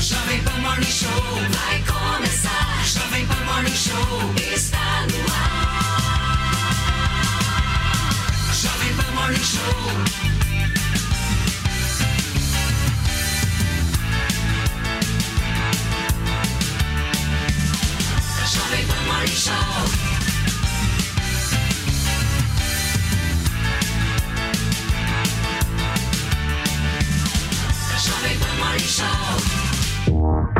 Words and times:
Jovem 0.00 0.42
Pan 0.42 0.58
Morning 0.62 0.90
Show 0.90 1.10
vai 1.10 1.82
começar. 1.82 2.84
Jovem 2.86 3.26
Pan 3.26 3.44
Morning 3.44 3.76
Show 3.76 4.34
está 4.54 5.06
no 5.06 5.20
ar. 5.30 5.60
Jovem 8.54 8.94
Pan 8.96 9.12
Morning 9.14 9.44
Show. 9.44 9.60
Jovem 18.46 18.86
Pan 18.86 19.04
Morning 19.04 19.36
Show. 19.36 19.54
Jovem 27.98 28.38
Pan 28.38 28.56
Morning 28.56 28.88
Show. 28.88 29.49
more. 30.20 30.59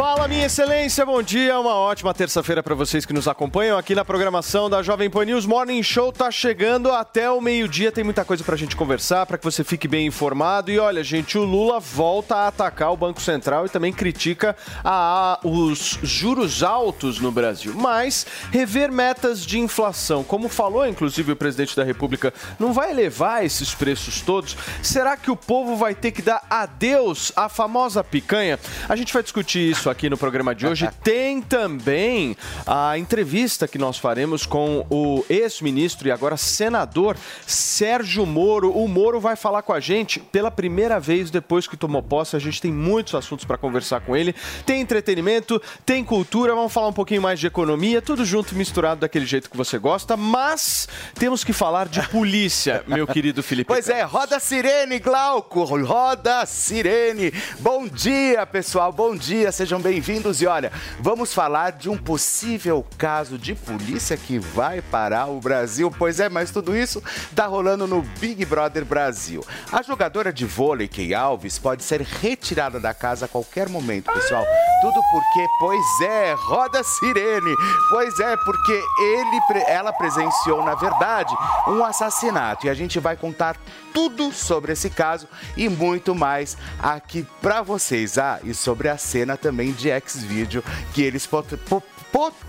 Fala, 0.00 0.26
minha 0.26 0.46
excelência, 0.46 1.04
bom 1.04 1.22
dia. 1.22 1.60
Uma 1.60 1.74
ótima 1.74 2.14
terça-feira 2.14 2.62
para 2.62 2.74
vocês 2.74 3.04
que 3.04 3.12
nos 3.12 3.28
acompanham 3.28 3.76
aqui 3.76 3.94
na 3.94 4.02
programação 4.02 4.70
da 4.70 4.82
Jovem 4.82 5.10
Pan 5.10 5.26
News. 5.26 5.44
Morning 5.44 5.82
Show 5.82 6.10
tá 6.10 6.30
chegando 6.30 6.90
até 6.90 7.30
o 7.30 7.38
meio-dia. 7.38 7.92
Tem 7.92 8.02
muita 8.02 8.24
coisa 8.24 8.42
pra 8.42 8.56
gente 8.56 8.74
conversar, 8.74 9.26
para 9.26 9.36
que 9.36 9.44
você 9.44 9.62
fique 9.62 9.86
bem 9.86 10.06
informado. 10.06 10.70
E 10.70 10.78
olha, 10.78 11.04
gente, 11.04 11.36
o 11.36 11.44
Lula 11.44 11.78
volta 11.78 12.34
a 12.34 12.48
atacar 12.48 12.90
o 12.90 12.96
Banco 12.96 13.20
Central 13.20 13.66
e 13.66 13.68
também 13.68 13.92
critica 13.92 14.56
a, 14.82 15.34
a- 15.34 15.46
os 15.46 15.98
juros 16.02 16.62
altos 16.62 17.20
no 17.20 17.30
Brasil. 17.30 17.74
Mas 17.76 18.26
rever 18.50 18.90
metas 18.90 19.44
de 19.44 19.58
inflação, 19.58 20.24
como 20.24 20.48
falou 20.48 20.86
inclusive 20.88 21.32
o 21.32 21.36
presidente 21.36 21.76
da 21.76 21.84
República, 21.84 22.32
não 22.58 22.72
vai 22.72 22.90
elevar 22.90 23.44
esses 23.44 23.74
preços 23.74 24.22
todos? 24.22 24.56
Será 24.82 25.14
que 25.18 25.30
o 25.30 25.36
povo 25.36 25.76
vai 25.76 25.94
ter 25.94 26.10
que 26.10 26.22
dar 26.22 26.42
adeus 26.48 27.32
à 27.36 27.50
famosa 27.50 28.02
picanha? 28.02 28.58
A 28.88 28.96
gente 28.96 29.12
vai 29.12 29.22
discutir 29.22 29.70
isso 29.70 29.89
aqui 29.90 30.08
no 30.08 30.16
programa 30.16 30.54
de 30.54 30.66
hoje. 30.66 30.88
Tem 31.02 31.42
também 31.42 32.36
a 32.66 32.96
entrevista 32.96 33.66
que 33.66 33.78
nós 33.78 33.98
faremos 33.98 34.46
com 34.46 34.86
o 34.88 35.24
ex-ministro 35.28 36.08
e 36.08 36.10
agora 36.10 36.36
senador 36.36 37.16
Sérgio 37.46 38.24
Moro. 38.24 38.72
O 38.72 38.86
Moro 38.88 39.20
vai 39.20 39.36
falar 39.36 39.62
com 39.62 39.72
a 39.72 39.80
gente 39.80 40.20
pela 40.20 40.50
primeira 40.50 40.98
vez 41.00 41.30
depois 41.30 41.66
que 41.66 41.76
tomou 41.76 42.02
posse. 42.02 42.36
A 42.36 42.38
gente 42.38 42.60
tem 42.60 42.72
muitos 42.72 43.14
assuntos 43.14 43.44
para 43.44 43.58
conversar 43.58 44.00
com 44.00 44.16
ele. 44.16 44.34
Tem 44.64 44.80
entretenimento, 44.80 45.60
tem 45.84 46.04
cultura, 46.04 46.54
vamos 46.54 46.72
falar 46.72 46.88
um 46.88 46.92
pouquinho 46.92 47.22
mais 47.22 47.38
de 47.40 47.46
economia, 47.46 48.00
tudo 48.00 48.24
junto 48.24 48.54
misturado 48.54 49.00
daquele 49.00 49.26
jeito 49.26 49.50
que 49.50 49.56
você 49.56 49.78
gosta, 49.78 50.16
mas 50.16 50.88
temos 51.14 51.42
que 51.42 51.52
falar 51.52 51.88
de 51.88 52.00
polícia, 52.08 52.84
meu 52.88 53.06
querido 53.06 53.42
Felipe. 53.42 53.68
Pois 53.68 53.88
é, 53.88 54.02
roda 54.02 54.36
a 54.36 54.40
sirene, 54.40 54.98
Glauco, 54.98 55.64
roda 55.64 56.40
a 56.40 56.46
sirene. 56.46 57.32
Bom 57.58 57.86
dia, 57.86 58.46
pessoal, 58.46 58.92
bom 58.92 59.16
dia, 59.16 59.50
sejam 59.50 59.79
bem-vindos. 59.80 60.40
E 60.40 60.46
olha, 60.46 60.72
vamos 60.98 61.32
falar 61.32 61.72
de 61.72 61.88
um 61.88 61.96
possível 61.96 62.86
caso 62.98 63.38
de 63.38 63.54
polícia 63.54 64.16
que 64.16 64.38
vai 64.38 64.80
parar 64.80 65.26
o 65.26 65.40
Brasil. 65.40 65.90
Pois 65.96 66.20
é, 66.20 66.28
mas 66.28 66.50
tudo 66.50 66.76
isso 66.76 67.02
tá 67.34 67.46
rolando 67.46 67.86
no 67.86 68.02
Big 68.18 68.44
Brother 68.44 68.84
Brasil. 68.84 69.44
A 69.72 69.82
jogadora 69.82 70.32
de 70.32 70.44
vôlei, 70.44 70.88
Key 70.88 71.14
Alves, 71.14 71.58
pode 71.58 71.82
ser 71.82 72.00
retirada 72.00 72.78
da 72.78 72.94
casa 72.94 73.24
a 73.24 73.28
qualquer 73.28 73.68
momento, 73.68 74.12
pessoal. 74.12 74.44
Tudo 74.80 75.00
porque, 75.10 75.46
pois 75.58 76.00
é, 76.02 76.34
roda 76.34 76.82
sirene. 76.82 77.54
Pois 77.90 78.18
é, 78.20 78.36
porque 78.36 78.82
ele, 78.98 79.64
ela 79.66 79.92
presenciou, 79.92 80.64
na 80.64 80.74
verdade, 80.74 81.34
um 81.68 81.84
assassinato. 81.84 82.66
E 82.66 82.70
a 82.70 82.74
gente 82.74 82.98
vai 82.98 83.16
contar 83.16 83.56
tudo 83.92 84.32
sobre 84.32 84.72
esse 84.72 84.88
caso 84.88 85.28
e 85.56 85.68
muito 85.68 86.14
mais 86.14 86.56
aqui 86.78 87.26
pra 87.42 87.62
vocês. 87.62 88.18
Ah, 88.18 88.38
e 88.42 88.54
sobre 88.54 88.88
a 88.88 88.96
cena 88.96 89.36
também 89.36 89.69
de 89.72 89.90
X-Video 89.90 90.62
que 90.92 91.02
eles 91.02 91.26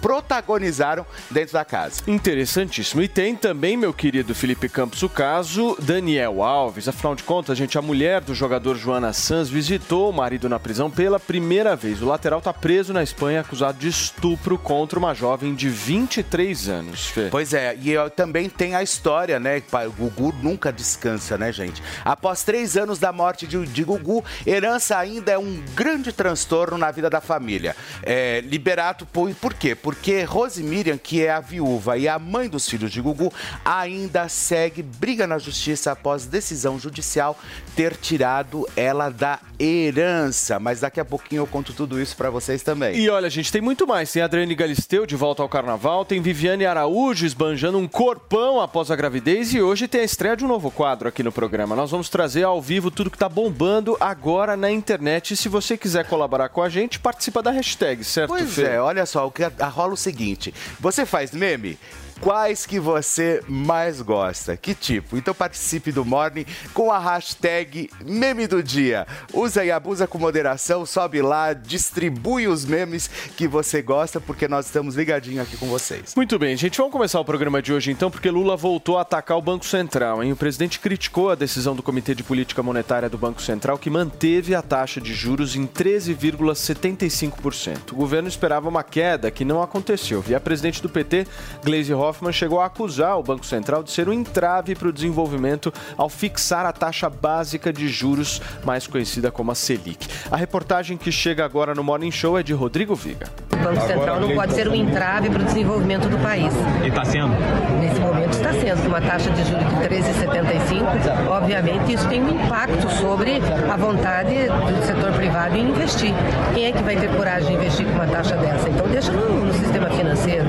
protagonizaram 0.01 1.05
dentro 1.29 1.53
da 1.53 1.63
casa. 1.63 2.01
Interessantíssimo. 2.07 3.01
E 3.01 3.07
tem 3.07 3.35
também, 3.35 3.77
meu 3.77 3.93
querido 3.93 4.33
Felipe 4.33 4.67
Campos, 4.67 5.03
o 5.03 5.09
caso 5.09 5.77
Daniel 5.79 6.43
Alves. 6.43 6.87
Afinal 6.87 7.15
de 7.15 7.23
contas, 7.23 7.57
gente, 7.57 7.77
a 7.77 7.81
mulher 7.81 8.21
do 8.21 8.33
jogador 8.33 8.75
Joana 8.75 9.13
Sanz 9.13 9.49
visitou 9.49 10.09
o 10.09 10.13
marido 10.13 10.49
na 10.49 10.59
prisão 10.59 10.89
pela 10.89 11.19
primeira 11.19 11.75
vez. 11.75 12.01
O 12.01 12.05
lateral 12.05 12.39
está 12.39 12.53
preso 12.53 12.93
na 12.93 13.03
Espanha 13.03 13.41
acusado 13.41 13.77
de 13.77 13.88
estupro 13.88 14.57
contra 14.57 14.97
uma 14.97 15.13
jovem 15.13 15.53
de 15.53 15.69
23 15.69 16.67
anos. 16.67 17.07
Fê. 17.07 17.27
Pois 17.29 17.53
é, 17.53 17.75
e 17.75 17.93
também 18.15 18.49
tem 18.49 18.75
a 18.75 18.83
história, 18.83 19.39
né? 19.39 19.61
O 19.88 19.91
Gugu 19.91 20.33
nunca 20.41 20.71
descansa, 20.71 21.38
né, 21.38 21.51
gente? 21.51 21.81
Após 22.03 22.43
três 22.43 22.75
anos 22.75 22.99
da 22.99 23.11
morte 23.11 23.45
de, 23.45 23.65
de 23.65 23.83
Gugu, 23.83 24.23
herança 24.45 24.97
ainda 24.97 25.31
é 25.31 25.38
um 25.38 25.63
grande 25.75 26.11
transtorno 26.11 26.77
na 26.77 26.91
vida 26.91 27.09
da 27.11 27.22
família. 27.22 27.75
É, 28.01 28.41
Liberato, 28.41 29.05
por, 29.05 29.31
por 29.35 29.53
quê? 29.53 29.75
Porque 29.75 30.23
Rose 30.23 30.63
Miriam, 30.63 30.97
que 30.97 31.23
é 31.23 31.29
a 31.29 31.39
viúva 31.39 31.97
e 31.97 32.07
a 32.07 32.17
mãe 32.17 32.49
dos 32.49 32.67
filhos 32.67 32.91
de 32.91 32.99
Gugu, 32.99 33.31
ainda 33.63 34.27
segue 34.27 34.81
briga 34.81 35.27
na 35.27 35.38
justiça 35.38 35.91
após 35.91 36.25
decisão 36.25 36.79
judicial 36.79 37.38
ter 37.75 37.95
tirado 37.95 38.67
ela 38.75 39.09
da 39.09 39.39
herança. 39.61 40.59
Mas 40.59 40.79
daqui 40.79 40.99
a 40.99 41.05
pouquinho 41.05 41.41
eu 41.41 41.47
conto 41.47 41.73
tudo 41.73 42.01
isso 42.01 42.16
pra 42.16 42.29
vocês 42.29 42.63
também. 42.63 42.95
E 42.97 43.09
olha, 43.09 43.29
gente, 43.29 43.51
tem 43.51 43.61
muito 43.61 43.85
mais. 43.85 44.11
Tem 44.11 44.22
Adriane 44.22 44.55
Galisteu 44.55 45.05
de 45.05 45.16
volta 45.16 45.44
ao 45.44 45.49
carnaval, 45.49 46.03
tem 46.03 46.22
Viviane 46.22 46.66
Araújo 46.66 47.25
esbanjando 47.25 47.77
um 47.77 47.88
corpão 47.88 48.59
após 48.59 48.89
a 48.89 48.95
gravidez 48.95 49.53
e 49.53 49.61
hoje 49.61 49.88
tem 49.88 50.01
a 50.01 50.05
estreia 50.05 50.35
de 50.35 50.44
um 50.44 50.47
novo 50.47 50.71
quadro 50.71 51.07
aqui 51.07 51.21
no 51.23 51.31
programa. 51.31 51.75
Nós 51.75 51.91
vamos 51.91 52.09
trazer 52.09 52.44
ao 52.44 52.61
vivo 52.61 52.89
tudo 52.89 53.11
que 53.11 53.17
tá 53.17 53.29
bombando 53.29 53.95
agora 54.00 54.57
na 54.57 54.71
internet. 54.71 55.33
E 55.33 55.38
se 55.38 55.47
você 55.50 55.77
quiser 55.77 56.05
colaborar 56.05 56.50
com 56.50 56.61
a 56.61 56.69
gente, 56.69 57.00
participa 57.00 57.41
da 57.44 57.51
hashtag, 57.51 58.03
certo, 58.03 58.29
Pois 58.29 58.53
Fê? 58.53 58.63
é, 58.63 58.81
olha 58.81 59.05
só, 59.05 59.27
o 59.27 59.31
que 59.31 59.44
rola 59.44 59.94
o 59.94 59.97
seguinte: 59.97 60.53
você 60.79 61.05
faz 61.05 61.31
meme? 61.31 61.77
Quais 62.21 62.65
que 62.67 62.79
você 62.79 63.41
mais 63.47 63.99
gosta? 63.99 64.55
Que 64.55 64.75
tipo? 64.75 65.17
Então 65.17 65.33
participe 65.33 65.91
do 65.91 66.05
Morning 66.05 66.45
com 66.71 66.91
a 66.91 66.99
hashtag 66.99 67.89
meme 68.05 68.45
do 68.45 68.61
dia. 68.61 69.07
Usa 69.33 69.65
e 69.65 69.71
abusa 69.71 70.05
com 70.05 70.19
moderação, 70.19 70.85
sobe 70.85 71.19
lá, 71.19 71.53
distribui 71.53 72.47
os 72.47 72.63
memes 72.63 73.09
que 73.35 73.47
você 73.47 73.81
gosta, 73.81 74.21
porque 74.21 74.47
nós 74.47 74.67
estamos 74.67 74.93
ligadinhos 74.93 75.47
aqui 75.47 75.57
com 75.57 75.65
vocês. 75.65 76.13
Muito 76.15 76.37
bem, 76.37 76.55
gente, 76.55 76.77
vamos 76.77 76.91
começar 76.91 77.19
o 77.19 77.25
programa 77.25 77.59
de 77.59 77.73
hoje 77.73 77.89
então, 77.89 78.11
porque 78.11 78.29
Lula 78.29 78.55
voltou 78.55 78.99
a 78.99 79.01
atacar 79.01 79.35
o 79.35 79.41
Banco 79.41 79.65
Central, 79.65 80.23
hein? 80.23 80.31
O 80.31 80.35
presidente 80.35 80.79
criticou 80.79 81.31
a 81.31 81.35
decisão 81.35 81.75
do 81.75 81.81
Comitê 81.81 82.13
de 82.13 82.21
Política 82.21 82.61
Monetária 82.61 83.09
do 83.09 83.17
Banco 83.17 83.41
Central, 83.41 83.79
que 83.79 83.89
manteve 83.89 84.53
a 84.53 84.61
taxa 84.61 85.01
de 85.01 85.15
juros 85.15 85.55
em 85.55 85.65
13,75%. 85.65 87.93
O 87.93 87.95
governo 87.95 88.29
esperava 88.29 88.69
uma 88.69 88.83
queda, 88.83 89.31
que 89.31 89.43
não 89.43 89.63
aconteceu. 89.63 90.23
E 90.27 90.35
a 90.35 90.39
presidente 90.39 90.83
do 90.83 90.89
PT, 90.89 91.25
Gleisi 91.63 91.91
Hoffmann, 91.91 92.10
chegou 92.31 92.59
a 92.59 92.66
acusar 92.66 93.17
o 93.17 93.23
Banco 93.23 93.45
Central 93.45 93.83
de 93.83 93.91
ser 93.91 94.07
um 94.09 94.13
entrave 94.13 94.75
para 94.75 94.88
o 94.88 94.94
desenvolvimento 94.94 95.73
ao 95.97 96.09
fixar 96.09 96.66
a 96.66 96.72
taxa 96.72 97.09
básica 97.09 97.72
de 97.72 97.88
juros, 97.88 98.41
mais 98.63 98.88
conhecida 98.88 99.31
como 99.31 99.51
a 99.51 99.55
Selic. 99.55 100.07
A 100.29 100.38
reportagem 100.38 100.97
que 100.97 101.12
chega 101.12 101.45
agora 101.45 101.74
no 101.74 101.83
Morning 101.83 102.12
Show 102.12 102.38
é 102.38 102.44
de 102.44 102.53
Rodrigo 102.53 102.95
Viga. 102.95 103.27
O 103.53 103.57
Banco 103.57 103.81
Central 103.88 104.19
não 104.19 104.33
pode 104.33 104.53
ser 104.53 104.68
um 104.68 104.75
entrave 104.75 105.30
para 105.30 105.41
o 105.41 105.45
desenvolvimento 105.45 106.07
do 106.09 106.18
país. 106.19 106.53
E 106.83 106.88
está 106.88 107.06
sendo? 107.06 107.33
Nesse 107.80 108.00
momento 108.00 108.33
está 108.33 108.53
sendo, 108.53 108.81
com 108.81 108.88
uma 108.88 109.01
taxa 109.01 109.30
de 109.30 109.44
juros 109.44 109.65
de 109.65 109.75
13,75, 109.88 111.27
obviamente 111.30 111.94
isso 111.94 112.07
tem 112.07 112.24
um 112.24 112.30
impacto 112.30 112.89
sobre 113.00 113.41
a 113.71 113.77
vontade 113.77 114.47
do 114.47 114.86
setor 114.86 115.12
privado 115.13 115.56
em 115.56 115.69
investir. 115.69 116.13
Quem 116.53 116.65
é 116.65 116.71
que 116.71 116.81
vai 116.83 116.95
ter 116.95 117.09
coragem 117.15 117.50
de 117.50 117.53
investir 117.53 117.86
com 117.86 117.94
uma 117.94 118.07
taxa 118.07 118.36
dessa? 118.38 118.69
Então 118.69 118.88
deixa 118.88 119.12
no, 119.12 119.45
no 119.45 119.53
sistema 119.53 119.89
financeiro. 119.89 120.45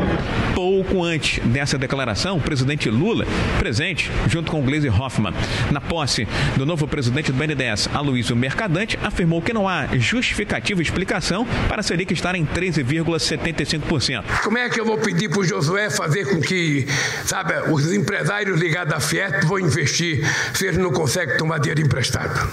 Pouco 0.54 1.02
antes 1.02 1.38
dessa 1.46 1.78
declaração, 1.78 2.36
o 2.36 2.40
presidente 2.40 2.90
Lula, 2.90 3.24
presente 3.58 4.10
junto 4.28 4.50
com 4.50 4.62
Gleisi 4.62 4.88
Hoffmann, 4.88 5.34
na 5.70 5.80
posse 5.80 6.28
do 6.56 6.66
novo 6.66 6.86
presidente 6.86 7.32
do 7.32 7.38
BNDES, 7.38 7.88
Aloysio 7.94 8.36
Mercadante, 8.36 8.98
afirmou 9.02 9.40
que 9.40 9.52
não 9.52 9.66
há 9.68 9.86
justificativa 9.96 10.80
e 10.80 10.84
explicação 10.84 11.46
para 11.68 11.80
a 11.80 11.82
Selic 11.82 12.12
estar 12.12 12.34
em 12.34 12.44
13,75%. 12.44 14.24
Como 14.42 14.58
é 14.58 14.68
que 14.68 14.78
eu 14.78 14.84
vou 14.84 14.98
pedir 14.98 15.30
para 15.30 15.40
o 15.40 15.44
Josué 15.44 15.88
fazer 15.88 16.26
com 16.26 16.40
que, 16.40 16.86
sabe, 17.24 17.54
os 17.70 17.92
empresários 17.92 18.60
ligados 18.60 18.92
à 18.92 19.00
Fiat 19.00 19.46
vão 19.46 19.58
investir 19.58 20.22
se 20.54 20.66
eles 20.66 20.78
não 20.78 20.92
conseguem 20.92 21.36
tomar 21.36 21.58
dinheiro 21.58 21.80
emprestado? 21.80 22.50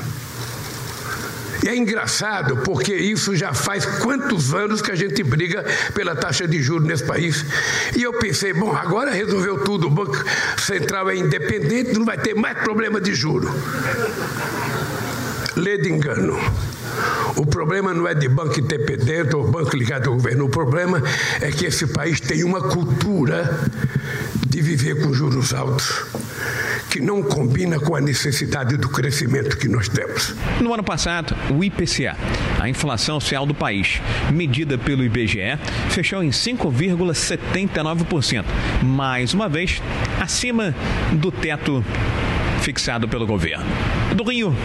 E 1.64 1.68
é 1.68 1.76
engraçado 1.76 2.58
porque 2.58 2.94
isso 2.96 3.36
já 3.36 3.54
faz 3.54 3.86
quantos 3.86 4.54
anos 4.54 4.82
que 4.82 4.92
a 4.92 4.96
gente 4.96 5.22
briga 5.24 5.66
pela 5.94 6.16
taxa 6.16 6.48
de 6.48 6.62
juros 6.62 6.88
nesse 6.88 7.04
país. 7.04 7.46
E 7.96 8.04
eu 8.04 8.14
pensei, 8.14 8.54
bom, 8.54 8.76
agora 8.76 9.12
resolveu 9.12 9.64
tudo, 9.64 9.88
o 9.88 9.90
Banco 9.90 10.18
Central 10.58 11.10
é 11.10 11.16
independente, 11.18 11.94
não 11.94 12.06
vai 12.06 12.18
ter 12.18 12.34
mais 12.34 12.58
problema 12.60 13.02
de 13.02 13.14
juro. 13.14 13.50
Lê 15.56 15.78
de 15.78 15.90
engano. 15.90 16.38
O 17.36 17.46
problema 17.46 17.94
não 17.94 18.08
é 18.08 18.14
de 18.14 18.28
banco 18.28 18.60
independente 18.60 19.36
ou 19.36 19.50
banco 19.50 19.76
ligado 19.76 20.10
ao 20.10 20.16
governo. 20.16 20.46
O 20.46 20.50
problema 20.50 21.02
é 21.42 21.52
que 21.52 21.66
esse 21.66 21.88
país 21.88 22.20
tem 22.20 22.44
uma 22.44 22.62
cultura 22.62 23.70
de 24.48 24.62
viver 24.62 25.02
com 25.02 25.14
juros 25.14 25.54
altos 25.54 26.06
que 26.90 27.00
não 27.00 27.22
combina 27.22 27.80
com 27.80 27.96
a 27.96 28.02
necessidade 28.02 28.76
do 28.76 28.90
crescimento 28.90 29.56
que 29.58 29.68
nós 29.68 29.88
temos. 29.88 30.34
No 30.60 30.74
ano 30.74 30.84
passado, 30.84 31.36
o 31.52 31.64
IPCA, 31.64 32.18
a 32.60 32.68
inflação 32.68 33.18
oficial 33.18 33.46
do 33.46 33.54
país, 33.54 34.02
medida 34.34 34.76
pelo 34.78 35.04
IBGE, 35.04 35.60
fechou 35.90 36.24
em 36.24 36.32
5,79%, 36.32 38.44
mais 38.84 39.36
uma 39.36 39.48
vez 39.48 39.80
acima 40.20 40.74
do 41.14 41.32
teto 41.32 41.86
fixado 42.62 43.08
pelo 43.08 43.28
governo. 43.28 43.66
Do 44.16 44.24
Rio, 44.24 44.56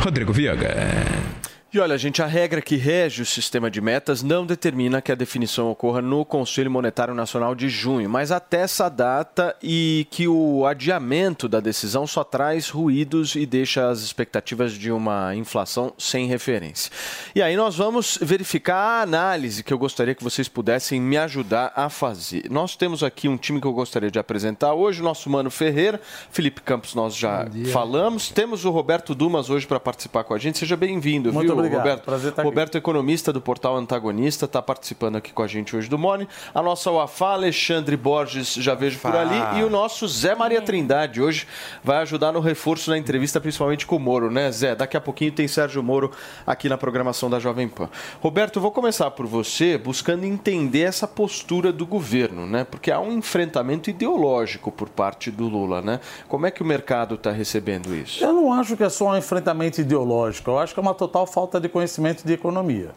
Rodrigo 0.00 0.32
Viega. 0.32 1.37
E 1.78 1.80
olha, 1.80 1.96
gente, 1.96 2.20
a 2.20 2.26
regra 2.26 2.60
que 2.60 2.74
rege 2.74 3.22
o 3.22 3.24
sistema 3.24 3.70
de 3.70 3.80
metas 3.80 4.20
não 4.20 4.44
determina 4.44 5.00
que 5.00 5.12
a 5.12 5.14
definição 5.14 5.70
ocorra 5.70 6.02
no 6.02 6.24
Conselho 6.24 6.68
Monetário 6.68 7.14
Nacional 7.14 7.54
de 7.54 7.68
junho, 7.68 8.10
mas 8.10 8.32
até 8.32 8.62
essa 8.62 8.88
data 8.88 9.54
e 9.62 10.04
que 10.10 10.26
o 10.26 10.66
adiamento 10.66 11.48
da 11.48 11.60
decisão 11.60 12.04
só 12.04 12.24
traz 12.24 12.68
ruídos 12.68 13.36
e 13.36 13.46
deixa 13.46 13.88
as 13.88 14.00
expectativas 14.00 14.72
de 14.72 14.90
uma 14.90 15.36
inflação 15.36 15.92
sem 15.96 16.26
referência. 16.26 16.90
E 17.32 17.40
aí 17.40 17.54
nós 17.54 17.76
vamos 17.76 18.18
verificar 18.20 18.74
a 18.74 19.02
análise 19.02 19.62
que 19.62 19.72
eu 19.72 19.78
gostaria 19.78 20.16
que 20.16 20.24
vocês 20.24 20.48
pudessem 20.48 21.00
me 21.00 21.16
ajudar 21.16 21.72
a 21.76 21.88
fazer. 21.88 22.50
Nós 22.50 22.74
temos 22.74 23.04
aqui 23.04 23.28
um 23.28 23.36
time 23.36 23.60
que 23.60 23.68
eu 23.68 23.72
gostaria 23.72 24.10
de 24.10 24.18
apresentar 24.18 24.74
hoje, 24.74 25.00
o 25.00 25.04
nosso 25.04 25.30
Mano 25.30 25.48
Ferreira, 25.48 26.00
Felipe 26.32 26.60
Campos 26.60 26.96
nós 26.96 27.14
já 27.14 27.46
falamos, 27.70 28.30
temos 28.30 28.64
o 28.64 28.70
Roberto 28.70 29.14
Dumas 29.14 29.48
hoje 29.48 29.64
para 29.64 29.78
participar 29.78 30.24
com 30.24 30.34
a 30.34 30.38
gente. 30.38 30.58
Seja 30.58 30.76
bem-vindo, 30.76 31.30
viu? 31.30 31.67
obrigado. 31.67 31.67
Roberto. 31.76 32.04
Prazer 32.04 32.30
estar 32.30 32.42
aqui. 32.42 32.48
Roberto, 32.48 32.78
economista 32.78 33.32
do 33.32 33.40
portal 33.40 33.76
Antagonista, 33.76 34.44
está 34.44 34.60
participando 34.62 35.16
aqui 35.16 35.32
com 35.32 35.42
a 35.42 35.46
gente 35.46 35.76
hoje 35.76 35.88
do 35.88 35.98
Mone. 35.98 36.28
A 36.54 36.62
nossa 36.62 36.90
Wafá, 36.90 37.32
Alexandre 37.32 37.96
Borges, 37.96 38.54
já 38.54 38.74
vejo 38.74 38.98
por 38.98 39.14
ali. 39.14 39.60
E 39.60 39.64
o 39.64 39.70
nosso 39.70 40.06
Zé 40.06 40.34
Maria 40.34 40.60
Trindade, 40.60 41.20
hoje 41.20 41.46
vai 41.82 41.98
ajudar 41.98 42.32
no 42.32 42.40
reforço 42.40 42.90
na 42.90 42.98
entrevista, 42.98 43.40
principalmente 43.40 43.86
com 43.86 43.96
o 43.96 44.00
Moro, 44.00 44.30
né, 44.30 44.50
Zé? 44.50 44.74
Daqui 44.74 44.96
a 44.96 45.00
pouquinho 45.00 45.32
tem 45.32 45.48
Sérgio 45.48 45.82
Moro 45.82 46.10
aqui 46.46 46.68
na 46.68 46.76
programação 46.76 47.30
da 47.30 47.38
Jovem 47.38 47.68
Pan. 47.68 47.88
Roberto, 48.20 48.60
vou 48.60 48.70
começar 48.70 49.10
por 49.12 49.26
você, 49.26 49.78
buscando 49.78 50.24
entender 50.24 50.82
essa 50.82 51.06
postura 51.06 51.72
do 51.72 51.86
governo, 51.86 52.46
né? 52.46 52.64
Porque 52.64 52.90
há 52.90 53.00
um 53.00 53.12
enfrentamento 53.12 53.88
ideológico 53.88 54.70
por 54.70 54.88
parte 54.88 55.30
do 55.30 55.48
Lula, 55.48 55.80
né? 55.80 56.00
Como 56.28 56.44
é 56.44 56.50
que 56.50 56.62
o 56.62 56.66
mercado 56.66 57.14
está 57.14 57.30
recebendo 57.30 57.94
isso? 57.94 58.22
Eu 58.22 58.32
não 58.32 58.52
acho 58.52 58.76
que 58.76 58.82
é 58.82 58.88
só 58.88 59.08
um 59.08 59.16
enfrentamento 59.16 59.80
ideológico, 59.80 60.50
eu 60.50 60.58
acho 60.58 60.74
que 60.74 60.80
é 60.80 60.82
uma 60.82 60.94
total 60.94 61.26
falta 61.26 61.47
de 61.60 61.68
conhecimento 61.68 62.24
de 62.24 62.32
economia. 62.32 62.90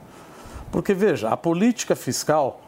Porque, 0.71 0.93
veja, 0.93 1.29
a 1.29 1.37
política 1.37 1.95
fiscal 1.95 2.60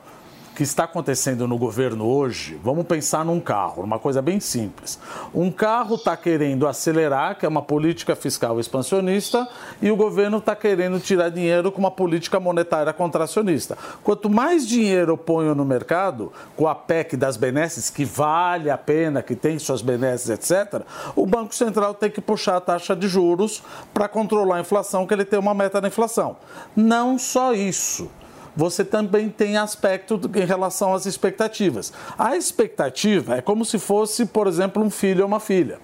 que 0.56 0.64
está 0.64 0.84
acontecendo 0.84 1.48
no 1.48 1.58
governo 1.58 2.06
hoje, 2.06 2.60
vamos 2.64 2.86
pensar 2.86 3.26
num 3.26 3.40
carro, 3.40 3.84
uma 3.84 3.98
coisa 3.98 4.22
bem 4.22 4.40
simples. 4.40 5.00
Um 5.34 5.52
carro 5.52 5.96
está 5.96 6.16
querendo 6.16 6.68
acelerar, 6.68 7.38
que 7.38 7.46
é 7.46 7.50
uma 7.50 7.62
política 7.62 8.16
fiscal 8.16 8.60
expansionista, 8.60 9.48
e 9.82 9.90
o 9.90 9.96
governo 9.96 10.38
está 10.38 10.56
querendo 10.56 11.00
tirar 11.00 11.30
dinheiro 11.30 11.72
com 11.72 11.80
uma 11.80 11.90
política 11.90 12.40
monetária 12.40 12.94
contracionista. 12.94 13.78
Quanto 14.04 14.30
mais 14.30 14.68
dinheiro 14.68 15.14
eu 15.14 15.18
ponho 15.18 15.56
no 15.56 15.66
mercado, 15.66 16.32
com 16.56 16.68
a 16.68 16.76
PEC 16.76 17.18
das 17.18 17.36
benesses, 17.36 17.90
que 17.90 18.06
vale 18.06 18.70
a 18.70 18.78
pena, 18.78 19.24
que 19.24 19.36
tem 19.36 19.58
suas 19.58 19.82
benesses, 19.82 20.30
etc., 20.30 20.84
o 21.16 21.26
Banco 21.26 21.56
Central 21.56 21.96
tem 21.96 22.12
que 22.12 22.22
puxar 22.22 22.58
a 22.58 22.62
taxa 22.62 22.96
de 22.96 23.08
juros 23.08 23.64
para 23.94 24.08
controlar 24.08 24.58
a 24.58 24.62
inflação, 24.62 25.08
que 25.08 25.14
ele 25.14 25.26
tem 25.26 25.40
uma 25.40 25.54
meta 25.54 25.82
da 25.82 25.88
inflação. 25.88 26.38
Não 26.76 27.18
só 27.18 27.54
isso 27.54 28.10
você 28.56 28.84
também 28.84 29.30
tem 29.30 29.58
aspecto 29.58 30.20
em 30.36 30.46
relação 30.46 30.94
às 30.94 31.06
expectativas. 31.06 31.92
A 32.18 32.36
expectativa 32.36 33.38
é 33.38 33.42
como 33.42 33.66
se 33.66 33.80
fosse, 33.80 34.26
por 34.26 34.48
exemplo, 34.48 34.84
um 34.84 34.90
filho 34.90 35.22
ou 35.22 35.28
uma 35.28 35.40
filha. 35.40 35.80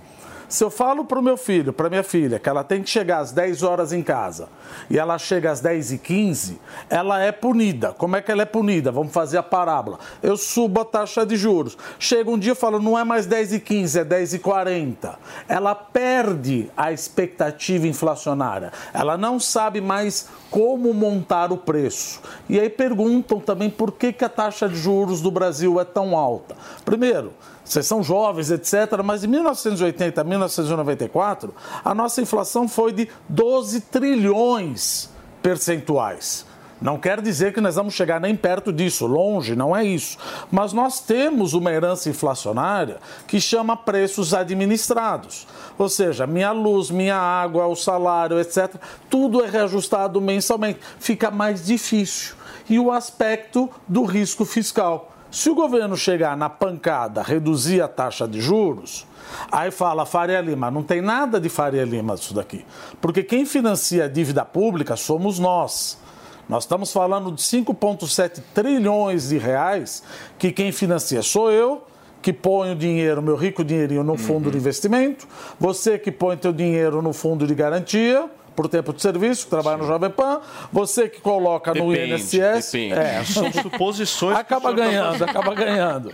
Se 0.49 0.63
eu 0.63 0.71
falo 0.71 1.05
para 1.05 1.19
o 1.19 1.21
meu 1.21 1.37
filho, 1.37 1.71
para 1.71 1.91
minha 1.91 2.01
filha, 2.01 2.39
que 2.39 2.49
ela 2.49 2.63
tem 2.63 2.81
que 2.81 2.89
chegar 2.89 3.19
às 3.19 3.31
10 3.31 3.61
horas 3.61 3.93
em 3.93 4.01
casa 4.01 4.49
e 4.89 4.97
ela 4.97 5.15
chega 5.19 5.51
às 5.51 5.59
10 5.61 5.91
e 5.91 5.97
15, 5.99 6.59
ela 6.89 7.21
é 7.21 7.31
punida. 7.31 7.93
Como 7.93 8.15
é 8.15 8.21
que 8.21 8.31
ela 8.31 8.41
é 8.41 8.45
punida? 8.45 8.91
Vamos 8.91 9.13
fazer 9.13 9.37
a 9.37 9.43
parábola. 9.43 9.99
Eu 10.23 10.35
subo 10.35 10.81
a 10.81 10.85
taxa 10.85 11.23
de 11.23 11.37
juros. 11.37 11.77
Chega 11.99 12.31
um 12.31 12.39
dia 12.39 12.53
e 12.53 12.55
falo, 12.55 12.81
não 12.81 12.97
é 12.97 13.03
mais 13.03 13.27
10 13.27 13.53
e 13.53 13.59
15, 13.59 13.99
é 13.99 14.03
10 14.03 14.33
e 14.33 14.39
40. 14.39 15.19
Ela 15.47 15.75
perde 15.75 16.71
a 16.75 16.91
expectativa 16.91 17.85
inflacionária. 17.85 18.73
Ela 18.91 19.15
não 19.17 19.39
sabe 19.39 19.79
mais 19.79 20.29
como 20.49 20.91
montar 20.95 21.51
o 21.51 21.57
preço. 21.57 22.21
E 22.49 22.59
aí 22.59 22.71
perguntam 22.71 23.39
também 23.39 23.69
por 23.69 23.91
que, 23.91 24.11
que 24.11 24.25
a 24.25 24.29
taxa 24.29 24.67
de 24.67 24.77
juros 24.77 25.21
do 25.21 25.29
Brasil 25.29 25.79
é 25.79 25.85
tão 25.85 26.17
alta. 26.17 26.55
Primeiro, 26.83 27.33
vocês 27.69 27.85
são 27.85 28.01
jovens, 28.01 28.49
etc., 28.49 29.03
mas 29.05 29.21
de 29.21 29.27
1980 29.27 30.19
a 30.19 30.23
1994, 30.23 31.53
a 31.85 31.93
nossa 31.93 32.19
inflação 32.19 32.67
foi 32.67 32.91
de 32.91 33.07
12 33.29 33.81
trilhões 33.81 35.07
percentuais. 35.39 36.47
Não 36.81 36.97
quer 36.97 37.21
dizer 37.21 37.53
que 37.53 37.61
nós 37.61 37.75
vamos 37.75 37.93
chegar 37.93 38.19
nem 38.19 38.35
perto 38.35 38.73
disso, 38.73 39.05
longe, 39.05 39.55
não 39.55 39.75
é 39.75 39.83
isso. 39.83 40.17
Mas 40.49 40.73
nós 40.73 40.99
temos 40.99 41.53
uma 41.53 41.71
herança 41.71 42.09
inflacionária 42.09 42.97
que 43.27 43.39
chama 43.39 43.77
preços 43.77 44.33
administrados. 44.33 45.45
Ou 45.77 45.89
seja, 45.89 46.25
minha 46.25 46.51
luz, 46.51 46.89
minha 46.89 47.17
água, 47.17 47.67
o 47.67 47.75
salário, 47.75 48.39
etc., 48.39 48.77
tudo 49.11 49.43
é 49.43 49.47
reajustado 49.47 50.19
mensalmente. 50.19 50.79
Fica 50.99 51.29
mais 51.29 51.67
difícil. 51.67 52.33
E 52.67 52.79
o 52.79 52.91
aspecto 52.91 53.69
do 53.87 54.05
risco 54.05 54.43
fiscal. 54.43 55.11
Se 55.31 55.49
o 55.49 55.55
governo 55.55 55.95
chegar 55.95 56.35
na 56.35 56.49
pancada, 56.49 57.21
reduzir 57.21 57.81
a 57.81 57.87
taxa 57.87 58.27
de 58.27 58.41
juros, 58.41 59.05
aí 59.51 59.69
fala 59.69 60.05
Faria 60.05 60.41
Lima, 60.41 60.71
não 60.71 60.81
tem 60.81 61.01
nada 61.01 61.39
de 61.39 61.49
Faria 61.49 61.85
Lima 61.85 62.15
isso 62.15 62.33
daqui. 62.33 62.65
Porque 62.99 63.21
quem 63.21 63.45
financia 63.45 64.05
a 64.05 64.07
dívida 64.07 64.43
pública 64.43 64.95
somos 64.95 65.37
nós. 65.37 65.99
Nós 66.47 66.63
estamos 66.63 66.91
falando 66.91 67.31
de 67.31 67.41
5,7 67.43 68.41
trilhões 68.55 69.29
de 69.29 69.37
reais 69.37 70.01
que 70.39 70.51
quem 70.51 70.71
financia 70.71 71.21
sou 71.21 71.51
eu, 71.51 71.83
que 72.23 72.33
põe 72.33 72.71
o 72.71 72.75
dinheiro, 72.75 73.21
meu 73.21 73.35
rico 73.35 73.63
dinheirinho, 73.63 74.03
no 74.03 74.17
fundo 74.17 74.49
de 74.49 74.57
investimento, 74.57 75.27
você 75.59 75.99
que 75.99 76.11
põe 76.11 76.35
teu 76.37 76.51
dinheiro 76.51 77.03
no 77.03 77.13
fundo 77.13 77.45
de 77.45 77.53
garantia 77.53 78.29
por 78.59 78.67
tempo 78.67 78.91
de 78.91 79.01
serviço, 79.01 79.45
que 79.45 79.51
trabalha 79.51 79.77
no 79.77 79.87
Jovem 79.87 80.09
Pan, 80.09 80.41
você 80.69 81.07
que 81.07 81.21
coloca 81.21 81.73
no 81.73 81.93
Depende, 81.93 82.15
INSS. 82.15 82.71
depende. 82.73 82.93
É, 82.93 83.23
São 83.23 83.49
suposições 83.53 84.35
que 84.35 84.41
acaba 84.41 84.71
tá 84.71 84.75
ganhando, 84.75 85.23
acaba 85.23 85.55
ganhando. 85.55 86.11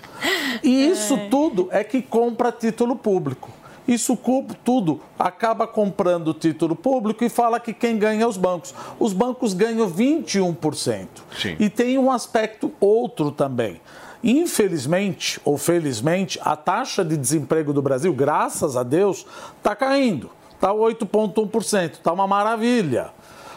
E 0.61 0.87
isso 0.87 1.17
tudo 1.31 1.69
é 1.71 1.83
que 1.83 2.03
compra 2.03 2.51
título 2.51 2.95
público. 2.95 3.49
Isso 3.87 4.15
tudo 4.63 5.01
acaba 5.17 5.65
comprando 5.65 6.35
título 6.35 6.75
público 6.75 7.23
e 7.23 7.29
fala 7.29 7.59
que 7.59 7.73
quem 7.73 7.97
ganha 7.97 8.25
é 8.25 8.27
os 8.27 8.37
bancos. 8.37 8.75
Os 8.99 9.11
bancos 9.11 9.55
ganham 9.55 9.89
21%. 9.89 11.07
Sim. 11.35 11.55
E 11.59 11.67
tem 11.67 11.97
um 11.97 12.11
aspecto 12.11 12.71
outro 12.79 13.31
também. 13.31 13.81
Infelizmente, 14.23 15.41
ou 15.43 15.57
felizmente, 15.57 16.39
a 16.43 16.55
taxa 16.55 17.03
de 17.03 17.17
desemprego 17.17 17.73
do 17.73 17.81
Brasil, 17.81 18.13
graças 18.13 18.77
a 18.77 18.83
Deus, 18.83 19.25
está 19.57 19.75
caindo. 19.75 20.29
Está 20.55 20.73
8,1%. 20.73 21.91
Está 21.93 22.11
uma 22.11 22.27
maravilha. 22.27 23.11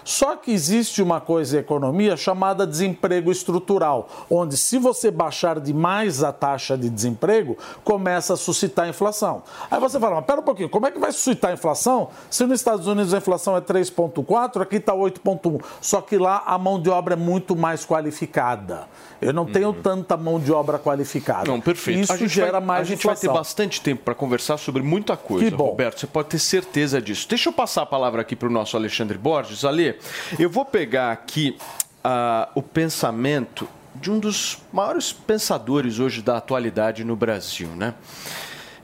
Só 0.09 0.37
que 0.37 0.50
existe 0.50 1.02
uma 1.02 1.21
coisa 1.21 1.59
em 1.59 1.61
economia 1.61 2.17
chamada 2.17 2.67
desemprego 2.67 3.31
estrutural, 3.31 4.09
onde 4.31 4.57
se 4.57 4.78
você 4.78 5.11
baixar 5.11 5.61
demais 5.61 6.25
a 6.25 6.33
taxa 6.33 6.78
de 6.78 6.88
desemprego, 6.88 7.59
começa 7.85 8.33
a 8.33 8.37
suscitar 8.38 8.88
inflação. 8.88 9.43
Aí 9.71 9.78
você 9.78 10.00
fala, 10.00 10.17
mas 10.17 10.25
pera 10.25 10.40
um 10.40 10.45
pouquinho, 10.45 10.71
como 10.71 10.87
é 10.87 10.90
que 10.90 10.99
vai 10.99 11.12
suscitar 11.12 11.52
inflação 11.52 12.09
se 12.31 12.47
nos 12.47 12.59
Estados 12.59 12.87
Unidos 12.87 13.12
a 13.12 13.19
inflação 13.19 13.55
é 13.55 13.61
3,4, 13.61 14.62
aqui 14.62 14.76
está 14.76 14.95
8,1? 14.95 15.62
Só 15.78 16.00
que 16.00 16.17
lá 16.17 16.43
a 16.47 16.57
mão 16.57 16.81
de 16.81 16.88
obra 16.88 17.12
é 17.12 17.17
muito 17.19 17.55
mais 17.55 17.85
qualificada. 17.85 18.88
Eu 19.21 19.33
não 19.33 19.45
tenho 19.45 19.73
tanta 19.73 20.17
mão 20.17 20.39
de 20.39 20.53
obra 20.53 20.79
qualificada. 20.79 21.51
Uhum. 21.51 21.57
Não, 21.57 21.61
perfeito. 21.61 22.01
Isso 22.01 22.29
gera 22.29 22.53
vai, 22.53 22.61
mais 22.61 22.81
A 22.83 22.85
gente 22.85 23.05
vai 23.05 23.15
inflação. 23.15 23.33
ter 23.33 23.39
bastante 23.39 23.81
tempo 23.81 24.03
para 24.05 24.15
conversar 24.15 24.57
sobre 24.59 24.83
muita 24.83 25.17
coisa, 25.17 25.51
Que 25.51 25.57
bom. 25.57 25.67
Roberto. 25.67 26.01
Você 26.01 26.07
pode 26.07 26.29
ter 26.29 26.39
certeza 26.39 27.01
disso. 27.03 27.27
Deixa 27.29 27.49
eu 27.49 27.53
passar 27.53 27.83
a 27.83 27.87
palavra 27.87 28.23
aqui 28.23 28.37
para 28.37 28.49
o 28.49 28.51
nosso 28.51 28.77
Alexandre 28.77 29.19
Borges. 29.19 29.65
Ali, 29.65 29.97
eu 30.39 30.49
vou 30.49 30.65
pegar 30.65 31.11
aqui 31.11 31.57
ah, 32.05 32.49
o 32.55 32.63
pensamento 32.63 33.69
de 33.95 34.11
um 34.11 34.19
dos 34.19 34.59
maiores 34.73 35.13
pensadores 35.13 35.99
hoje 35.99 36.23
da 36.23 36.37
atualidade 36.37 37.03
no 37.03 37.17
Brasil, 37.17 37.69
né? 37.69 37.95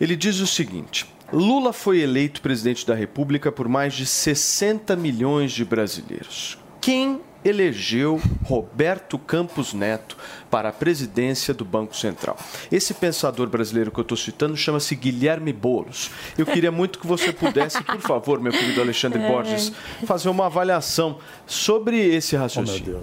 Ele 0.00 0.16
diz 0.16 0.40
o 0.40 0.46
seguinte: 0.46 1.06
Lula 1.32 1.72
foi 1.72 2.00
eleito 2.00 2.40
presidente 2.40 2.86
da 2.86 2.94
República 2.94 3.52
por 3.52 3.68
mais 3.68 3.94
de 3.94 4.04
60 4.04 4.96
milhões 4.96 5.52
de 5.52 5.64
brasileiros. 5.64 6.58
Quem 6.80 7.20
elegeu 7.44 8.20
Roberto 8.44 9.18
Campos 9.18 9.72
Neto 9.74 10.16
para 10.50 10.68
a 10.68 10.72
presidência 10.72 11.52
do 11.52 11.64
Banco 11.64 11.96
Central. 11.96 12.36
Esse 12.70 12.94
pensador 12.94 13.48
brasileiro 13.48 13.90
que 13.90 13.98
eu 13.98 14.02
estou 14.02 14.16
citando 14.16 14.56
chama-se 14.56 14.94
Guilherme 14.94 15.52
Boulos. 15.52 16.10
Eu 16.38 16.46
queria 16.46 16.72
muito 16.72 16.98
que 16.98 17.06
você 17.06 17.32
pudesse, 17.32 17.82
por 17.82 18.00
favor, 18.00 18.40
meu 18.40 18.52
querido 18.52 18.80
Alexandre 18.80 19.20
É. 19.20 19.28
Borges, 19.28 19.72
fazer 20.06 20.28
uma 20.28 20.46
avaliação 20.46 21.18
sobre 21.46 21.98
esse 21.98 22.36
raciocínio. 22.36 23.02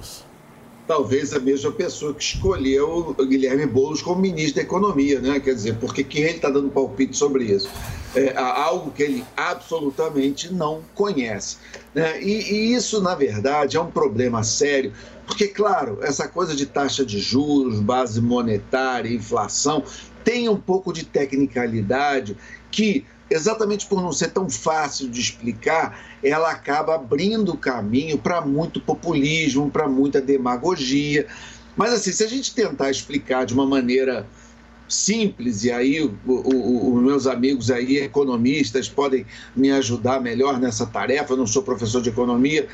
Talvez 0.88 1.34
a 1.34 1.40
mesma 1.40 1.72
pessoa 1.72 2.14
que 2.14 2.24
escolheu 2.24 3.16
Guilherme 3.20 3.66
Boulos 3.66 4.02
como 4.02 4.22
ministro 4.22 4.56
da 4.56 4.62
Economia, 4.62 5.20
né? 5.20 5.40
Quer 5.40 5.54
dizer, 5.54 5.78
porque 5.78 6.04
quem 6.04 6.24
ele 6.24 6.36
está 6.36 6.50
dando 6.50 6.70
palpite 6.70 7.16
sobre 7.16 7.46
isso? 7.46 7.70
É 8.14 8.36
algo 8.38 8.92
que 8.92 9.04
ele 9.04 9.24
absolutamente 9.38 10.54
não 10.54 10.82
conhece. 10.94 11.58
Né? 11.94 12.22
E, 12.22 12.54
e 12.54 12.74
isso, 12.74 13.02
na 13.02 13.16
verdade, 13.16 13.78
é 13.78 13.82
um 13.82 13.90
problema 13.90 14.44
sério, 14.44 14.92
porque, 15.26 15.48
claro, 15.48 16.00
essa 16.02 16.28
coisa 16.28 16.54
de 16.54 16.66
taxa 16.66 17.06
de 17.06 17.20
juros, 17.20 17.80
base 17.80 18.20
monetária, 18.22 19.10
inflação, 19.10 19.84
tem 20.24 20.50
um 20.50 20.58
pouco 20.58 20.92
de 20.92 21.06
tecnicalidade 21.06 22.36
que 22.70 23.06
exatamente 23.32 23.86
por 23.86 24.02
não 24.02 24.12
ser 24.12 24.32
tão 24.32 24.50
fácil 24.50 25.10
de 25.10 25.22
explicar, 25.22 25.98
ela 26.22 26.52
acaba 26.52 26.96
abrindo 26.96 27.56
caminho 27.56 28.18
para 28.18 28.42
muito 28.42 28.82
populismo, 28.82 29.72
para 29.72 29.88
muita 29.88 30.22
demagogia. 30.22 31.26
Mas 31.76 31.94
assim, 31.94 32.12
se 32.12 32.24
a 32.24 32.28
gente 32.28 32.54
tentar 32.54 32.92
explicar 32.92 33.46
de 33.46 33.54
uma 33.54 33.66
maneira 33.66 34.28
simples, 34.88 35.64
e 35.64 35.72
aí 35.72 36.02
os 36.02 37.02
meus 37.02 37.26
amigos 37.26 37.72
aí, 37.72 37.98
economistas, 38.00 38.90
podem 38.90 39.26
me 39.56 39.72
ajudar 39.72 40.20
melhor 40.20 40.60
nessa 40.60 40.86
tarefa, 40.86 41.32
eu 41.32 41.38
não 41.38 41.48
sou 41.48 41.64
professor 41.64 42.02
de 42.02 42.10
economia, 42.10 42.68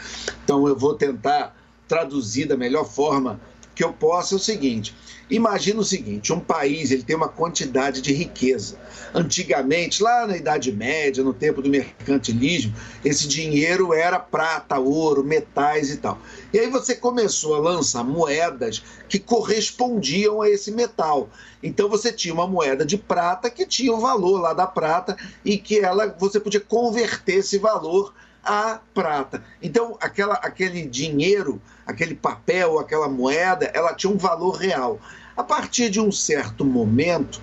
então 0.43 0.67
eu 0.67 0.75
vou 0.75 0.95
tentar 0.95 1.55
traduzir 1.87 2.45
da 2.45 2.57
melhor 2.57 2.85
forma 2.85 3.39
que 3.77 3.83
eu 3.83 3.93
possa 3.93 4.33
é 4.33 4.37
o 4.37 4.39
seguinte. 4.39 4.95
Imagina 5.29 5.81
o 5.81 5.85
seguinte, 5.85 6.33
um 6.33 6.39
país 6.39 6.89
ele 6.89 7.03
tem 7.03 7.15
uma 7.15 7.27
quantidade 7.27 8.01
de 8.01 8.11
riqueza. 8.11 8.79
Antigamente, 9.13 10.01
lá 10.01 10.25
na 10.25 10.35
Idade 10.35 10.71
Média, 10.71 11.23
no 11.23 11.31
tempo 11.31 11.61
do 11.61 11.69
mercantilismo, 11.69 12.73
esse 13.05 13.27
dinheiro 13.27 13.93
era 13.93 14.17
prata, 14.17 14.79
ouro, 14.79 15.23
metais 15.23 15.91
e 15.91 15.97
tal. 15.97 16.17
E 16.51 16.57
aí 16.57 16.71
você 16.71 16.95
começou 16.95 17.53
a 17.53 17.59
lançar 17.59 18.03
moedas 18.03 18.81
que 19.07 19.19
correspondiam 19.19 20.41
a 20.41 20.49
esse 20.49 20.71
metal. 20.71 21.29
Então 21.61 21.87
você 21.87 22.11
tinha 22.11 22.33
uma 22.33 22.47
moeda 22.47 22.83
de 22.83 22.97
prata 22.97 23.47
que 23.47 23.67
tinha 23.67 23.93
o 23.93 23.99
valor 23.99 24.41
lá 24.41 24.53
da 24.53 24.65
prata 24.65 25.15
e 25.45 25.55
que 25.55 25.79
ela 25.79 26.07
você 26.17 26.39
podia 26.39 26.61
converter 26.61 27.35
esse 27.35 27.59
valor 27.59 28.11
a 28.43 28.79
prata. 28.93 29.43
Então, 29.61 29.97
aquela, 29.99 30.35
aquele 30.35 30.85
dinheiro, 30.85 31.61
aquele 31.85 32.15
papel, 32.15 32.79
aquela 32.79 33.09
moeda, 33.09 33.65
ela 33.73 33.93
tinha 33.93 34.11
um 34.11 34.17
valor 34.17 34.51
real. 34.51 34.99
A 35.35 35.43
partir 35.43 35.91
de 35.91 35.99
um 35.99 36.11
certo 36.11 36.65
momento, 36.65 37.39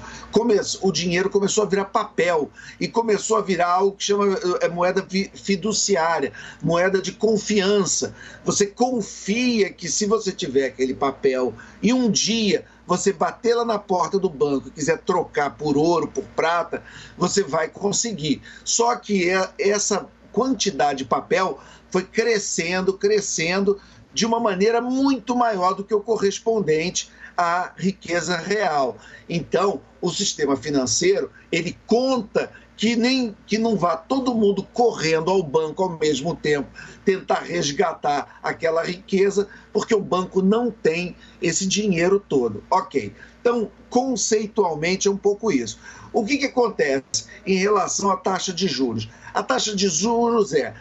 o 0.83 0.91
dinheiro 0.91 1.31
começou 1.31 1.63
a 1.63 1.67
virar 1.69 1.85
papel 1.85 2.51
e 2.81 2.89
começou 2.89 3.37
a 3.37 3.41
virar 3.41 3.69
algo 3.69 3.97
que 3.97 4.03
chama 4.03 4.37
eh, 4.61 4.69
moeda 4.69 5.07
fi- 5.09 5.31
fiduciária, 5.33 6.33
moeda 6.61 7.01
de 7.01 7.13
confiança. 7.13 8.13
Você 8.45 8.67
confia 8.67 9.71
que 9.73 9.89
se 9.89 10.07
você 10.07 10.33
tiver 10.33 10.67
aquele 10.67 10.93
papel 10.93 11.55
e 11.81 11.93
um 11.93 12.11
dia 12.11 12.65
você 12.85 13.13
bater 13.13 13.55
lá 13.55 13.65
na 13.65 13.79
porta 13.79 14.19
do 14.19 14.29
banco 14.29 14.67
e 14.69 14.71
quiser 14.73 14.99
trocar 14.99 15.51
por 15.57 15.77
ouro, 15.77 16.09
por 16.09 16.25
prata, 16.35 16.83
você 17.17 17.45
vai 17.45 17.69
conseguir. 17.69 18.43
Só 18.65 18.97
que 18.97 19.31
é- 19.31 19.51
essa 19.57 20.09
quantidade 20.35 20.99
de 20.99 21.05
papel 21.05 21.61
foi 21.91 22.03
crescendo, 22.03 22.93
crescendo 22.99 23.81
de 24.13 24.27
uma 24.27 24.41
maneira 24.41 24.81
muito 24.81 25.35
maior 25.37 25.75
do 25.75 25.85
que 25.85 25.95
o 25.95 26.01
correspondente 26.01 27.09
à 27.37 27.73
riqueza 27.77 28.37
real. 28.37 28.97
Então, 29.29 29.81
o 30.01 30.11
sistema 30.11 30.57
financeiro, 30.57 31.31
ele 31.51 31.79
conta 31.87 32.51
que 32.77 32.97
nem 32.97 33.37
que 33.47 33.57
não 33.57 33.77
vá 33.77 33.97
todo 33.97 34.35
mundo 34.35 34.67
correndo 34.73 35.31
ao 35.31 35.43
banco 35.43 35.85
ao 35.85 35.97
mesmo 35.97 36.35
tempo 36.35 36.69
tentar 37.05 37.41
resgatar 37.41 38.41
aquela 38.43 38.83
riqueza, 38.83 39.49
porque 39.73 39.95
o 39.95 40.01
banco 40.01 40.43
não 40.43 40.71
tem 40.71 41.15
esse 41.41 41.67
dinheiro 41.67 42.19
todo. 42.19 42.65
OK. 42.69 43.13
Então, 43.41 43.71
conceitualmente 43.89 45.07
é 45.07 45.11
um 45.11 45.17
pouco 45.17 45.53
isso. 45.53 45.79
O 46.15 46.25
que, 46.25 46.39
que 46.39 46.47
acontece 46.47 47.27
em 47.45 47.57
relação 47.57 48.09
à 48.11 48.17
taxa 48.17 48.53
de 48.53 48.69
juros? 48.69 49.09
A 49.35 49.43
taxa 49.43 49.75
de 49.75 49.89
juros 49.89 50.55
é 50.55 50.73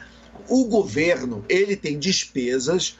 o 0.48 0.66
governo 0.66 1.44
ele 1.50 1.76
tem 1.76 1.98
despesas 1.98 2.98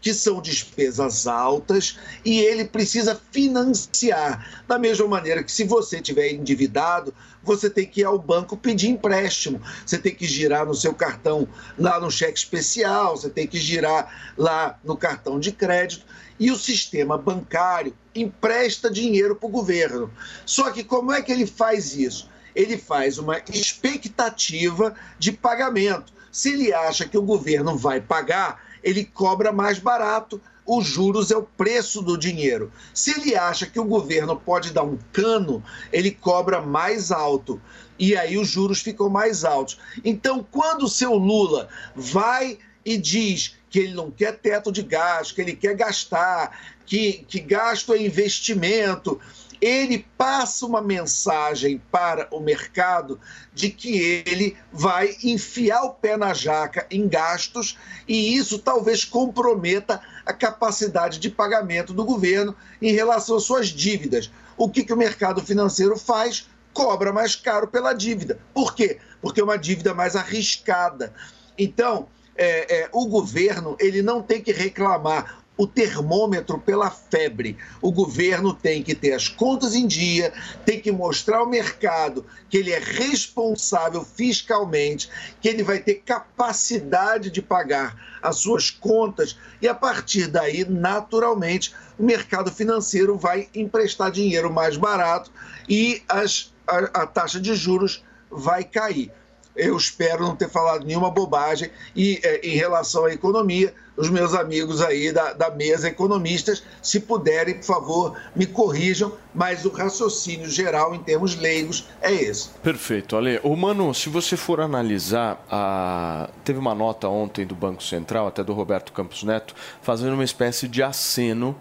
que 0.00 0.12
são 0.12 0.40
despesas 0.40 1.26
altas 1.26 1.98
e 2.24 2.40
ele 2.40 2.64
precisa 2.64 3.20
financiar. 3.32 4.62
Da 4.66 4.78
mesma 4.78 5.06
maneira 5.06 5.42
que 5.42 5.50
se 5.50 5.64
você 5.64 6.00
tiver 6.00 6.32
endividado, 6.32 7.14
você 7.42 7.70
tem 7.70 7.86
que 7.86 8.00
ir 8.00 8.04
ao 8.04 8.18
banco 8.18 8.56
pedir 8.56 8.88
empréstimo. 8.88 9.60
Você 9.84 9.98
tem 9.98 10.14
que 10.14 10.26
girar 10.26 10.66
no 10.66 10.74
seu 10.74 10.92
cartão 10.92 11.48
lá 11.78 11.98
no 12.00 12.10
cheque 12.10 12.38
especial, 12.38 13.16
você 13.16 13.30
tem 13.30 13.46
que 13.46 13.58
girar 13.58 14.32
lá 14.36 14.78
no 14.84 14.96
cartão 14.96 15.38
de 15.38 15.52
crédito. 15.52 16.04
E 16.38 16.50
o 16.50 16.56
sistema 16.56 17.16
bancário 17.16 17.94
empresta 18.20 18.90
dinheiro 18.90 19.36
para 19.36 19.46
o 19.46 19.50
governo. 19.50 20.10
Só 20.44 20.70
que 20.70 20.82
como 20.82 21.12
é 21.12 21.22
que 21.22 21.32
ele 21.32 21.46
faz 21.46 21.94
isso? 21.94 22.28
Ele 22.54 22.78
faz 22.78 23.18
uma 23.18 23.38
expectativa 23.52 24.94
de 25.18 25.32
pagamento. 25.32 26.12
Se 26.32 26.52
ele 26.52 26.72
acha 26.72 27.06
que 27.06 27.16
o 27.16 27.22
governo 27.22 27.76
vai 27.76 28.00
pagar, 28.00 28.62
ele 28.82 29.04
cobra 29.04 29.52
mais 29.52 29.78
barato. 29.78 30.40
Os 30.66 30.84
juros 30.84 31.30
é 31.30 31.36
o 31.36 31.42
preço 31.42 32.02
do 32.02 32.18
dinheiro. 32.18 32.72
Se 32.92 33.12
ele 33.12 33.36
acha 33.36 33.66
que 33.66 33.78
o 33.78 33.84
governo 33.84 34.36
pode 34.36 34.72
dar 34.72 34.82
um 34.82 34.98
cano, 35.12 35.62
ele 35.92 36.10
cobra 36.10 36.60
mais 36.60 37.12
alto. 37.12 37.60
E 37.98 38.16
aí 38.16 38.36
os 38.36 38.48
juros 38.48 38.80
ficam 38.80 39.08
mais 39.08 39.44
altos. 39.44 39.78
Então, 40.04 40.46
quando 40.50 40.82
o 40.82 40.88
seu 40.88 41.14
Lula 41.14 41.68
vai 41.94 42.58
e 42.84 42.96
diz 42.96 43.56
que 43.76 43.80
ele 43.80 43.92
não 43.92 44.10
quer 44.10 44.38
teto 44.38 44.72
de 44.72 44.82
gasto, 44.82 45.34
que 45.34 45.42
ele 45.42 45.54
quer 45.54 45.76
gastar, 45.76 46.58
que, 46.86 47.26
que 47.28 47.38
gasto 47.40 47.92
é 47.92 48.00
investimento, 48.00 49.20
ele 49.60 50.06
passa 50.16 50.64
uma 50.64 50.80
mensagem 50.80 51.78
para 51.92 52.26
o 52.30 52.40
mercado 52.40 53.20
de 53.52 53.68
que 53.68 54.22
ele 54.24 54.56
vai 54.72 55.14
enfiar 55.22 55.82
o 55.82 55.90
pé 55.90 56.16
na 56.16 56.32
jaca 56.32 56.86
em 56.90 57.06
gastos 57.06 57.76
e 58.08 58.34
isso 58.34 58.58
talvez 58.58 59.04
comprometa 59.04 60.00
a 60.24 60.32
capacidade 60.32 61.18
de 61.18 61.28
pagamento 61.28 61.92
do 61.92 62.02
governo 62.02 62.56
em 62.80 62.92
relação 62.92 63.36
às 63.36 63.42
suas 63.42 63.68
dívidas. 63.68 64.30
O 64.56 64.70
que, 64.70 64.84
que 64.84 64.92
o 64.94 64.96
mercado 64.96 65.42
financeiro 65.42 65.98
faz? 65.98 66.48
Cobra 66.72 67.12
mais 67.12 67.36
caro 67.36 67.68
pela 67.68 67.92
dívida. 67.92 68.38
Por 68.54 68.74
quê? 68.74 69.00
Porque 69.20 69.42
é 69.42 69.44
uma 69.44 69.58
dívida 69.58 69.92
mais 69.92 70.16
arriscada. 70.16 71.12
Então, 71.58 72.08
é, 72.36 72.82
é, 72.82 72.88
o 72.92 73.06
governo 73.06 73.76
ele 73.78 74.02
não 74.02 74.22
tem 74.22 74.40
que 74.40 74.52
reclamar 74.52 75.44
o 75.56 75.66
termômetro 75.66 76.58
pela 76.58 76.90
febre. 76.90 77.56
O 77.80 77.90
governo 77.90 78.52
tem 78.52 78.82
que 78.82 78.94
ter 78.94 79.12
as 79.12 79.28
contas 79.28 79.74
em 79.74 79.86
dia, 79.86 80.32
tem 80.64 80.80
que 80.80 80.92
mostrar 80.92 81.38
ao 81.38 81.48
mercado 81.48 82.26
que 82.50 82.58
ele 82.58 82.72
é 82.72 82.78
responsável 82.78 84.04
fiscalmente, 84.04 85.08
que 85.40 85.48
ele 85.48 85.62
vai 85.62 85.78
ter 85.78 86.02
capacidade 86.04 87.30
de 87.30 87.40
pagar 87.40 88.18
as 88.22 88.36
suas 88.36 88.70
contas 88.70 89.38
e 89.62 89.68
a 89.68 89.74
partir 89.74 90.26
daí, 90.26 90.64
naturalmente, 90.68 91.74
o 91.98 92.02
mercado 92.02 92.50
financeiro 92.50 93.16
vai 93.16 93.48
emprestar 93.54 94.10
dinheiro 94.10 94.52
mais 94.52 94.76
barato 94.76 95.30
e 95.68 96.02
as, 96.08 96.52
a, 96.66 97.02
a 97.02 97.06
taxa 97.06 97.40
de 97.40 97.54
juros 97.54 98.04
vai 98.30 98.64
cair. 98.64 99.10
Eu 99.56 99.76
espero 99.76 100.24
não 100.24 100.36
ter 100.36 100.48
falado 100.48 100.84
nenhuma 100.84 101.10
bobagem. 101.10 101.70
E 101.94 102.20
é, 102.22 102.46
em 102.46 102.56
relação 102.56 103.04
à 103.04 103.12
economia, 103.12 103.72
os 103.96 104.10
meus 104.10 104.34
amigos 104.34 104.82
aí 104.82 105.10
da, 105.10 105.32
da 105.32 105.50
mesa 105.50 105.88
economistas, 105.88 106.62
se 106.82 107.00
puderem, 107.00 107.54
por 107.54 107.64
favor, 107.64 108.20
me 108.34 108.46
corrijam, 108.46 109.12
mas 109.34 109.64
o 109.64 109.70
raciocínio 109.70 110.48
geral, 110.48 110.94
em 110.94 111.02
termos 111.02 111.34
leigos, 111.34 111.88
é 112.02 112.12
esse. 112.12 112.50
Perfeito, 112.62 113.16
Ale. 113.16 113.40
Ô, 113.42 113.56
Mano, 113.56 113.92
se 113.94 114.08
você 114.08 114.36
for 114.36 114.60
analisar, 114.60 115.44
a... 115.50 116.28
teve 116.44 116.58
uma 116.58 116.74
nota 116.74 117.08
ontem 117.08 117.46
do 117.46 117.54
Banco 117.54 117.82
Central, 117.82 118.26
até 118.26 118.44
do 118.44 118.52
Roberto 118.52 118.92
Campos 118.92 119.22
Neto, 119.22 119.54
fazendo 119.80 120.14
uma 120.14 120.24
espécie 120.24 120.68
de 120.68 120.82
aceno 120.82 121.56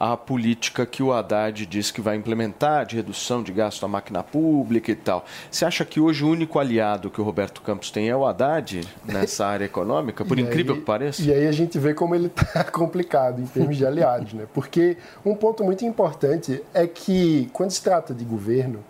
à 0.00 0.16
política 0.16 0.86
que 0.86 1.02
o 1.02 1.12
Haddad 1.12 1.66
diz 1.66 1.90
que 1.90 2.00
vai 2.00 2.16
implementar 2.16 2.86
de 2.86 2.96
redução 2.96 3.42
de 3.42 3.52
gasto 3.52 3.82
da 3.82 3.86
máquina 3.88 4.22
pública 4.22 4.90
e 4.90 4.96
tal. 4.96 5.26
Você 5.50 5.66
acha 5.66 5.84
que 5.84 6.00
hoje 6.00 6.24
o 6.24 6.28
único 6.30 6.58
aliado 6.58 7.10
que 7.10 7.20
o 7.20 7.24
Roberto 7.24 7.60
Campos 7.60 7.90
tem 7.90 8.08
é 8.08 8.16
o 8.16 8.24
Haddad 8.24 8.80
nessa 9.04 9.46
área 9.46 9.66
econômica, 9.66 10.24
por 10.24 10.38
E 10.40 10.42
incrível 10.42 10.72
aí- 10.74 10.80
que 10.80 10.86
pareça? 10.86 11.20
E 11.20 11.30
aí 11.30 11.46
a 11.46 11.52
gente 11.52 11.78
vê 11.78 11.92
como 11.92 12.14
ele 12.14 12.28
está 12.28 12.64
complicado 12.72 13.42
em 13.42 13.46
termos 13.46 13.76
de 13.76 13.84
aliados, 13.84 14.32
né? 14.32 14.44
Porque 14.54 14.96
um 15.22 15.34
ponto 15.34 15.62
muito 15.62 15.84
importante 15.84 16.62
é 16.72 16.86
que 16.86 17.50
quando 17.52 17.70
se 17.70 17.82
trata 17.82 18.14
de 18.14 18.24
governo, 18.24 18.82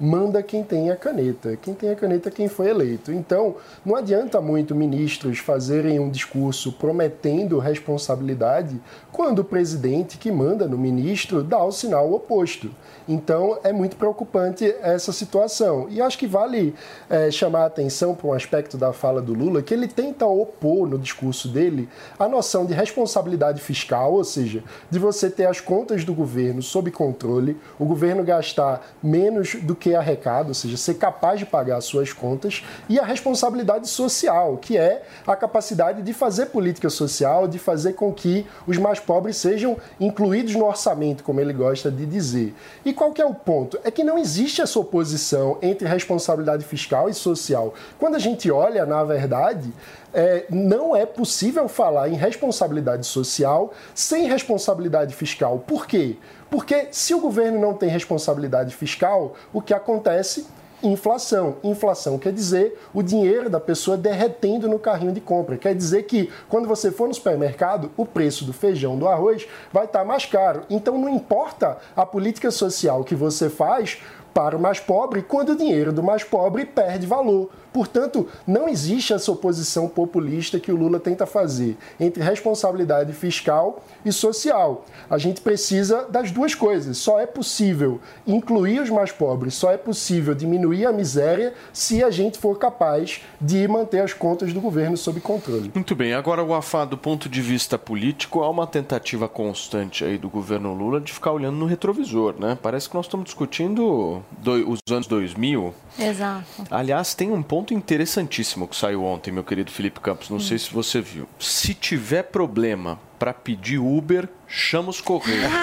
manda 0.00 0.42
quem 0.42 0.64
tem 0.64 0.90
a 0.90 0.96
caneta. 0.96 1.56
Quem 1.56 1.74
tem 1.74 1.90
a 1.90 1.96
caneta 1.96 2.30
é 2.30 2.32
quem 2.32 2.48
foi 2.48 2.70
eleito. 2.70 3.12
Então, 3.12 3.56
não 3.84 3.94
adianta 3.94 4.40
muito 4.40 4.74
ministros 4.74 5.38
fazerem 5.38 6.00
um 6.00 6.08
discurso 6.08 6.72
prometendo 6.72 7.58
responsabilidade 7.58 8.80
quando 9.12 9.40
o 9.40 9.44
presidente 9.44 10.16
que 10.16 10.32
manda 10.32 10.66
no 10.66 10.78
ministro 10.78 11.42
dá 11.42 11.62
o 11.62 11.70
sinal 11.70 12.10
oposto. 12.12 12.70
Então, 13.06 13.58
é 13.62 13.72
muito 13.72 13.96
preocupante 13.96 14.74
essa 14.80 15.12
situação. 15.12 15.86
E 15.90 16.00
acho 16.00 16.16
que 16.16 16.26
vale 16.26 16.74
é, 17.08 17.30
chamar 17.30 17.62
a 17.62 17.66
atenção 17.66 18.14
para 18.14 18.28
um 18.28 18.32
aspecto 18.32 18.78
da 18.78 18.92
fala 18.92 19.20
do 19.20 19.34
Lula, 19.34 19.62
que 19.62 19.74
ele 19.74 19.88
tenta 19.88 20.24
opor 20.24 20.88
no 20.88 20.98
discurso 20.98 21.48
dele 21.48 21.88
a 22.18 22.26
noção 22.26 22.64
de 22.64 22.72
responsabilidade 22.72 23.60
fiscal, 23.60 24.14
ou 24.14 24.24
seja, 24.24 24.62
de 24.88 24.98
você 24.98 25.28
ter 25.28 25.46
as 25.46 25.60
contas 25.60 26.04
do 26.04 26.14
governo 26.14 26.62
sob 26.62 26.90
controle, 26.90 27.56
o 27.78 27.84
governo 27.84 28.24
gastar 28.24 28.94
menos 29.02 29.56
do 29.56 29.74
que 29.74 29.89
arrecada, 29.94 30.48
ou 30.48 30.54
seja, 30.54 30.76
ser 30.76 30.94
capaz 30.94 31.38
de 31.38 31.46
pagar 31.46 31.76
as 31.76 31.84
suas 31.84 32.12
contas, 32.12 32.64
e 32.88 32.98
a 32.98 33.04
responsabilidade 33.04 33.88
social, 33.88 34.56
que 34.56 34.76
é 34.76 35.02
a 35.26 35.36
capacidade 35.36 36.02
de 36.02 36.12
fazer 36.12 36.46
política 36.46 36.90
social, 36.90 37.46
de 37.46 37.58
fazer 37.58 37.94
com 37.94 38.12
que 38.12 38.46
os 38.66 38.78
mais 38.78 39.00
pobres 39.00 39.36
sejam 39.36 39.76
incluídos 39.98 40.54
no 40.54 40.66
orçamento, 40.66 41.22
como 41.24 41.40
ele 41.40 41.52
gosta 41.52 41.90
de 41.90 42.06
dizer. 42.06 42.54
E 42.84 42.92
qual 42.92 43.12
que 43.12 43.22
é 43.22 43.26
o 43.26 43.34
ponto? 43.34 43.78
É 43.84 43.90
que 43.90 44.04
não 44.04 44.18
existe 44.18 44.60
essa 44.60 44.78
oposição 44.78 45.58
entre 45.62 45.86
responsabilidade 45.86 46.64
fiscal 46.64 47.08
e 47.08 47.14
social. 47.14 47.74
Quando 47.98 48.16
a 48.16 48.18
gente 48.18 48.50
olha, 48.50 48.84
na 48.86 49.04
verdade, 49.04 49.72
é, 50.12 50.44
não 50.50 50.94
é 50.94 51.06
possível 51.06 51.68
falar 51.68 52.08
em 52.08 52.14
responsabilidade 52.14 53.06
social 53.06 53.72
sem 53.94 54.26
responsabilidade 54.26 55.14
fiscal. 55.14 55.62
Por 55.66 55.86
quê? 55.86 56.16
Porque 56.50 56.88
se 56.90 57.14
o 57.14 57.20
governo 57.20 57.60
não 57.60 57.74
tem 57.74 57.88
responsabilidade 57.88 58.74
fiscal, 58.74 59.34
o 59.52 59.62
que 59.62 59.72
acontece 59.72 60.46
inflação. 60.82 61.56
Inflação 61.62 62.18
quer 62.18 62.32
dizer 62.32 62.78
o 62.92 63.02
dinheiro 63.02 63.50
da 63.50 63.60
pessoa 63.60 63.96
derretendo 63.96 64.68
no 64.68 64.78
carrinho 64.78 65.12
de 65.12 65.20
compra. 65.20 65.56
Quer 65.56 65.74
dizer 65.74 66.04
que 66.04 66.30
quando 66.48 66.66
você 66.66 66.90
for 66.90 67.06
no 67.06 67.14
supermercado, 67.14 67.90
o 67.96 68.06
preço 68.06 68.44
do 68.44 68.52
feijão, 68.52 68.98
do 68.98 69.06
arroz 69.06 69.46
vai 69.72 69.84
estar 69.84 70.04
mais 70.04 70.24
caro. 70.26 70.62
Então 70.70 70.98
não 70.98 71.08
importa 71.08 71.78
a 71.94 72.04
política 72.06 72.50
social 72.50 73.04
que 73.04 73.14
você 73.14 73.48
faz 73.48 73.98
para 74.32 74.56
o 74.56 74.60
mais 74.60 74.80
pobre 74.80 75.22
quando 75.22 75.50
o 75.50 75.56
dinheiro 75.56 75.92
do 75.92 76.02
mais 76.02 76.24
pobre 76.24 76.64
perde 76.64 77.06
valor. 77.06 77.50
Portanto, 77.72 78.28
não 78.46 78.68
existe 78.68 79.12
essa 79.12 79.30
oposição 79.30 79.88
populista 79.88 80.58
que 80.58 80.72
o 80.72 80.76
Lula 80.76 80.98
tenta 80.98 81.26
fazer 81.26 81.76
entre 81.98 82.22
responsabilidade 82.22 83.12
fiscal 83.12 83.82
e 84.04 84.12
social. 84.12 84.84
A 85.08 85.18
gente 85.18 85.40
precisa 85.40 86.06
das 86.08 86.30
duas 86.30 86.54
coisas. 86.54 86.98
Só 86.98 87.20
é 87.20 87.26
possível 87.26 88.00
incluir 88.26 88.80
os 88.80 88.90
mais 88.90 89.12
pobres, 89.12 89.54
só 89.54 89.70
é 89.70 89.76
possível 89.76 90.34
diminuir 90.34 90.86
a 90.86 90.92
miséria 90.92 91.54
se 91.72 92.02
a 92.02 92.10
gente 92.10 92.38
for 92.38 92.58
capaz 92.58 93.22
de 93.40 93.66
manter 93.68 94.00
as 94.00 94.12
contas 94.12 94.52
do 94.52 94.60
governo 94.60 94.96
sob 94.96 95.20
controle. 95.20 95.70
Muito 95.74 95.94
bem, 95.94 96.14
agora 96.14 96.42
o 96.42 96.54
Afá, 96.54 96.84
do 96.84 96.96
ponto 96.96 97.28
de 97.28 97.40
vista 97.40 97.78
político, 97.78 98.42
há 98.42 98.50
uma 98.50 98.66
tentativa 98.66 99.28
constante 99.28 100.04
aí 100.04 100.18
do 100.18 100.28
governo 100.28 100.74
Lula 100.74 101.00
de 101.00 101.12
ficar 101.12 101.32
olhando 101.32 101.56
no 101.56 101.66
retrovisor, 101.66 102.34
né? 102.38 102.58
Parece 102.60 102.88
que 102.88 102.94
nós 102.94 103.06
estamos 103.06 103.26
discutindo 103.26 104.22
do, 104.38 104.70
os 104.70 104.80
anos 104.90 105.06
2000. 105.06 105.74
Exato. 105.98 106.44
Aliás, 106.70 107.14
tem 107.14 107.30
um 107.30 107.42
ponto 107.42 107.59
interessantíssimo 107.74 108.66
que 108.66 108.74
saiu 108.76 109.04
ontem, 109.04 109.30
meu 109.30 109.44
querido 109.44 109.70
Felipe 109.70 110.00
Campos. 110.00 110.30
Não 110.30 110.38
Hum. 110.38 110.40
sei 110.40 110.58
se 110.58 110.72
você 110.72 111.00
viu. 111.00 111.26
Se 111.38 111.74
tiver 111.74 112.22
problema 112.24 112.98
para 113.18 113.34
pedir 113.34 113.78
Uber, 113.78 114.28
chama 114.50 114.90
os 114.90 115.00
Correios. 115.00 115.50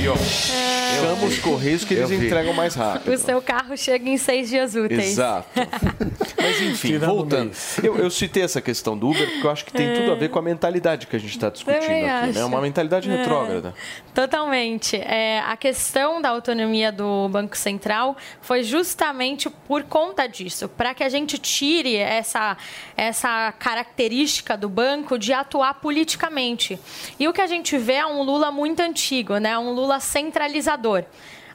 E, 0.00 0.08
ó, 0.08 0.16
chama 0.16 1.26
os 1.26 1.38
Correios 1.38 1.84
que 1.84 1.94
eles 1.94 2.10
Eu 2.10 2.22
entregam 2.24 2.54
mais 2.54 2.74
rápido. 2.74 3.12
O 3.12 3.18
seu 3.18 3.42
carro 3.42 3.76
chega 3.76 4.08
em 4.08 4.16
seis 4.16 4.48
dias 4.48 4.74
úteis. 4.74 5.10
Exato. 5.10 5.48
Mas 6.40 6.60
enfim, 6.62 6.88
Tirando 6.88 7.10
voltando. 7.14 7.52
Eu, 7.82 7.98
eu 7.98 8.10
citei 8.10 8.42
essa 8.44 8.60
questão 8.60 8.96
do 8.96 9.08
Uber 9.10 9.28
porque 9.32 9.46
eu 9.46 9.50
acho 9.50 9.64
que 9.64 9.72
tem 9.72 9.92
tudo 9.94 10.12
a 10.12 10.14
ver 10.14 10.30
com 10.30 10.38
a 10.38 10.42
mentalidade 10.42 11.06
que 11.06 11.16
a 11.16 11.18
gente 11.18 11.30
está 11.32 11.50
discutindo 11.50 11.80
Também 11.80 12.08
aqui, 12.08 12.32
né? 12.32 12.40
acho. 12.40 12.46
Uma 12.46 12.60
mentalidade 12.60 13.10
É. 13.10 13.16
retrógrada. 13.16 13.74
Totalmente. 14.14 14.96
É, 14.96 15.40
a 15.40 15.56
questão 15.56 16.20
da 16.22 16.30
autonomia 16.30 16.90
do 16.92 17.28
Banco 17.28 17.56
Central 17.56 18.16
foi 18.40 18.62
justamente 18.62 19.50
por 19.66 19.82
conta 19.84 20.26
disso, 20.26 20.68
para 20.68 20.94
que 20.94 21.02
a 21.02 21.08
gente 21.08 21.38
tire 21.38 21.96
essa, 21.96 22.56
essa 22.96 23.52
característica 23.58 24.56
do 24.56 24.68
banco 24.68 25.18
de 25.18 25.32
atuar 25.32 25.74
politicamente. 25.74 26.78
E 27.18 27.26
o 27.28 27.32
que 27.32 27.40
a 27.40 27.46
gente 27.58 27.76
vê 27.76 27.94
é 27.94 28.06
um 28.06 28.22
Lula 28.22 28.50
muito 28.50 28.80
antigo, 28.80 29.36
né? 29.38 29.58
um 29.58 29.72
Lula 29.72 30.00
centralizador. 30.00 31.04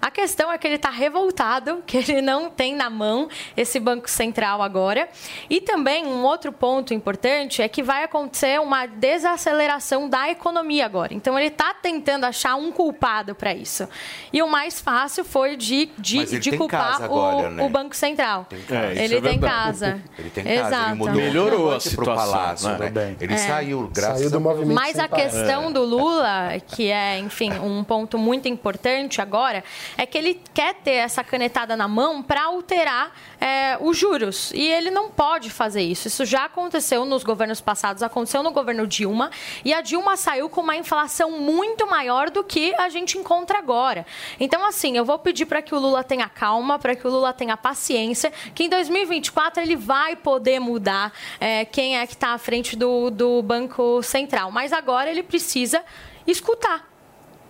A 0.04 0.12
questão 0.12 0.52
é 0.52 0.58
que 0.58 0.68
ele 0.68 0.76
está 0.76 0.90
revoltado, 0.90 1.82
que 1.88 1.96
ele 1.96 2.22
não 2.22 2.50
tem 2.50 2.76
na 2.76 2.90
mão 2.90 3.30
esse 3.56 3.80
Banco 3.80 4.10
Central 4.10 4.62
agora. 4.62 5.08
E 5.50 5.62
também 5.62 6.06
um 6.06 6.26
outro 6.26 6.52
ponto 6.52 6.94
importante 6.94 7.62
é 7.62 7.70
que 7.70 7.82
vai 7.82 8.04
acontecer 8.04 8.60
uma 8.60 8.86
desaceleração 8.86 10.10
da 10.10 10.30
economia 10.30 10.86
agora. 10.86 11.14
Então 11.14 11.40
ele 11.40 11.48
está 11.48 11.74
tentando 11.74 12.26
achar 12.26 12.56
um 12.56 12.70
culpado 12.70 13.34
para 13.34 13.54
isso. 13.54 13.88
E 14.34 14.42
o 14.42 14.48
mais 14.48 14.82
fácil 14.82 15.24
foi 15.24 15.56
de, 15.56 15.90
de, 15.98 16.38
de 16.38 16.58
culpar 16.58 16.92
casa 16.92 17.06
agora, 17.06 17.48
o, 17.48 17.52
né? 17.52 17.64
o 17.64 17.70
Banco 17.70 17.96
Central. 17.96 18.46
Tem 18.50 18.62
casa. 18.62 19.00
É, 19.00 19.06
ele 19.06 19.16
é 19.16 19.22
tem 19.22 19.40
casa. 19.40 20.02
Ele 20.20 20.30
tem 20.30 20.44
casa, 20.44 20.68
Exato. 20.68 20.90
ele 20.90 20.96
mudou 20.96 21.14
Melhorou 21.16 21.74
a 21.74 21.80
situação, 21.80 22.16
palácio, 22.16 22.70
né? 22.78 22.90
né? 22.90 23.16
Ele 23.22 23.34
É. 23.36 23.38
saiu, 23.38 23.90
graças 23.94 24.18
Saiu 24.18 24.30
do 24.30 24.36
a 24.36 24.40
Deus. 24.40 24.56
movimento 24.58 24.76
Mas 24.76 25.00
a 25.00 25.08
questão 25.08 25.72
do 25.72 25.84
Lula, 25.84 26.60
que 26.68 26.92
é, 26.92 27.20
enfim, 27.20 27.54
um 27.54 27.86
ponto 27.86 28.18
muito 28.18 28.50
importante 28.50 29.22
agora, 29.22 29.64
é 29.98 30.06
que 30.06 30.18
ele 30.18 30.42
quer 30.54 30.76
ter 30.76 30.92
essa 30.92 31.24
canetada 31.24 31.76
na 31.76 31.88
mão 31.88 32.22
para 32.22 32.44
alterar 32.44 33.12
é, 33.40 33.78
os 33.80 33.98
juros. 33.98 34.52
E 34.54 34.72
ele 34.72 34.90
não 34.90 35.10
pode 35.10 35.50
fazer 35.50 35.82
isso. 35.82 36.08
Isso 36.08 36.26
já 36.26 36.46
aconteceu 36.46 37.06
nos 37.06 37.24
governos 37.24 37.62
passados, 37.62 38.04
aconteceu 38.04 38.44
no 38.44 38.52
governo 38.52 38.88
Dilma, 38.88 39.32
e 39.64 39.74
a 39.74 39.82
Dilma 39.82 40.18
saiu 40.18 40.50
com 40.50 40.62
uma 40.62 40.76
inflação 40.76 41.32
muito 41.32 41.88
maior 41.88 42.30
do 42.30 42.44
que 42.44 42.74
a 42.76 42.90
gente 42.90 43.18
encontra 43.18 43.58
agora. 43.58 44.06
Então, 44.40 44.66
assim, 44.66 44.98
eu 44.98 45.06
vou 45.06 45.20
pedir 45.20 45.46
para 45.46 45.62
que 45.62 45.74
o 45.74 45.80
Lula 45.80 46.04
tenha 46.04 46.28
calma, 46.30 46.80
para 46.80 46.96
que 46.96 47.08
o 47.08 47.10
Lula 47.10 47.34
tenha 47.34 47.58
paciência, 47.58 48.32
que 48.54 48.64
em 48.64 48.70
2024 48.70 49.62
ele 49.62 49.76
vai 49.76 50.16
poder 50.16 50.60
mudar 50.60 51.12
é, 51.40 51.66
quem 51.66 51.98
é 51.98 52.08
que 52.08 52.14
está 52.14 52.34
à 52.34 52.38
frente 52.38 52.76
do, 52.76 53.10
do 53.10 53.42
Banco 53.42 54.02
Central. 54.04 54.52
Mas 54.52 54.72
agora 54.72 55.10
ele 55.10 55.24
precisa 55.24 55.84
escutar. 56.26 56.93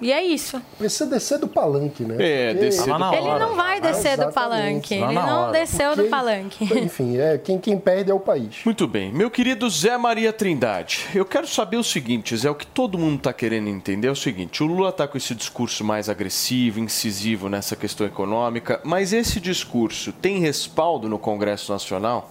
E 0.04 0.12
é 0.12 0.24
isso. 0.24 0.62
Precisa 0.78 1.06
descer 1.10 1.40
do 1.40 1.48
palanque, 1.48 2.04
né? 2.04 2.16
É, 2.20 2.48
Porque- 2.54 2.66
descer 2.66 2.86
Tá 2.88 3.00
na 3.00 3.16
Ele 3.16 3.40
não 3.40 3.56
vai 3.56 3.80
descer 3.82 4.18
do 4.18 4.24
Exatamente. 4.24 4.34
palanque. 4.34 4.94
Ele 4.96 5.14
não 5.14 5.52
desceu 5.52 5.90
do 5.92 5.96
Porque- 5.96 6.10
palanque. 6.10 6.64
Enfim, 6.80 7.18
é, 7.18 7.38
quem, 7.38 7.58
quem 7.58 7.78
perde 7.80 8.12
é 8.12 8.14
o 8.14 8.20
país. 8.20 8.58
Muito 8.66 8.88
bem. 8.88 9.12
Meu 9.14 9.32
querido 9.32 9.70
Zé 9.70 9.98
Maria 9.98 10.34
Trindade, 10.34 11.06
eu 11.16 11.26
quero 11.26 11.48
saber 11.48 11.78
o 11.78 11.84
seguinte, 11.84 12.36
Zé, 12.36 12.50
o 12.50 12.56
que 12.56 12.68
todo 12.68 12.98
mundo 12.98 13.18
está 13.18 13.32
querendo 13.34 13.70
entender 13.70 14.08
é 14.08 14.12
o 14.12 14.16
seguinte, 14.16 14.62
o 14.62 14.66
Lula 14.66 14.90
está 14.90 15.08
com 15.08 15.18
esse 15.18 15.34
discurso 15.34 15.84
mais 15.84 16.10
agressivo, 16.10 16.80
incisivo 16.80 17.48
nessa 17.50 17.76
questão 17.76 18.06
econômica, 18.06 18.82
mas 18.84 19.14
esse 19.14 19.40
discurso 19.40 20.12
tem 20.12 20.40
respaldo 20.40 21.08
no 21.08 21.18
Congresso 21.18 21.72
Nacional? 21.72 22.30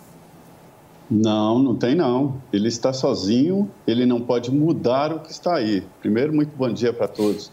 Não, 1.10 1.58
não 1.58 1.74
tem 1.74 1.94
não. 1.94 2.36
Ele 2.52 2.68
está 2.68 2.92
sozinho, 2.92 3.70
ele 3.86 4.06
não 4.06 4.20
pode 4.20 4.50
mudar 4.50 5.12
o 5.12 5.20
que 5.20 5.30
está 5.30 5.56
aí. 5.56 5.82
Primeiro, 6.00 6.32
muito 6.32 6.56
bom 6.56 6.72
dia 6.72 6.92
para 6.92 7.06
todos. 7.06 7.52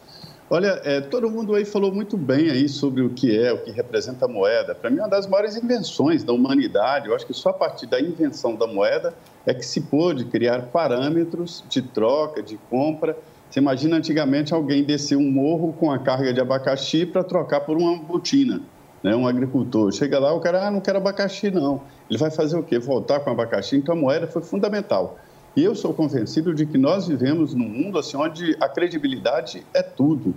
Olha, 0.52 0.82
é, 0.84 1.00
todo 1.00 1.30
mundo 1.30 1.54
aí 1.54 1.64
falou 1.64 1.94
muito 1.94 2.18
bem 2.18 2.50
aí 2.50 2.68
sobre 2.68 3.04
o 3.04 3.10
que 3.12 3.38
é, 3.38 3.54
o 3.54 3.60
que 3.60 3.70
representa 3.70 4.26
a 4.26 4.28
moeda. 4.28 4.74
Para 4.74 4.90
mim, 4.90 4.98
é 4.98 5.02
uma 5.02 5.08
das 5.08 5.28
maiores 5.28 5.56
invenções 5.56 6.24
da 6.24 6.34
humanidade. 6.34 7.08
Eu 7.08 7.16
acho 7.16 7.24
que 7.28 7.36
só 7.36 7.50
a 7.50 7.54
partir 7.54 7.86
da 7.86 8.02
invenção 8.02 8.56
da 8.56 8.66
moeda 8.66 9.14
é 9.46 9.54
que 9.54 9.64
se 9.64 9.82
pôde 9.82 10.26
criar 10.26 10.64
parâmetros 10.64 11.64
de 11.70 11.84
troca, 11.84 12.42
de 12.42 12.58
compra. 12.68 13.16
Você 13.48 13.60
imagina 13.60 13.98
antigamente 13.98 14.52
alguém 14.52 14.84
descer 14.84 15.16
um 15.16 15.32
morro 15.32 15.72
com 15.74 15.92
a 15.92 16.00
carga 16.00 16.34
de 16.34 16.42
abacaxi 16.42 17.06
para 17.06 17.24
trocar 17.24 17.62
por 17.62 17.78
uma 17.78 17.96
botina, 17.98 18.60
né? 19.04 19.16
um 19.16 19.28
agricultor. 19.28 19.92
Chega 19.92 20.18
lá, 20.18 20.34
o 20.34 20.40
cara, 20.40 20.66
ah, 20.66 20.72
não 20.72 20.82
quero 20.82 20.98
abacaxi 20.98 21.52
não. 21.52 21.82
Ele 22.10 22.18
vai 22.18 22.32
fazer 22.32 22.58
o 22.58 22.64
quê? 22.64 22.80
Voltar 22.80 23.20
com 23.20 23.30
abacaxi? 23.30 23.76
Então 23.76 23.94
a 23.94 23.98
moeda 23.98 24.26
foi 24.26 24.42
fundamental. 24.42 25.20
E 25.60 25.64
eu 25.66 25.76
sou 25.76 25.94
convencido 25.94 26.54
de 26.54 26.66
que 26.66 26.78
nós 26.78 27.06
vivemos 27.08 27.54
num 27.54 27.68
mundo 27.68 28.00
assim, 28.00 28.16
onde 28.16 28.56
a 28.62 28.70
credibilidade 28.70 29.66
é 29.74 29.84
tudo. 29.84 30.34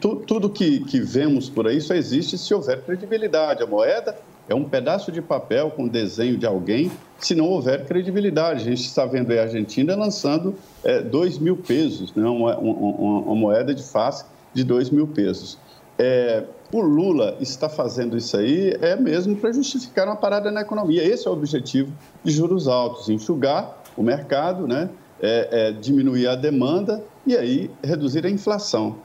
Tu- 0.00 0.16
Tudo 0.26 0.48
que, 0.48 0.78
que 0.84 1.00
vemos 1.00 1.50
por 1.50 1.66
aí 1.66 1.80
só 1.80 1.92
existe 1.92 2.38
se 2.38 2.54
houver 2.54 2.82
credibilidade. 2.82 3.64
A 3.64 3.66
moeda 3.66 4.16
é 4.48 4.54
um 4.54 4.62
pedaço 4.62 5.10
de 5.10 5.20
papel 5.20 5.72
com 5.72 5.88
desenho 5.88 6.38
de 6.38 6.46
alguém, 6.46 6.88
se 7.18 7.34
não 7.34 7.46
houver 7.46 7.84
credibilidade. 7.84 8.60
A 8.62 8.64
gente 8.64 8.82
está 8.86 9.04
vendo 9.04 9.32
aí 9.32 9.40
a 9.40 9.42
Argentina 9.42 9.96
lançando 9.96 10.54
é, 10.84 11.02
2 11.02 11.38
mil 11.40 11.56
pesos, 11.56 12.14
né? 12.14 12.24
uma, 12.24 12.56
uma- 12.58 13.20
uma 13.22 13.34
moeda 13.34 13.74
de 13.74 13.82
face 13.82 14.24
de 14.54 14.62
2 14.62 14.88
mil 14.90 15.08
pesos. 15.08 15.58
É, 15.98 16.44
o 16.72 16.80
Lula 16.80 17.36
está 17.40 17.68
fazendo 17.68 18.16
isso 18.16 18.36
aí 18.36 18.76
é 18.80 18.94
mesmo 18.94 19.34
para 19.34 19.50
justificar 19.52 20.06
uma 20.06 20.14
parada 20.16 20.48
na 20.50 20.60
economia. 20.60 21.02
Esse 21.02 21.26
é 21.26 21.30
o 21.30 21.34
objetivo 21.34 21.92
de 22.22 22.30
juros 22.30 22.68
altos, 22.68 23.08
enxugar 23.08 23.77
o 23.98 24.02
mercado, 24.02 24.66
né? 24.66 24.88
É, 25.20 25.48
é, 25.50 25.72
diminuir 25.72 26.28
a 26.28 26.36
demanda 26.36 27.02
e 27.26 27.36
aí 27.36 27.70
reduzir 27.82 28.24
a 28.24 28.30
inflação. 28.30 28.96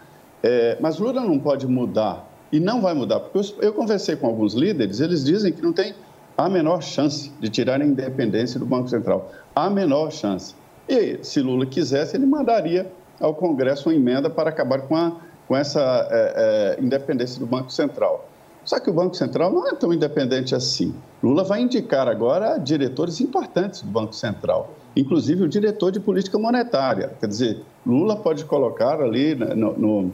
É, 0.43 0.77
mas 0.79 0.99
Lula 0.99 1.21
não 1.21 1.39
pode 1.39 1.65
mudar 1.65 2.29
E 2.51 2.59
não 2.59 2.81
vai 2.81 2.93
mudar, 2.93 3.19
porque 3.19 3.37
eu, 3.39 3.63
eu 3.63 3.73
conversei 3.73 4.15
com 4.15 4.27
alguns 4.27 4.53
líderes, 4.53 4.99
eles 4.99 5.23
dizem 5.23 5.51
que 5.51 5.61
não 5.61 5.73
tem 5.73 5.95
a 6.37 6.47
menor 6.47 6.83
chance 6.83 7.31
de 7.39 7.49
tirar 7.49 7.81
a 7.81 7.85
independência 7.85 8.59
do 8.59 8.65
Banco 8.65 8.87
Central. 8.89 9.31
A 9.55 9.69
menor 9.69 10.11
chance. 10.11 10.53
E 10.87 11.19
se 11.23 11.41
Lula 11.41 11.65
quisesse, 11.65 12.15
ele 12.15 12.25
mandaria 12.25 12.91
ao 13.19 13.33
Congresso 13.33 13.89
uma 13.89 13.95
emenda 13.95 14.29
para 14.29 14.49
acabar 14.49 14.81
com, 14.81 14.95
a, 14.95 15.15
com 15.47 15.55
essa 15.55 15.79
é, 16.11 16.77
é, 16.77 16.83
independência 16.83 17.39
do 17.39 17.45
Banco 17.45 17.71
Central. 17.71 18.27
Só 18.65 18.79
que 18.79 18.89
o 18.89 18.93
Banco 18.93 19.15
Central 19.15 19.51
não 19.51 19.67
é 19.67 19.75
tão 19.75 19.93
independente 19.93 20.55
assim. 20.55 20.95
Lula 21.21 21.43
vai 21.43 21.61
indicar 21.61 22.07
agora 22.07 22.57
diretores 22.57 23.19
importantes 23.19 23.81
do 23.81 23.89
Banco 23.89 24.13
Central, 24.13 24.71
inclusive 24.95 25.43
o 25.43 25.47
diretor 25.47 25.91
de 25.91 25.99
política 25.99 26.37
monetária. 26.37 27.11
Quer 27.19 27.27
dizer, 27.27 27.61
Lula 27.85 28.15
pode 28.15 28.45
colocar 28.45 29.01
ali 29.01 29.35
no, 29.35 29.77
no, 29.77 30.13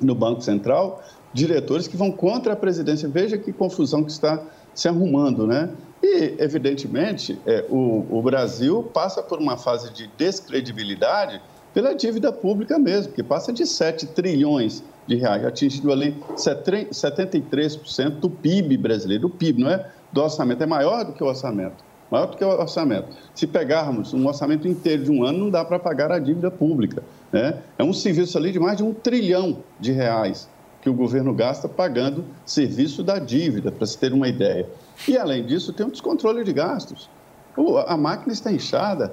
no 0.00 0.14
Banco 0.14 0.40
Central 0.42 1.02
diretores 1.32 1.86
que 1.86 1.96
vão 1.96 2.10
contra 2.10 2.52
a 2.54 2.56
presidência. 2.56 3.08
Veja 3.08 3.38
que 3.38 3.52
confusão 3.52 4.02
que 4.02 4.10
está 4.10 4.42
se 4.74 4.88
arrumando, 4.88 5.46
né? 5.46 5.70
E, 6.02 6.34
evidentemente, 6.38 7.38
é, 7.44 7.64
o, 7.68 8.06
o 8.10 8.22
Brasil 8.22 8.82
passa 8.94 9.22
por 9.22 9.38
uma 9.38 9.56
fase 9.56 9.92
de 9.92 10.08
descredibilidade 10.16 11.40
pela 11.74 11.94
dívida 11.94 12.32
pública 12.32 12.78
mesmo, 12.78 13.12
que 13.12 13.22
passa 13.22 13.52
de 13.52 13.66
7 13.66 14.06
trilhões 14.08 14.82
de 15.06 15.16
reais, 15.16 15.44
atingindo 15.44 15.92
ali 15.92 16.16
73% 16.34 18.10
do 18.20 18.30
PIB 18.30 18.76
brasileiro. 18.76 19.26
O 19.26 19.30
PIB, 19.30 19.62
não 19.62 19.70
é 19.70 19.90
do 20.12 20.22
orçamento, 20.22 20.62
é 20.62 20.66
maior 20.66 21.04
do 21.04 21.12
que 21.12 21.22
o 21.22 21.26
orçamento. 21.26 21.84
Maior 22.10 22.26
do 22.26 22.36
que 22.36 22.44
o 22.44 22.48
orçamento. 22.48 23.08
Se 23.34 23.46
pegarmos 23.46 24.14
um 24.14 24.26
orçamento 24.26 24.66
inteiro 24.66 25.04
de 25.04 25.10
um 25.10 25.24
ano, 25.24 25.38
não 25.38 25.50
dá 25.50 25.64
para 25.64 25.78
pagar 25.78 26.10
a 26.10 26.18
dívida 26.18 26.50
pública. 26.50 27.02
Né? 27.32 27.58
É 27.78 27.84
um 27.84 27.92
serviço 27.92 28.38
ali 28.38 28.50
de 28.52 28.58
mais 28.58 28.78
de 28.78 28.82
um 28.82 28.94
trilhão 28.94 29.58
de 29.78 29.92
reais 29.92 30.48
que 30.80 30.88
o 30.88 30.94
governo 30.94 31.34
gasta 31.34 31.68
pagando 31.68 32.24
serviço 32.46 33.02
da 33.02 33.18
dívida, 33.18 33.70
para 33.70 33.86
se 33.86 33.98
ter 33.98 34.12
uma 34.12 34.28
ideia. 34.28 34.66
E, 35.06 35.16
além 35.16 35.44
disso, 35.44 35.72
tem 35.72 35.84
um 35.84 35.90
descontrole 35.90 36.44
de 36.44 36.52
gastos. 36.52 37.10
A 37.86 37.96
máquina 37.96 38.32
está 38.32 38.52
inchada. 38.52 39.12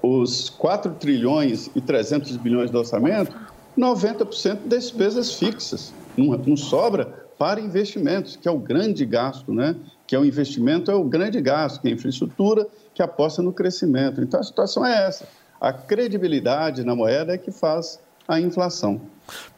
Os 0.00 0.48
4 0.50 0.92
trilhões 0.92 1.68
e 1.74 1.80
300 1.80 2.36
bilhões 2.36 2.70
do 2.70 2.78
orçamento, 2.78 3.34
90% 3.76 4.58
despesas 4.64 5.34
fixas. 5.34 5.92
Não, 6.16 6.56
sobra 6.56 7.26
para 7.36 7.60
investimentos, 7.60 8.36
que 8.36 8.46
é 8.46 8.50
o 8.50 8.58
grande 8.58 9.04
gasto, 9.04 9.52
né? 9.52 9.74
Que 10.06 10.14
é 10.14 10.18
o 10.18 10.24
investimento, 10.24 10.90
é 10.90 10.94
o 10.94 11.04
grande 11.04 11.40
gasto, 11.40 11.80
que 11.80 11.88
é 11.88 11.90
a 11.90 11.94
infraestrutura, 11.94 12.66
que 12.94 13.02
aposta 13.02 13.42
no 13.42 13.52
crescimento. 13.52 14.20
Então, 14.20 14.40
a 14.40 14.42
situação 14.42 14.84
é 14.84 15.06
essa. 15.06 15.26
A 15.60 15.72
credibilidade 15.72 16.84
na 16.84 16.94
moeda 16.94 17.34
é 17.34 17.38
que 17.38 17.50
faz 17.50 17.98
a 18.28 18.40
inflação. 18.40 19.00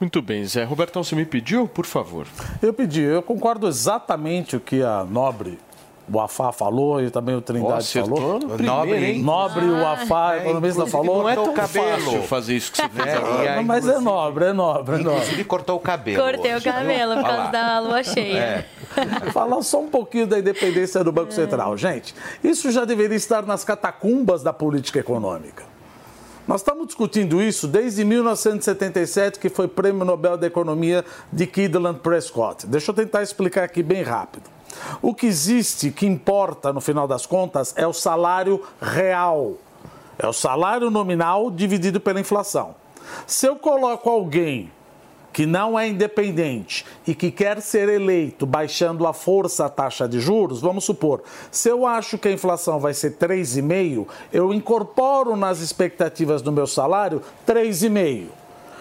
Muito 0.00 0.22
bem, 0.22 0.44
Zé. 0.44 0.64
Robertão, 0.64 1.02
você 1.04 1.14
me 1.14 1.24
pediu, 1.24 1.68
por 1.68 1.84
favor? 1.84 2.26
Eu 2.62 2.72
pedi, 2.72 3.02
eu 3.02 3.22
concordo 3.22 3.68
exatamente 3.68 4.56
o 4.56 4.61
que 4.61 4.82
a 4.82 5.04
nobre 5.04 5.58
o 6.12 6.21
Afá 6.21 6.53
falou 6.53 7.01
e 7.03 7.11
também 7.11 7.35
o 7.35 7.40
Trindade 7.40 7.99
oh, 7.99 8.07
falou. 8.07 8.38
No 8.38 8.59
nobre, 8.59 9.05
hein? 9.05 9.23
Nobre, 9.23 9.64
ah, 9.64 9.68
o 9.68 9.87
Afá, 9.87 10.35
é, 10.35 10.38
economista 10.38 10.87
falou. 10.87 11.23
Não 11.23 11.29
é 11.29 11.35
tão 11.35 11.53
cabelo. 11.53 12.01
fácil 12.01 12.23
fazer 12.23 12.57
isso 12.57 12.73
que 12.73 12.79
você 12.79 12.88
fez 12.88 13.07
é. 13.07 13.57
Aí, 13.57 13.64
mas 13.64 13.87
é 13.87 14.01
nobre, 14.01 14.47
é 14.47 14.53
nobre, 14.53 14.97
é 14.97 14.99
nobre. 14.99 15.14
Inclusive 15.14 15.44
cortou 15.44 15.77
o 15.77 15.81
cabelo. 15.81 16.23
Cortei 16.23 16.55
hoje. 16.55 16.68
o 16.68 16.73
cabelo 16.73 17.14
por 17.16 17.25
causa 17.25 17.53
da 17.53 17.81
lua 17.81 18.03
cheia. 18.03 18.38
É. 18.38 18.64
Falar 19.33 19.62
só 19.62 19.81
um 19.81 19.88
pouquinho 19.88 20.27
da 20.27 20.38
independência 20.38 21.05
do 21.05 21.12
Banco 21.12 21.33
Central. 21.33 21.77
Gente, 21.77 22.14
isso 22.42 22.71
já 22.71 22.85
deveria 22.85 23.16
estar 23.16 23.44
nas 23.44 23.64
catacumbas 23.64 24.42
da 24.42 24.53
política 24.53 24.99
econômica. 24.99 25.64
Nós 26.47 26.62
estamos 26.62 26.87
discutindo 26.87 27.42
isso 27.42 27.68
desde 27.68 28.03
1977, 28.07 29.38
que 29.38 29.51
foi 29.51 29.68
Prêmio 29.68 30.03
Nobel 30.03 30.38
da 30.38 30.47
Economia 30.47 31.05
de 31.31 31.47
Kidland 31.47 32.01
Prescott. 32.01 32.66
Deixa 32.66 32.90
eu 32.90 32.94
tentar 32.94 33.23
explicar 33.23 33.64
aqui 33.64 33.83
bem 33.83 34.03
rápido. 34.03 34.58
O 35.00 35.14
que 35.14 35.26
existe, 35.26 35.90
que 35.90 36.07
importa 36.07 36.72
no 36.72 36.81
final 36.81 37.07
das 37.07 37.26
contas, 37.26 37.72
é 37.76 37.87
o 37.87 37.92
salário 37.92 38.62
real. 38.81 39.54
É 40.18 40.26
o 40.26 40.33
salário 40.33 40.90
nominal 40.90 41.50
dividido 41.50 42.00
pela 42.00 42.20
inflação. 42.20 42.74
Se 43.26 43.46
eu 43.46 43.57
coloco 43.57 44.11
alguém 44.11 44.70
que 45.33 45.46
não 45.46 45.78
é 45.78 45.87
independente 45.87 46.85
e 47.07 47.14
que 47.14 47.31
quer 47.31 47.61
ser 47.62 47.88
eleito 47.88 48.44
baixando 48.44 49.07
a 49.07 49.12
força 49.12 49.66
a 49.66 49.68
taxa 49.68 50.09
de 50.09 50.18
juros, 50.18 50.61
vamos 50.61 50.85
supor, 50.85 51.22
se 51.50 51.68
eu 51.68 51.87
acho 51.87 52.18
que 52.18 52.26
a 52.26 52.33
inflação 52.33 52.81
vai 52.81 52.92
ser 52.92 53.16
3,5, 53.16 54.07
eu 54.33 54.52
incorporo 54.52 55.37
nas 55.37 55.61
expectativas 55.61 56.42
do 56.42 56.50
meu 56.50 56.66
salário 56.66 57.22
3,5. 57.46 58.26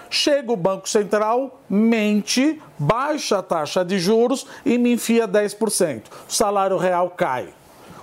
Chega 0.10 0.52
o 0.52 0.56
Banco 0.56 0.88
Central, 0.88 1.60
mente, 1.70 2.62
baixa 2.78 3.40
a 3.40 3.44
taxa 3.44 3.84
de 3.84 4.00
juros 4.00 4.46
e 4.66 4.78
me 4.78 4.94
enfia 4.94 5.28
10%. 5.28 6.04
O 6.28 6.34
salário 6.34 6.78
real 6.78 7.10
cai. 7.10 7.50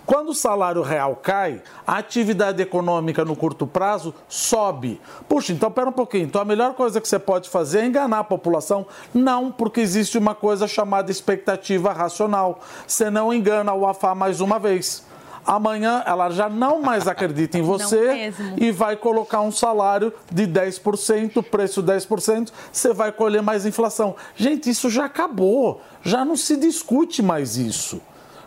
Quando 0.06 0.30
o 0.30 0.34
salário 0.34 0.82
real 0.82 1.16
cai, 1.16 1.62
a 1.86 1.96
atividade 1.96 2.60
econômica 2.60 3.24
no 3.24 3.34
curto 3.34 3.66
prazo 3.66 4.14
sobe. 4.28 5.00
Puxa, 5.26 5.52
então 5.52 5.70
pera 5.70 5.88
um 5.88 5.92
pouquinho. 5.92 6.24
Então 6.24 6.42
a 6.42 6.44
melhor 6.44 6.74
coisa 6.74 7.00
que 7.00 7.08
você 7.08 7.18
pode 7.18 7.48
fazer 7.48 7.80
é 7.80 7.86
enganar 7.86 8.18
a 8.18 8.24
população? 8.24 8.86
Não, 9.14 9.50
porque 9.50 9.80
existe 9.80 10.18
uma 10.18 10.34
coisa 10.34 10.68
chamada 10.68 11.10
expectativa 11.10 11.90
racional. 11.92 12.60
Você 12.86 13.08
não 13.08 13.32
engana 13.32 13.72
o 13.72 13.86
AFA 13.86 14.14
mais 14.14 14.42
uma 14.42 14.58
vez 14.58 15.02
amanhã 15.46 16.02
ela 16.06 16.30
já 16.30 16.48
não 16.48 16.80
mais 16.80 17.06
acredita 17.06 17.58
em 17.58 17.62
você 17.62 18.32
e 18.56 18.70
vai 18.70 18.96
colocar 18.96 19.40
um 19.40 19.50
salário 19.50 20.12
de 20.30 20.46
10%, 20.46 21.42
preço 21.42 21.82
10%, 21.82 22.50
você 22.72 22.92
vai 22.92 23.12
colher 23.12 23.42
mais 23.42 23.66
inflação. 23.66 24.16
Gente, 24.36 24.70
isso 24.70 24.88
já 24.90 25.04
acabou, 25.04 25.80
já 26.02 26.24
não 26.24 26.36
se 26.36 26.56
discute 26.56 27.22
mais 27.22 27.56
isso. 27.56 28.00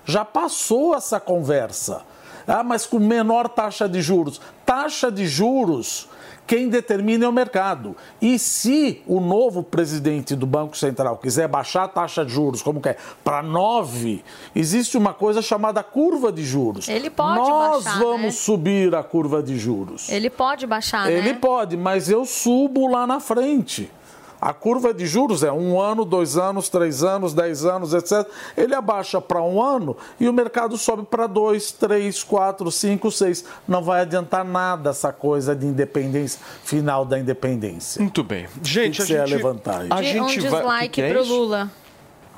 Já 0.05 0.23
passou 0.23 0.95
essa 0.95 1.19
conversa. 1.19 2.01
Ah, 2.47 2.63
mas 2.63 2.85
com 2.85 2.97
menor 2.97 3.49
taxa 3.49 3.89
de 3.89 4.01
juros. 4.01 4.39
Taxa 4.65 5.11
de 5.11 5.27
juros, 5.27 6.07
quem 6.47 6.69
determina 6.69 7.25
é 7.25 7.27
o 7.27 7.33
mercado. 7.33 7.95
E 8.21 8.39
se 8.39 9.01
o 9.05 9.19
novo 9.19 9.61
presidente 9.61 10.33
do 10.35 10.47
Banco 10.47 10.77
Central 10.77 11.17
quiser 11.17 11.47
baixar 11.47 11.83
a 11.83 11.87
taxa 11.89 12.25
de 12.25 12.31
juros, 12.31 12.61
como 12.63 12.79
quer, 12.79 12.97
para 13.23 13.43
9, 13.43 14.23
existe 14.55 14.97
uma 14.97 15.13
coisa 15.13 15.41
chamada 15.41 15.83
curva 15.83 16.31
de 16.31 16.43
juros. 16.45 16.87
Ele 16.87 17.09
pode 17.09 17.37
Nós 17.37 17.83
baixar, 17.83 17.99
vamos 17.99 18.21
né? 18.21 18.31
subir 18.31 18.95
a 18.95 19.03
curva 19.03 19.43
de 19.43 19.57
juros. 19.57 20.09
Ele 20.09 20.29
pode 20.29 20.65
baixar, 20.65 21.11
Ele 21.11 21.33
né? 21.33 21.37
pode, 21.39 21.75
mas 21.75 22.09
eu 22.09 22.25
subo 22.25 22.87
lá 22.87 23.05
na 23.05 23.19
frente. 23.19 23.91
A 24.39 24.53
curva 24.53 24.93
de 24.93 25.05
juros 25.05 25.43
é 25.43 25.51
um 25.51 25.79
ano, 25.79 26.05
dois 26.05 26.37
anos, 26.37 26.69
três 26.69 27.03
anos, 27.03 27.33
dez 27.33 27.65
anos, 27.65 27.93
etc. 27.93 28.27
Ele 28.55 28.75
abaixa 28.75 29.19
para 29.19 29.41
um 29.41 29.61
ano 29.61 29.97
e 30.19 30.27
o 30.29 30.33
mercado 30.33 30.77
sobe 30.77 31.03
para 31.03 31.27
dois, 31.27 31.71
três, 31.71 32.23
quatro, 32.23 32.71
cinco, 32.71 33.11
seis. 33.11 33.43
Não 33.67 33.81
vai 33.81 34.01
adiantar 34.01 34.45
nada 34.45 34.91
essa 34.91 35.11
coisa 35.11 35.55
de 35.55 35.65
independência, 35.65 36.39
final 36.63 37.03
da 37.03 37.17
independência. 37.17 38.01
Muito 38.01 38.23
bem. 38.23 38.47
Gente, 38.61 39.03
que 39.03 39.15
a 39.15 39.25
gente... 39.25 39.35
levantar 39.35 39.81
aí? 39.81 39.87
A 39.89 40.01
gente 40.01 40.39
um 40.39 40.49
vai... 40.49 40.61
dislike 40.61 40.89
que 40.89 41.01
é 41.01 41.11
pro? 41.11 41.23
Lula. 41.23 41.71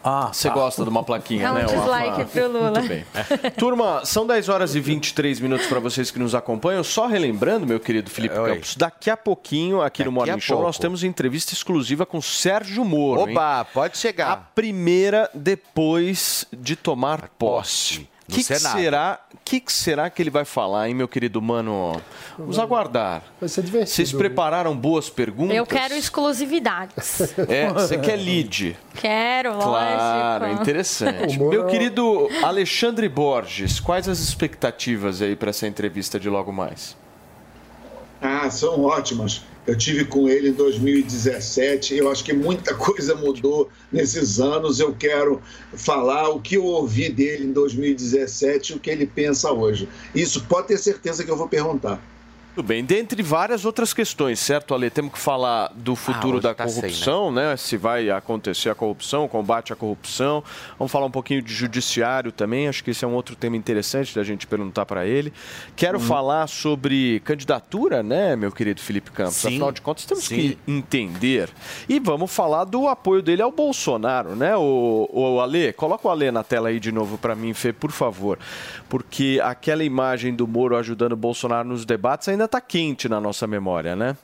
Ah, 0.03 0.29
Você 0.33 0.47
tá. 0.47 0.53
gosta 0.53 0.83
de 0.83 0.89
uma 0.89 1.03
plaquinha, 1.03 1.47
É 1.47 1.51
um 1.51 1.53
né? 1.55 1.65
dislike 1.65 2.25
pro 2.25 2.47
Lula. 2.51 2.71
Muito 2.71 2.87
bem. 2.87 3.05
Turma, 3.57 4.01
são 4.05 4.25
10 4.25 4.49
horas 4.49 4.75
e 4.75 4.79
23 4.79 5.39
minutos 5.39 5.67
para 5.67 5.79
vocês 5.79 6.09
que 6.11 6.19
nos 6.19 6.33
acompanham. 6.33 6.83
Só 6.83 7.07
relembrando, 7.07 7.65
meu 7.67 7.79
querido 7.79 8.09
Felipe 8.09 8.37
Oi. 8.37 8.53
Campos, 8.55 8.75
daqui 8.75 9.09
a 9.09 9.17
pouquinho, 9.17 9.81
aqui 9.81 10.03
no 10.03 10.11
Daqui 10.11 10.15
Morning 10.15 10.31
a 10.31 10.39
Show, 10.39 10.57
pouco. 10.57 10.67
nós 10.67 10.77
temos 10.77 11.03
entrevista 11.03 11.53
exclusiva 11.53 12.05
com 12.05 12.21
Sérgio 12.21 12.83
Moro. 12.85 13.21
hein? 13.29 13.35
Oba, 13.37 13.65
pode 13.65 13.93
A 13.93 13.97
chegar. 13.97 14.51
primeira 14.55 15.29
depois 15.33 16.45
de 16.51 16.75
tomar 16.75 17.29
posse. 17.37 17.99
O 18.01 18.18
no 18.29 18.35
que, 18.35 18.43
que 18.43 18.59
será, 18.59 19.19
que, 19.43 19.59
que 19.59 19.71
será 19.73 20.09
que 20.09 20.21
ele 20.21 20.29
vai 20.29 20.45
falar, 20.45 20.87
hein, 20.87 20.93
meu 20.93 21.07
querido 21.07 21.41
mano? 21.41 21.99
Vamos 22.37 22.59
aguardar. 22.59 23.23
Vai 23.39 23.49
ser 23.49 23.63
divertido. 23.63 23.91
Vocês 23.95 24.13
prepararam 24.13 24.75
boas 24.77 25.09
perguntas? 25.09 25.55
Eu 25.57 25.65
quero 25.65 25.93
exclusividades. 25.95 27.33
É, 27.49 27.71
você 27.73 27.97
quer 27.97 28.15
lead. 28.17 28.77
quero, 28.95 29.53
Claro, 29.57 30.43
lógico. 30.45 30.61
interessante. 30.61 31.35
O 31.37 31.39
Moro- 31.39 31.49
Meu 31.49 31.65
querido 31.67 32.29
Alexandre 32.43 33.09
Borges, 33.09 33.79
quais 33.79 34.07
as 34.07 34.19
expectativas 34.19 35.21
aí 35.21 35.35
para 35.35 35.49
essa 35.49 35.67
entrevista 35.67 36.19
de 36.19 36.29
logo 36.29 36.51
mais? 36.53 36.95
Ah, 38.21 38.49
são 38.49 38.83
ótimas. 38.83 39.43
Eu 39.69 39.77
tive 39.77 40.03
com 40.03 40.27
ele 40.27 40.49
em 40.49 40.53
2017. 40.53 41.95
Eu 41.95 42.11
acho 42.11 42.23
que 42.23 42.33
muita 42.33 42.73
coisa 42.73 43.13
mudou 43.13 43.69
nesses 43.91 44.39
anos. 44.39 44.79
Eu 44.79 44.95
quero 44.95 45.39
falar 45.75 46.29
o 46.29 46.41
que 46.41 46.55
eu 46.55 46.65
ouvi 46.65 47.07
dele 47.07 47.45
em 47.45 47.51
2017 47.51 48.73
e 48.73 48.75
o 48.75 48.79
que 48.79 48.89
ele 48.89 49.05
pensa 49.05 49.51
hoje. 49.51 49.87
Isso 50.15 50.43
pode 50.45 50.69
ter 50.69 50.77
certeza 50.79 51.23
que 51.23 51.29
eu 51.29 51.37
vou 51.37 51.47
perguntar. 51.47 52.01
Tudo 52.59 52.67
bem, 52.67 52.83
dentre 52.83 53.23
várias 53.23 53.63
outras 53.63 53.93
questões, 53.93 54.37
certo, 54.37 54.75
Ale? 54.75 54.89
Temos 54.89 55.13
que 55.13 55.17
falar 55.17 55.71
do 55.73 55.95
futuro 55.95 56.33
hoje 56.39 56.43
da 56.43 56.53
tá 56.53 56.67
sem, 56.67 56.81
corrupção, 56.81 57.31
né? 57.31 57.55
Se 57.55 57.77
vai 57.77 58.09
acontecer 58.09 58.69
a 58.69 58.75
corrupção, 58.75 59.23
o 59.23 59.29
combate 59.29 59.71
à 59.71 59.77
corrupção. 59.77 60.43
Vamos 60.77 60.91
falar 60.91 61.05
um 61.05 61.11
pouquinho 61.11 61.41
de 61.41 61.53
judiciário 61.53 62.33
também, 62.33 62.67
acho 62.67 62.83
que 62.83 62.91
esse 62.91 63.05
é 63.05 63.07
um 63.07 63.13
outro 63.13 63.33
tema 63.33 63.55
interessante 63.55 64.13
da 64.13 64.25
gente 64.25 64.45
perguntar 64.45 64.85
para 64.85 65.05
ele. 65.07 65.31
Quero 65.73 65.99
Uhum. 65.99 66.03
falar 66.03 66.47
sobre 66.47 67.21
candidatura, 67.21 68.03
né, 68.03 68.35
meu 68.35 68.51
querido 68.51 68.81
Felipe 68.81 69.09
Campos? 69.11 69.35
Sim. 69.35 69.47
Afinal 69.47 69.71
de 69.71 69.79
contas, 69.79 70.03
temos 70.03 70.25
Sim. 70.25 70.35
que 70.35 70.57
entender. 70.67 71.49
E 71.87 71.97
vamos 71.97 72.29
falar 72.29 72.65
do 72.65 72.89
apoio 72.89 73.21
dele 73.21 73.41
ao 73.41 73.53
Bolsonaro, 73.53 74.35
né, 74.35 74.57
o, 74.57 75.09
o 75.13 75.39
Ale? 75.39 75.71
Coloca 75.71 76.05
o 76.05 76.11
Ale 76.11 76.29
na 76.29 76.43
tela 76.43 76.67
aí 76.67 76.77
de 76.81 76.91
novo 76.91 77.17
para 77.17 77.35
mim, 77.35 77.53
Fê, 77.53 77.71
por 77.71 77.91
favor. 77.91 78.37
Porque 78.89 79.39
aquela 79.41 79.81
imagem 79.85 80.35
do 80.35 80.45
Moro 80.45 80.75
ajudando 80.75 81.13
o 81.13 81.15
Bolsonaro 81.15 81.65
nos 81.65 81.85
debates 81.85 82.27
ainda 82.27 82.48
está 82.49 82.59
quente 82.59 83.07
na 83.07 83.21
nossa 83.21 83.47
memória, 83.47 83.95
né? 83.95 84.17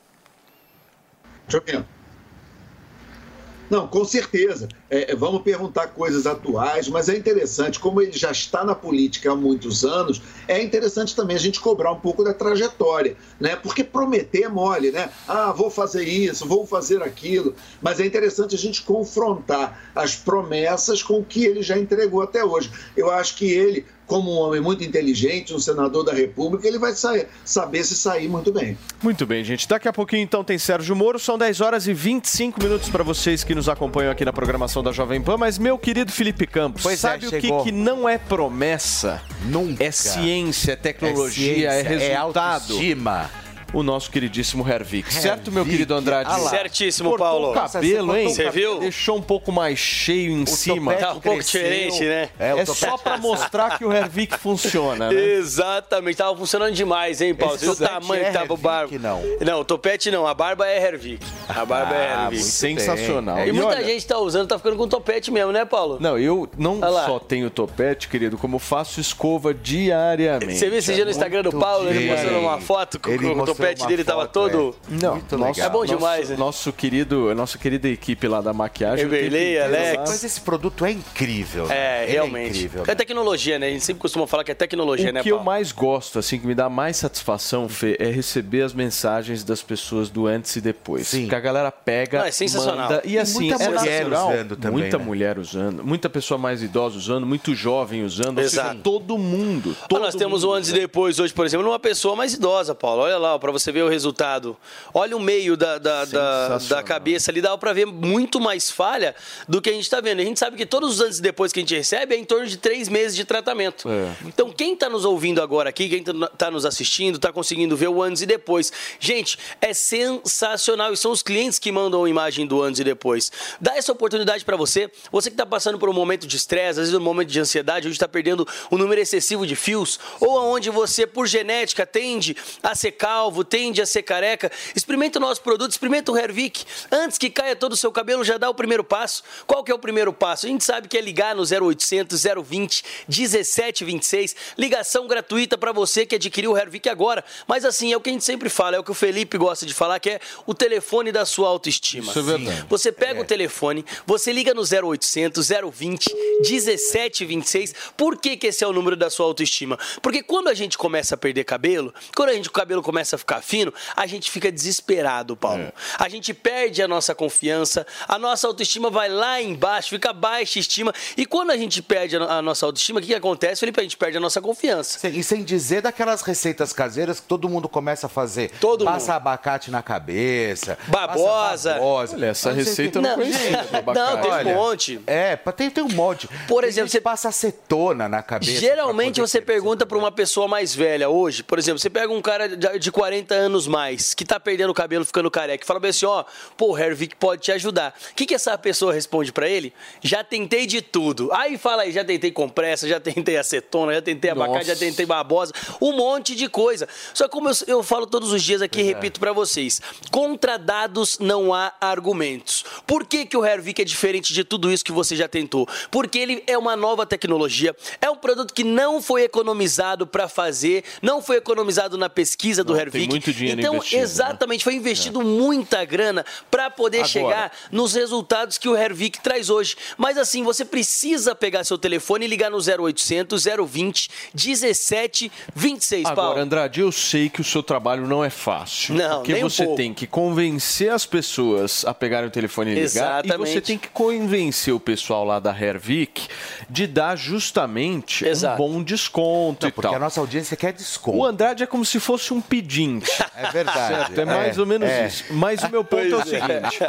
Não, 3.69 3.88
com 3.88 4.05
certeza. 4.05 4.67
É, 4.89 5.15
vamos 5.15 5.41
perguntar 5.41 5.88
coisas 5.88 6.27
atuais, 6.27 6.88
mas 6.88 7.09
é 7.09 7.17
interessante, 7.17 7.79
como 7.79 8.01
ele 8.01 8.11
já 8.11 8.31
está 8.31 8.63
na 8.63 8.75
política 8.75 9.31
há 9.31 9.35
muitos 9.35 9.83
anos, 9.83 10.21
é 10.47 10.61
interessante 10.61 11.15
também 11.15 11.35
a 11.35 11.39
gente 11.39 11.59
cobrar 11.59 11.91
um 11.91 11.99
pouco 11.99 12.23
da 12.23 12.33
trajetória, 12.33 13.17
né? 13.39 13.55
Porque 13.55 13.83
prometer 13.83 14.43
é 14.43 14.49
mole, 14.49 14.91
né? 14.91 15.09
Ah, 15.27 15.51
vou 15.51 15.71
fazer 15.71 16.03
isso, 16.03 16.47
vou 16.47 16.65
fazer 16.65 17.01
aquilo, 17.01 17.55
mas 17.81 17.99
é 17.99 18.05
interessante 18.05 18.53
a 18.53 18.57
gente 18.57 18.83
confrontar 18.83 19.91
as 19.95 20.15
promessas 20.15 21.01
com 21.01 21.19
o 21.19 21.25
que 21.25 21.45
ele 21.45 21.63
já 21.63 21.77
entregou 21.77 22.21
até 22.21 22.43
hoje. 22.45 22.71
Eu 22.95 23.09
acho 23.09 23.35
que 23.35 23.51
ele, 23.51 23.85
como 24.07 24.31
um 24.31 24.37
homem 24.37 24.61
muito 24.61 24.83
inteligente, 24.83 25.53
um 25.53 25.59
senador 25.59 26.03
da 26.03 26.13
República, 26.13 26.67
ele 26.67 26.77
vai 26.77 26.93
sair, 26.93 27.27
saber 27.43 27.83
se 27.83 27.95
sair 27.95 28.27
muito 28.27 28.51
bem. 28.51 28.77
Muito 29.01 29.25
bem, 29.25 29.43
gente. 29.43 29.67
Daqui 29.67 29.87
a 29.87 29.93
pouquinho 29.93 30.21
então 30.21 30.43
tem 30.43 30.57
Sérgio 30.57 30.95
Moro. 30.95 31.19
São 31.19 31.37
10 31.37 31.61
horas 31.61 31.87
e 31.87 31.93
25 31.93 32.61
minutos 32.61 32.89
para 32.89 33.03
vocês 33.03 33.43
que 33.43 33.55
nos 33.55 33.67
acompanham 33.69 34.11
aqui 34.11 34.23
na 34.23 34.33
programação 34.33 34.83
da 34.83 34.91
Jovem 34.91 35.21
Pan. 35.21 35.37
Mas, 35.37 35.57
meu 35.57 35.77
querido 35.77 36.11
Felipe 36.11 36.45
Campos, 36.45 36.83
Pois 36.83 36.95
é, 36.95 36.97
sabe 36.97 37.27
o 37.27 37.31
que, 37.31 37.51
que 37.63 37.71
não 37.71 38.07
é 38.07 38.17
promessa? 38.17 39.21
Nunca. 39.45 39.83
É 39.83 39.91
ciência, 39.91 40.73
é 40.73 40.75
tecnologia, 40.75 41.71
É 41.71 41.79
é, 41.81 41.83
ciência, 41.83 42.05
é 42.05 42.15
resultado. 42.15 42.53
autoestima. 42.73 43.44
O 43.75 43.83
nosso 43.83 44.09
queridíssimo 44.09 44.65
Hervik. 44.67 45.13
Certo, 45.13 45.51
meu 45.51 45.65
querido 45.65 45.93
Andrade? 45.93 46.29
Ah 46.31 46.38
lá. 46.38 46.49
Certíssimo, 46.49 47.09
Cortou 47.09 47.27
Paulo. 47.27 47.51
O 47.51 47.53
cabelo, 47.53 48.15
hein? 48.15 48.29
Você 48.33 48.49
viu? 48.49 48.79
Deixou 48.79 49.17
um 49.17 49.21
pouco 49.21 49.51
mais 49.51 49.77
cheio 49.77 50.31
em 50.31 50.45
cima. 50.45 50.93
topete 50.93 51.01
Tá 51.05 51.11
um 51.11 51.19
pouco 51.19 51.38
cresceu. 51.39 51.61
diferente, 51.61 52.03
né? 52.05 52.29
É, 52.39 52.49
É, 52.51 52.55
o 52.63 52.65
só 52.65 52.97
pra 52.97 53.17
mostrar 53.17 53.77
que 53.77 53.83
o 53.83 53.91
Hervik 53.91 54.38
funciona, 54.39 55.11
né? 55.11 55.21
Exatamente, 55.21 56.15
tava 56.15 56.38
funcionando 56.38 56.73
demais, 56.73 57.19
hein, 57.19 57.35
Paulo? 57.35 57.55
Esse 57.55 57.67
o 57.69 57.75
tamanho 57.75 58.23
é 58.23 58.25
que 58.27 58.31
tava 58.33 58.53
o 58.53 58.57
barba? 58.57 58.97
não. 58.97 59.21
Não, 59.41 59.59
o 59.59 59.65
topete 59.65 60.09
não, 60.09 60.25
a 60.25 60.33
barba 60.33 60.65
é 60.67 60.81
Hervik. 60.81 61.25
A 61.49 61.65
barba 61.65 61.95
é 61.95 62.07
Ah, 62.13 62.23
Hervik. 62.23 62.35
muito 62.35 62.45
Sensacional. 62.45 63.39
E 63.39 63.49
E 63.49 63.51
muita 63.51 63.67
olha- 63.75 63.83
gente 63.83 64.05
tá 64.07 64.17
usando, 64.17 64.47
tá 64.47 64.57
ficando 64.57 64.77
com 64.77 64.88
topete 64.88 65.29
mesmo, 65.31 65.51
né, 65.51 65.65
Paulo? 65.65 65.97
Não, 65.99 66.17
eu 66.17 66.47
não 66.57 66.77
Olha 66.77 66.88
lá. 66.89 67.05
só 67.07 67.19
tenho 67.19 67.49
topete, 67.49 68.07
querido, 68.07 68.38
como 68.38 68.57
faço 68.57 69.01
escova 69.01 69.53
diariamente. 69.53 70.55
Você 70.57 70.69
viu 70.69 70.79
esse 70.79 70.93
dia 70.93 71.03
no 71.03 71.11
Instagram 71.11 71.41
do 71.43 71.51
Paulo, 71.51 71.89
ele 71.89 72.09
mostrando 72.09 72.39
uma 72.39 72.59
foto 72.61 72.99
com, 73.01 73.09
Ele 73.09 73.33
com 73.33 73.41
o 73.41 73.45
topete 73.45 73.64
uma 73.73 73.88
dele 73.88 74.04
tava 74.04 74.28
todo. 74.28 74.75
Não, 74.89 75.21
nosso- 75.38 75.62
É 75.62 75.69
bom 75.69 75.80
nosso- 75.80 75.95
demais, 75.95 76.30
né? 76.30 76.36
Nosso 76.38 76.71
querido, 76.73 77.34
nossa 77.36 77.58
querida 77.58 77.88
equipe 77.88 78.28
lá 78.28 78.41
da 78.41 78.54
maquiagem. 78.54 79.06
Everley, 79.06 79.58
o 79.58 79.63
Alex. 79.65 79.97
Mas 80.10 80.23
esse 80.23 80.41
produto 80.41 80.86
é 80.86 80.91
incrível. 80.91 81.69
É, 81.71 82.04
Ele 82.04 82.12
realmente. 82.13 82.49
incrível. 82.58 82.84
É 82.88 82.95
tecnologia, 82.95 83.58
né? 83.60 83.67
A 83.67 83.69
gente 83.71 83.84
sempre 83.84 84.01
costuma 84.01 84.28
falar 84.28 84.43
que 84.43 84.51
é 84.51 84.56
tecnologia, 84.56 85.10
O 85.10 85.13
né, 85.13 85.21
que 85.23 85.30
eu 85.32 85.38
Paulo? 85.38 85.45
mais 85.45 85.71
gosto, 85.71 86.19
assim, 86.19 86.39
que 86.39 86.45
me 86.47 86.56
dá 86.56 86.69
mais 86.69 86.97
satisfação, 86.97 87.67
Fê, 87.69 87.95
é 87.99 88.10
receber 88.10 88.62
as 88.62 88.73
mensagens 88.73 89.43
das 89.43 89.62
pessoas 89.62 90.10
do 90.10 90.28
antes 90.28 90.56
e 90.56 90.62
depois. 90.62 91.08
Sim. 91.08 91.28
Que 91.28 91.36
a 91.36 91.39
galera 91.39 91.71
pega, 91.71 92.19
Não, 92.19 92.25
é 92.25 92.32
sensacional. 92.32 92.89
manda, 92.89 93.01
e 93.06 93.13
E 93.13 93.17
assim, 93.19 93.47
muita 93.49 93.63
é 93.63 93.69
mulher 93.69 94.04
natural. 94.04 94.30
usando 94.32 94.56
também, 94.58 94.80
Muita 94.82 94.97
né? 94.97 95.04
mulher 95.04 95.39
usando, 95.39 95.84
muita 95.84 96.10
pessoa 96.10 96.38
mais 96.38 96.62
idosa 96.62 96.97
usando, 96.97 97.25
muito 97.25 97.56
jovem 97.56 98.04
usando, 98.04 98.39
Exato. 98.39 98.69
seja, 98.71 98.82
todo 98.84 99.17
mundo. 99.17 99.75
Ah, 99.82 99.88
Todo 99.88 100.01
nós 100.01 100.15
temos 100.15 100.43
mundo 100.43 100.51
o 100.51 100.54
antes 100.56 100.69
e 100.69 100.73
depois 100.73 101.19
hoje, 101.19 101.34
por 101.34 101.45
exemplo, 101.45 101.65
numa 101.65 101.80
pessoa 101.80 102.15
mais 102.15 102.34
idosa, 102.34 102.75
Paulo. 102.75 103.01
Olha 103.04 103.17
lá, 103.17 103.38
para 103.45 103.51
você 103.51 103.71
ver 103.71 103.84
o 103.84 103.88
resultado. 103.88 104.58
Olha 104.91 105.15
o 105.15 105.19
meio 105.19 105.55
da, 105.55 105.77
da, 105.77 106.05
da, 106.05 106.58
da 106.58 106.84
cabeça 106.84 107.29
ali, 107.29 107.41
dá 107.41 107.55
para 107.55 107.73
ver 107.73 107.86
muito 107.86 108.39
mais 108.41 108.71
falha 108.71 109.15
do 109.47 109.62
que 109.62 109.69
a 109.69 109.73
gente 109.73 109.84
está 109.84 110.01
vendo. 110.01 110.19
A 110.19 110.23
gente 110.23 110.39
sabe 110.39 110.58
que 110.58 110.65
todos 110.65 110.95
os 110.95 111.01
antes 111.01 111.19
e 111.19 111.21
depois 111.21 111.53
que 111.53 111.60
a 111.60 111.62
gente 111.62 111.75
recebe 111.75 112.15
é 112.15 112.17
em 112.17 112.23
torno 112.23 112.47
de 112.47 112.58
três 112.58 112.89
meses 112.89 113.15
de 113.15 113.23
tratamento. 113.23 113.88
É. 113.88 114.15
Então, 114.25 114.51
quem 114.51 114.73
está 114.73 114.89
nos 114.89 115.05
ouvindo 115.05 115.43
agora 115.43 115.69
aqui, 115.69 115.88
quem 115.88 116.03
está 116.34 116.49
nos 116.49 116.65
assistindo, 116.65 117.17
está 117.17 117.31
conseguindo 117.31 117.77
ver 117.77 117.88
o 117.88 118.01
antes 118.01 118.23
e 118.23 118.25
depois. 118.25 118.73
Gente, 118.99 119.38
é 119.62 119.75
sensacional. 119.75 120.91
E 120.91 120.97
são 120.97 121.12
os 121.12 121.21
clientes 121.21 121.60
que 121.60 121.71
mandam 121.71 122.03
a 122.03 122.10
imagem 122.10 122.47
do 122.47 122.63
antes 122.63 122.79
e 122.79 122.84
depois. 122.84 123.31
Dá 123.62 123.75
essa 123.75 123.91
oportunidade 123.91 124.43
para 124.43 124.58
você. 124.58 124.89
Você 125.12 125.29
que 125.29 125.36
está 125.36 125.45
passando 125.45 125.77
por 125.77 125.88
um 125.88 125.93
momento 125.93 126.25
de 126.25 126.36
estresse, 126.36 126.79
às 126.79 126.88
vezes 126.88 126.93
um 126.95 126.99
momento 126.99 127.29
de 127.29 127.39
ansiedade, 127.39 127.86
onde 127.86 127.95
está 127.95 128.08
perdendo 128.08 128.47
um 128.71 128.77
número 128.77 128.99
excessivo 128.99 129.45
de 129.45 129.55
fios, 129.55 129.99
ou 130.19 130.36
aonde 130.39 130.71
você, 130.71 131.05
por 131.05 131.27
genética, 131.27 131.86
tende 131.86 132.36
a 132.63 132.73
ser 132.73 132.93
calvo, 132.93 133.34
tende 133.43 133.81
a 133.81 133.85
ser 133.85 134.03
careca, 134.03 134.51
experimenta 134.75 135.19
o 135.19 135.21
nosso 135.21 135.41
produto, 135.41 135.71
experimenta 135.71 136.11
o 136.11 136.17
Hervik. 136.17 136.65
Antes 136.91 137.17
que 137.17 137.29
caia 137.29 137.55
todo 137.55 137.73
o 137.73 137.77
seu 137.77 137.91
cabelo, 137.91 138.23
já 138.23 138.37
dá 138.37 138.49
o 138.49 138.53
primeiro 138.53 138.83
passo. 138.83 139.23
Qual 139.45 139.63
que 139.63 139.71
é 139.71 139.75
o 139.75 139.79
primeiro 139.79 140.13
passo? 140.13 140.45
A 140.45 140.49
gente 140.49 140.63
sabe 140.63 140.87
que 140.87 140.97
é 140.97 141.01
ligar 141.01 141.35
no 141.35 141.43
0800 141.43 142.23
020 142.43 142.83
1726, 143.07 144.35
ligação 144.57 145.07
gratuita 145.07 145.57
para 145.57 145.71
você 145.71 146.05
que 146.05 146.15
adquiriu 146.15 146.51
o 146.51 146.57
Hervik 146.57 146.89
agora. 146.89 147.23
Mas 147.47 147.65
assim, 147.65 147.91
é 147.91 147.97
o 147.97 148.01
que 148.01 148.09
a 148.09 148.13
gente 148.13 148.23
sempre 148.23 148.49
fala, 148.49 148.75
é 148.75 148.79
o 148.79 148.83
que 148.83 148.91
o 148.91 148.95
Felipe 148.95 149.37
gosta 149.37 149.65
de 149.65 149.73
falar, 149.73 149.99
que 149.99 150.11
é 150.11 150.19
o 150.45 150.53
telefone 150.53 151.11
da 151.11 151.25
sua 151.25 151.49
autoestima. 151.49 152.09
Isso 152.09 152.19
é 152.19 152.21
verdade. 152.21 152.65
Você 152.69 152.91
pega 152.91 153.21
o 153.21 153.25
telefone, 153.25 153.85
você 154.05 154.31
liga 154.31 154.53
no 154.53 154.61
0800 154.61 155.49
020 155.73 156.13
1726. 156.39 157.73
Por 157.97 158.17
que, 158.17 158.37
que 158.37 158.47
esse 158.47 158.63
é 158.63 158.67
o 158.67 158.73
número 158.73 158.95
da 158.95 159.09
sua 159.09 159.25
autoestima? 159.25 159.77
Porque 160.01 160.21
quando 160.23 160.47
a 160.47 160.53
gente 160.53 160.77
começa 160.77 161.15
a 161.15 161.17
perder 161.17 161.43
cabelo, 161.43 161.93
quando 162.15 162.29
a 162.29 162.33
gente, 162.33 162.49
o 162.49 162.51
cabelo 162.51 162.81
começa 162.81 163.15
a 163.15 163.19
ficar 163.25 163.41
fino, 163.41 163.73
a 163.95 164.05
gente 164.05 164.29
fica 164.29 164.51
desesperado, 164.51 165.35
Paulo. 165.35 165.73
A 165.97 166.07
gente 166.07 166.31
perde 166.33 166.81
a 166.83 166.88
nossa 166.88 167.15
confiança, 167.15 167.85
a 168.07 168.19
nossa 168.19 168.45
autoestima 168.47 168.89
vai 168.91 169.09
lá 169.09 169.41
embaixo, 169.41 169.89
fica 169.89 170.13
baixa 170.13 170.59
estima. 170.59 170.93
E 171.17 171.25
quando 171.25 171.49
a 171.51 171.57
gente 171.57 171.81
perde 171.81 172.15
a, 172.15 172.19
no- 172.19 172.29
a 172.29 172.41
nossa 172.41 172.65
autoestima, 172.67 172.99
o 172.99 173.01
que, 173.01 173.07
que 173.09 173.15
acontece, 173.15 173.59
Felipe? 173.61 173.79
A 173.79 173.83
gente 173.83 173.97
perde 173.97 174.17
a 174.17 174.19
nossa 174.19 174.39
confiança. 174.39 175.07
E 175.09 175.23
sem 175.23 175.43
dizer 175.43 175.81
daquelas 175.81 176.21
receitas 176.21 176.71
caseiras 176.71 177.19
que 177.19 177.25
todo 177.25 177.49
mundo 177.49 177.67
começa 177.67 178.05
a 178.05 178.09
fazer. 178.09 178.51
Todo 178.61 178.85
passa 178.85 179.13
mundo. 179.13 179.15
abacate 179.21 179.71
na 179.71 179.81
cabeça. 179.81 180.77
Babosa. 180.88 181.73
babosa. 181.73 182.15
Olha, 182.15 182.25
essa 182.27 182.49
Não 182.49 182.55
receita 182.55 182.99
eu 182.99 183.01
que- 183.01 183.07
não 183.09 183.15
conhecia. 183.15 183.65
Não, 183.95 184.21
tem 184.21 184.31
um 184.31 184.55
monte. 184.55 185.01
É, 185.07 185.35
tem, 185.35 185.69
tem 185.69 185.83
um 185.83 185.89
monte. 185.89 186.27
Por 186.47 186.63
exemplo, 186.63 186.91
que 186.91 187.01
passa 187.01 187.29
acetona 187.29 188.07
na 188.07 188.21
cabeça. 188.21 188.59
Geralmente 188.59 189.19
você 189.21 189.41
pergunta 189.41 189.85
para 189.85 189.97
uma 189.97 190.11
pessoa 190.11 190.47
mais 190.47 190.75
velha 190.75 191.09
hoje, 191.09 191.41
por 191.43 191.57
exemplo, 191.57 191.79
você 191.79 191.89
pega 191.89 192.11
um 192.11 192.21
cara 192.21 192.49
de 192.55 192.75
de 192.79 192.91
40 193.15 193.34
anos 193.34 193.67
mais, 193.67 194.13
que 194.13 194.25
tá 194.25 194.39
perdendo 194.39 194.71
o 194.71 194.73
cabelo, 194.73 195.06
ficando 195.06 195.32
careca, 195.32 195.63
e 195.63 195.67
fala 195.67 195.80
bem 195.80 195.89
assim, 195.89 196.06
ó, 196.06 196.25
pô, 196.58 196.73
o 196.73 196.78
Hervik 196.78 197.15
pode 197.15 197.41
te 197.41 197.51
ajudar. 197.51 197.95
O 198.12 198.15
que, 198.15 198.25
que 198.25 198.36
essa 198.36 198.58
pessoa 198.58 198.91
responde 198.91 199.32
para 199.32 199.47
ele? 199.47 199.73
Já 200.01 200.23
tentei 200.23 200.65
de 200.65 200.82
tudo. 200.82 201.32
Aí 201.32 201.58
fala 201.58 201.84
aí, 201.84 201.91
já 201.91 202.04
tentei 202.04 202.32
compressa, 202.32 202.88
já 202.88 202.99
tentei 202.99 203.38
acetona, 203.38 203.93
já 203.93 204.01
tentei 204.01 204.32
abacate, 204.32 204.67
já 204.67 204.75
tentei 204.75 205.06
babosa, 205.06 205.54
um 205.82 205.93
monte 205.93 206.36
de 206.36 206.49
coisa. 206.49 206.88
Só 207.13 207.25
que 207.25 207.32
como 207.32 207.49
eu, 207.49 207.54
eu 207.67 207.84
falo 207.84 208.06
todos 208.06 208.34
os 208.34 208.43
dias 208.43 208.62
aqui, 208.62 208.82
e 208.82 208.84
repito 208.84 209.19
para 209.19 209.32
vocês, 209.32 209.82
contra 210.12 210.58
dados 210.58 211.17
não 211.19 211.54
há 211.54 211.73
argumentos. 211.80 212.65
Por 212.86 213.06
que, 213.06 213.25
que 213.25 213.38
o 213.38 213.45
Hervik 213.45 213.82
é 213.82 213.86
diferente 213.86 214.34
de 214.34 214.43
tudo 214.43 214.71
isso 214.71 214.84
que 214.84 214.91
você 214.91 215.15
já 215.15 215.28
tentou? 215.28 215.67
Porque 215.89 216.17
ele 216.17 216.43
é 216.47 216.58
uma 216.58 216.75
nova 216.75 217.06
tecnologia, 217.06 217.73
é 218.01 218.10
um 218.10 218.17
produto 218.17 218.54
que 218.54 218.63
não 218.63 219.01
foi 219.01 219.23
economizado 219.23 220.06
para 220.06 220.28
fazer, 220.28 220.84
não 221.01 221.21
foi 221.21 221.38
economizado 221.38 221.97
na 221.97 222.10
pesquisa 222.10 222.63
do 222.63 222.75
Hervik. 222.75 223.04
Muito 223.09 223.33
dinheiro 223.33 223.61
então, 223.61 223.75
investido, 223.75 223.97
né? 223.97 224.03
exatamente, 224.03 224.63
foi 224.63 224.75
investido 224.75 225.21
muita 225.21 225.83
grana 225.85 226.25
para 226.49 226.69
poder 226.69 226.97
Agora. 226.97 227.09
chegar 227.09 227.51
nos 227.71 227.93
resultados 227.93 228.57
que 228.57 228.67
o 228.67 228.75
Hervik 228.75 229.19
traz 229.21 229.49
hoje. 229.49 229.75
Mas 229.97 230.17
assim, 230.17 230.43
você 230.43 230.63
precisa 230.65 231.35
pegar 231.35 231.63
seu 231.63 231.77
telefone 231.77 232.25
e 232.25 232.27
ligar 232.27 232.49
no 232.51 232.57
0800 232.57 233.45
020 233.67 234.09
1726, 234.33 236.03
Paulo. 236.03 236.21
Agora, 236.21 236.41
Andrade, 236.41 236.81
eu 236.81 236.91
sei 236.91 237.29
que 237.29 237.41
o 237.41 237.43
seu 237.43 237.63
trabalho 237.63 238.07
não 238.07 238.23
é 238.23 238.29
fácil. 238.29 238.95
Não, 238.95 239.17
porque 239.17 239.33
nem 239.33 239.43
um 239.43 239.49
você 239.49 239.63
pouco. 239.63 239.77
tem 239.77 239.93
que 239.93 240.07
convencer 240.07 240.91
as 240.91 241.05
pessoas 241.05 241.85
a 241.85 241.93
pegarem 241.93 242.27
o 242.27 242.31
telefone 242.31 242.71
e 242.71 242.73
ligar. 242.75 243.23
E 243.23 243.27
Exatamente. 243.27 243.51
você 243.51 243.61
tem 243.61 243.77
que 243.77 243.87
convencer 243.89 244.73
o 244.73 244.79
pessoal 244.79 245.23
lá 245.25 245.39
da 245.39 245.51
Hervik 245.57 246.27
de 246.69 246.87
dar 246.87 247.15
justamente 247.15 248.25
Exato. 248.25 248.61
um 248.61 248.73
bom 248.73 248.83
desconto 248.83 249.65
Não, 249.65 249.69
e 249.69 249.71
porque 249.71 249.87
tal. 249.87 249.95
a 249.95 249.99
nossa 249.99 250.19
audiência 250.19 250.55
quer 250.57 250.73
desconto. 250.73 251.17
O 251.17 251.25
Andrade 251.25 251.63
é 251.63 251.65
como 251.65 251.85
se 251.85 251.99
fosse 251.99 252.33
um 252.33 252.41
pedinte. 252.41 252.94
Seguinte. 253.01 253.25
É 253.36 253.51
verdade. 253.51 253.95
Certo, 253.95 254.19
é 254.21 254.25
mais 254.25 254.58
É, 254.58 254.62
ou 254.62 254.65
menos 254.65 254.89
é. 254.89 255.08
isso. 255.08 255.25
Mas 255.31 255.62
o 255.63 255.69
meu 255.69 255.84
ponto 255.84 256.03
é 256.03 256.15
o 256.15 256.21
é. 256.21 256.25
seguinte: 256.25 256.79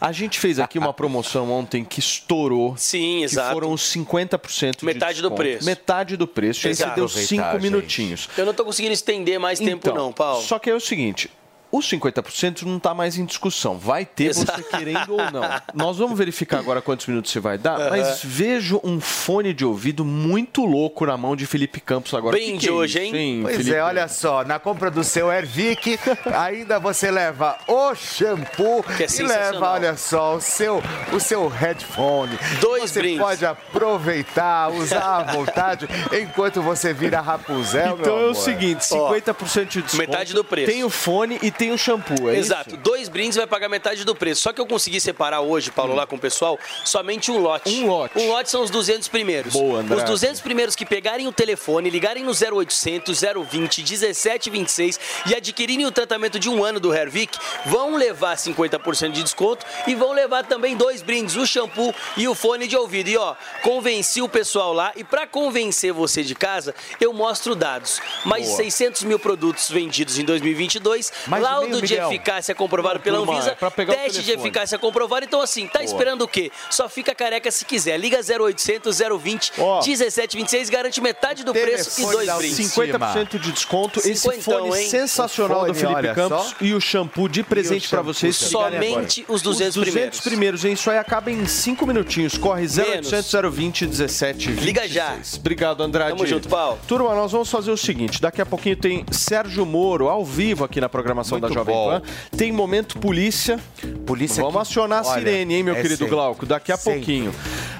a 0.00 0.12
gente 0.12 0.38
fez 0.38 0.58
aqui 0.58 0.78
uma 0.78 0.92
promoção 0.92 1.50
ontem 1.50 1.84
que 1.84 2.00
estourou. 2.00 2.76
Sim, 2.76 3.18
que 3.18 3.24
exato. 3.24 3.52
foram 3.52 3.72
os 3.72 3.82
50% 3.82 4.78
de 4.78 4.84
Metade 4.84 5.22
do 5.22 5.30
preço. 5.30 5.64
Metade 5.64 6.16
do 6.16 6.26
preço. 6.26 6.66
E 6.66 6.68
aí 6.68 6.74
você 6.74 6.82
Exato. 6.82 6.96
deu 6.96 7.08
cinco 7.08 7.58
minutinhos. 7.60 8.28
Eu 8.36 8.46
não 8.46 8.54
tô 8.54 8.64
conseguindo 8.64 8.92
estender 8.94 9.38
mais 9.38 9.58
tempo, 9.58 9.88
Então, 9.88 9.94
não, 9.94 10.12
Paulo. 10.12 10.42
Só 10.42 10.58
que 10.58 10.70
é 10.70 10.74
o 10.74 10.80
seguinte. 10.80 11.30
Os 11.70 11.86
50% 11.90 12.62
não 12.62 12.78
está 12.78 12.94
mais 12.94 13.18
em 13.18 13.24
discussão. 13.26 13.76
Vai 13.78 14.06
ter 14.06 14.26
Exato. 14.30 14.62
você 14.62 14.76
querendo 14.76 15.12
ou 15.12 15.30
não. 15.30 15.42
Nós 15.74 15.98
vamos 15.98 16.16
verificar 16.18 16.58
agora 16.60 16.80
quantos 16.80 17.06
minutos 17.06 17.30
você 17.30 17.40
vai 17.40 17.58
dar, 17.58 17.78
Aham. 17.78 17.90
mas 17.90 18.20
vejo 18.24 18.80
um 18.82 18.98
fone 19.00 19.52
de 19.52 19.64
ouvido 19.64 20.04
muito 20.04 20.64
louco 20.64 21.04
na 21.04 21.16
mão 21.16 21.36
de 21.36 21.44
Felipe 21.46 21.78
Campos 21.80 22.14
agora. 22.14 22.36
Bem 22.36 22.52
Que 22.52 22.58
de 22.58 22.66
que 22.66 22.68
é 22.68 22.72
hoje, 22.72 23.04
isso, 23.06 23.16
hein? 23.16 23.40
Pois 23.42 23.56
Felipe? 23.58 23.76
é, 23.76 23.82
olha 23.82 24.08
só, 24.08 24.44
na 24.44 24.58
compra 24.58 24.90
do 24.90 25.04
seu 25.04 25.30
Ervic, 25.30 25.98
ainda 26.34 26.78
você 26.78 27.10
leva 27.10 27.58
o 27.66 27.94
shampoo 27.94 28.82
Que 28.96 29.04
é 29.04 29.06
e 29.06 29.22
leva, 29.22 29.70
olha 29.72 29.96
só, 29.96 30.36
o 30.36 30.40
seu, 30.40 30.82
o 31.12 31.20
seu 31.20 31.48
headphone. 31.48 32.38
Dois 32.60 32.90
Você 32.90 33.00
brindes. 33.00 33.18
pode 33.20 33.44
aproveitar, 33.44 34.70
usar 34.72 35.18
à 35.18 35.22
vontade, 35.32 35.86
enquanto 36.20 36.62
você 36.62 36.92
vira 36.92 37.20
Rapunzel, 37.20 37.98
Então 38.00 38.16
meu 38.16 38.28
é 38.28 38.30
o 38.30 38.34
seguinte, 38.34 38.80
50% 38.84 39.66
de 39.68 39.82
desconto. 39.82 39.96
Metade 39.98 40.32
do 40.34 40.44
preço. 40.44 40.70
Tem 40.72 40.82
o 40.84 40.90
fone 40.90 41.38
e 41.42 41.50
tem 41.58 41.72
o 41.72 41.76
shampoo, 41.76 42.30
é 42.30 42.36
Exato, 42.36 42.76
dois 42.76 43.08
brindes 43.08 43.36
vai 43.36 43.46
pagar 43.46 43.68
metade 43.68 44.04
do 44.04 44.14
preço. 44.14 44.42
Só 44.42 44.52
que 44.52 44.60
eu 44.60 44.66
consegui 44.66 45.00
separar 45.00 45.40
hoje, 45.40 45.70
Paulo, 45.70 45.94
lá 45.94 46.06
com 46.06 46.16
o 46.16 46.18
pessoal, 46.18 46.58
somente 46.84 47.30
um 47.30 47.38
lote. 47.38 47.68
Um 47.68 47.86
lote. 47.88 48.16
Um 48.18 48.28
lote 48.28 48.48
são 48.48 48.62
os 48.62 48.70
200 48.70 49.08
primeiros. 49.08 49.52
Boa, 49.52 49.80
André. 49.80 49.96
Os 49.96 50.04
200 50.04 50.40
primeiros 50.40 50.76
que 50.76 50.86
pegarem 50.86 51.26
o 51.26 51.32
telefone, 51.32 51.90
ligarem 51.90 52.22
no 52.24 52.32
0800 52.32 53.20
020 53.50 53.78
1726 53.82 55.00
e 55.26 55.34
adquirirem 55.34 55.84
o 55.84 55.90
tratamento 55.90 56.38
de 56.38 56.48
um 56.48 56.62
ano 56.62 56.78
do 56.78 56.94
Hervik, 56.94 57.38
vão 57.66 57.96
levar 57.96 58.36
50% 58.36 59.10
de 59.10 59.22
desconto 59.22 59.66
e 59.86 59.94
vão 59.94 60.12
levar 60.12 60.44
também 60.44 60.76
dois 60.76 61.02
brindes, 61.02 61.34
o 61.36 61.46
shampoo 61.46 61.94
e 62.16 62.28
o 62.28 62.34
fone 62.34 62.68
de 62.68 62.76
ouvido. 62.76 63.08
E 63.08 63.16
ó, 63.16 63.34
convenci 63.62 64.22
o 64.22 64.28
pessoal 64.28 64.72
lá 64.72 64.92
e 64.94 65.02
para 65.02 65.26
convencer 65.26 65.92
você 65.92 66.22
de 66.22 66.34
casa, 66.34 66.74
eu 67.00 67.12
mostro 67.12 67.54
dados. 67.54 68.00
Mais 68.24 68.42
de 68.42 68.48
Boa. 68.50 68.62
600 68.62 69.02
mil 69.02 69.18
produtos 69.18 69.70
vendidos 69.70 70.18
em 70.18 70.24
2022, 70.24 71.12
Mais 71.26 71.42
de 71.42 71.47
laudo 71.50 71.82
de 71.82 71.94
eficácia 71.94 72.54
comprovado 72.54 73.00
pela 73.00 73.18
Anvisa, 73.18 73.50
é 73.50 73.54
pra 73.54 73.70
teste 73.70 74.22
de 74.22 74.32
eficácia 74.32 74.78
comprovado. 74.78 75.24
Então 75.24 75.40
assim, 75.40 75.66
tá 75.66 75.78
Boa. 75.80 75.84
esperando 75.84 76.22
o 76.22 76.28
quê? 76.28 76.50
Só 76.70 76.88
fica 76.88 77.14
careca 77.14 77.50
se 77.50 77.64
quiser. 77.64 77.98
Liga 77.98 78.18
0800 78.20 78.98
020 79.20 79.52
Ó. 79.58 79.82
1726, 79.84 80.70
garante 80.70 81.00
metade 81.00 81.44
do 81.44 81.52
preço 81.52 82.00
e 82.00 82.04
dois 82.06 82.36
brindes. 82.36 82.58
50% 82.58 83.38
de 83.38 83.52
desconto. 83.52 84.00
Esse 84.00 84.40
fone 84.40 84.78
hein? 84.78 84.88
sensacional 84.88 85.62
O 85.62 85.66
do 85.66 85.74
fone, 85.74 85.80
Felipe 85.80 85.94
olha 85.96 86.14
Campos 86.14 86.46
só. 86.48 86.56
e 86.60 86.74
o 86.74 86.80
shampoo 86.80 87.28
de 87.28 87.42
presente 87.42 87.88
para 87.88 87.98
shampoo 87.98 88.12
vocês. 88.14 88.36
Somente 88.36 89.20
agora. 89.22 89.34
os 89.34 89.42
200 89.42 89.76
os 89.76 89.84
200 89.84 89.84
primeiros. 89.84 90.20
primeiros, 90.20 90.64
hein? 90.64 90.72
Isso 90.72 90.90
aí 90.90 90.98
acaba 90.98 91.30
em 91.30 91.46
5 91.46 91.86
minutinhos. 91.86 92.36
Corre 92.38 92.66
0800 92.66 93.32
020 93.52 93.86
17 93.86 94.50
Liga 94.52 94.86
já. 94.88 95.16
Obrigado, 95.36 95.82
Andrade. 95.82 96.10
Tamo 96.10 96.26
junto, 96.26 96.48
Paulo. 96.48 96.78
Turma, 96.86 97.14
nós 97.14 97.32
vamos 97.32 97.50
fazer 97.50 97.70
o 97.70 97.76
seguinte: 97.76 98.20
daqui 98.20 98.40
a 98.40 98.46
pouquinho 98.46 98.76
tem 98.76 99.04
Sérgio 99.10 99.64
Moro 99.66 100.08
ao 100.08 100.24
vivo 100.24 100.64
aqui 100.64 100.80
na 100.80 100.88
programação 100.88 101.37
Muito 101.40 101.48
da 101.54 101.60
Jovem 101.60 101.74
bom. 101.74 101.90
Pan. 101.90 102.02
Tem 102.36 102.52
momento 102.52 102.98
polícia. 102.98 103.58
Polícia 104.06 104.42
Vamos 104.42 104.54
que- 104.54 104.72
acionar 104.72 105.04
a 105.04 105.08
olha, 105.08 105.18
sirene, 105.20 105.54
hein, 105.54 105.62
meu 105.62 105.74
é 105.74 105.76
querido 105.82 105.98
sempre. 105.98 106.14
Glauco? 106.14 106.46
Daqui 106.46 106.72
a 106.72 106.76
Sempre. 106.76 106.98
pouquinho. 107.00 107.34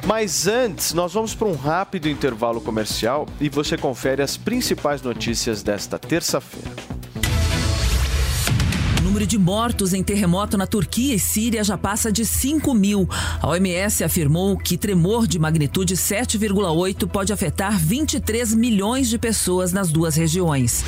Mas 0.07 0.47
antes, 0.47 0.93
nós 0.95 1.13
vamos 1.13 1.35
para 1.35 1.49
um 1.49 1.55
rápido 1.55 2.09
intervalo 2.09 2.61
comercial 2.61 3.27
e 3.41 3.49
você 3.49 3.77
confere 3.77 4.23
as 4.23 4.37
principais 4.37 5.03
notícias 5.03 5.63
desta 5.63 5.99
terça-feira. 5.99 6.71
O 8.99 9.11
número 9.11 9.27
de 9.27 9.39
mortos 9.39 9.95
em 9.95 10.03
terremoto 10.03 10.57
na 10.59 10.67
Turquia 10.67 11.15
e 11.15 11.19
Síria 11.19 11.65
já 11.65 11.79
passa 11.79 12.13
de 12.13 12.25
5 12.27 12.75
mil. 12.75 13.09
A 13.41 13.49
OMS 13.49 14.05
afirmou 14.05 14.57
que 14.57 14.77
tremor 14.77 15.27
de 15.27 15.39
magnitude 15.39 15.97
7,8 15.97 17.07
pode 17.09 17.33
afetar 17.33 17.79
23 17.79 18.55
milhões 18.55 19.09
de 19.09 19.19
pessoas 19.19 19.73
nas 19.73 19.91
duas 19.91 20.15
regiões. 20.15 20.85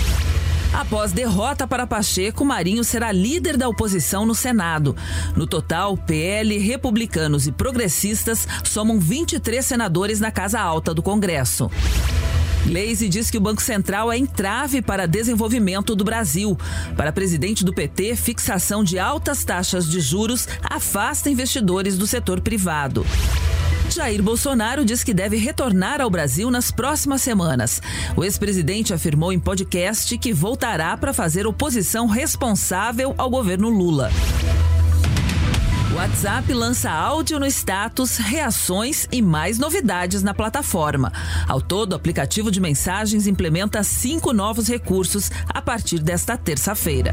Após 0.72 1.11
derrota 1.11 1.66
para 1.66 1.87
Pacheco, 1.87 2.44
Marinho 2.44 2.85
será 2.85 3.11
líder 3.11 3.56
da 3.56 3.68
oposição 3.68 4.24
no 4.24 4.35
Senado. 4.35 4.96
No 5.37 5.46
total, 5.46 5.96
PL, 5.96 6.56
republicanos 6.59 7.46
e 7.46 7.52
progressistas 7.52 8.46
somam 8.64 8.98
23 9.00 9.64
senadores 9.64 10.20
na 10.20 10.30
Casa 10.30 10.61
Alta 10.61 10.94
do 10.94 11.02
Congresso. 11.02 11.68
Gleisi 12.66 13.09
diz 13.09 13.31
que 13.31 13.38
o 13.38 13.40
Banco 13.40 13.62
Central 13.62 14.12
é 14.12 14.18
entrave 14.18 14.83
para 14.83 15.07
desenvolvimento 15.07 15.94
do 15.96 16.05
Brasil. 16.05 16.57
Para 16.96 17.12
presidente 17.12 17.64
do 17.64 17.73
PT, 17.73 18.16
fixação 18.16 18.85
de 18.85 18.99
altas 18.99 19.44
taxas 19.44 19.88
de 19.88 20.01
juros 20.01 20.46
afasta 20.62 21.31
investidores 21.31 21.96
do 21.96 22.07
setor 22.07 22.40
privado. 22.40 23.05
Jair 23.90 24.23
Bolsonaro 24.23 24.85
diz 24.85 25.03
que 25.03 25.12
deve 25.12 25.37
retornar 25.37 26.01
ao 26.01 26.09
Brasil 26.09 26.49
nas 26.49 26.70
próximas 26.70 27.23
semanas. 27.23 27.83
O 28.16 28.23
ex-presidente 28.23 28.94
afirmou 28.94 29.33
em 29.33 29.40
podcast 29.40 30.16
que 30.16 30.33
voltará 30.33 30.96
para 30.96 31.12
fazer 31.12 31.44
oposição 31.46 32.07
responsável 32.07 33.14
ao 33.18 33.29
governo 33.29 33.68
Lula. 33.68 34.11
WhatsApp 35.94 36.53
lança 36.55 36.88
áudio 36.88 37.40
no 37.40 37.46
status, 37.46 38.16
reações 38.16 39.09
e 39.11 39.20
mais 39.20 39.59
novidades 39.59 40.22
na 40.22 40.33
plataforma. 40.33 41.12
Ao 41.48 41.61
todo, 41.61 41.92
o 41.92 41.96
aplicativo 41.96 42.48
de 42.48 42.61
mensagens 42.61 43.26
implementa 43.26 43.83
cinco 43.83 44.33
novos 44.33 44.68
recursos 44.68 45.31
a 45.48 45.61
partir 45.61 45.98
desta 45.98 46.37
terça-feira. 46.37 47.12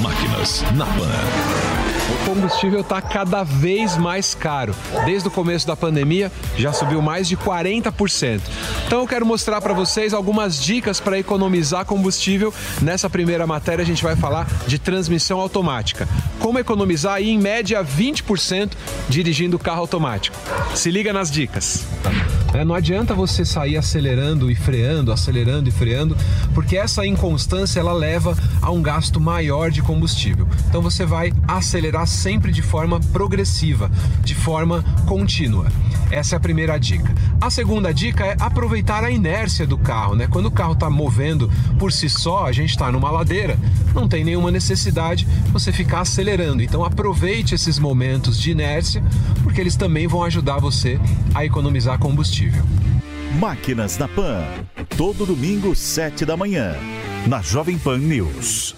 Máquinas 0.00 0.62
na 0.74 0.86
Pan. 0.86 1.08
O 2.10 2.24
combustível 2.24 2.80
está 2.80 3.02
cada 3.02 3.42
vez 3.42 3.96
mais 3.96 4.34
caro. 4.34 4.74
Desde 5.04 5.28
o 5.28 5.30
começo 5.30 5.66
da 5.66 5.76
pandemia, 5.76 6.32
já 6.56 6.72
subiu 6.72 7.02
mais 7.02 7.28
de 7.28 7.36
40%. 7.36 8.40
Então 8.86 9.00
eu 9.00 9.06
quero 9.06 9.26
mostrar 9.26 9.60
para 9.60 9.74
vocês 9.74 10.14
algumas 10.14 10.62
dicas 10.62 11.00
para 11.00 11.18
economizar 11.18 11.84
combustível. 11.84 12.52
Nessa 12.80 13.10
primeira 13.10 13.46
matéria 13.46 13.82
a 13.82 13.86
gente 13.86 14.02
vai 14.02 14.16
falar 14.16 14.46
de 14.66 14.78
transmissão 14.78 15.38
automática. 15.38 16.08
Como 16.38 16.58
economizar 16.58 17.14
aí 17.14 17.28
em 17.30 17.38
média 17.38 17.84
20% 17.84 18.72
dirigindo 19.08 19.58
carro 19.58 19.80
automático. 19.80 20.36
Se 20.74 20.90
liga 20.90 21.12
nas 21.12 21.30
dicas. 21.30 21.84
É, 22.54 22.64
não 22.64 22.74
adianta 22.74 23.14
você 23.14 23.44
sair 23.44 23.76
acelerando 23.76 24.50
e 24.50 24.54
freando, 24.54 25.12
acelerando 25.12 25.68
e 25.68 25.72
freando, 25.72 26.16
porque 26.54 26.76
essa 26.76 27.06
inconstância 27.06 27.78
ela 27.78 27.92
leva 27.92 28.36
a 28.62 28.70
um 28.70 28.80
gasto 28.80 29.20
maior 29.20 29.70
de 29.70 29.82
combustível. 29.82 30.48
Então 30.68 30.80
você 30.80 31.04
vai 31.04 31.32
acelerar 31.46 32.06
sempre 32.06 32.50
de 32.50 32.62
forma 32.62 33.00
progressiva, 33.12 33.90
de 34.22 34.34
forma 34.34 34.82
contínua. 35.06 35.66
Essa 36.10 36.36
é 36.36 36.38
a 36.38 36.40
primeira 36.40 36.78
dica. 36.78 37.14
A 37.38 37.50
segunda 37.50 37.92
dica 37.92 38.24
é 38.24 38.36
aproveitar 38.40 39.04
a 39.04 39.10
inércia 39.10 39.66
do 39.66 39.76
carro, 39.76 40.16
né? 40.16 40.26
Quando 40.26 40.46
o 40.46 40.50
carro 40.50 40.72
está 40.72 40.88
movendo 40.88 41.50
por 41.78 41.92
si 41.92 42.08
só, 42.08 42.46
a 42.46 42.52
gente 42.52 42.70
está 42.70 42.90
numa 42.90 43.10
ladeira, 43.10 43.58
não 43.94 44.08
tem 44.08 44.24
nenhuma 44.24 44.50
necessidade 44.50 45.28
você 45.52 45.70
ficar 45.70 46.00
acelerando. 46.00 46.62
Então 46.62 46.82
aproveite 46.82 47.54
esses 47.54 47.78
momentos 47.78 48.40
de 48.40 48.52
inércia, 48.52 49.02
porque 49.42 49.60
eles 49.60 49.76
também 49.76 50.06
vão 50.06 50.24
ajudar 50.24 50.58
você 50.58 50.98
a 51.34 51.44
economizar 51.44 51.98
combustível. 51.98 52.37
Máquinas 53.40 53.98
na 53.98 54.06
Pan. 54.06 54.42
Todo 54.96 55.26
domingo, 55.26 55.74
7 55.74 56.24
da 56.24 56.36
manhã. 56.36 56.74
Na 57.26 57.42
Jovem 57.42 57.78
Pan 57.78 57.98
News. 57.98 58.77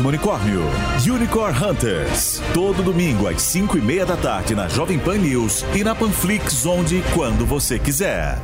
unicórnio. 0.00 0.62
Unicorn 1.08 1.56
Hunters. 1.56 2.42
Todo 2.52 2.82
domingo 2.82 3.28
às 3.28 3.40
5 3.42 3.78
e 3.78 3.80
meia 3.80 4.04
da 4.04 4.16
tarde 4.16 4.54
na 4.54 4.68
Jovem 4.68 4.98
Pan 4.98 5.18
News 5.18 5.64
e 5.74 5.84
na 5.84 5.94
Panflix, 5.94 6.66
onde 6.66 7.02
quando 7.14 7.46
você 7.46 7.78
quiser. 7.78 8.38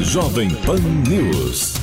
Jovem 0.00 0.50
Pan 0.66 0.80
News. 1.08 1.74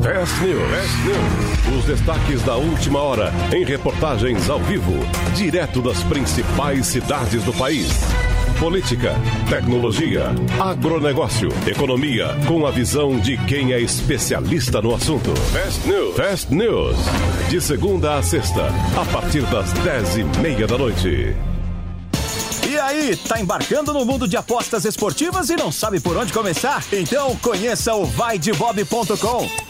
Fast 0.00 0.40
News. 0.44 0.70
Fast 0.70 0.96
News. 1.04 1.78
Os 1.78 1.84
destaques 1.86 2.42
da 2.42 2.56
última 2.56 3.00
hora 3.00 3.32
em 3.52 3.64
reportagens 3.64 4.48
ao 4.48 4.60
vivo, 4.60 4.94
direto 5.34 5.82
das 5.82 6.02
principais 6.04 6.86
cidades 6.86 7.42
do 7.42 7.52
país. 7.52 7.88
Política, 8.60 9.14
tecnologia, 9.48 10.26
agronegócio, 10.60 11.48
economia, 11.66 12.36
com 12.46 12.66
a 12.66 12.70
visão 12.70 13.18
de 13.18 13.38
quem 13.46 13.72
é 13.72 13.80
especialista 13.80 14.82
no 14.82 14.94
assunto. 14.94 15.34
Fast 15.50 15.88
News. 15.88 16.14
Fast 16.14 16.54
News. 16.54 16.96
De 17.48 17.58
segunda 17.58 18.18
a 18.18 18.22
sexta, 18.22 18.66
a 19.00 19.04
partir 19.06 19.40
das 19.46 19.72
dez 19.72 20.18
e 20.18 20.24
meia 20.42 20.66
da 20.66 20.76
noite. 20.76 21.34
E 22.68 22.78
aí, 22.78 23.16
tá 23.16 23.40
embarcando 23.40 23.94
no 23.94 24.04
mundo 24.04 24.28
de 24.28 24.36
apostas 24.36 24.84
esportivas 24.84 25.48
e 25.48 25.56
não 25.56 25.72
sabe 25.72 25.98
por 25.98 26.14
onde 26.18 26.30
começar? 26.30 26.84
Então 26.92 27.34
conheça 27.36 27.94
o 27.94 28.04
vaidebob.com. 28.04 29.69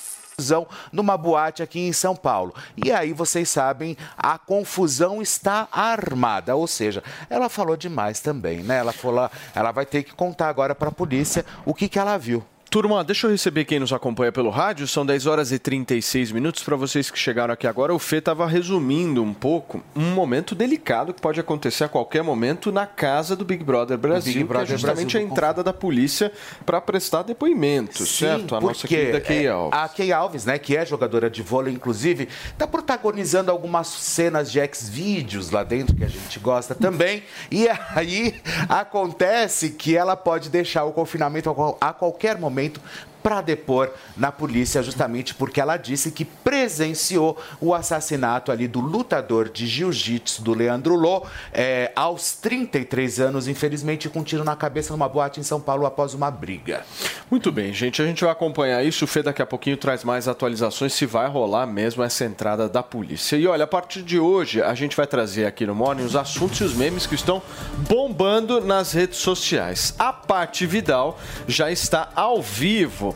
confusão 0.41 0.67
numa 0.91 1.15
boate 1.15 1.61
aqui 1.61 1.79
em 1.79 1.93
São 1.93 2.15
Paulo. 2.15 2.53
E 2.75 2.91
aí 2.91 3.13
vocês 3.13 3.47
sabem, 3.49 3.95
a 4.17 4.37
confusão 4.37 5.21
está 5.21 5.67
armada, 5.71 6.55
ou 6.55 6.67
seja, 6.67 7.03
ela 7.29 7.47
falou 7.47 7.77
demais 7.77 8.19
também, 8.19 8.63
né? 8.63 8.77
Ela 8.79 8.91
falou, 8.91 9.29
ela 9.53 9.71
vai 9.71 9.85
ter 9.85 10.03
que 10.03 10.13
contar 10.13 10.49
agora 10.49 10.73
para 10.73 10.89
a 10.89 10.91
polícia 10.91 11.45
o 11.63 11.73
que, 11.73 11.87
que 11.87 11.99
ela 11.99 12.17
viu. 12.17 12.43
Turma, 12.71 13.03
deixa 13.03 13.27
eu 13.27 13.31
receber 13.31 13.65
quem 13.65 13.81
nos 13.81 13.91
acompanha 13.91 14.31
pelo 14.31 14.49
rádio. 14.49 14.87
São 14.87 15.05
10 15.05 15.27
horas 15.27 15.51
e 15.51 15.59
36 15.59 16.31
minutos. 16.31 16.63
Para 16.63 16.77
vocês 16.77 17.11
que 17.11 17.19
chegaram 17.19 17.53
aqui 17.53 17.67
agora, 17.67 17.93
o 17.93 17.99
Fê 17.99 18.19
estava 18.19 18.47
resumindo 18.47 19.21
um 19.21 19.33
pouco 19.33 19.83
um 19.93 20.13
momento 20.13 20.55
delicado 20.55 21.13
que 21.13 21.19
pode 21.19 21.37
acontecer 21.37 21.83
a 21.83 21.89
qualquer 21.89 22.23
momento 22.23 22.71
na 22.71 22.85
casa 22.87 23.35
do 23.35 23.43
Big 23.43 23.61
Brother 23.61 23.97
Brasil, 23.97 24.35
Big 24.35 24.45
Brother 24.45 24.67
que 24.67 24.73
é 24.73 24.77
justamente 24.77 25.11
Brasil, 25.11 25.27
a 25.27 25.31
entrada 25.33 25.61
da 25.61 25.73
polícia 25.73 26.31
para 26.65 26.79
prestar 26.79 27.23
depoimentos, 27.23 28.07
certo? 28.07 28.55
A 28.55 28.61
nossa 28.61 28.87
querida 28.87 29.19
Key 29.19 29.47
é, 29.47 29.49
Alves. 29.49 29.77
A 29.77 29.89
Key 29.89 30.13
Alves, 30.13 30.45
né, 30.45 30.57
que 30.57 30.77
é 30.77 30.85
jogadora 30.85 31.29
de 31.29 31.41
vôlei, 31.41 31.73
inclusive, 31.73 32.29
está 32.53 32.65
protagonizando 32.65 33.51
algumas 33.51 33.87
cenas 33.87 34.49
de 34.49 34.61
ex-vídeos 34.61 35.51
lá 35.51 35.65
dentro, 35.65 35.93
que 35.93 36.05
a 36.05 36.07
gente 36.07 36.39
gosta 36.39 36.73
também. 36.73 37.21
E 37.51 37.67
aí 37.67 38.41
acontece 38.69 39.71
que 39.71 39.93
ela 39.97 40.15
pode 40.15 40.49
deixar 40.49 40.85
o 40.85 40.93
confinamento 40.93 41.53
a 41.81 41.91
qualquer 41.91 42.39
momento 42.39 42.60
momento 42.61 42.81
para 43.21 43.41
depor 43.41 43.89
na 44.17 44.31
polícia, 44.31 44.81
justamente 44.83 45.33
porque 45.35 45.61
ela 45.61 45.77
disse 45.77 46.11
que 46.11 46.25
presenciou 46.25 47.37
o 47.59 47.73
assassinato 47.73 48.51
ali 48.51 48.67
do 48.67 48.79
lutador 48.79 49.49
de 49.49 49.67
jiu-jitsu 49.67 50.41
do 50.41 50.53
Leandro 50.53 50.95
Lô 50.95 51.25
é, 51.53 51.91
aos 51.95 52.33
33 52.33 53.19
anos, 53.19 53.47
infelizmente 53.47 54.09
com 54.09 54.19
um 54.19 54.23
tiro 54.23 54.43
na 54.43 54.55
cabeça 54.55 54.93
numa 54.93 55.07
boate 55.07 55.39
em 55.39 55.43
São 55.43 55.59
Paulo 55.59 55.85
após 55.85 56.13
uma 56.13 56.29
briga. 56.31 56.83
Muito 57.29 57.51
bem, 57.51 57.73
gente. 57.73 58.01
A 58.01 58.05
gente 58.05 58.23
vai 58.23 58.31
acompanhar 58.31 58.83
isso. 58.83 59.05
O 59.05 59.07
Fê 59.07 59.23
daqui 59.23 59.41
a 59.41 59.45
pouquinho 59.45 59.77
traz 59.77 60.03
mais 60.03 60.27
atualizações 60.27 60.93
se 60.93 61.05
vai 61.05 61.27
rolar 61.27 61.65
mesmo 61.65 62.03
essa 62.03 62.25
entrada 62.25 62.67
da 62.67 62.83
polícia. 62.83 63.35
E 63.37 63.47
olha, 63.47 63.63
a 63.63 63.67
partir 63.67 64.03
de 64.03 64.19
hoje 64.19 64.61
a 64.61 64.73
gente 64.73 64.95
vai 64.95 65.07
trazer 65.07 65.45
aqui 65.45 65.65
no 65.65 65.75
Morning 65.75 66.03
os 66.03 66.15
assuntos 66.15 66.59
e 66.59 66.63
os 66.63 66.73
memes 66.73 67.05
que 67.05 67.15
estão 67.15 67.41
bombando 67.89 68.61
nas 68.61 68.93
redes 68.93 69.17
sociais. 69.17 69.95
A 69.97 70.11
Paty 70.11 70.65
Vidal 70.65 71.17
já 71.47 71.71
está 71.71 72.09
ao 72.15 72.41
vivo, 72.41 73.10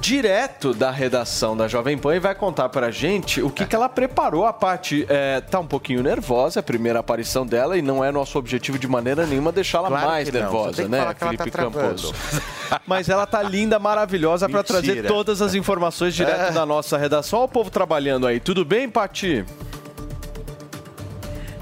direto 0.00 0.74
da 0.74 0.90
redação 0.90 1.56
da 1.56 1.68
Jovem 1.68 1.96
Pan 1.98 2.16
e 2.16 2.20
vai 2.20 2.34
contar 2.34 2.68
pra 2.68 2.90
gente 2.90 3.42
o 3.42 3.50
que, 3.50 3.66
que 3.66 3.74
ela 3.74 3.88
preparou. 3.88 4.46
A 4.46 4.52
Paty 4.52 5.06
é, 5.08 5.40
tá 5.40 5.60
um 5.60 5.66
pouquinho 5.66 6.02
nervosa, 6.02 6.58
é 6.58 6.60
a 6.60 6.62
primeira 6.62 7.00
aparição 7.00 7.46
dela 7.46 7.76
e 7.76 7.82
não 7.82 8.04
é 8.04 8.10
nosso 8.10 8.38
objetivo 8.38 8.78
de 8.78 8.88
maneira 8.88 9.26
nenhuma 9.26 9.52
deixá-la 9.52 9.88
Claro 9.88 10.06
mais 10.06 10.30
nervosa, 10.30 10.88
né, 10.88 11.04
tá 11.04 11.14
Felipe 11.14 11.50
travando. 11.50 11.78
Campos? 11.78 12.12
Mas 12.86 13.08
ela 13.08 13.26
tá 13.26 13.42
linda, 13.42 13.78
maravilhosa 13.78 14.48
para 14.48 14.62
trazer 14.62 15.06
todas 15.06 15.40
as 15.40 15.54
informações 15.54 16.14
direto 16.14 16.52
da 16.54 16.66
nossa 16.66 16.98
redação. 16.98 17.40
Olha 17.40 17.46
o 17.46 17.48
povo 17.48 17.70
trabalhando 17.70 18.26
aí. 18.26 18.40
Tudo 18.40 18.64
bem, 18.64 18.88
Pati? 18.88 19.44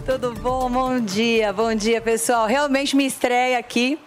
Tudo 0.06 0.32
bom? 0.34 0.70
Bom 0.70 1.00
dia, 1.00 1.52
bom 1.52 1.74
dia, 1.74 2.00
pessoal. 2.00 2.46
Realmente 2.46 2.94
me 2.94 3.04
estreia 3.04 3.58
aqui 3.58 3.98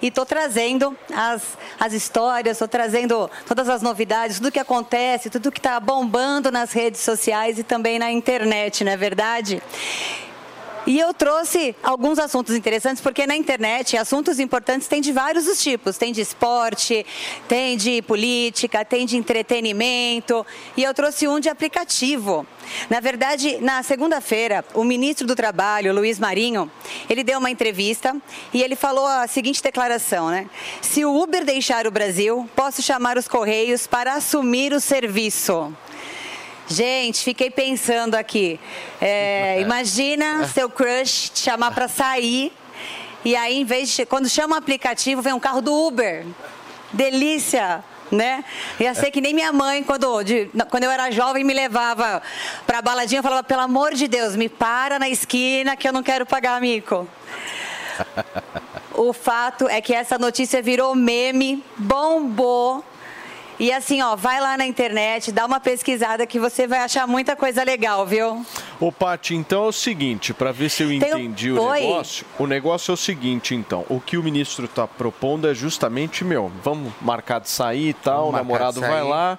e 0.00 0.08
tô 0.08 0.24
trazendo 0.24 0.96
as, 1.12 1.58
as 1.80 1.92
histórias, 1.92 2.58
tô 2.58 2.68
trazendo 2.68 3.28
todas 3.44 3.68
as 3.68 3.82
novidades, 3.82 4.36
tudo 4.36 4.52
que 4.52 4.60
acontece, 4.60 5.28
tudo 5.28 5.50
que 5.50 5.58
está 5.58 5.80
bombando 5.80 6.52
nas 6.52 6.72
redes 6.72 7.00
sociais 7.00 7.58
e 7.58 7.64
também 7.64 7.98
na 7.98 8.08
internet, 8.08 8.84
não 8.84 8.92
é 8.92 8.96
verdade? 8.96 9.60
E 10.86 10.98
eu 10.98 11.12
trouxe 11.12 11.74
alguns 11.82 12.18
assuntos 12.18 12.54
interessantes, 12.54 13.02
porque 13.02 13.26
na 13.26 13.36
internet 13.36 13.96
assuntos 13.96 14.38
importantes 14.38 14.88
tem 14.88 15.00
de 15.00 15.12
vários 15.12 15.46
os 15.46 15.62
tipos. 15.62 15.96
Tem 15.98 16.12
de 16.12 16.20
esporte, 16.20 17.04
tem 17.46 17.76
de 17.76 18.02
política, 18.02 18.84
tem 18.84 19.06
de 19.06 19.16
entretenimento. 19.16 20.46
E 20.76 20.82
eu 20.82 20.94
trouxe 20.94 21.28
um 21.28 21.40
de 21.40 21.48
aplicativo. 21.48 22.46
Na 22.90 23.00
verdade, 23.00 23.58
na 23.60 23.82
segunda-feira, 23.82 24.64
o 24.74 24.84
ministro 24.84 25.26
do 25.26 25.34
Trabalho, 25.34 25.94
Luiz 25.94 26.18
Marinho, 26.18 26.70
ele 27.08 27.24
deu 27.24 27.38
uma 27.38 27.50
entrevista 27.50 28.16
e 28.52 28.62
ele 28.62 28.76
falou 28.76 29.06
a 29.06 29.26
seguinte 29.26 29.62
declaração, 29.62 30.28
né? 30.28 30.48
Se 30.82 31.04
o 31.04 31.14
Uber 31.14 31.44
deixar 31.44 31.86
o 31.86 31.90
Brasil, 31.90 32.48
posso 32.54 32.82
chamar 32.82 33.16
os 33.16 33.26
Correios 33.26 33.86
para 33.86 34.14
assumir 34.14 34.72
o 34.72 34.80
serviço. 34.80 35.72
Gente, 36.68 37.24
fiquei 37.24 37.50
pensando 37.50 38.14
aqui. 38.14 38.60
É, 39.00 39.58
imagina 39.62 40.46
seu 40.48 40.68
crush 40.68 41.30
te 41.30 41.40
chamar 41.40 41.70
para 41.72 41.88
sair 41.88 42.52
e 43.24 43.34
aí, 43.34 43.60
em 43.60 43.64
vez 43.64 43.90
de 43.90 44.06
quando 44.06 44.28
chama 44.28 44.54
o 44.54 44.58
aplicativo, 44.58 45.20
vem 45.20 45.32
um 45.32 45.40
carro 45.40 45.60
do 45.60 45.74
Uber. 45.74 46.24
Delícia, 46.92 47.82
né? 48.10 48.44
Ia 48.78 48.94
ser 48.94 49.10
que 49.10 49.20
nem 49.20 49.34
minha 49.34 49.52
mãe 49.52 49.82
quando, 49.82 50.22
de- 50.22 50.48
quando 50.70 50.84
eu 50.84 50.90
era 50.90 51.10
jovem 51.10 51.42
me 51.44 51.52
levava 51.52 52.22
para 52.66 52.80
baladinha, 52.80 53.18
eu 53.18 53.22
falava 53.22 53.42
pelo 53.42 53.60
amor 53.60 53.92
de 53.94 54.06
Deus, 54.06 54.36
me 54.36 54.48
para 54.48 54.98
na 54.98 55.08
esquina 55.08 55.76
que 55.76 55.88
eu 55.88 55.92
não 55.92 56.02
quero 56.02 56.24
pagar 56.26 56.60
mico. 56.60 57.08
O 58.94 59.12
fato 59.12 59.68
é 59.68 59.80
que 59.80 59.94
essa 59.94 60.18
notícia 60.18 60.60
virou 60.60 60.92
meme, 60.92 61.62
bombou. 61.76 62.84
E 63.60 63.72
assim, 63.72 64.00
ó, 64.02 64.14
vai 64.14 64.40
lá 64.40 64.56
na 64.56 64.64
internet, 64.64 65.32
dá 65.32 65.44
uma 65.44 65.58
pesquisada 65.58 66.24
que 66.26 66.38
você 66.38 66.64
vai 66.66 66.78
achar 66.78 67.08
muita 67.08 67.34
coisa 67.34 67.64
legal, 67.64 68.06
viu? 68.06 68.46
Ô, 68.78 68.92
Paty, 68.92 69.34
então 69.34 69.64
é 69.64 69.68
o 69.68 69.72
seguinte, 69.72 70.32
para 70.32 70.52
ver 70.52 70.68
se 70.70 70.84
eu 70.84 70.88
Tem 71.00 71.12
um- 71.14 71.18
entendi 71.18 71.50
o 71.50 71.60
Oi? 71.60 71.80
negócio, 71.80 72.24
o 72.38 72.46
negócio 72.46 72.92
é 72.92 72.94
o 72.94 72.96
seguinte, 72.96 73.56
então, 73.56 73.84
o 73.88 74.00
que 74.00 74.16
o 74.16 74.22
ministro 74.22 74.66
está 74.66 74.86
propondo 74.86 75.48
é 75.50 75.54
justamente, 75.54 76.24
meu, 76.24 76.52
vamos 76.62 76.92
marcar 77.02 77.40
de 77.40 77.50
sair 77.50 77.88
e 77.88 77.92
tal, 77.94 78.28
o 78.28 78.30
Vamos 78.30 78.46
marcar 78.46 78.72
namorado 78.72 78.80
vai 78.80 79.02
lá, 79.02 79.36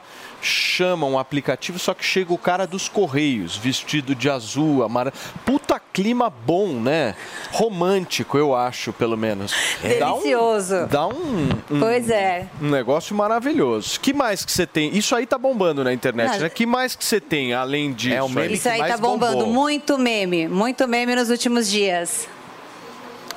chama 0.48 1.06
um 1.06 1.18
aplicativo, 1.20 1.78
só 1.80 1.94
que 1.94 2.04
chega 2.04 2.34
o 2.34 2.38
cara 2.38 2.66
dos 2.66 2.88
Correios, 2.88 3.56
vestido 3.58 4.14
de 4.16 4.30
azul, 4.30 4.84
amarelo. 4.84 5.16
Puta 5.46 5.80
clima 5.80 6.30
bom, 6.30 6.68
né? 6.80 7.16
Romântico, 7.52 8.38
eu 8.38 8.56
acho, 8.56 8.94
pelo 8.94 9.18
menos. 9.18 9.52
Dá 10.00 10.14
um- 10.14 10.18
Delicioso. 10.20 10.88
Dá 10.88 11.08
um, 11.08 11.50
um- 11.72 11.80
Pois 11.80 12.10
é. 12.10 12.48
um 12.62 12.70
negócio 12.70 13.16
maravilhoso. 13.16 14.00
Que 14.00 14.14
mais 14.14 14.46
que 14.46 14.52
você 14.52 14.66
tem? 14.66 14.96
Isso 14.96 15.16
aí 15.16 15.26
tá 15.26 15.38
bombando 15.38 15.84
na 15.84 15.92
internet, 15.94 16.32
Não, 16.34 16.40
né? 16.40 16.50
Que 16.50 16.66
mais 16.66 16.96
que 16.96 17.04
você 17.04 17.20
tem 17.20 17.54
além 17.54 17.92
disso? 17.94 18.16
É 18.16 18.24
o 18.24 18.46
Isso 18.52 18.70
aí 18.70 18.80
tá 18.86 18.98
bombando. 18.98 19.46
Muito 19.48 19.98
meme, 19.98 20.48
muito 20.48 20.88
meme 20.88 21.16
nos 21.16 21.30
últimos 21.30 21.70
dias. 21.70 22.28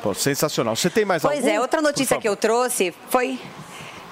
Pô, 0.03 0.12
sensacional. 0.14 0.74
Você 0.74 0.90
tem 0.90 1.05
mais 1.05 1.22
Pois 1.22 1.38
algum? 1.38 1.48
é, 1.50 1.61
outra 1.61 1.80
notícia 1.80 2.18
que 2.18 2.28
eu 2.28 2.36
trouxe 2.36 2.92
foi. 3.09 3.38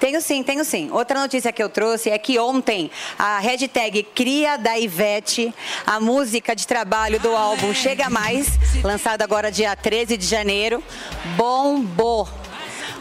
Tenho 0.01 0.19
sim, 0.19 0.41
tenho 0.41 0.65
sim. 0.65 0.89
Outra 0.89 1.19
notícia 1.19 1.53
que 1.53 1.61
eu 1.61 1.69
trouxe 1.69 2.09
é 2.09 2.17
que 2.17 2.39
ontem 2.39 2.89
a 3.19 3.37
hashtag 3.37 4.01
Cria 4.01 4.57
da 4.57 4.75
Ivete, 4.75 5.53
a 5.85 5.99
música 5.99 6.55
de 6.55 6.65
trabalho 6.65 7.19
do 7.19 7.35
álbum 7.35 7.71
Chega 7.71 8.09
Mais, 8.09 8.47
lançado 8.83 9.21
agora 9.21 9.51
dia 9.51 9.75
13 9.75 10.17
de 10.17 10.25
janeiro, 10.25 10.83
bombou. 11.37 12.27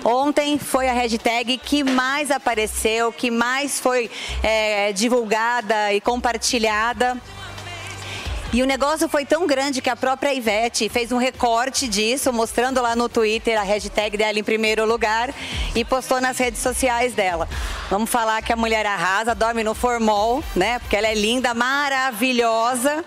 Ontem 0.04 0.58
foi 0.58 0.90
a 0.90 0.92
hashtag 0.92 1.56
que 1.56 1.82
mais 1.82 2.30
apareceu, 2.30 3.10
que 3.10 3.30
mais 3.30 3.80
foi 3.80 4.10
é, 4.42 4.92
divulgada 4.92 5.94
e 5.94 6.02
compartilhada. 6.02 7.16
E 8.52 8.62
o 8.62 8.66
negócio 8.66 9.08
foi 9.08 9.24
tão 9.24 9.46
grande 9.46 9.80
que 9.80 9.88
a 9.88 9.94
própria 9.94 10.34
Ivete 10.34 10.88
fez 10.88 11.12
um 11.12 11.18
recorte 11.18 11.86
disso, 11.86 12.32
mostrando 12.32 12.82
lá 12.82 12.96
no 12.96 13.08
Twitter 13.08 13.56
a 13.56 13.62
hashtag 13.62 14.16
dela 14.16 14.40
em 14.40 14.42
primeiro 14.42 14.84
lugar 14.84 15.32
e 15.72 15.84
postou 15.84 16.20
nas 16.20 16.36
redes 16.36 16.60
sociais 16.60 17.12
dela. 17.14 17.48
Vamos 17.88 18.10
falar 18.10 18.42
que 18.42 18.52
a 18.52 18.56
mulher 18.56 18.84
arrasa, 18.86 19.36
dorme 19.36 19.62
no 19.62 19.72
formol, 19.72 20.42
né? 20.56 20.80
Porque 20.80 20.96
ela 20.96 21.06
é 21.06 21.14
linda, 21.14 21.54
maravilhosa, 21.54 23.04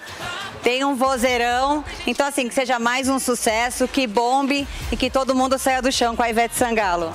tem 0.64 0.86
um 0.86 0.96
vozeirão. 0.96 1.84
Então, 2.08 2.26
assim, 2.26 2.48
que 2.48 2.54
seja 2.54 2.80
mais 2.80 3.10
um 3.10 3.20
sucesso, 3.20 3.86
que 3.86 4.08
bombe 4.08 4.66
e 4.94 4.96
que 4.96 5.10
todo 5.10 5.36
mundo 5.36 5.60
saia 5.60 5.82
do 5.82 5.92
chão 5.92 6.16
com 6.16 6.24
a 6.24 6.30
Ivete 6.30 6.56
Sangalo. 6.56 7.14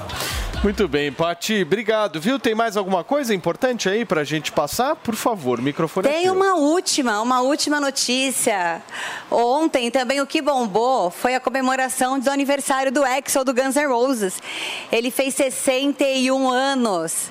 Muito 0.62 0.88
bem, 0.88 1.12
Pati, 1.12 1.62
obrigado, 1.62 2.20
viu? 2.20 2.36
Tem 2.36 2.52
mais 2.52 2.76
alguma 2.76 3.04
coisa 3.04 3.32
importante 3.32 3.88
aí 3.88 4.04
pra 4.04 4.24
gente 4.24 4.50
passar? 4.50 4.96
Por 4.96 5.14
favor, 5.14 5.60
o 5.60 5.62
microfone 5.62 6.08
é 6.08 6.10
Tem 6.10 6.22
teu. 6.24 6.34
uma 6.34 6.56
última, 6.56 7.22
uma 7.22 7.40
última 7.42 7.80
notícia. 7.80 8.17
Ontem 9.30 9.90
também 9.90 10.20
o 10.20 10.26
que 10.26 10.40
bombou 10.42 11.10
foi 11.10 11.34
a 11.34 11.40
comemoração 11.40 12.18
do 12.18 12.30
aniversário 12.30 12.90
do 12.90 13.04
Axel 13.04 13.44
do 13.44 13.54
Guns 13.54 13.76
N' 13.76 13.86
Roses. 13.86 14.40
Ele 14.90 15.10
fez 15.10 15.34
61 15.34 16.50
anos. 16.50 17.30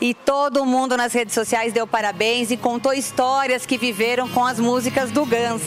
E 0.00 0.14
todo 0.14 0.64
mundo 0.64 0.96
nas 0.96 1.12
redes 1.12 1.34
sociais 1.34 1.72
deu 1.72 1.86
parabéns 1.86 2.52
e 2.52 2.56
contou 2.56 2.92
histórias 2.92 3.66
que 3.66 3.76
viveram 3.76 4.28
com 4.28 4.44
as 4.46 4.60
músicas 4.60 5.10
do 5.10 5.26
Guns. 5.26 5.62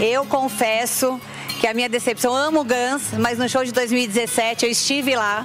Eu 0.00 0.24
confesso 0.24 1.20
que 1.60 1.66
a 1.66 1.74
minha 1.74 1.88
decepção, 1.88 2.32
eu 2.32 2.36
amo 2.36 2.60
o 2.60 2.64
Guns, 2.64 3.12
mas 3.18 3.38
no 3.38 3.48
show 3.48 3.64
de 3.64 3.72
2017 3.72 4.66
eu 4.66 4.70
estive 4.70 5.16
lá 5.16 5.44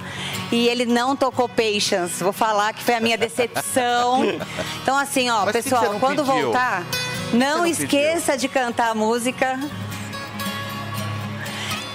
e 0.52 0.68
ele 0.68 0.86
não 0.86 1.16
tocou 1.16 1.48
Patience. 1.50 2.22
Vou 2.24 2.34
falar 2.34 2.74
que 2.74 2.84
foi 2.84 2.96
a 2.96 3.00
minha 3.00 3.18
decepção. 3.18 4.22
Então 4.84 4.98
assim, 4.98 5.30
ó, 5.30 5.46
Mas 5.46 5.54
pessoal, 5.54 5.96
quando 6.00 6.24
pediu? 6.26 6.44
voltar, 6.44 6.84
não 7.34 7.60
não 7.60 7.66
esqueça 7.66 8.38
de 8.38 8.48
cantar 8.48 8.92
a 8.92 8.96
música. 8.96 9.60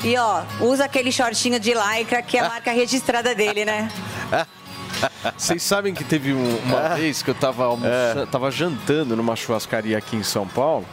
E 0.05 0.17
ó, 0.17 0.43
usa 0.61 0.85
aquele 0.85 1.11
shortinho 1.11 1.59
de 1.59 1.75
lycra 1.75 2.23
que 2.23 2.37
é 2.39 2.41
a 2.41 2.49
marca 2.49 2.71
registrada 2.71 3.35
dele, 3.35 3.65
né? 3.65 3.91
Vocês 5.37 5.63
sabem 5.63 5.93
que 5.93 6.05
teve 6.05 6.33
um- 6.33 6.59
uma 6.65 6.91
vez 6.95 7.23
que 7.23 7.31
eu 7.31 7.35
tava, 7.35 7.65
almoçando, 7.65 8.27
tava 8.31 8.51
jantando 8.51 9.17
numa 9.17 9.35
churrascaria 9.37 9.99
aqui 9.99 10.17
em 10.17 10.23
São 10.23 10.47
Paulo. 10.47 10.87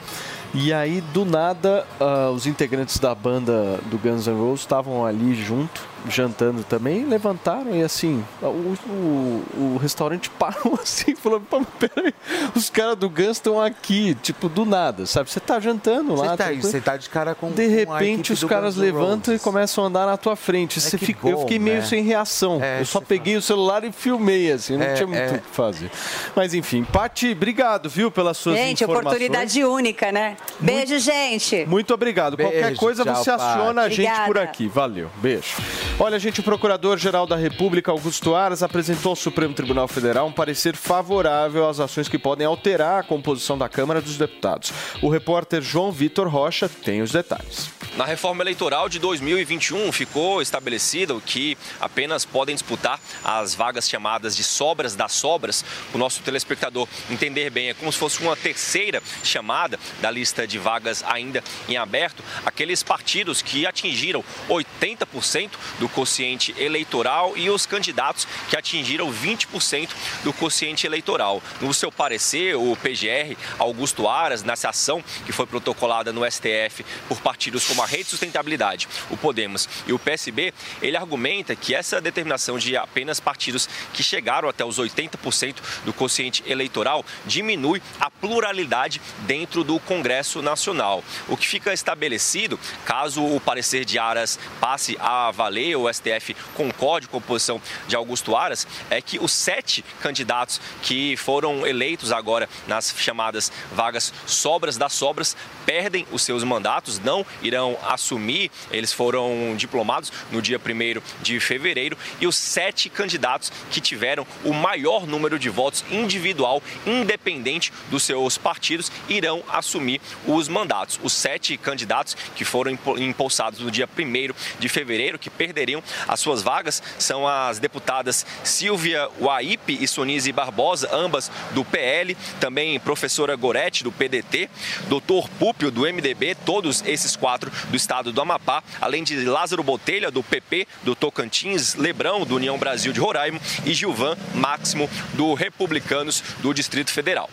E 0.54 0.74
aí, 0.74 1.00
do 1.02 1.26
nada, 1.26 1.86
ah, 2.00 2.30
os 2.30 2.46
integrantes 2.46 3.00
da 3.00 3.14
banda 3.16 3.80
do 3.86 3.98
Guns 3.98 4.28
N' 4.28 4.34
Roses 4.38 4.62
estavam 4.62 5.06
ali 5.06 5.34
junto, 5.36 5.82
jantando 6.10 6.64
também, 6.64 7.06
levantaram 7.06 7.74
e 7.76 7.82
assim, 7.84 8.24
o, 8.42 8.46
o- 8.90 9.44
o 9.76 9.80
restaurante 9.82 10.30
parou 10.38 10.80
assim, 10.82 11.16
falou, 11.16 11.40
"Pô, 11.42 11.62
peraí, 11.80 12.14
os 12.56 12.70
caras 12.70 12.96
do 12.96 13.10
Guns 13.10 13.38
estão 13.38 13.60
aqui, 13.62 14.16
tipo, 14.22 14.50
do 14.50 14.66
nada, 14.66 15.06
sabe? 15.06 15.30
Você 15.32 15.40
tá 15.40 15.60
jantando 15.60 16.16
lá. 16.16 16.30
Você 16.32 16.38
tá, 16.38 16.52
você 16.54 16.82
tá 16.82 16.98
de 16.98 17.10
cara 17.10 17.34
com 17.36 17.52
De 17.52 17.64
com 17.86 17.94
a 17.94 18.00
repente 18.00 18.32
equipe 18.32 18.34
os 18.34 18.44
caras 18.44 18.76
levantam 18.76 19.34
e 19.34 19.40
começam 19.40 19.84
a 19.84 19.88
andar 19.88 20.06
na 20.06 20.18
tua 20.18 20.36
frente. 20.36 20.80
Você 20.82 20.98
que 20.98 21.06
fica- 21.06 21.28
eu 21.28 21.36
bom, 21.38 21.42
fiquei 21.42 21.60
meio 21.60 21.78
né? 21.78 21.86
sem 21.86 22.04
reação. 22.04 22.60
É, 22.62 22.82
eu 22.82 22.86
só 22.86 23.00
peguei 23.02 23.36
o 23.38 23.42
celular 23.42 23.84
e 23.84 23.92
filmei, 23.92 24.52
assim, 24.52 24.78
não 24.78 24.86
É, 24.86 24.94
tinha 24.96 25.08
muito 25.08 25.20
é. 25.22 25.36
o 25.38 25.40
que 25.40 25.50
fazer. 25.56 25.90
Mas 26.36 26.54
enfim, 26.54 26.84
Pati, 26.84 27.32
obrigado, 27.32 27.90
viu, 27.90 28.12
pelas 28.12 28.38
suas 28.38 28.56
Gente, 28.58 28.84
informações. 28.84 29.06
oportunidade 29.08 29.64
única, 29.64 30.12
né? 30.12 30.36
Beijo, 30.60 31.00
gente. 31.00 31.66
Muito 31.66 31.94
obrigado. 31.94 32.36
Qualquer 32.38 32.66
Beijo, 32.66 32.80
coisa 32.80 33.04
tchau, 33.04 33.16
você 33.16 33.32
aciona 33.32 33.82
a 33.84 33.90
gente 33.90 34.10
por 34.12 34.22
Obrigada. 34.30 34.42
aqui. 34.44 34.68
Valeu. 34.68 35.10
Beijo. 35.18 35.56
Olha, 36.00 36.18
gente, 36.18 36.40
o 36.40 36.44
Procurador-Geral 36.44 37.28
da 37.28 37.36
República, 37.36 37.92
Augusto 37.92 38.34
Aras, 38.34 38.64
apresentou 38.64 39.12
ao 39.12 39.16
Supremo 39.16 39.54
Tribunal 39.54 39.88
Federal 39.88 40.28
um 40.28 40.32
parecer 40.32 40.76
favorável 40.76 41.70
às 41.70 41.80
ações 41.80 42.10
que 42.10 42.18
podem 42.18 42.48
alterar 42.48 43.00
a 43.00 43.04
composição 43.04 43.58
da 43.58 43.70
Câmara 43.70 44.02
dos 44.02 44.18
Deputados. 44.18 44.74
O 45.02 45.10
repórter 45.10 45.62
João 45.62 45.92
Vitor 45.92 46.28
Rocha 46.28 46.68
tem 46.68 47.02
os 47.02 47.12
detalhes. 47.12 47.70
Na 47.96 48.06
reforma 48.06 48.42
eleitoral 48.42 48.90
de 48.90 48.98
2021 48.98 49.92
ficou 49.92 50.42
estabelecido 50.42 51.22
que 51.24 51.56
apenas 51.80 52.26
podem 52.26 52.56
disputar 52.56 53.00
as 53.24 53.54
vagas 53.54 53.88
chamadas 53.88 54.36
de 54.36 54.44
sobras 54.44 54.96
das 54.96 55.12
sobras. 55.12 55.64
O 55.94 55.98
nosso 56.00 56.24
telespectador 56.24 56.88
entender 57.08 57.52
bem, 57.52 57.70
é 57.70 57.74
como 57.76 57.92
se 57.92 58.00
fosse 58.00 58.20
uma 58.24 58.36
terceira 58.36 59.00
chamada 59.24 59.80
da 60.02 60.10
lista 60.10 60.48
de 60.48 60.58
vagas 60.58 61.04
ainda 61.04 61.44
em 61.70 61.78
aberto, 61.78 62.24
aqueles 62.44 62.82
partidos 62.82 63.44
que 63.44 63.68
atingiram 63.68 64.26
80% 64.50 65.52
do 65.78 65.88
quociente 65.88 66.56
eleitoral 66.58 67.38
e 67.38 67.48
os 67.52 67.68
candidatos 67.68 68.28
que 68.50 68.58
atingiram 68.58 69.14
20% 69.14 69.90
do 70.24 70.34
quociente 70.34 70.88
eleitoral. 70.88 71.44
No 71.62 71.72
seu 71.72 71.92
parecer, 71.92 72.56
o 72.56 72.76
PGR, 72.76 73.38
Augusto 73.60 74.08
Aras, 74.08 74.42
nessa 74.42 74.70
ação 74.70 75.04
que 75.28 75.32
foi 75.32 75.46
protocolada 75.46 76.12
no 76.12 76.26
STF 76.26 76.84
por 77.08 77.22
partidos 77.22 77.68
como 77.68 77.83
a 77.84 77.86
Rede 77.86 78.06
Sustentabilidade, 78.06 78.88
o 79.10 79.18
Podemos 79.18 79.68
e 79.86 79.94
o 79.94 80.00
PSB, 80.00 80.54
ele 80.82 80.98
argumenta 80.98 81.56
que 81.56 81.76
essa 81.76 82.00
determinação 82.00 82.58
de 82.58 82.78
apenas 82.78 83.20
partidos 83.20 83.68
que 83.94 84.02
chegaram 84.02 84.48
até 84.48 84.64
os 84.64 84.80
80% 84.80 85.56
do 85.84 85.94
quociente 85.94 86.44
eleitoral 86.48 87.06
diminui 87.26 87.82
a 88.00 88.10
pluralidade 88.10 89.02
dentro 89.20 89.64
do 89.64 89.80
Congresso 89.80 90.42
Nacional. 90.42 91.04
O 91.28 91.36
que 91.36 91.48
fica 91.48 91.74
estabelecido, 91.74 92.60
caso 92.86 93.24
o 93.24 93.40
parecer 93.40 93.86
de 93.86 94.00
Aras 94.00 94.40
passe 94.60 94.98
a 95.00 95.32
valer, 95.32 95.76
o 95.76 95.92
STF 95.92 96.36
concorde 96.56 97.08
com 97.08 97.18
a 97.18 97.22
posição 97.22 97.62
de 97.88 97.96
Augusto 97.96 98.36
Aras, 98.36 98.66
é 98.90 99.02
que 99.02 99.20
os 99.20 99.32
sete 99.32 99.84
candidatos 100.02 100.62
que 100.82 101.18
foram 101.18 101.68
eleitos 101.68 102.12
agora 102.12 102.48
nas 102.68 102.94
chamadas 102.98 103.52
vagas 103.74 104.14
sobras 104.26 104.78
das 104.78 104.94
sobras 104.94 105.36
perdem 105.66 106.08
os 106.12 106.22
seus 106.22 106.44
mandatos, 106.44 107.00
não 107.00 107.26
irão 107.42 107.73
assumir, 107.84 108.52
eles 108.72 108.94
foram 108.94 109.56
diplomados 109.56 110.12
no 110.32 110.42
dia 110.42 110.60
1 110.60 111.02
de 111.22 111.40
fevereiro, 111.40 111.98
e 112.20 112.28
os 112.28 112.36
sete 112.36 112.90
candidatos 112.90 113.52
que 113.72 113.82
tiveram 113.82 114.26
o 114.44 114.54
maior 114.54 115.06
número 115.06 115.40
de 115.40 115.50
votos 115.50 115.84
individual, 115.92 116.62
independente 116.86 117.72
dos 117.90 118.04
seus 118.04 118.38
partidos, 118.38 118.92
irão 119.08 119.44
assumir 119.50 120.02
os 120.26 120.48
mandatos. 120.48 121.00
Os 121.04 121.14
sete 121.14 121.58
candidatos 121.58 122.16
que 122.36 122.46
foram 122.46 122.78
impulsados 122.98 123.60
no 123.60 123.72
dia 123.72 123.88
1 123.88 124.34
de 124.60 124.70
fevereiro, 124.70 125.20
que 125.20 125.30
perderiam 125.30 125.82
as 126.08 126.20
suas 126.20 126.42
vagas, 126.42 126.82
são 126.98 127.28
as 127.28 127.60
deputadas 127.60 128.26
Silvia 128.44 129.10
Waipe 129.20 129.78
e 129.82 129.88
Sonise 129.88 130.32
Barbosa, 130.32 130.90
ambas 130.94 131.32
do 131.52 131.64
PL, 131.64 132.16
também 132.40 132.80
professora 132.80 133.36
Gorete, 133.36 133.84
do 133.84 133.92
PDT, 133.92 134.50
doutor 134.88 135.30
Púpio, 135.30 135.72
do 135.72 135.82
MDB, 135.82 136.36
todos 136.46 136.84
esses 136.86 137.16
quatro 137.16 137.52
do 137.70 137.76
estado 137.76 138.12
do 138.12 138.22
Amapá, 138.22 138.64
além 138.80 139.04
de 139.04 139.26
Lázaro 139.26 139.64
Botelha, 139.64 140.12
do 140.12 140.24
PP, 140.24 140.68
do 140.84 140.96
Tocantins, 140.96 141.76
Lebrão, 141.76 142.26
do 142.26 142.36
União 142.36 142.58
Brasil 142.58 142.94
de 142.94 143.00
Roraima 143.00 143.40
e 143.66 143.74
Gilvan 143.74 144.16
Máximo, 144.34 144.90
do 145.14 145.34
Republicanos 145.34 146.24
do 146.40 146.54
Distrito 146.54 146.92
Federal. 146.92 147.30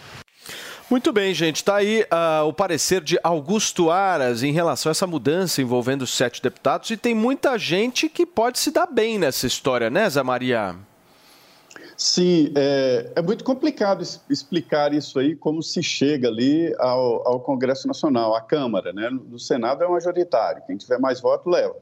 Muito 0.91 1.13
bem, 1.13 1.33
gente. 1.33 1.63
Tá 1.63 1.77
aí 1.77 2.05
ah, 2.11 2.43
o 2.45 2.53
parecer 2.53 3.01
de 3.01 3.17
Augusto 3.23 3.93
Aras 3.93 4.43
em 4.43 4.51
relação 4.51 4.91
a 4.91 4.93
essa 4.93 5.07
mudança 5.07 5.63
envolvendo 5.63 6.03
os 6.03 6.11
sete 6.11 6.43
deputados. 6.43 6.91
E 6.91 6.97
tem 6.97 7.15
muita 7.15 7.57
gente 7.57 8.09
que 8.09 8.27
pode 8.27 8.59
se 8.59 8.73
dar 8.73 8.87
bem 8.87 9.17
nessa 9.17 9.47
história, 9.47 9.89
né, 9.89 10.11
Zé 10.11 10.23
Maria? 10.25 10.90
Sim, 12.03 12.51
é, 12.57 13.13
é 13.15 13.21
muito 13.21 13.45
complicado 13.45 14.03
explicar 14.31 14.95
isso 14.95 15.19
aí, 15.19 15.37
como 15.37 15.63
se 15.63 15.83
chega 15.83 16.29
ali 16.29 16.75
ao, 16.79 17.29
ao 17.29 17.41
Congresso 17.41 17.87
Nacional, 17.87 18.35
à 18.35 18.41
Câmara. 18.41 18.91
Né? 18.91 19.11
No 19.11 19.39
Senado 19.39 19.85
é 19.85 19.87
majoritário, 19.87 20.63
quem 20.67 20.79
tiver 20.79 20.99
mais 20.99 21.21
voto 21.21 21.51
leva. 21.51 21.77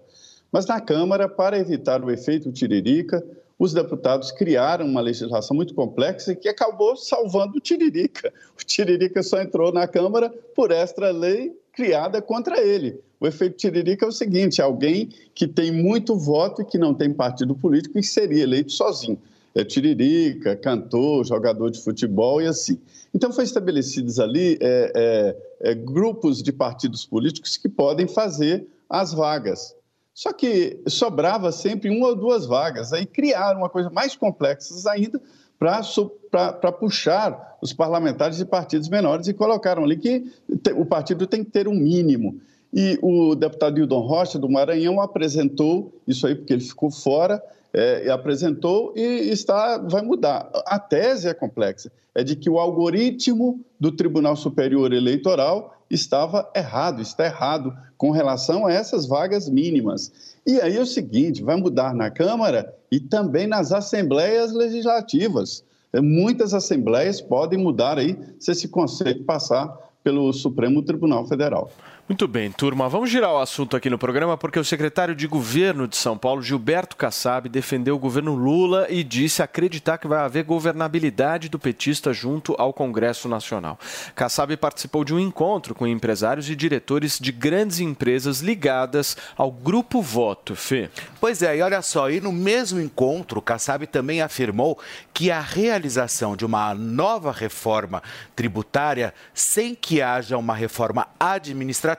Mas 0.51 0.67
na 0.67 0.81
Câmara, 0.81 1.29
para 1.29 1.57
evitar 1.57 2.05
o 2.05 2.11
efeito 2.11 2.51
tiririca, 2.51 3.25
os 3.57 3.73
deputados 3.73 4.33
criaram 4.33 4.87
uma 4.87 5.01
legislação 5.01 5.57
muito 5.57 5.73
complexa 5.73 6.35
que 6.35 6.49
acabou 6.49 6.97
salvando 6.97 7.59
o 7.59 7.61
tiririca. 7.61 8.33
O 8.61 8.65
tiririca 8.65 9.23
só 9.23 9.41
entrou 9.41 9.73
na 9.73 9.87
Câmara 9.87 10.31
por 10.53 10.73
extra 10.73 11.13
lei 11.13 11.57
criada 11.73 12.21
contra 12.21 12.61
ele. 12.61 13.01
O 13.21 13.27
efeito 13.29 13.57
tiririca 13.57 14.05
é 14.05 14.09
o 14.09 14.13
seguinte: 14.13 14.61
alguém 14.61 15.11
que 15.33 15.47
tem 15.47 15.71
muito 15.71 16.17
voto 16.19 16.63
e 16.63 16.65
que 16.65 16.77
não 16.77 16.93
tem 16.93 17.15
partido 17.15 17.55
político 17.55 18.01
e 18.01 18.03
seria 18.03 18.43
eleito 18.43 18.73
sozinho. 18.73 19.17
É 19.59 19.65
tiririca, 19.65 20.55
cantor, 20.55 21.27
jogador 21.27 21.69
de 21.69 21.81
futebol 21.83 22.41
e 22.41 22.47
assim. 22.47 22.79
Então, 23.13 23.33
foi 23.33 23.43
estabelecidos 23.43 24.21
ali 24.21 24.57
é, 24.61 24.93
é, 24.95 25.71
é, 25.71 25.75
grupos 25.75 26.41
de 26.41 26.53
partidos 26.53 27.05
políticos 27.05 27.57
que 27.57 27.69
podem 27.69 28.07
fazer 28.07 28.69
as 28.89 29.13
vagas. 29.13 29.75
Só 30.15 30.33
que 30.33 30.81
sobrava 30.87 31.51
sempre 31.51 31.91
uma 31.91 32.07
ou 32.07 32.15
duas 32.15 32.47
vagas. 32.47 32.93
Aí 32.93 33.05
criaram 33.05 33.59
uma 33.59 33.69
coisa 33.69 33.91
mais 33.91 34.15
complexa 34.15 34.91
ainda 34.93 35.21
para 35.59 36.71
puxar 36.71 37.59
os 37.61 37.73
parlamentares 37.73 38.37
de 38.37 38.45
partidos 38.45 38.89
menores 38.89 39.27
e 39.27 39.35
colocaram 39.35 39.83
ali 39.83 39.97
que 39.97 40.33
o 40.77 40.87
partido 40.87 41.27
tem 41.27 41.43
que 41.43 41.51
ter 41.51 41.67
um 41.67 41.75
mínimo. 41.75 42.41
E 42.73 42.97
o 43.03 43.35
deputado 43.35 43.79
Hildon 43.81 44.07
Rocha, 44.07 44.39
do 44.39 44.49
Maranhão, 44.49 45.01
apresentou 45.01 45.93
isso 46.07 46.29
aí, 46.29 46.37
porque 46.37 46.53
ele 46.53 46.63
ficou 46.63 46.93
fora, 46.93 47.43
é, 47.73 48.11
apresentou 48.11 48.93
e 48.97 49.31
está, 49.31 49.79
vai 49.79 50.03
mudar. 50.03 50.51
A 50.67 50.79
tese 50.79 51.29
é 51.29 51.35
complexa, 51.35 51.91
é 52.15 52.25
de 52.25 52.37
que 52.37 52.49
o 52.49 52.59
algoritmo 52.59 53.61
do 53.79 53.93
Tribunal 53.93 54.37
Superior 54.37 54.93
Eleitoral 54.93 55.75
estava 55.91 56.51
errado, 56.55 57.01
está 57.01 57.25
errado 57.25 57.75
com 57.97 58.11
relação 58.11 58.67
a 58.67 58.73
essas 58.73 59.07
vagas 59.07 59.49
mínimas. 59.49 60.13
E 60.47 60.61
aí 60.61 60.77
é 60.77 60.81
o 60.81 60.87
seguinte, 60.87 61.43
vai 61.43 61.57
mudar 61.57 61.95
na 61.95 62.11
Câmara 62.11 62.75
e 62.91 63.01
também 63.01 63.47
nas 63.47 63.73
assembleias 63.73 64.53
legislativas. 64.53 65.65
É, 65.93 66.01
Muitas 66.01 66.55
assembleias 66.55 67.21
podem 67.21 67.59
mudar 67.59 67.99
aí 67.99 68.19
se 68.39 68.53
esse 68.53 68.69
conceito 68.69 69.25
passar 69.25 69.77
pelo 70.03 70.33
Supremo 70.33 70.83
Tribunal 70.83 71.27
Federal. 71.27 71.71
Muito 72.09 72.27
bem, 72.27 72.51
turma. 72.51 72.89
Vamos 72.89 73.11
girar 73.11 73.35
o 73.35 73.39
assunto 73.39 73.77
aqui 73.77 73.91
no 73.91 73.99
programa 73.99 74.35
porque 74.39 74.59
o 74.59 74.65
secretário 74.65 75.15
de 75.15 75.27
governo 75.27 75.87
de 75.87 75.95
São 75.95 76.17
Paulo, 76.17 76.41
Gilberto 76.41 76.97
Kassab, 76.97 77.51
defendeu 77.51 77.97
o 77.97 77.99
governo 77.99 78.35
Lula 78.35 78.87
e 78.89 79.05
disse 79.05 79.43
acreditar 79.43 79.99
que 79.99 80.09
vai 80.09 80.21
haver 80.21 80.43
governabilidade 80.45 81.51
do 81.51 81.59
petista 81.59 82.11
junto 82.11 82.55
ao 82.57 82.73
Congresso 82.73 83.29
Nacional. 83.29 83.79
Kassab 84.15 84.57
participou 84.57 85.05
de 85.05 85.13
um 85.13 85.21
encontro 85.21 85.75
com 85.75 85.87
empresários 85.87 86.49
e 86.49 86.57
diretores 86.57 87.19
de 87.19 87.31
grandes 87.31 87.79
empresas 87.79 88.41
ligadas 88.41 89.15
ao 89.37 89.53
Grupo 89.53 90.01
Voto, 90.01 90.57
Fê. 90.57 90.89
Pois 91.21 91.43
é, 91.43 91.59
e 91.59 91.61
olha 91.61 91.83
só, 91.83 92.11
e 92.11 92.23
no 92.23 92.33
mesmo 92.33 92.81
encontro, 92.81 93.43
Kassab 93.43 93.87
também 93.87 94.23
afirmou 94.23 94.79
que 95.13 95.31
a 95.31 95.43
realização 95.43 96.35
de 96.35 96.47
uma 96.47 96.75
nova 96.75 97.33
reforma 97.33 98.03
tributária, 98.35 99.13
sem 99.35 99.75
que 99.75 100.01
haja 100.01 100.39
uma 100.39 100.55
reforma 100.55 101.07
administrativa, 101.21 101.98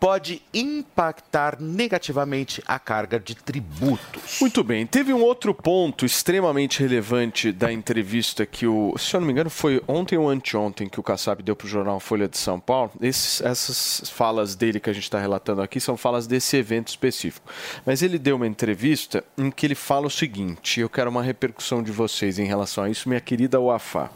pode 0.00 0.40
impactar 0.54 1.60
negativamente 1.60 2.62
a 2.66 2.78
carga 2.78 3.18
de 3.18 3.34
tributos. 3.34 4.38
Muito 4.40 4.62
bem. 4.62 4.86
Teve 4.86 5.12
um 5.12 5.20
outro 5.22 5.52
ponto 5.52 6.06
extremamente 6.06 6.80
relevante 6.80 7.50
da 7.50 7.72
entrevista 7.72 8.46
que 8.46 8.66
o, 8.66 8.94
se 8.96 9.14
eu 9.14 9.20
não 9.20 9.26
me 9.26 9.32
engano, 9.32 9.50
foi 9.50 9.82
ontem 9.88 10.16
ou 10.16 10.28
anteontem 10.30 10.88
que 10.88 11.00
o 11.00 11.02
Kassab 11.02 11.42
deu 11.42 11.56
para 11.56 11.66
o 11.66 11.68
jornal 11.68 11.98
Folha 11.98 12.28
de 12.28 12.38
São 12.38 12.60
Paulo. 12.60 12.92
Esses- 13.00 13.40
essas 13.40 14.08
falas 14.10 14.54
dele 14.54 14.78
que 14.78 14.88
a 14.88 14.92
gente 14.92 15.02
está 15.04 15.18
relatando 15.18 15.62
aqui 15.62 15.80
são 15.80 15.96
falas 15.96 16.26
desse 16.26 16.56
evento 16.56 16.88
específico. 16.88 17.50
Mas 17.84 18.00
ele 18.02 18.18
deu 18.18 18.36
uma 18.36 18.46
entrevista 18.46 19.24
em 19.36 19.50
que 19.50 19.66
ele 19.66 19.74
fala 19.74 20.06
o 20.06 20.10
seguinte: 20.10 20.80
eu 20.80 20.88
quero 20.88 21.10
uma 21.10 21.22
repercussão 21.22 21.82
de 21.82 21.90
vocês 21.90 22.38
em 22.38 22.44
relação 22.46 22.84
a 22.84 22.90
isso, 22.90 23.08
minha 23.08 23.20
querida 23.20 23.58
Wafá. 23.60 24.10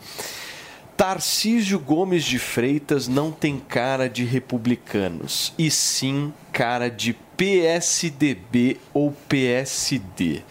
Tarcísio 0.96 1.78
Gomes 1.78 2.24
de 2.24 2.38
Freitas 2.38 3.08
não 3.08 3.32
tem 3.32 3.58
cara 3.58 4.08
de 4.08 4.24
republicanos, 4.24 5.52
e 5.58 5.70
sim 5.70 6.32
cara 6.52 6.90
de 6.90 7.14
PSDB 7.36 8.78
ou 8.92 9.12
PSD. 9.28 10.42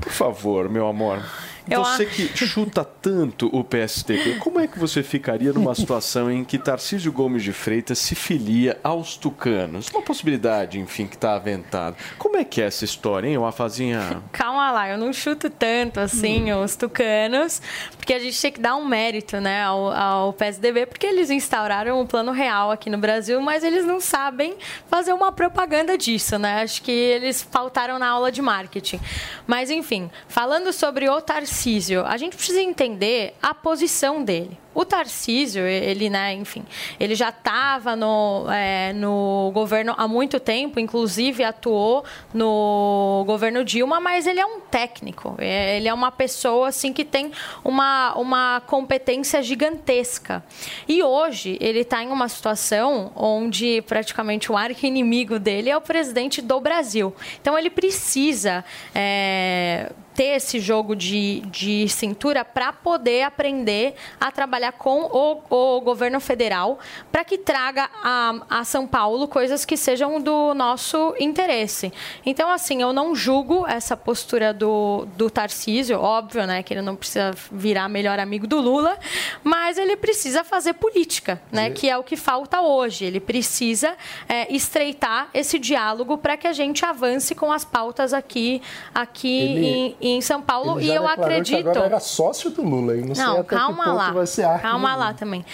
Por 0.00 0.12
favor, 0.12 0.68
meu 0.68 0.86
amor. 0.86 1.22
Eu 1.70 1.84
Você 1.84 2.04
que 2.04 2.26
chuta 2.36 2.84
tanto 2.84 3.46
o 3.56 3.62
PSDB, 3.62 4.38
como 4.38 4.58
é 4.58 4.66
que 4.66 4.76
você 4.76 5.04
ficaria 5.04 5.52
numa 5.52 5.72
situação 5.72 6.28
em 6.28 6.44
que 6.44 6.58
Tarcísio 6.58 7.12
Gomes 7.12 7.44
de 7.44 7.52
Freitas 7.52 7.98
se 7.98 8.16
filia 8.16 8.80
aos 8.82 9.16
tucanos? 9.16 9.88
Uma 9.90 10.02
possibilidade, 10.02 10.80
enfim, 10.80 11.06
que 11.06 11.14
está 11.14 11.34
aventada. 11.34 11.96
Como 12.18 12.36
é 12.36 12.44
que 12.44 12.60
é 12.60 12.64
essa 12.64 12.84
história, 12.84 13.28
hein, 13.28 13.38
Wafazinha? 13.38 14.20
Calma 14.32 14.72
lá, 14.72 14.88
eu 14.88 14.98
não 14.98 15.12
chuto 15.12 15.48
tanto 15.48 16.00
assim 16.00 16.52
os 16.52 16.74
tucanos, 16.74 17.62
porque 18.10 18.22
a 18.22 18.24
gente 18.24 18.42
tem 18.42 18.50
que 18.50 18.60
dar 18.60 18.74
um 18.74 18.84
mérito 18.84 19.40
né, 19.40 19.62
ao, 19.62 19.92
ao 19.92 20.32
PSDB, 20.32 20.84
porque 20.84 21.06
eles 21.06 21.30
instauraram 21.30 22.00
um 22.00 22.04
plano 22.04 22.32
real 22.32 22.72
aqui 22.72 22.90
no 22.90 22.98
Brasil, 22.98 23.40
mas 23.40 23.62
eles 23.62 23.84
não 23.84 24.00
sabem 24.00 24.56
fazer 24.88 25.12
uma 25.12 25.30
propaganda 25.30 25.96
disso, 25.96 26.36
né? 26.36 26.60
Acho 26.62 26.82
que 26.82 26.90
eles 26.90 27.40
faltaram 27.40 28.00
na 28.00 28.08
aula 28.08 28.32
de 28.32 28.42
marketing. 28.42 28.98
Mas, 29.46 29.70
enfim, 29.70 30.10
falando 30.26 30.72
sobre 30.72 31.08
o 31.08 31.20
Tarcísio, 31.20 32.04
a 32.04 32.16
gente 32.16 32.34
precisa 32.34 32.60
entender 32.60 33.32
a 33.40 33.54
posição 33.54 34.24
dele. 34.24 34.58
O 34.72 34.84
Tarcísio, 34.84 35.62
ele, 35.64 36.08
né, 36.08 36.32
enfim, 36.34 36.64
ele 36.98 37.14
já 37.16 37.30
estava 37.30 37.96
no, 37.96 38.46
é, 38.50 38.92
no 38.92 39.50
governo 39.52 39.94
há 39.96 40.06
muito 40.06 40.38
tempo, 40.38 40.78
inclusive 40.78 41.42
atuou 41.42 42.04
no 42.32 43.24
governo 43.26 43.64
Dilma, 43.64 43.98
mas 43.98 44.26
ele 44.26 44.38
é 44.38 44.46
um 44.46 44.60
técnico. 44.60 45.34
É, 45.38 45.76
Ele 45.76 45.88
é 45.88 45.94
uma 45.94 46.12
pessoa 46.12 46.68
assim 46.68 46.92
que 46.92 47.04
tem 47.04 47.32
uma, 47.64 48.14
uma 48.14 48.62
competência 48.66 49.42
gigantesca. 49.42 50.42
E 50.88 51.02
hoje 51.02 51.58
ele 51.60 51.80
está 51.80 52.02
em 52.02 52.08
uma 52.08 52.28
situação 52.28 53.10
onde 53.16 53.82
praticamente 53.82 54.52
o 54.52 54.56
arqui-inimigo 54.56 55.38
dele 55.38 55.70
é 55.70 55.76
o 55.76 55.80
presidente 55.80 56.40
do 56.40 56.60
Brasil. 56.60 57.14
Então 57.40 57.58
ele 57.58 57.70
precisa 57.70 58.64
é, 58.94 59.90
ter 60.20 60.36
esse 60.36 60.60
jogo 60.60 60.94
de, 60.94 61.40
de 61.46 61.88
cintura 61.88 62.44
para 62.44 62.74
poder 62.74 63.22
aprender 63.22 63.94
a 64.20 64.30
trabalhar 64.30 64.72
com 64.72 65.04
o, 65.04 65.40
o 65.48 65.80
governo 65.80 66.20
federal 66.20 66.78
para 67.10 67.24
que 67.24 67.38
traga 67.38 67.88
a, 68.04 68.34
a 68.50 68.64
São 68.64 68.86
Paulo 68.86 69.26
coisas 69.26 69.64
que 69.64 69.78
sejam 69.78 70.20
do 70.20 70.52
nosso 70.52 71.14
interesse. 71.18 71.90
Então, 72.26 72.50
assim, 72.50 72.82
eu 72.82 72.92
não 72.92 73.14
julgo 73.14 73.66
essa 73.66 73.96
postura 73.96 74.52
do, 74.52 75.06
do 75.16 75.30
Tarcísio, 75.30 75.98
óbvio, 75.98 76.46
né, 76.46 76.62
que 76.62 76.74
ele 76.74 76.82
não 76.82 76.96
precisa 76.96 77.30
virar 77.50 77.88
melhor 77.88 78.18
amigo 78.18 78.46
do 78.46 78.60
Lula, 78.60 78.98
mas 79.42 79.78
ele 79.78 79.96
precisa 79.96 80.44
fazer 80.44 80.74
política, 80.74 81.40
né, 81.50 81.70
que 81.70 81.88
é 81.88 81.96
o 81.96 82.02
que 82.02 82.14
falta 82.14 82.60
hoje. 82.60 83.06
Ele 83.06 83.20
precisa 83.20 83.96
é, 84.28 84.54
estreitar 84.54 85.30
esse 85.32 85.58
diálogo 85.58 86.18
para 86.18 86.36
que 86.36 86.46
a 86.46 86.52
gente 86.52 86.84
avance 86.84 87.34
com 87.34 87.50
as 87.50 87.64
pautas 87.64 88.12
aqui, 88.12 88.60
aqui 88.94 89.40
Ele- 89.40 89.66
em, 89.66 89.96
em 89.98 90.09
São 90.22 90.40
Paulo. 90.40 90.78
Ele 90.78 90.84
E 90.84 90.88
já 90.88 90.94
eu 90.94 91.02
declarou 91.02 91.24
acredito. 91.26 91.62
Que 91.62 91.68
agora 91.68 91.86
era 91.86 92.00
sócio 92.00 92.50
do 92.50 92.62
Lula, 92.62 92.96
hein? 92.96 93.04
Não, 93.06 93.14
sei 93.14 93.24
Não, 93.24 93.34
até 93.40 93.42
calma 93.56 93.76
que 93.84 93.84
ponto 93.90 93.96
lá. 93.96 94.12
vai 94.12 94.26
ser 94.26 94.58
Calma 94.60 94.96
lá 94.96 95.12
também. 95.12 95.44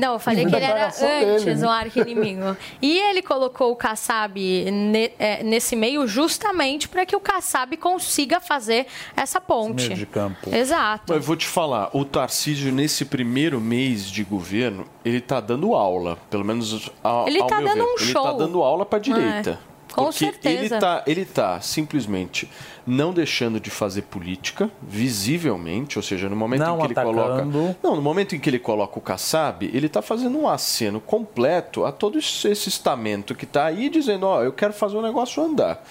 Não, 0.00 0.14
eu 0.14 0.18
falei 0.18 0.44
que 0.44 0.52
ele 0.56 0.64
era 0.64 0.88
dele, 0.88 1.30
antes 1.36 1.60
né? 1.60 1.68
um 1.68 1.70
arqui-inimigo. 1.70 2.56
E 2.82 2.98
ele 2.98 3.22
colocou 3.22 3.70
o 3.70 3.76
Kassab 3.76 4.34
ne- 4.36 5.12
é, 5.20 5.44
nesse 5.44 5.76
meio 5.76 6.04
justamente 6.08 6.88
para 6.88 7.06
que 7.06 7.14
o 7.14 7.20
Kassab 7.20 7.76
consiga 7.76 8.40
fazer 8.40 8.86
essa 9.16 9.40
ponte. 9.40 9.84
meio 9.86 9.98
de 10.00 10.04
campo. 10.06 10.52
Exato. 10.52 11.04
Mas 11.06 11.18
eu 11.18 11.22
vou 11.22 11.36
te 11.36 11.46
falar, 11.46 11.90
o 11.92 12.04
Tarcísio, 12.04 12.72
nesse 12.72 13.04
primeiro 13.04 13.60
mês 13.60 14.10
de 14.10 14.24
governo, 14.24 14.84
ele 15.04 15.20
tá 15.20 15.38
dando 15.38 15.72
aula, 15.76 16.18
pelo 16.28 16.44
menos 16.44 16.90
ao, 17.00 17.28
Ele 17.28 17.40
ao 17.40 17.46
tá 17.46 17.58
meu 17.58 17.68
dando 17.68 17.76
ver. 17.76 17.82
um 17.84 17.94
Ele 18.00 18.12
tá 18.14 18.20
show. 18.20 18.36
dando 18.36 18.62
aula 18.64 18.84
pra 18.84 18.98
direita. 18.98 19.60
É, 19.70 19.73
com 19.94 20.04
porque 20.04 20.18
certeza. 20.18 20.74
Ele 20.74 20.80
tá, 20.80 21.02
ele 21.06 21.24
tá 21.24 21.60
simplesmente 21.60 22.50
não 22.86 23.12
deixando 23.12 23.58
de 23.58 23.70
fazer 23.70 24.02
política, 24.02 24.70
visivelmente, 24.82 25.98
ou 25.98 26.02
seja, 26.02 26.28
no 26.28 26.36
momento 26.36 26.60
Não 26.60 26.76
em 26.76 26.80
que 26.80 26.86
ele 26.86 26.92
atacando. 26.92 27.14
coloca. 27.14 27.76
Não, 27.82 27.96
no 27.96 28.02
momento 28.02 28.36
em 28.36 28.38
que 28.38 28.50
ele 28.50 28.58
coloca 28.58 28.98
o 28.98 29.02
Kassab, 29.02 29.64
ele 29.72 29.88
tá 29.88 30.02
fazendo 30.02 30.38
um 30.38 30.48
aceno 30.48 31.00
completo 31.00 31.84
a 31.84 31.92
todo 31.92 32.18
esse 32.18 32.50
estamento 32.50 33.34
que 33.34 33.46
tá 33.46 33.66
aí 33.66 33.88
dizendo, 33.88 34.26
ó, 34.26 34.42
eu 34.42 34.52
quero 34.52 34.72
fazer 34.72 34.96
o 34.96 35.02
negócio 35.02 35.42
andar. 35.42 35.82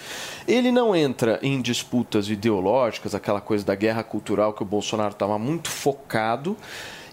Ele 0.47 0.71
não 0.71 0.95
entra 0.95 1.39
em 1.41 1.61
disputas 1.61 2.29
ideológicas, 2.29 3.15
aquela 3.15 3.41
coisa 3.41 3.65
da 3.65 3.75
guerra 3.75 4.03
cultural 4.03 4.53
que 4.53 4.61
o 4.61 4.65
Bolsonaro 4.65 5.13
estava 5.13 5.39
muito 5.39 5.69
focado. 5.69 6.55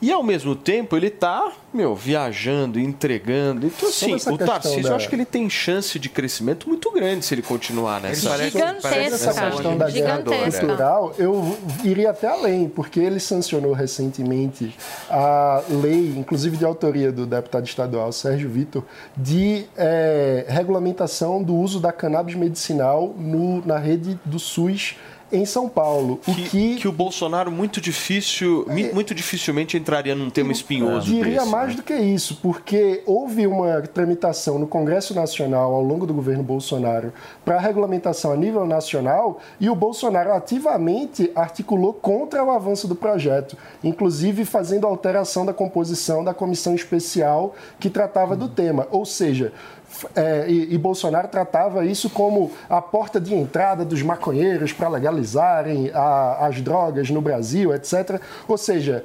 E 0.02 0.10
ao 0.10 0.22
mesmo 0.22 0.56
tempo 0.56 0.96
ele 0.96 1.10
tá, 1.10 1.52
meu, 1.74 1.94
viajando, 1.94 2.80
entregando. 2.80 3.66
Então, 3.66 3.88
assim, 3.88 4.14
o 4.32 4.38
Tarcísio, 4.46 4.82
da- 4.84 4.88
eu 4.90 4.96
acho 4.96 5.08
que 5.10 5.14
ele 5.14 5.26
tem 5.26 5.50
chance 5.50 5.98
de 5.98 6.08
crescimento 6.08 6.68
muito 6.68 6.90
grande 6.90 7.24
se 7.24 7.34
ele 7.34 7.42
continuar 7.42 8.00
nessa. 8.00 8.28
Sobre 8.80 8.94
essa 9.14 9.32
questão 9.50 9.76
da 9.76 9.90
guerra 10.00 10.16
cultural, 10.62 11.14
eu 11.18 11.58
iria 11.84 12.10
até 12.10 12.28
além, 12.28 12.66
porque 12.68 12.98
ele 12.98 13.20
sancionou 13.20 13.72
recentemente 13.74 14.74
a 15.10 15.62
lei, 15.68 16.14
inclusive 16.16 16.56
de 16.56 16.64
autoria 16.64 17.12
do 17.12 17.26
deputado 17.26 17.66
estadual 17.66 18.10
Sérgio 18.10 18.48
Vitor, 18.48 18.82
de 19.16 19.66
eh, 19.76 20.46
regulamentação 20.48 21.42
do 21.42 21.54
uso 21.54 21.78
da 21.78 21.92
cannabis 21.92 22.34
medicinal 22.34 23.14
no- 23.18 23.64
na 23.66 23.76
rede 23.78 24.18
do 24.24 24.38
SUS 24.38 24.96
em 25.32 25.44
São 25.44 25.68
Paulo. 25.68 26.20
O 26.26 26.34
que, 26.34 26.76
que 26.76 26.88
o 26.88 26.92
Bolsonaro 26.92 27.50
muito 27.50 27.80
difícil, 27.80 28.64
mi- 28.68 28.92
muito 28.92 29.14
dificilmente 29.14 29.76
entraria 29.76 30.14
num 30.14 30.30
tema 30.30 30.52
espinhoso 30.52 31.06
Diria 31.06 31.40
desse, 31.40 31.50
mais 31.50 31.68
né? 31.70 31.74
do 31.76 31.82
que 31.82 31.94
isso, 31.94 32.38
porque 32.42 33.02
houve 33.06 33.46
uma 33.46 33.80
tramitação 33.82 34.58
no 34.58 34.66
Congresso 34.66 35.14
Nacional 35.14 35.74
ao 35.74 35.82
longo 35.82 36.06
do 36.06 36.12
governo 36.14 36.42
Bolsonaro 36.42 37.12
para 37.44 37.56
a 37.56 37.60
regulamentação 37.60 38.32
a 38.32 38.36
nível 38.36 38.66
nacional 38.66 39.40
e 39.60 39.68
o 39.70 39.74
Bolsonaro 39.74 40.32
ativamente 40.32 41.30
articulou 41.34 41.92
contra 41.92 42.44
o 42.44 42.50
avanço 42.50 42.86
do 42.88 42.94
projeto, 42.94 43.56
inclusive 43.82 44.44
fazendo 44.44 44.86
alteração 44.86 45.44
da 45.46 45.52
composição 45.52 46.22
da 46.24 46.34
comissão 46.34 46.74
especial 46.74 47.54
que 47.78 47.88
tratava 47.90 48.36
do 48.36 48.48
tema. 48.48 48.86
Ou 48.90 49.04
seja, 49.04 49.52
é, 50.14 50.46
e, 50.48 50.74
e 50.74 50.78
Bolsonaro 50.78 51.28
tratava 51.28 51.84
isso 51.84 52.08
como 52.10 52.52
a 52.68 52.80
porta 52.80 53.20
de 53.20 53.34
entrada 53.34 53.84
dos 53.84 54.02
maconheiros 54.02 54.72
para 54.72 54.88
legalizarem 54.88 55.90
a- 55.94 56.46
as 56.46 56.60
drogas 56.60 57.10
no 57.10 57.20
Brasil, 57.20 57.74
etc. 57.74 58.20
Ou 58.48 58.56
seja, 58.56 59.04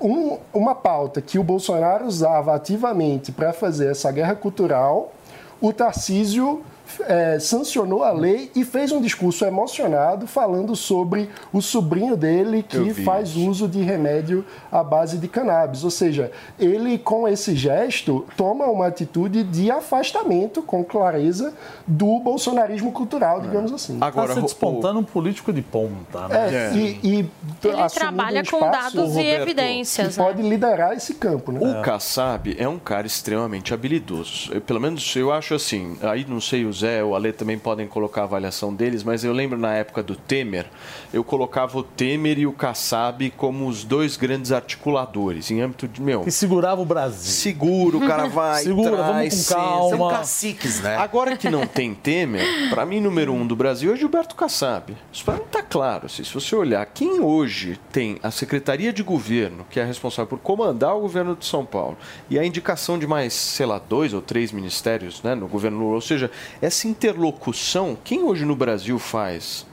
um- 0.00 0.38
uma 0.52 0.74
pauta 0.74 1.20
que 1.22 1.38
o 1.38 1.42
Bolsonaro 1.44 2.04
usava 2.06 2.54
ativamente 2.54 3.30
para 3.32 3.52
fazer 3.52 3.90
essa 3.90 4.10
guerra 4.10 4.34
cultural, 4.34 5.12
o 5.60 5.72
Tarcísio 5.72 6.62
eh, 7.00 7.38
sancionou 7.40 8.02
a 8.02 8.12
lei 8.12 8.50
e 8.54 8.64
fez 8.64 8.92
um 8.92 9.00
discurso 9.00 9.44
emocionado 9.44 10.26
falando 10.26 10.76
sobre 10.76 11.28
o 11.52 11.60
sobrinho 11.60 12.16
dele 12.16 12.62
que 12.62 12.92
faz 12.92 13.36
uso 13.36 13.66
de 13.66 13.80
remédio 13.80 14.44
à 14.70 14.82
base 14.82 15.18
de 15.18 15.28
cannabis. 15.28 15.84
Ou 15.84 15.90
seja, 15.90 16.30
ele 16.58 16.98
com 16.98 17.26
esse 17.26 17.54
gesto 17.54 18.26
toma 18.36 18.66
uma 18.66 18.86
atitude 18.86 19.42
de 19.44 19.70
afastamento 19.70 20.62
com 20.62 20.84
clareza 20.84 21.54
do 21.86 22.20
bolsonarismo 22.20 22.92
cultural, 22.92 23.40
digamos 23.40 23.72
assim. 23.72 23.98
Agora, 24.00 24.28
Tá 24.28 24.34
se 24.34 24.42
despontando 24.42 24.98
um 25.00 25.04
político 25.04 25.52
de 25.52 25.62
ponta, 25.62 26.28
né? 26.28 26.70
É, 26.72 26.74
e, 26.74 27.00
e 27.02 27.30
Ele 27.62 27.88
trabalha 27.92 28.42
um 28.42 28.44
com 28.44 28.60
dados 28.60 28.94
e 28.94 28.98
Roberto, 28.98 29.42
evidências, 29.42 30.14
que 30.14 30.20
né? 30.20 30.26
pode 30.26 30.42
liderar 30.42 30.92
esse 30.92 31.14
campo, 31.14 31.52
né? 31.52 31.60
O 31.60 31.82
Kassab 31.82 32.54
é 32.58 32.68
um 32.68 32.78
cara 32.78 33.06
extremamente 33.06 33.72
habilidoso. 33.72 34.52
Eu, 34.52 34.60
pelo 34.60 34.80
menos 34.80 35.14
eu 35.16 35.32
acho 35.32 35.54
assim. 35.54 35.96
Aí 36.02 36.24
não 36.28 36.40
sei, 36.40 36.64
o 36.64 36.72
Zé 36.74 37.02
ou 37.02 37.12
o 37.12 37.14
Ale 37.14 37.32
também 37.32 37.58
podem 37.58 37.86
colocar 37.86 38.22
a 38.22 38.24
avaliação 38.24 38.74
deles, 38.74 39.02
mas 39.02 39.24
eu 39.24 39.32
lembro 39.32 39.58
na 39.58 39.74
época 39.74 40.02
do 40.02 40.16
Temer, 40.16 40.66
eu 41.12 41.22
colocava 41.24 41.78
o 41.78 41.82
Temer 41.82 42.38
e 42.38 42.46
o 42.46 42.52
Kassab 42.52 43.30
como 43.30 43.66
os 43.66 43.84
dois 43.84 44.16
grandes 44.16 44.52
articuladores, 44.52 45.50
em 45.50 45.60
âmbito 45.60 45.86
de, 45.86 46.02
meu... 46.02 46.22
Que 46.22 46.30
segurava 46.30 46.82
o 46.82 46.84
Brasil. 46.84 47.32
Segura, 47.32 47.96
o 47.96 48.00
cara 48.00 48.28
vai, 48.28 48.64
Segura, 48.64 48.96
traz, 48.96 49.08
vamos 49.08 49.48
com 49.48 49.54
calma. 49.54 49.96
São 49.96 50.08
caciques, 50.18 50.80
né? 50.80 50.96
Agora 50.96 51.36
que 51.36 51.48
não 51.48 51.66
tem 51.66 51.94
Temer, 51.94 52.68
para 52.70 52.84
mim, 52.84 53.00
número 53.00 53.32
um 53.32 53.46
do 53.46 53.54
Brasil 53.54 53.92
é 53.92 53.96
Gilberto 53.96 54.34
Kassab. 54.34 54.96
Isso 55.12 55.24
para 55.24 55.34
mim 55.34 55.44
tá 55.50 55.62
claro. 55.62 56.06
assim, 56.06 56.24
se 56.24 56.34
você 56.34 56.54
olhar, 56.56 56.84
quem 56.86 57.20
hoje 57.20 57.78
tem 57.92 58.18
a 58.22 58.30
Secretaria 58.30 58.92
de 58.92 59.02
Governo, 59.02 59.64
que 59.70 59.78
é 59.78 59.84
responsável 59.84 60.26
por 60.26 60.38
comandar 60.38 60.96
o 60.96 61.00
governo 61.00 61.36
de 61.36 61.46
São 61.46 61.64
Paulo, 61.64 61.96
e 62.28 62.38
a 62.38 62.44
indicação 62.44 62.98
de 62.98 63.06
mais, 63.06 63.32
sei 63.32 63.66
lá, 63.66 63.78
dois 63.78 64.12
ou 64.12 64.20
três 64.20 64.52
ministérios 64.52 65.22
né, 65.22 65.34
no 65.34 65.46
governo 65.46 65.78
Lula, 65.78 65.94
ou 65.94 66.00
seja, 66.00 66.30
essa 66.64 66.88
interlocução, 66.88 67.96
quem 68.02 68.22
hoje 68.22 68.44
no 68.44 68.56
Brasil 68.56 68.98
faz? 68.98 69.66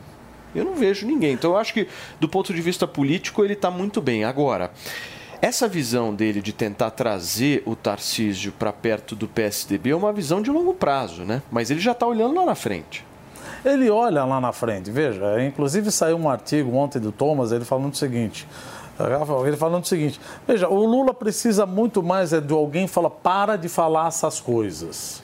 Eu 0.54 0.66
não 0.66 0.76
vejo 0.76 1.08
ninguém. 1.08 1.34
Então 1.34 1.52
eu 1.52 1.58
acho 1.58 1.74
que, 1.74 1.88
do 2.20 2.28
ponto 2.28 2.54
de 2.54 2.62
vista 2.62 2.86
político, 2.86 3.44
ele 3.44 3.54
está 3.54 3.72
muito 3.72 4.02
bem. 4.02 4.26
Agora, 4.26 4.72
essa 5.42 5.68
visão 5.68 6.14
dele 6.14 6.42
de 6.42 6.52
tentar 6.52 6.92
trazer 6.92 7.64
o 7.66 7.76
Tarcísio 7.76 8.52
para 8.52 8.74
perto 8.74 9.16
do 9.16 9.28
PSDB 9.28 9.92
é 9.92 9.96
uma 9.96 10.12
visão 10.12 10.42
de 10.42 10.52
longo 10.52 10.74
prazo, 10.74 11.24
né? 11.24 11.42
Mas 11.50 11.72
ele 11.72 11.80
já 11.80 11.94
está 11.94 12.06
olhando 12.06 12.36
lá 12.36 12.46
na 12.46 12.56
frente. 12.56 13.06
Ele 13.64 13.90
olha 13.90 14.26
lá 14.26 14.42
na 14.42 14.52
frente, 14.52 14.92
veja, 14.92 15.42
inclusive 15.44 15.92
saiu 15.92 16.18
um 16.18 16.28
artigo 16.28 16.76
ontem 16.76 17.00
do 17.00 17.12
Thomas, 17.12 17.52
ele 17.52 17.64
falando 17.64 17.94
o 17.94 17.96
seguinte, 17.96 18.48
ele 19.46 19.56
falando 19.56 19.84
o 19.84 19.88
seguinte, 19.88 20.20
veja, 20.48 20.68
o 20.68 20.84
Lula 20.84 21.14
precisa 21.14 21.66
muito 21.66 22.02
mais 22.02 22.34
é 22.34 22.42
de 22.42 22.54
alguém 22.54 22.88
que 22.88 22.92
fala, 22.92 23.10
para 23.10 23.56
de 23.56 23.70
falar 23.70 24.08
essas 24.08 24.40
coisas. 24.40 25.21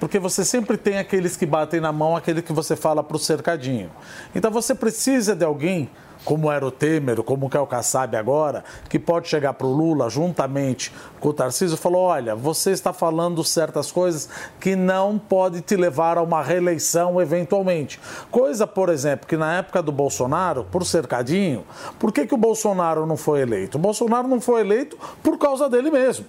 Porque 0.00 0.18
você 0.18 0.44
sempre 0.44 0.76
tem 0.76 0.98
aqueles 0.98 1.36
que 1.36 1.44
batem 1.44 1.80
na 1.80 1.92
mão, 1.92 2.16
aquele 2.16 2.40
que 2.40 2.52
você 2.52 2.76
fala 2.76 3.02
para 3.02 3.16
o 3.16 3.20
cercadinho. 3.20 3.90
Então 4.34 4.50
você 4.50 4.74
precisa 4.74 5.34
de 5.34 5.44
alguém, 5.44 5.90
como 6.24 6.52
era 6.52 6.64
o 6.64 6.70
Temer, 6.70 7.20
como 7.22 7.50
é 7.52 7.58
o 7.58 7.66
Kassab 7.66 8.16
agora, 8.16 8.62
que 8.88 8.98
pode 8.98 9.28
chegar 9.28 9.54
para 9.54 9.66
o 9.66 9.72
Lula 9.72 10.08
juntamente 10.08 10.92
com 11.18 11.30
o 11.30 11.32
Tarcísio 11.32 11.74
e 11.74 11.78
falar: 11.78 11.98
olha, 11.98 12.36
você 12.36 12.70
está 12.70 12.92
falando 12.92 13.42
certas 13.42 13.90
coisas 13.90 14.28
que 14.60 14.76
não 14.76 15.18
pode 15.18 15.62
te 15.62 15.74
levar 15.74 16.16
a 16.16 16.22
uma 16.22 16.42
reeleição 16.42 17.20
eventualmente. 17.20 17.98
Coisa, 18.30 18.68
por 18.68 18.90
exemplo, 18.90 19.26
que 19.26 19.36
na 19.36 19.58
época 19.58 19.82
do 19.82 19.90
Bolsonaro, 19.90 20.64
por 20.64 20.86
cercadinho, 20.86 21.64
por 21.98 22.12
que, 22.12 22.24
que 22.24 22.34
o 22.34 22.38
Bolsonaro 22.38 23.04
não 23.04 23.16
foi 23.16 23.40
eleito? 23.40 23.78
O 23.78 23.80
Bolsonaro 23.80 24.28
não 24.28 24.40
foi 24.40 24.60
eleito 24.60 24.96
por 25.24 25.38
causa 25.38 25.68
dele 25.68 25.90
mesmo. 25.90 26.24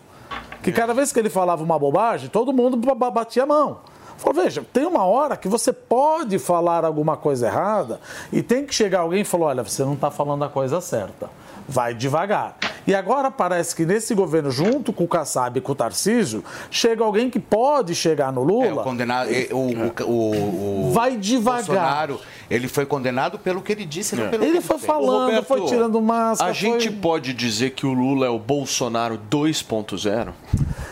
Que 0.63 0.71
cada 0.71 0.93
vez 0.93 1.11
que 1.11 1.19
ele 1.19 1.29
falava 1.29 1.63
uma 1.63 1.79
bobagem, 1.79 2.29
todo 2.29 2.51
mundo 2.53 2.75
ba- 2.77 2.95
ba- 2.95 3.11
batia 3.11 3.43
a 3.43 3.45
mão. 3.45 3.79
Falou, 4.17 4.43
veja, 4.43 4.65
tem 4.73 4.85
uma 4.85 5.05
hora 5.05 5.37
que 5.37 5.47
você 5.47 5.71
pode 5.71 6.37
falar 6.39 6.83
alguma 6.83 7.15
coisa 7.15 7.47
errada 7.47 8.01
e 8.33 8.43
tem 8.43 8.65
que 8.65 8.75
chegar 8.75 8.99
alguém 8.99 9.21
e 9.21 9.23
falar, 9.25 9.45
olha, 9.47 9.63
você 9.63 9.83
não 9.85 9.93
está 9.93 10.11
falando 10.11 10.43
a 10.43 10.49
coisa 10.49 10.81
certa. 10.81 11.29
Vai 11.69 11.93
devagar. 11.93 12.57
E 12.87 12.95
agora 12.95 13.29
parece 13.29 13.75
que 13.75 13.85
nesse 13.85 14.15
governo, 14.15 14.49
junto 14.49 14.91
com 14.91 15.03
o 15.03 15.07
Kassab 15.07 15.59
e 15.59 15.61
com 15.61 15.73
o 15.73 15.75
Tarcísio, 15.75 16.43
chega 16.71 17.03
alguém 17.03 17.29
que 17.29 17.39
pode 17.39 17.93
chegar 17.93 18.33
no 18.33 18.41
Lula. 18.43 18.65
É, 18.65 18.73
o 18.73 18.77
condenado, 18.83 19.29
é, 19.31 19.47
o, 19.51 19.57
o, 20.05 20.11
o- 20.11 20.87
o 20.87 20.91
Vai 20.91 21.15
devagar. 21.15 21.65
Bolsonaro, 21.65 22.19
ele 22.49 22.67
foi 22.67 22.87
condenado 22.87 23.37
pelo 23.37 23.61
que 23.61 23.71
ele 23.71 23.85
disse, 23.85 24.15
não 24.15 24.29
pelo 24.29 24.43
que 24.43 24.49
Ele 24.49 24.61
foi 24.61 24.77
fez. 24.79 24.87
falando, 24.87 25.43
foi 25.43 25.65
tirando 25.65 26.01
máscara. 26.01 26.49
A 26.49 26.53
gente 26.53 26.87
foi- 26.89 26.97
pode 26.97 27.33
dizer 27.33 27.71
que 27.71 27.85
o 27.85 27.93
Lula 27.93 28.25
é 28.25 28.29
o 28.29 28.39
Bolsonaro 28.39 29.19
2.0? 29.29 30.29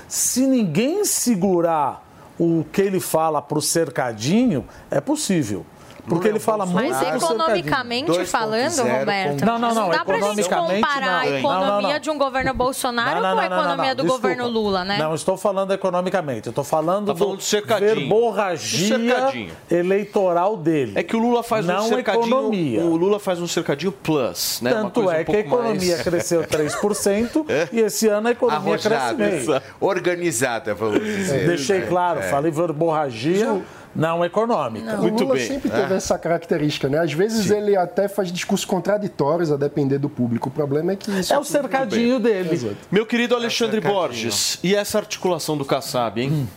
Se 0.07 0.45
ninguém 0.45 1.03
segurar 1.03 2.05
o 2.39 2.63
que 2.71 2.81
ele 2.81 2.99
fala 2.99 3.41
pro 3.41 3.59
cercadinho, 3.61 4.65
é 4.91 5.01
possível. 5.01 5.65
Porque 6.07 6.27
ele 6.29 6.39
fala 6.39 6.65
muito 6.65 6.89
Mas 6.89 7.01
economicamente 7.23 8.25
falando, 8.25 8.81
Roberto, 8.81 9.45
Não, 9.45 9.59
não, 9.59 9.73
não. 9.73 9.89
dá 9.89 10.05
pra 10.05 10.19
gente 10.19 10.39
economicamente, 10.41 10.81
comparar 10.81 11.19
a 11.19 11.27
economia 11.27 11.59
Não, 11.67 11.81
não, 11.81 11.89
não. 11.91 11.99
de 11.99 12.09
um 12.09 12.17
governo 12.17 12.53
Bolsonaro 12.53 13.21
Não, 13.21 13.21
não, 13.21 13.35
com 13.35 13.39
a 13.39 13.43
não, 13.43 13.49
não, 13.49 13.55
não, 13.57 13.63
economia 13.69 13.95
do 13.95 14.03
desculpa. 14.03 14.27
governo 14.29 14.47
Lula, 14.49 14.85
né? 14.85 14.97
Não, 14.97 15.13
estou 15.13 15.35
falando 15.37 15.73
economicamente. 15.73 16.47
Eu 16.47 16.51
estou 16.51 16.63
falando, 16.63 17.07
Tá 17.07 17.15
falando 17.15 17.37
do 17.37 17.79
verborragia 17.79 19.49
eleitoral 19.69 20.57
dele. 20.57 20.93
É 20.95 21.03
que 21.03 21.15
o 21.15 21.19
Lula 21.19 21.43
faz 21.43 21.65
não 21.65 21.85
um 21.85 21.89
cercadinho. 21.89 22.25
economia. 22.27 22.81
O 22.81 22.95
Lula 22.95 23.19
faz 23.19 23.41
um 23.41 23.47
cercadinho 23.47 23.91
plus, 23.91 24.59
né? 24.61 24.73
Uma 24.73 24.83
Tanto 24.83 25.01
coisa 25.03 25.17
é 25.17 25.21
um 25.21 25.25
que 25.25 25.35
a 25.35 25.39
economia 25.39 25.97
cresceu 25.97 26.41
3% 26.47 27.45
e 27.71 27.79
esse 27.79 28.07
ano 28.07 28.27
a 28.27 28.31
economia 28.31 28.77
cresce 28.77 29.13
meio. 29.15 29.61
organizada, 29.79 30.73
vamos 30.73 31.03
dizer. 31.03 31.47
Deixei 31.47 31.81
claro, 31.81 32.19
É. 32.19 32.23
falei 32.29 32.51
verborragia 32.51 33.61
não 33.97 34.23
econômica. 34.23 35.01
o 35.01 35.07
Lula 35.07 35.39
sempre 35.39 35.69
teve 35.69 35.95
essa 35.95 36.17
característica, 36.19 36.87
né? 36.87 36.99
Às 36.99 37.13
vezes 37.13 37.49
ele 37.49 37.75
até 37.75 38.07
faz 38.07 38.31
discursos 38.31 38.63
contraditórios 38.63 39.51
a 39.51 39.57
depender 39.57 39.97
do 39.97 40.07
público. 40.07 40.49
O 40.49 40.51
problema 40.51 40.91
é 40.91 40.95
que 40.95 41.09
isso 41.19 41.33
É 41.33 41.39
o 41.39 41.43
cercadinho 41.43 42.19
dele. 42.19 42.53
Exato. 42.53 42.77
Meu 42.91 43.05
querido 43.05 43.35
Alexandre 43.35 43.81
cercadinho. 43.81 44.01
Borges, 44.01 44.59
e 44.63 44.75
essa 44.75 44.99
articulação 44.99 45.57
do 45.57 45.65
Kassab, 45.65 46.21
hein? 46.21 46.47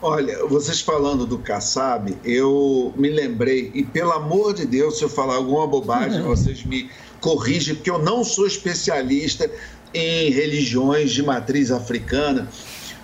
Olha, 0.00 0.44
vocês 0.46 0.80
falando 0.80 1.26
do 1.26 1.38
Kassab, 1.38 2.16
eu 2.24 2.92
me 2.96 3.08
lembrei, 3.08 3.70
e 3.72 3.84
pelo 3.84 4.10
amor 4.10 4.52
de 4.54 4.66
Deus, 4.66 4.98
se 4.98 5.04
eu 5.04 5.08
falar 5.08 5.36
alguma 5.36 5.64
bobagem, 5.66 6.22
vocês 6.22 6.64
me 6.64 6.90
corrigem, 7.20 7.76
porque 7.76 7.90
eu 7.90 8.00
não 8.00 8.24
sou 8.24 8.46
especialista 8.46 9.48
em 9.94 10.30
religiões 10.30 11.12
de 11.12 11.22
matriz 11.22 11.70
africana, 11.70 12.48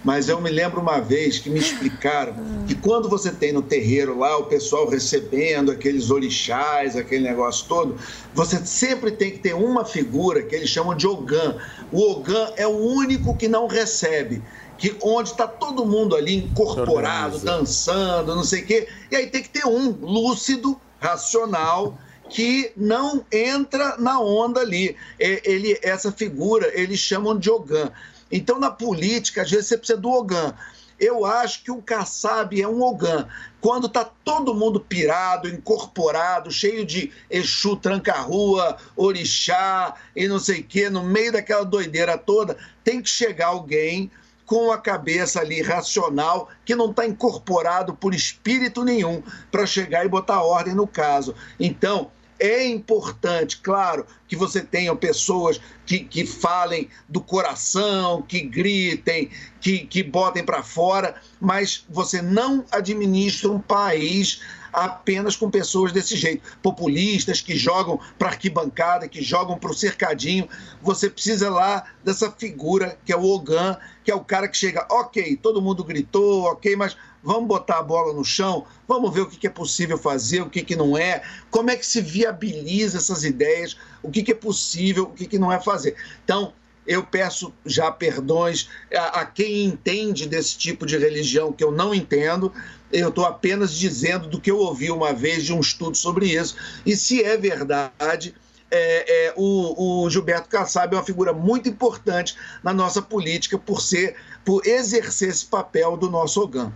mas 0.05 0.29
eu 0.29 0.41
me 0.41 0.51
lembro 0.51 0.81
uma 0.81 1.01
vez 1.01 1.39
que 1.39 1.51
me 1.51 1.59
explicaram 1.59 2.35
que 2.67 2.75
quando 2.75 3.09
você 3.09 3.31
tem 3.31 3.53
no 3.53 3.63
terreiro 3.63 4.19
lá 4.19 4.37
o 4.37 4.45
pessoal 4.45 4.89
recebendo 4.89 5.71
aqueles 5.71 6.11
orixás, 6.11 6.97
aquele 6.97 7.25
negócio 7.25 7.67
todo, 7.67 7.97
você 8.35 8.65
sempre 8.65 9.11
tem 9.11 9.33
que 9.33 9.39
ter 9.39 9.55
uma 9.55 9.85
figura 9.85 10.43
que 10.43 10.55
eles 10.55 10.69
chamam 10.69 10.95
de 10.95 11.07
Ogã. 11.07 11.57
O 11.91 12.13
Ogã 12.13 12.53
é 12.57 12.67
o 12.67 12.77
único 12.77 13.37
que 13.37 13.49
não 13.49 13.67
recebe 13.67 14.43
que 14.79 14.97
onde 15.03 15.31
está 15.31 15.47
todo 15.47 15.85
mundo 15.85 16.15
ali 16.15 16.37
incorporado, 16.37 17.41
dançando, 17.41 18.35
não 18.35 18.45
sei 18.45 18.63
o 18.63 18.67
quê. 18.67 18.89
E 19.11 19.17
aí 19.17 19.27
tem 19.27 19.43
que 19.43 19.51
ter 19.51 19.67
um 19.67 19.91
lúcido, 19.91 20.81
racional, 21.01 21.99
que 22.31 22.71
não 22.77 23.25
entra 23.33 23.97
na 23.99 24.21
onda 24.21 24.61
ali. 24.61 24.97
É, 25.19 25.43
Ele, 25.45 25.79
essa 25.83 26.13
figura, 26.13 26.71
eles 26.75 27.01
chamam 27.01 27.37
de 27.37 27.51
Ogan. 27.51 27.91
Então, 28.31 28.59
na 28.59 28.71
política, 28.71 29.43
às 29.43 29.51
vezes 29.51 29.67
você 29.67 29.79
precisa 29.79 29.99
do 29.99 30.11
Ogan. 30.11 30.55
Eu 30.99 31.25
acho 31.25 31.63
que 31.63 31.71
o 31.71 31.81
Kassab 31.81 32.61
é 32.61 32.67
um 32.67 32.83
Ogan. 32.83 33.29
Quando 33.61 33.87
está 33.87 34.05
todo 34.05 34.55
mundo 34.55 34.81
pirado, 34.81 35.49
incorporado, 35.49 36.51
cheio 36.51 36.85
de 36.85 37.13
Exu, 37.31 37.77
tranca-rua, 37.77 38.77
orixá 38.97 39.95
e 40.15 40.27
não 40.27 40.41
sei 40.41 40.61
o 40.61 40.65
quê, 40.65 40.91
no 40.91 41.05
meio 41.05 41.33
daquela 41.33 41.65
doideira 41.65 42.19
toda, 42.19 42.57
tem 42.83 43.01
que 43.01 43.09
chegar 43.09 43.49
alguém 43.49 44.11
com 44.45 44.73
a 44.73 44.79
cabeça 44.79 45.41
ali 45.41 45.61
racional, 45.61 46.49
que 46.65 46.75
não 46.75 46.91
está 46.91 47.07
incorporado 47.07 47.95
por 47.95 48.15
espírito 48.15 48.83
nenhum, 48.83 49.23
para 49.53 49.67
chegar 49.67 50.07
e 50.07 50.09
botar 50.09 50.43
ordem 50.43 50.75
no 50.75 50.87
caso. 50.87 51.35
Então, 51.61 52.11
é 52.39 52.67
importante, 52.67 53.59
claro, 53.59 54.07
que 54.27 54.37
você 54.37 54.61
tenha 54.61 54.95
pessoas 54.95 55.61
que, 55.85 56.01
que 56.01 56.27
falem 56.27 56.89
do 57.09 57.21
coração, 57.21 58.23
que 58.23 58.41
gritem, 58.41 59.31
que, 59.61 59.87
que 59.87 60.03
botem 60.03 60.45
para 60.45 60.63
fora, 60.63 61.21
mas 61.41 61.85
você 61.89 62.23
não 62.23 62.65
administra 62.71 63.51
um 63.51 63.61
país 63.61 64.41
apenas 64.73 65.35
com 65.35 65.51
pessoas 65.51 65.93
desse 65.93 66.17
jeito, 66.17 66.43
populistas 66.63 67.41
que 67.41 67.57
jogam 67.57 67.99
para 68.19 68.29
arquibancada, 68.29 69.09
que 69.09 69.23
jogam 69.23 69.59
para 69.59 69.71
o 69.71 69.75
cercadinho. 69.75 70.49
Você 70.83 71.09
precisa 71.09 71.51
lá 71.51 71.85
dessa 72.05 72.31
figura 72.31 72.99
que 73.05 73.13
é 73.13 73.17
o 73.17 73.25
Ogan, 73.25 73.77
que 74.05 74.11
é 74.11 74.15
o 74.15 74.25
cara 74.25 74.49
que 74.49 74.57
chega, 74.57 74.87
ok, 74.91 75.37
todo 75.37 75.63
mundo 75.63 75.83
gritou, 75.85 76.45
ok, 76.45 76.77
mas 76.77 76.97
vamos 77.23 77.49
botar 77.49 77.79
a 77.79 77.83
bola 77.83 78.13
no 78.13 78.25
chão, 78.25 78.65
vamos 78.87 79.13
ver 79.13 79.23
o 79.23 79.27
que 79.27 79.47
é 79.47 79.51
possível 79.51 79.99
fazer, 79.99 80.41
o 80.41 80.51
que, 80.51 80.77
não 80.77 80.97
é, 80.97 81.23
como 81.51 81.71
é 81.71 81.77
que 81.77 81.87
se 81.87 82.01
viabiliza 82.01 82.99
essas 82.99 83.25
ideias, 83.25 83.77
o 84.03 84.11
que, 84.11 84.31
é 84.31 84.35
possível, 84.35 85.05
o 85.05 85.13
que, 85.13 85.27
que 85.27 85.39
não 85.39 85.53
é 85.53 85.61
fazer. 85.61 85.97
Então, 86.25 86.53
eu 86.87 87.05
peço 87.05 87.53
já 87.67 87.91
perdões 87.91 88.69
a, 88.95 89.21
a 89.21 89.27
quem 89.27 89.65
entende 89.65 90.27
desse 90.27 90.57
tipo 90.57 90.87
de 90.87 90.97
religião 90.97 91.53
que 91.53 91.63
eu 91.63 91.71
não 91.71 91.95
entendo. 91.95 92.51
Eu 92.91 93.11
estou 93.11 93.27
apenas 93.27 93.75
dizendo 93.75 94.27
do 94.27 94.41
que 94.41 94.51
eu 94.51 94.57
ouvi 94.57 94.91
uma 94.91 95.13
vez 95.13 95.45
de 95.45 95.53
um 95.53 95.61
estudo 95.61 95.95
sobre 95.95 96.27
isso. 96.27 96.57
E 96.87 96.97
se 96.97 97.23
é 97.23 97.37
verdade, 97.37 98.35
é, 98.71 99.27
é, 99.27 99.35
o, 99.37 100.05
o 100.05 100.11
Gilberto 100.11 100.49
Kassab 100.49 100.95
é 100.95 100.99
uma 100.99 101.05
figura 101.05 101.33
muito 101.33 101.69
importante 101.69 102.37
na 102.63 102.73
nossa 102.73 103.01
política 103.01 103.59
por 103.59 103.81
ser, 103.81 104.17
por 104.45 104.67
exercer 104.67 105.31
esse 105.31 105.47
papel 105.47 105.97
do 105.97 106.11
nosso 106.11 106.43
Ogan. 106.43 106.73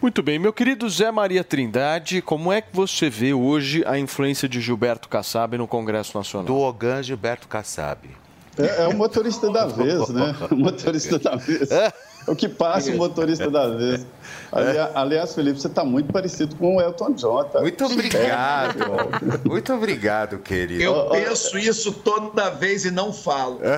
Muito 0.00 0.22
bem, 0.22 0.38
meu 0.38 0.52
querido 0.52 0.88
Zé 0.88 1.10
Maria 1.10 1.44
Trindade, 1.44 2.22
como 2.22 2.52
é 2.52 2.60
que 2.60 2.74
você 2.74 3.10
vê 3.10 3.32
hoje 3.34 3.84
a 3.86 3.98
influência 3.98 4.48
de 4.48 4.60
Gilberto 4.60 5.08
Kassab 5.08 5.58
no 5.58 5.68
Congresso 5.68 6.16
Nacional? 6.16 6.46
Do 6.46 6.56
Ogan 6.56 7.02
Gilberto 7.02 7.48
Kassab. 7.48 8.08
É, 8.58 8.84
é 8.84 8.88
o 8.88 8.96
motorista 8.96 9.50
da 9.52 9.66
vez, 9.66 10.08
né? 10.08 10.34
O 10.50 10.56
motorista 10.56 11.18
da 11.18 11.36
vez. 11.36 11.68
É 12.28 12.30
o 12.30 12.36
que 12.36 12.48
passa 12.48 12.90
o 12.90 12.96
motorista 12.96 13.50
da 13.50 13.68
vez. 13.68 14.06
Aliás, 14.52 14.90
aliás 14.94 15.34
Felipe, 15.34 15.58
você 15.58 15.66
está 15.66 15.82
muito 15.82 16.12
parecido 16.12 16.54
com 16.56 16.76
o 16.76 16.80
Elton 16.80 17.12
John. 17.12 17.42
Tá? 17.44 17.62
Muito 17.62 17.86
obrigado. 17.86 18.78
muito 19.44 19.72
obrigado, 19.72 20.38
querido. 20.38 20.82
Eu 20.82 21.08
penso 21.08 21.58
isso 21.58 21.90
toda 21.90 22.50
vez 22.50 22.84
e 22.84 22.90
não 22.90 23.14
falo. 23.14 23.60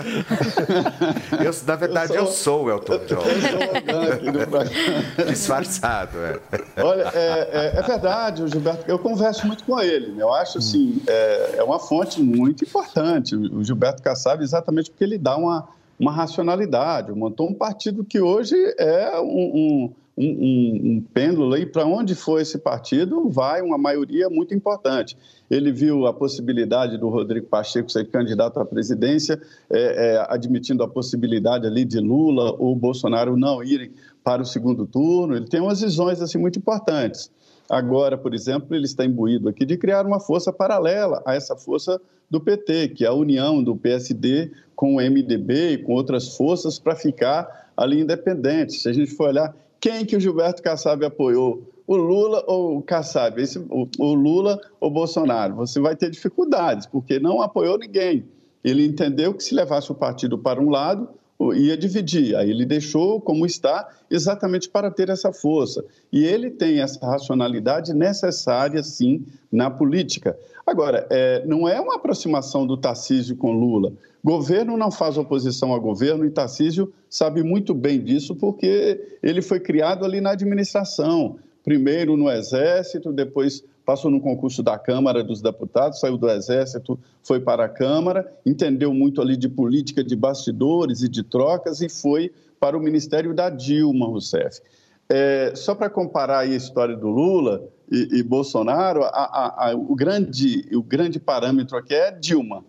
Eu, 1.44 1.54
na 1.66 1.76
verdade, 1.76 2.14
eu 2.14 2.26
sou, 2.26 2.64
o 2.64 2.70
Elton 2.70 2.98
John. 3.06 3.22
Disfarçado, 5.28 6.18
é. 6.18 6.40
Olha, 6.82 7.10
é, 7.14 7.50
é, 7.52 7.78
é, 7.78 7.82
verdade, 7.82 8.42
o 8.42 8.48
Gilberto, 8.48 8.84
eu 8.88 8.98
converso 8.98 9.46
muito 9.46 9.62
com 9.64 9.78
ele. 9.80 10.08
Né? 10.08 10.22
Eu 10.22 10.32
acho 10.32 10.58
assim, 10.58 11.00
é, 11.06 11.56
é 11.58 11.62
uma 11.62 11.78
fonte 11.78 12.20
muito 12.20 12.64
importante. 12.64 13.36
O 13.36 13.62
Gilberto 13.62 14.02
Kassab, 14.02 14.42
exatamente 14.42 14.90
porque 14.90 15.04
ele 15.04 15.18
dá 15.18 15.36
uma 15.36 15.68
uma 16.00 16.12
racionalidade, 16.12 17.12
montou 17.12 17.50
um 17.50 17.52
partido 17.52 18.02
que 18.02 18.18
hoje 18.18 18.56
é 18.78 19.20
um, 19.20 19.26
um, 19.26 19.94
um, 20.16 20.80
um 20.96 21.04
pêndulo 21.12 21.54
e 21.58 21.66
para 21.66 21.84
onde 21.84 22.14
for 22.14 22.40
esse 22.40 22.56
partido 22.56 23.28
vai 23.28 23.60
uma 23.60 23.76
maioria 23.76 24.30
muito 24.30 24.54
importante. 24.54 25.14
Ele 25.50 25.70
viu 25.70 26.06
a 26.06 26.12
possibilidade 26.14 26.96
do 26.96 27.10
Rodrigo 27.10 27.46
Pacheco 27.46 27.92
ser 27.92 28.06
candidato 28.06 28.58
à 28.58 28.64
presidência, 28.64 29.38
é, 29.68 30.14
é, 30.14 30.26
admitindo 30.30 30.82
a 30.82 30.88
possibilidade 30.88 31.66
ali 31.66 31.84
de 31.84 32.00
Lula 32.00 32.56
ou 32.58 32.74
Bolsonaro 32.74 33.36
não 33.36 33.62
irem 33.62 33.90
para 34.24 34.40
o 34.40 34.46
segundo 34.46 34.86
turno. 34.86 35.36
Ele 35.36 35.46
tem 35.46 35.60
umas 35.60 35.82
visões 35.82 36.22
assim 36.22 36.38
muito 36.38 36.58
importantes. 36.58 37.30
Agora, 37.70 38.18
por 38.18 38.34
exemplo, 38.34 38.74
ele 38.74 38.84
está 38.84 39.04
imbuído 39.04 39.48
aqui 39.48 39.64
de 39.64 39.76
criar 39.76 40.04
uma 40.04 40.18
força 40.18 40.52
paralela 40.52 41.22
a 41.24 41.36
essa 41.36 41.54
força 41.54 42.00
do 42.28 42.40
PT, 42.40 42.88
que 42.88 43.04
é 43.04 43.08
a 43.08 43.12
união 43.12 43.62
do 43.62 43.76
PSD 43.76 44.50
com 44.74 44.96
o 44.96 45.00
MDB 45.00 45.74
e 45.74 45.78
com 45.78 45.92
outras 45.92 46.36
forças 46.36 46.80
para 46.80 46.96
ficar 46.96 47.70
ali 47.76 48.00
independente. 48.00 48.72
Se 48.72 48.88
a 48.88 48.92
gente 48.92 49.12
for 49.12 49.28
olhar, 49.28 49.54
quem 49.78 50.04
que 50.04 50.16
o 50.16 50.20
Gilberto 50.20 50.62
Kassab 50.62 51.04
apoiou? 51.04 51.62
O 51.86 51.96
Lula 51.96 52.42
ou 52.48 52.78
o 52.78 52.82
Kassab? 52.82 53.40
Esse, 53.40 53.60
o, 53.60 53.88
o 54.00 54.14
Lula 54.14 54.60
ou 54.80 54.90
Bolsonaro? 54.90 55.54
Você 55.54 55.78
vai 55.78 55.94
ter 55.94 56.10
dificuldades, 56.10 56.86
porque 56.86 57.20
não 57.20 57.40
apoiou 57.40 57.78
ninguém. 57.78 58.24
Ele 58.64 58.84
entendeu 58.84 59.32
que 59.32 59.44
se 59.44 59.54
levasse 59.54 59.92
o 59.92 59.94
partido 59.94 60.36
para 60.36 60.60
um 60.60 60.70
lado, 60.70 61.08
ia 61.54 61.76
dividir. 61.76 62.36
Aí 62.36 62.50
ele 62.50 62.66
deixou 62.66 63.20
como 63.20 63.46
está, 63.46 63.88
exatamente 64.10 64.68
para 64.68 64.90
ter 64.90 65.08
essa 65.08 65.32
força. 65.32 65.84
E 66.12 66.24
ele 66.24 66.50
tem 66.50 66.80
essa 66.80 67.04
racionalidade 67.04 67.94
necessária, 67.94 68.82
sim, 68.82 69.24
na 69.50 69.70
política. 69.70 70.36
Agora, 70.66 71.06
é, 71.10 71.44
não 71.46 71.68
é 71.68 71.80
uma 71.80 71.96
aproximação 71.96 72.66
do 72.66 72.76
Tarcísio 72.76 73.36
com 73.36 73.52
Lula. 73.52 73.92
Governo 74.22 74.76
não 74.76 74.90
faz 74.90 75.16
oposição 75.16 75.74
a 75.74 75.78
governo 75.78 76.26
e 76.26 76.30
Tarcísio 76.30 76.92
sabe 77.08 77.42
muito 77.42 77.74
bem 77.74 77.98
disso 77.98 78.36
porque 78.36 79.18
ele 79.22 79.40
foi 79.40 79.58
criado 79.58 80.04
ali 80.04 80.20
na 80.20 80.32
administração. 80.32 81.38
Primeiro 81.64 82.16
no 82.16 82.30
Exército, 82.30 83.12
depois 83.12 83.64
passou 83.90 84.08
no 84.08 84.20
concurso 84.20 84.62
da 84.62 84.78
Câmara 84.78 85.24
dos 85.24 85.42
Deputados, 85.42 85.98
saiu 85.98 86.16
do 86.16 86.30
Exército, 86.30 86.96
foi 87.24 87.40
para 87.40 87.64
a 87.64 87.68
Câmara, 87.68 88.32
entendeu 88.46 88.94
muito 88.94 89.20
ali 89.20 89.36
de 89.36 89.48
política 89.48 90.04
de 90.04 90.14
bastidores 90.14 91.02
e 91.02 91.08
de 91.08 91.24
trocas 91.24 91.80
e 91.80 91.88
foi 91.88 92.32
para 92.60 92.78
o 92.78 92.80
Ministério 92.80 93.34
da 93.34 93.50
Dilma 93.50 94.06
Rousseff. 94.06 94.60
É, 95.08 95.54
só 95.56 95.74
para 95.74 95.90
comparar 95.90 96.38
a 96.38 96.46
história 96.46 96.96
do 96.96 97.08
Lula 97.08 97.64
e, 97.90 98.18
e 98.18 98.22
Bolsonaro, 98.22 99.02
a, 99.02 99.08
a, 99.08 99.70
a, 99.70 99.74
o, 99.74 99.96
grande, 99.96 100.68
o 100.72 100.84
grande 100.84 101.18
parâmetro 101.18 101.76
aqui 101.76 101.92
é 101.92 102.12
Dilma. 102.12 102.64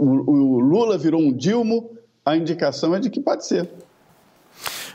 O, 0.00 0.32
o 0.32 0.58
Lula 0.58 0.98
virou 0.98 1.20
um 1.20 1.32
Dilmo, 1.32 1.90
a 2.24 2.36
indicação 2.36 2.96
é 2.96 2.98
de 2.98 3.10
que 3.10 3.20
pode 3.20 3.46
ser. 3.46 3.68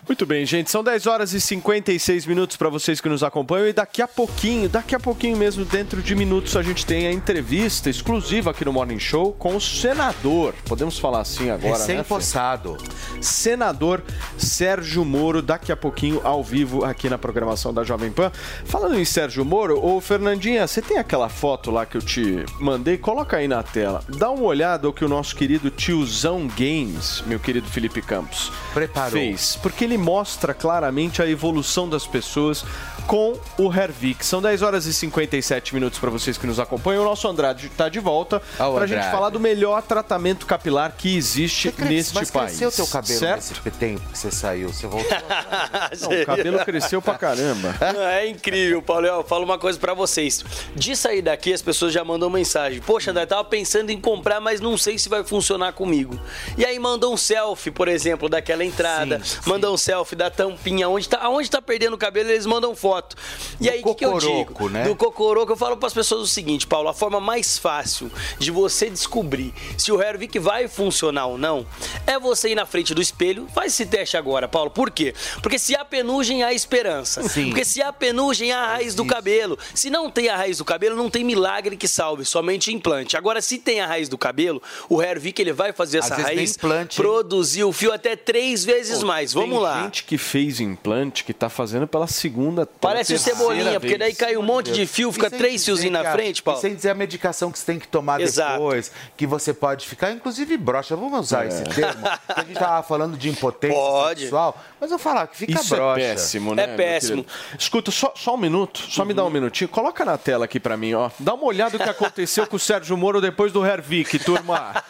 Muito 0.07 0.25
bem, 0.25 0.45
gente. 0.45 0.69
São 0.69 0.83
10 0.83 1.05
horas 1.07 1.31
e 1.33 1.39
56 1.39 2.25
minutos 2.25 2.57
para 2.57 2.69
vocês 2.69 2.99
que 2.99 3.07
nos 3.07 3.23
acompanham. 3.23 3.67
E 3.67 3.73
daqui 3.73 4.01
a 4.01 4.07
pouquinho, 4.07 4.67
daqui 4.67 4.95
a 4.95 4.99
pouquinho 4.99 5.37
mesmo, 5.37 5.63
dentro 5.63 6.01
de 6.01 6.15
minutos, 6.15 6.57
a 6.57 6.63
gente 6.63 6.85
tem 6.85 7.07
a 7.07 7.11
entrevista 7.13 7.89
exclusiva 7.89 8.51
aqui 8.51 8.65
no 8.65 8.73
Morning 8.73 8.99
Show 8.99 9.31
com 9.33 9.55
o 9.55 9.61
senador. 9.61 10.53
Podemos 10.65 10.97
falar 10.99 11.21
assim 11.21 11.49
agora, 11.49 11.85
né? 11.85 12.03
possado. 12.03 12.77
Senador 13.21 14.03
Sérgio 14.37 15.05
Moro, 15.05 15.41
daqui 15.41 15.71
a 15.71 15.77
pouquinho, 15.77 16.19
ao 16.23 16.43
vivo, 16.43 16.83
aqui 16.83 17.07
na 17.07 17.17
programação 17.17 17.73
da 17.73 17.83
Jovem 17.83 18.11
Pan. 18.11 18.31
Falando 18.65 18.99
em 18.99 19.05
Sérgio 19.05 19.45
Moro, 19.45 19.83
ô 19.83 20.01
Fernandinha, 20.01 20.67
você 20.67 20.81
tem 20.81 20.97
aquela 20.97 21.29
foto 21.29 21.69
lá 21.71 21.85
que 21.85 21.95
eu 21.95 22.01
te 22.01 22.43
mandei? 22.59 22.97
Coloca 22.97 23.37
aí 23.37 23.47
na 23.47 23.61
tela. 23.63 24.03
Dá 24.09 24.29
uma 24.31 24.43
olhada 24.43 24.87
ao 24.87 24.93
que 24.93 25.05
o 25.05 25.09
nosso 25.09 25.35
querido 25.35 25.69
tiozão 25.69 26.47
Games, 26.57 27.23
meu 27.27 27.39
querido 27.39 27.67
Felipe 27.67 28.01
Campos, 28.01 28.51
Preparou. 28.73 29.11
fez. 29.11 29.57
Porque 29.61 29.83
ele 29.83 29.90
mostra 29.97 30.53
claramente 30.53 31.21
a 31.21 31.29
evolução 31.29 31.87
das 31.87 32.05
pessoas 32.05 32.65
com 33.07 33.37
o 33.57 33.73
Hervik. 33.73 34.25
São 34.25 34.41
10 34.41 34.61
horas 34.61 34.85
e 34.85 34.93
57 34.93 35.73
minutos 35.73 35.99
para 35.99 36.09
vocês 36.09 36.37
que 36.37 36.47
nos 36.47 36.59
acompanham. 36.59 37.01
O 37.03 37.05
nosso 37.05 37.27
Andrade 37.27 37.67
está 37.67 37.89
de 37.89 37.99
volta 37.99 38.41
Ó, 38.59 38.73
para 38.73 38.83
a 38.83 38.87
gente 38.87 39.09
falar 39.11 39.29
do 39.29 39.39
melhor 39.39 39.81
tratamento 39.81 40.45
capilar 40.45 40.93
que 40.97 41.15
existe 41.15 41.73
neste 41.79 42.13
Mas 42.15 42.31
país. 42.31 42.51
cresceu 42.51 42.69
o 42.69 42.71
teu 42.71 42.87
cabelo 42.87 43.19
certo? 43.19 43.35
nesse 43.37 43.71
tempo 43.71 44.01
que 44.11 44.17
você 44.17 44.31
saiu? 44.31 44.69
Você 44.71 44.87
voltou? 44.87 45.11
Não, 46.01 46.21
o 46.21 46.25
cabelo 46.25 46.59
cresceu 46.65 47.01
pra 47.01 47.15
caramba. 47.15 47.75
É 48.11 48.27
incrível, 48.27 48.81
Paulo. 48.81 49.05
Eu 49.07 49.23
falo 49.23 49.43
uma 49.43 49.57
coisa 49.57 49.79
pra 49.79 49.93
vocês. 49.93 50.43
De 50.75 50.95
sair 50.95 51.21
daqui, 51.21 51.53
as 51.53 51.61
pessoas 51.61 51.93
já 51.93 52.03
mandam 52.03 52.29
mensagem. 52.29 52.81
Poxa, 52.81 53.11
André, 53.11 53.25
tava 53.25 53.43
pensando 53.43 53.89
em 53.89 53.99
comprar, 53.99 54.39
mas 54.39 54.59
não 54.61 54.77
sei 54.77 54.97
se 54.97 55.09
vai 55.09 55.23
funcionar 55.23 55.73
comigo. 55.73 56.19
E 56.57 56.65
aí 56.65 56.77
mandam 56.79 57.13
um 57.13 57.17
selfie, 57.17 57.71
por 57.71 57.87
exemplo, 57.87 58.29
daquela 58.29 58.63
entrada. 58.63 59.21
mandam 59.45 59.73
um 59.73 59.77
selfie 59.77 60.15
da 60.15 60.29
tampinha. 60.29 60.87
Onde 60.89 61.09
tá, 61.09 61.19
aonde 61.21 61.49
tá 61.49 61.61
perdendo 61.61 61.93
o 61.93 61.97
cabelo, 61.97 62.29
eles 62.29 62.45
mandam 62.45 62.75
foto. 62.75 62.90
Foto. 62.91 63.15
E 63.59 63.69
aí, 63.69 63.81
o 63.85 63.95
que, 63.95 64.05
eu 64.05 64.17
digo? 64.17 64.69
né? 64.69 64.83
Do 64.83 64.95
cocoroco, 64.95 65.53
eu 65.53 65.55
falo 65.55 65.77
para 65.77 65.87
as 65.87 65.93
pessoas 65.93 66.21
o 66.21 66.27
seguinte, 66.27 66.67
Paulo, 66.67 66.89
a 66.89 66.93
forma 66.93 67.19
mais 67.21 67.57
fácil 67.57 68.11
de 68.37 68.51
você 68.51 68.89
descobrir 68.89 69.53
se 69.77 69.91
o 69.91 70.01
Hervik 70.01 70.37
vai 70.39 70.67
funcionar 70.67 71.27
ou 71.27 71.37
não 71.37 71.65
é 72.05 72.19
você 72.19 72.49
ir 72.49 72.55
na 72.55 72.65
frente 72.65 72.93
do 72.93 73.01
espelho, 73.01 73.47
faz 73.55 73.71
esse 73.73 73.85
teste 73.85 74.17
agora, 74.17 74.47
Paulo. 74.47 74.69
Por 74.69 74.91
quê? 74.91 75.13
Porque 75.41 75.57
se 75.57 75.73
há 75.75 75.85
penugem, 75.85 76.43
há 76.43 76.53
esperança. 76.53 77.23
Sim. 77.29 77.45
Porque 77.47 77.63
se 77.63 77.81
há 77.81 77.93
penugem, 77.93 78.51
há 78.51 78.59
a 78.59 78.67
raiz 78.67 78.93
do 78.93 79.05
cabelo. 79.05 79.57
Se 79.73 79.89
não 79.89 80.09
tem 80.09 80.27
a 80.27 80.35
raiz 80.35 80.57
do 80.57 80.65
cabelo, 80.65 80.95
não 80.95 81.09
tem 81.09 81.23
milagre 81.23 81.77
que 81.77 81.87
salve, 81.87 82.25
somente 82.25 82.73
implante. 82.73 83.15
Agora, 83.15 83.41
se 83.41 83.57
tem 83.57 83.79
a 83.79 83.87
raiz 83.87 84.09
do 84.09 84.17
cabelo, 84.17 84.61
o 84.89 85.01
Hervik 85.01 85.41
ele 85.41 85.53
vai 85.53 85.71
fazer 85.71 85.99
Às 85.99 86.05
essa 86.05 86.17
nem 86.17 86.25
raiz 86.25 86.55
implante, 86.55 86.99
hein? 86.99 87.05
produzir 87.07 87.63
o 87.63 87.71
fio 87.71 87.93
até 87.93 88.15
três 88.15 88.65
vezes 88.65 88.99
Pô, 88.99 89.05
mais. 89.05 89.33
tem 89.33 89.41
Vamos 89.41 89.61
lá. 89.61 89.83
gente 89.83 90.03
que 90.03 90.17
fez 90.17 90.59
implante 90.59 91.23
que 91.23 91.33
tá 91.33 91.49
fazendo 91.49 91.87
pela 91.87 92.07
segunda, 92.07 92.65
Parece 92.81 93.13
o 93.13 93.19
cebolinha, 93.19 93.79
porque 93.79 93.97
daí 93.97 94.09
vez. 94.09 94.17
cai 94.17 94.35
um 94.35 94.41
monte 94.41 94.71
de 94.71 94.85
fio, 94.87 95.11
fica 95.11 95.29
três 95.29 95.63
fiozinhos 95.63 95.93
na 95.93 96.09
a- 96.09 96.11
frente, 96.11 96.41
Paulo. 96.41 96.59
E 96.59 96.61
sem 96.61 96.73
dizer 96.75 96.89
a 96.89 96.93
medicação 96.95 97.51
que 97.51 97.59
você 97.59 97.65
tem 97.65 97.77
que 97.79 97.87
tomar 97.87 98.19
Exato. 98.19 98.53
depois, 98.53 98.91
que 99.15 99.27
você 99.27 99.53
pode 99.53 99.87
ficar, 99.87 100.11
inclusive 100.11 100.57
broxa. 100.57 100.95
Vamos 100.95 101.19
usar 101.19 101.45
É. 101.45 101.49
esse 101.49 101.63
termo? 101.63 102.03
a 102.27 102.43
gente 102.43 102.53
tava 102.59 102.81
falando 102.83 103.15
de 103.17 103.29
impotência 103.29 103.77
Pode. 103.77 104.21
sexual, 104.21 104.59
mas 104.79 104.89
eu 104.91 104.97
vou 104.97 105.03
falar 105.03 105.27
que 105.27 105.37
fica 105.37 105.53
Isso 105.59 105.75
broxa. 105.75 106.01
é 106.01 106.09
péssimo, 106.13 106.55
né? 106.55 106.63
É 106.63 106.67
péssimo. 106.75 107.25
Escuta, 107.57 107.91
só, 107.91 108.13
só 108.15 108.33
um 108.33 108.37
minuto, 108.37 108.79
só 108.89 109.05
me 109.05 109.13
dá 109.13 109.23
um 109.23 109.29
minutinho. 109.29 109.69
Coloca 109.69 110.03
na 110.03 110.17
tela 110.17 110.45
aqui 110.45 110.59
pra 110.59 110.75
mim, 110.75 110.93
ó. 110.95 111.09
Dá 111.19 111.33
uma 111.35 111.45
olhada 111.45 111.77
no 111.77 111.83
que 111.83 111.89
aconteceu 111.89 112.47
com 112.47 112.55
o 112.55 112.59
Sérgio 112.59 112.97
Moro 112.97 113.21
depois 113.21 113.51
do 113.51 113.63
Hervik, 113.65 114.17
turma. 114.19 114.83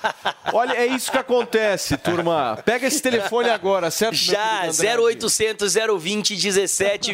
Olha, 0.54 0.74
é 0.74 0.86
isso 0.86 1.12
que 1.12 1.18
acontece, 1.18 1.98
turma. 1.98 2.58
Pega 2.66 2.88
esse 2.88 3.02
telefone 3.02 3.50
agora, 3.50 3.92
certo? 3.92 4.16
Já, 4.16 4.62
querido 4.62 4.74
André? 4.74 4.96
0800 4.98 5.74
020 6.00 6.36
17 6.38 7.14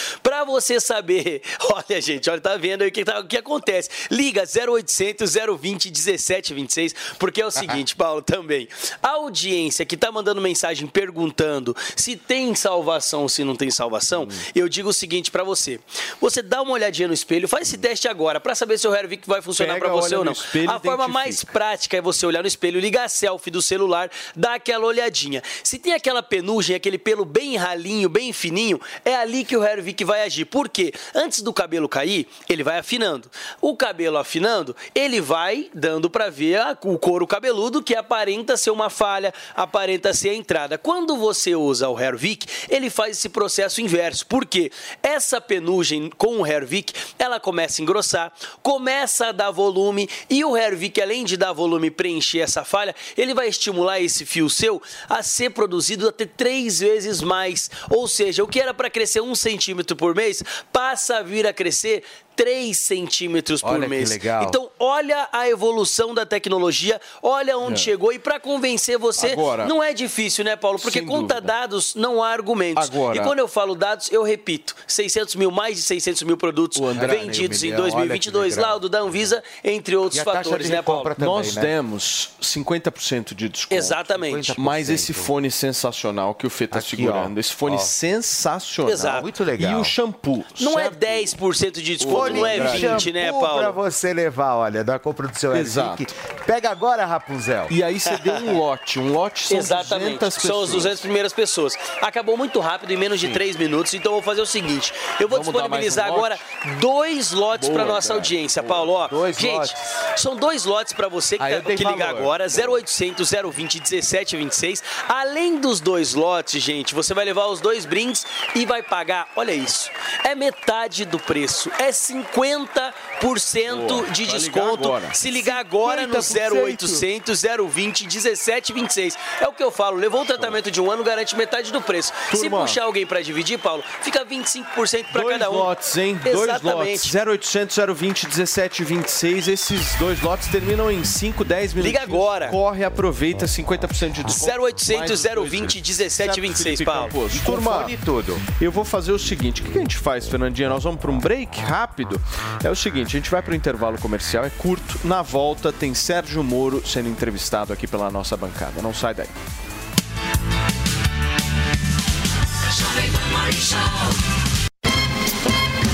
26. 0.00 0.20
Pra 0.22 0.44
você 0.44 0.80
saber, 0.80 1.42
olha 1.72 2.00
gente, 2.00 2.28
olha, 2.30 2.40
tá 2.40 2.56
vendo 2.56 2.82
aí 2.82 2.88
o 2.88 2.92
que, 2.92 3.04
tá- 3.04 3.20
o 3.20 3.26
que 3.26 3.36
acontece. 3.36 3.90
Liga 4.10 4.42
0800 4.44 5.34
020 5.60 5.90
17 5.90 6.54
26, 6.54 6.94
porque 7.18 7.40
é 7.40 7.46
o 7.46 7.50
seguinte, 7.50 7.94
Paulo, 7.96 8.22
também. 8.22 8.68
A 9.02 9.10
audiência 9.10 9.84
que 9.84 9.96
tá 9.96 10.10
mandando 10.10 10.40
mensagem 10.40 10.86
perguntando 10.86 11.76
se 11.96 12.16
tem 12.16 12.54
salvação 12.54 13.22
ou 13.22 13.28
se 13.28 13.44
não 13.44 13.54
tem 13.56 13.70
salvação, 13.70 14.26
eu 14.54 14.68
digo 14.68 14.88
o 14.90 14.92
seguinte 14.92 15.30
pra 15.30 15.44
você. 15.44 15.78
Você 16.20 16.42
dá 16.42 16.62
uma 16.62 16.72
olhadinha 16.72 17.08
no 17.08 17.14
espelho, 17.14 17.48
faz 17.48 17.68
esse 17.68 17.78
teste 17.78 18.08
agora 18.08 18.40
pra 18.40 18.54
saber 18.54 18.78
se 18.78 18.86
o 18.86 18.94
Hervik 18.94 19.26
vai 19.28 19.42
funcionar 19.42 19.74
Pega, 19.74 19.86
pra 19.86 19.94
você 19.94 20.14
ou 20.14 20.24
não. 20.24 20.32
espelho 20.32 20.70
A 20.70 20.80
forma 20.80 21.08
mais 21.08 21.44
prática 21.44 21.96
é 21.96 22.00
você 22.00 22.24
olhar 22.26 22.42
no 22.42 22.48
espelho, 22.48 22.80
ligar 22.80 23.04
a 23.04 23.08
selfie 23.08 23.50
do 23.50 23.62
celular, 23.62 24.10
dar 24.34 24.54
aquela 24.54 24.86
olhadinha. 24.86 25.42
Se 25.62 25.78
tem 25.78 25.92
aquela 25.92 26.22
penugem, 26.22 26.74
aquele 26.76 26.98
pelo 26.98 27.24
bem 27.24 27.56
ralinho, 27.56 28.08
bem 28.08 28.32
fininho, 28.32 28.80
é 29.04 29.14
ali 29.16 29.44
que 29.44 29.56
o 29.56 29.64
Hervik 29.64 29.89
vai 30.04 30.22
agir. 30.22 30.44
Por 30.44 30.68
quê? 30.68 30.92
Antes 31.14 31.42
do 31.42 31.52
cabelo 31.52 31.88
cair, 31.88 32.26
ele 32.48 32.62
vai 32.62 32.78
afinando. 32.78 33.30
O 33.60 33.76
cabelo 33.76 34.16
afinando, 34.18 34.74
ele 34.94 35.20
vai 35.20 35.70
dando 35.74 36.08
pra 36.10 36.30
ver 36.30 36.56
a- 36.58 36.76
o 36.84 36.98
couro 36.98 37.26
cabeludo 37.26 37.82
que 37.82 37.94
aparenta 37.94 38.56
ser 38.56 38.70
uma 38.70 38.90
falha, 38.90 39.32
aparenta 39.54 40.12
ser 40.14 40.30
a 40.30 40.34
entrada. 40.34 40.78
Quando 40.78 41.16
você 41.16 41.54
usa 41.54 41.88
o 41.88 41.98
Hervik, 41.98 42.46
ele 42.68 42.90
faz 42.90 43.16
esse 43.18 43.28
processo 43.28 43.80
inverso. 43.80 44.26
Por 44.26 44.46
quê? 44.46 44.70
Essa 45.02 45.40
penugem 45.40 46.10
com 46.16 46.38
o 46.40 46.46
Hervik, 46.46 46.92
ela 47.18 47.38
começa 47.40 47.80
a 47.80 47.82
engrossar, 47.82 48.32
começa 48.62 49.26
a 49.28 49.32
dar 49.32 49.50
volume 49.50 50.08
e 50.28 50.44
o 50.44 50.56
Hervik, 50.56 51.00
além 51.00 51.24
de 51.24 51.36
dar 51.36 51.52
volume 51.52 51.88
e 51.88 51.90
preencher 51.90 52.40
essa 52.40 52.64
falha, 52.64 52.94
ele 53.16 53.34
vai 53.34 53.48
estimular 53.48 54.00
esse 54.00 54.24
fio 54.24 54.48
seu 54.48 54.80
a 55.08 55.22
ser 55.22 55.50
produzido 55.50 56.08
até 56.08 56.24
três 56.26 56.80
vezes 56.80 57.20
mais. 57.20 57.70
Ou 57.90 58.06
seja, 58.06 58.42
o 58.44 58.48
que 58.48 58.60
era 58.60 58.72
para 58.74 58.90
crescer 58.90 59.20
um 59.20 59.34
centímetro 59.34 59.79
por 59.96 60.14
mês, 60.14 60.42
passa 60.72 61.18
a 61.18 61.22
vir 61.22 61.46
a 61.46 61.52
crescer 61.52 62.02
3 62.40 62.78
centímetros 62.78 63.60
por 63.60 63.72
Olha 63.72 63.82
que 63.82 63.88
mês. 63.88 64.08
legal. 64.08 64.44
Então, 64.44 64.70
olha 64.78 65.28
a 65.30 65.46
evolução 65.46 66.14
da 66.14 66.24
tecnologia, 66.24 66.98
olha 67.22 67.58
onde 67.58 67.74
É. 67.74 67.84
chegou. 67.84 68.12
E 68.14 68.18
para 68.18 68.40
convencer 68.40 68.96
você, 68.96 69.32
Agora- 69.32 69.66
não 69.66 69.82
é 69.82 69.92
difícil, 69.92 70.42
né, 70.42 70.56
Paulo? 70.56 70.78
Porque 70.78 71.02
conta 71.02 71.34
dúvida. 71.34 71.40
dados, 71.42 71.94
não 71.94 72.22
há 72.22 72.30
argumentos. 72.30 72.88
Agora- 72.88 73.18
E 73.18 73.20
quando 73.22 73.40
eu 73.40 73.46
falo 73.48 73.74
dados, 73.74 74.10
eu 74.10 74.22
repito: 74.22 74.74
600 74.86 75.34
mil, 75.34 75.50
mais 75.50 75.76
de 75.76 75.82
600 75.82 76.22
mil 76.22 76.36
produtos 76.38 76.80
André- 76.80 77.08
vendidos 77.18 77.62
em 77.62 77.66
milhão, 77.66 77.82
olha 77.82 77.90
que 77.90 77.96
2022, 77.96 78.56
legal. 78.56 78.70
laudo 78.70 78.88
da 78.88 79.00
Anvisa, 79.00 79.42
entre 79.62 79.94
outros 79.94 80.16
E 80.16 80.20
a 80.20 80.24
taxa 80.24 80.44
fatores, 80.44 80.66
de 80.66 80.72
né, 80.72 80.80
Paulo? 80.80 81.02
também, 81.14 81.26
Nós 81.28 81.54
né? 81.56 81.60
demos 81.62 82.30
50% 82.40 83.34
de 83.34 83.50
desconto. 83.50 83.74
Exatamente. 83.74 84.58
Mas 84.58 84.88
esse 84.88 85.12
fone 85.12 85.50
sensacional 85.50 86.34
que 86.34 86.46
o 86.46 86.50
Fê 86.50 86.66
tá 86.66 86.78
Aqui, 86.78 86.96
segurando, 86.96 87.36
ó. 87.36 87.40
esse 87.40 87.52
fone 87.52 87.76
Ó. 87.76 87.78
sensacional. 87.78 88.90
Exato. 88.92 89.22
Muito 89.22 89.44
legal. 89.44 89.72
E 89.72 89.74
o 89.74 89.84
shampoo. 89.84 90.42
Não 90.60 90.78
é 90.78 90.84
certo? 90.84 90.96
10% 90.98 91.82
de 91.82 91.96
desconto, 91.96 92.29
não 92.32 92.46
é 92.46 92.58
de 92.58 92.86
20, 92.88 93.12
né, 93.12 93.26
shampoo 93.26 93.40
pra 93.40 93.48
Paulo? 93.48 93.72
você 93.72 94.12
levar, 94.12 94.54
olha, 94.56 94.82
da 94.84 94.98
compra 94.98 95.28
do 95.28 95.38
seu 95.38 95.54
Exato. 95.56 96.04
Pega 96.46 96.70
agora, 96.70 97.04
Rapunzel. 97.04 97.66
E 97.70 97.82
aí 97.82 97.98
você 98.00 98.16
deu 98.18 98.34
um 98.34 98.58
lote. 98.58 98.98
Um 98.98 99.12
lote 99.12 99.46
são 99.46 99.58
Exatamente, 99.58 100.18
200 100.18 100.34
são 100.34 100.40
pessoas. 100.42 100.68
as 100.70 100.74
200 100.74 101.00
primeiras 101.00 101.32
pessoas. 101.32 101.74
Acabou 102.00 102.36
muito 102.36 102.58
rápido, 102.60 102.92
em 102.92 102.96
menos 102.96 103.20
de 103.20 103.28
3 103.28 103.56
minutos, 103.56 103.94
então 103.94 104.10
eu 104.12 104.16
vou 104.16 104.22
fazer 104.22 104.40
o 104.40 104.46
seguinte: 104.46 104.92
eu 105.18 105.28
vou 105.28 105.38
Vamos 105.42 105.52
disponibilizar 105.52 106.10
um 106.10 106.14
agora 106.14 106.38
dois 106.80 107.32
lotes 107.32 107.68
Boa, 107.68 107.80
para 107.80 107.92
nossa 107.92 108.08
cara. 108.08 108.18
audiência, 108.20 108.62
Paulo. 108.62 108.92
Ó, 108.92 109.08
Dois 109.08 109.38
gente, 109.38 109.54
lotes. 109.54 109.74
são 110.16 110.36
dois 110.36 110.64
lotes 110.64 110.92
para 110.92 111.08
você 111.08 111.38
que, 111.38 111.44
tá- 111.44 111.60
que 111.60 111.84
ligar 111.84 112.10
agora: 112.10 112.46
0800 112.48 113.30
020 113.30 113.80
1726. 113.80 114.82
Além 115.08 115.58
dos 115.60 115.80
dois 115.80 116.14
lotes, 116.14 116.62
gente, 116.62 116.94
você 116.94 117.14
vai 117.14 117.24
levar 117.24 117.46
os 117.46 117.60
dois 117.60 117.84
brindes 117.84 118.26
e 118.54 118.64
vai 118.66 118.82
pagar, 118.82 119.28
olha 119.36 119.52
isso, 119.52 119.90
é 120.24 120.34
metade 120.34 121.04
do 121.04 121.18
preço, 121.18 121.70
é 121.78 121.90
50% 121.90 122.19
50 122.24 122.92
Boa, 123.20 124.10
de 124.10 124.22
ligar 124.24 124.38
desconto. 124.38 124.84
agora. 124.88 125.14
Se 125.14 125.30
ligar 125.30 125.58
agora 125.58 126.06
no 126.06 126.14
0800 126.16 127.42
020 127.70 128.02
1726. 128.06 129.16
É 129.40 129.48
o 129.48 129.52
que 129.52 129.62
eu 129.62 129.70
falo, 129.70 129.96
levou 129.96 130.22
o 130.22 130.26
tratamento 130.26 130.70
de 130.70 130.80
um 130.80 130.90
ano, 130.90 131.04
garante 131.04 131.36
metade 131.36 131.72
do 131.72 131.80
preço. 131.80 132.12
Se 132.30 132.42
Turma. 132.42 132.60
puxar 132.60 132.84
alguém 132.84 133.06
para 133.06 133.20
dividir, 133.22 133.58
Paulo, 133.58 133.82
fica 134.02 134.24
25% 134.24 135.04
para 135.12 135.22
Dois 135.22 135.38
cada 135.38 135.50
um. 135.50 135.54
lotes, 135.54 135.96
hein? 135.96 136.18
Dois 136.22 136.40
Exatamente. 136.48 137.08
lotes. 137.08 137.14
0800 137.14 137.76
020 137.96 138.24
1726. 138.26 139.48
Esses 139.48 139.94
dois 139.96 140.20
lotes 140.20 140.48
terminam 140.48 140.90
em 140.90 141.04
5, 141.04 141.44
10 141.44 141.74
minutos. 141.74 141.92
Liga 141.92 142.02
agora. 142.02 142.48
Corre, 142.48 142.84
aproveita 142.84 143.46
50% 143.46 144.12
de 144.12 144.24
desconto. 144.24 144.62
0800 144.62 144.98
Mais 144.98 145.10
os 145.10 145.22
dois 145.22 145.50
020 145.50 145.50
brindes. 145.80 145.98
1726, 145.98 146.78
Certo, 146.78 146.86
Paulo. 146.86 147.08
Felipe 147.10 147.18
Camposo? 147.20 147.42
Com 147.44 147.52
Turma, 147.52 147.84
e 147.90 147.96
tudo. 147.96 148.40
eu 148.60 148.70
vou 148.72 148.84
fazer 148.84 149.12
o 149.12 149.18
seguinte: 149.18 149.62
o 149.62 149.64
que 149.64 149.72
que 149.72 149.78
a 149.78 149.80
gente 149.82 149.96
faz, 149.98 150.26
Fernandinha? 150.28 150.68
Nós 150.68 150.82
vamos 150.84 151.00
para 151.00 151.10
um 151.10 151.18
break 151.18 151.58
rápido. 151.60 152.20
É 152.62 152.70
o 152.70 152.76
seguinte: 152.76 153.09
a 153.10 153.18
gente 153.20 153.28
vai 153.28 153.42
para 153.42 153.52
o 153.52 153.56
intervalo 153.56 153.98
comercial, 153.98 154.44
é 154.44 154.50
curto. 154.50 155.00
Na 155.02 155.20
volta 155.20 155.72
tem 155.72 155.92
Sérgio 155.94 156.44
Moro 156.44 156.86
sendo 156.86 157.08
entrevistado 157.08 157.72
aqui 157.72 157.86
pela 157.86 158.08
nossa 158.08 158.36
bancada. 158.36 158.80
Não 158.80 158.94
sai 158.94 159.14
daí. 159.14 159.26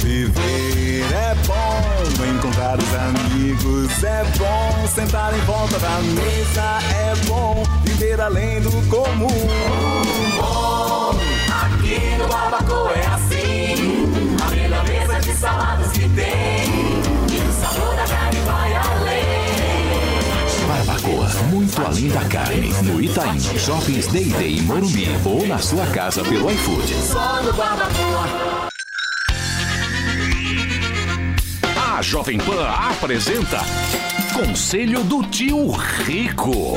Viver 0.03 1.07
é 1.11 1.35
bom, 1.47 2.25
encontrar 2.37 2.79
os 2.79 2.95
amigos 2.95 4.05
é 4.05 4.23
bom, 4.37 4.87
sentar 4.87 5.35
em 5.35 5.41
volta 5.41 5.79
da 5.79 5.99
mesa 6.01 6.79
é 6.95 7.15
bom, 7.27 7.63
viver 7.83 8.21
além 8.21 8.61
do 8.61 8.71
comum. 8.91 9.27
Aqui 11.65 12.17
no 12.19 12.29
Barbacoa 12.29 12.93
é 12.93 13.07
assim. 13.07 14.37
A 14.45 14.51
melhor 14.51 14.85
mesa 14.87 15.21
de 15.21 15.33
saladas 15.33 15.93
que 15.93 16.09
tem. 16.11 16.76
Muito 21.77 21.83
além 21.83 22.09
da 22.09 22.25
carne. 22.25 22.73
No 22.83 23.01
Itaim, 23.01 23.39
Shoppings 23.59 24.07
Day 24.09 24.25
Day 24.25 24.63
Morumbi 24.63 25.07
ou 25.25 25.47
na 25.47 25.59
sua 25.59 25.87
casa 25.87 26.23
pelo 26.25 26.51
iFood. 26.51 26.95
A 31.77 32.03
Jovem 32.03 32.39
Pan 32.39 32.67
apresenta 32.69 33.61
Conselho 34.33 35.05
do 35.05 35.23
Tio 35.25 35.71
Rico. 35.73 36.77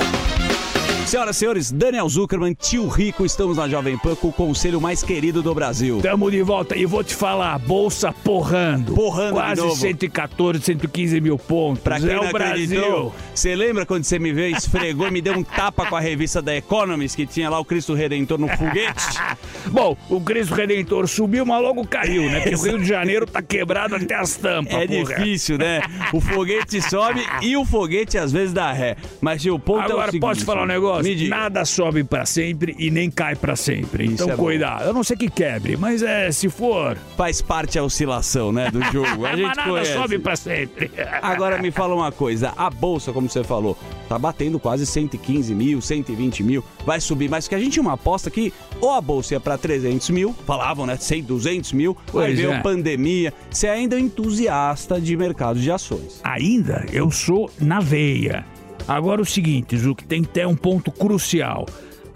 Senhoras 1.09 1.37
e 1.37 1.39
senhores, 1.39 1.71
Daniel 1.71 2.07
Zuckerman, 2.07 2.53
tio 2.53 2.87
Rico, 2.87 3.25
estamos 3.25 3.57
na 3.57 3.67
Jovem 3.67 3.97
Pan 3.97 4.13
com 4.13 4.27
o 4.27 4.31
conselho 4.31 4.79
mais 4.79 5.01
querido 5.01 5.41
do 5.41 5.55
Brasil. 5.55 5.99
Tamo 6.03 6.29
de 6.29 6.43
volta 6.43 6.77
e 6.77 6.85
vou 6.85 7.03
te 7.03 7.15
falar, 7.15 7.57
bolsa 7.57 8.13
porrando. 8.23 8.93
Porrando 8.93 9.29
de 9.29 9.33
Quase 9.33 9.61
novo. 9.61 9.75
114, 9.75 10.61
115 10.61 11.19
mil 11.19 11.39
pontos. 11.39 11.81
Pra 11.81 11.99
quem 11.99 12.11
é 12.11 12.13
não 12.13 12.29
o 12.29 12.31
Brasil. 12.31 13.11
você 13.33 13.55
lembra 13.55 13.87
quando 13.87 14.03
você 14.03 14.19
me 14.19 14.31
veio, 14.31 14.55
esfregou 14.55 15.07
e 15.07 15.11
me 15.11 15.19
deu 15.19 15.33
um 15.33 15.41
tapa 15.43 15.87
com 15.87 15.95
a 15.95 15.99
revista 15.99 16.43
da 16.43 16.55
Economist 16.55 17.17
que 17.17 17.25
tinha 17.25 17.49
lá 17.49 17.59
o 17.59 17.65
Cristo 17.65 17.95
Redentor 17.95 18.37
no 18.37 18.47
foguete? 18.47 19.03
Bom, 19.71 19.97
o 20.11 20.21
Cristo 20.21 20.53
Redentor 20.53 21.07
subiu, 21.07 21.43
mas 21.43 21.59
logo 21.59 21.87
caiu, 21.87 22.29
né? 22.29 22.41
Porque 22.41 22.55
o 22.55 22.61
Rio 22.61 22.77
de 22.77 22.85
Janeiro 22.85 23.25
tá 23.25 23.41
quebrado 23.41 23.95
até 23.95 24.13
as 24.13 24.35
tampas. 24.35 24.75
É 24.75 24.85
porra. 24.85 25.15
difícil, 25.15 25.57
né? 25.57 25.81
O 26.13 26.21
foguete 26.21 26.79
sobe 26.87 27.25
e 27.41 27.57
o 27.57 27.65
foguete 27.65 28.15
às 28.15 28.31
vezes 28.31 28.53
dá 28.53 28.71
ré. 28.71 28.95
Mas 29.19 29.43
o 29.43 29.57
ponto 29.57 29.85
é 29.85 29.87
o 29.87 29.91
Agora, 29.93 30.11
seguinte... 30.11 30.21
posso 30.21 30.41
te 30.41 30.45
falar 30.45 30.61
um 30.61 30.67
negócio? 30.67 30.98
Diga. 31.03 31.35
nada 31.35 31.65
sobe 31.65 32.03
pra 32.03 32.25
sempre 32.25 32.75
e 32.77 32.89
nem 32.91 33.09
cai 33.09 33.35
pra 33.35 33.55
sempre. 33.55 34.05
Isso 34.05 34.13
Então 34.13 34.29
é 34.31 34.35
cuidado. 34.35 34.85
Eu 34.85 34.93
não 34.93 35.03
sei 35.03 35.15
que 35.17 35.29
quebre, 35.29 35.75
mas 35.77 36.01
é, 36.01 36.31
se 36.31 36.49
for... 36.49 36.97
Faz 37.17 37.41
parte 37.41 37.77
a 37.77 37.83
oscilação, 37.83 38.51
né, 38.51 38.69
do 38.71 38.81
jogo. 38.91 39.25
A 39.25 39.29
Mas 39.29 39.37
gente 39.37 39.55
nada 39.55 39.69
conhece. 39.69 39.93
sobe 39.93 40.19
pra 40.19 40.35
sempre. 40.35 40.91
Agora 41.21 41.61
me 41.61 41.71
fala 41.71 41.93
uma 41.95 42.11
coisa, 42.11 42.53
a 42.57 42.69
bolsa, 42.69 43.11
como 43.11 43.29
você 43.29 43.43
falou, 43.43 43.77
tá 44.07 44.17
batendo 44.17 44.59
quase 44.59 44.85
115 44.85 45.53
mil, 45.53 45.81
120 45.81 46.43
mil, 46.43 46.63
vai 46.85 46.99
subir 46.99 47.29
mais, 47.29 47.45
porque 47.45 47.55
a 47.55 47.59
gente 47.59 47.73
tinha 47.73 47.83
uma 47.83 47.93
aposta 47.93 48.29
que 48.29 48.53
ou 48.81 48.91
a 48.91 49.01
bolsa 49.01 49.33
ia 49.33 49.39
pra 49.39 49.57
300 49.57 50.09
mil, 50.11 50.35
falavam, 50.45 50.85
né, 50.85 50.95
100, 50.97 51.23
200 51.23 51.73
mil, 51.73 51.97
aí 51.99 52.11
Pois 52.11 52.37
veio 52.37 52.51
é. 52.53 52.59
pandemia, 52.61 53.33
você 53.49 53.67
ainda 53.67 53.95
é 53.97 53.99
entusiasta 53.99 54.99
de 54.99 55.15
mercado 55.17 55.59
de 55.59 55.69
ações. 55.71 56.19
Ainda 56.23 56.85
eu 56.91 57.11
sou 57.11 57.49
na 57.59 57.79
veia. 57.79 58.45
Agora 58.89 59.21
o 59.21 59.25
seguinte, 59.25 59.77
tem 60.07 60.23
que 60.23 60.29
ter 60.29 60.47
um 60.47 60.55
ponto 60.55 60.91
crucial. 60.91 61.67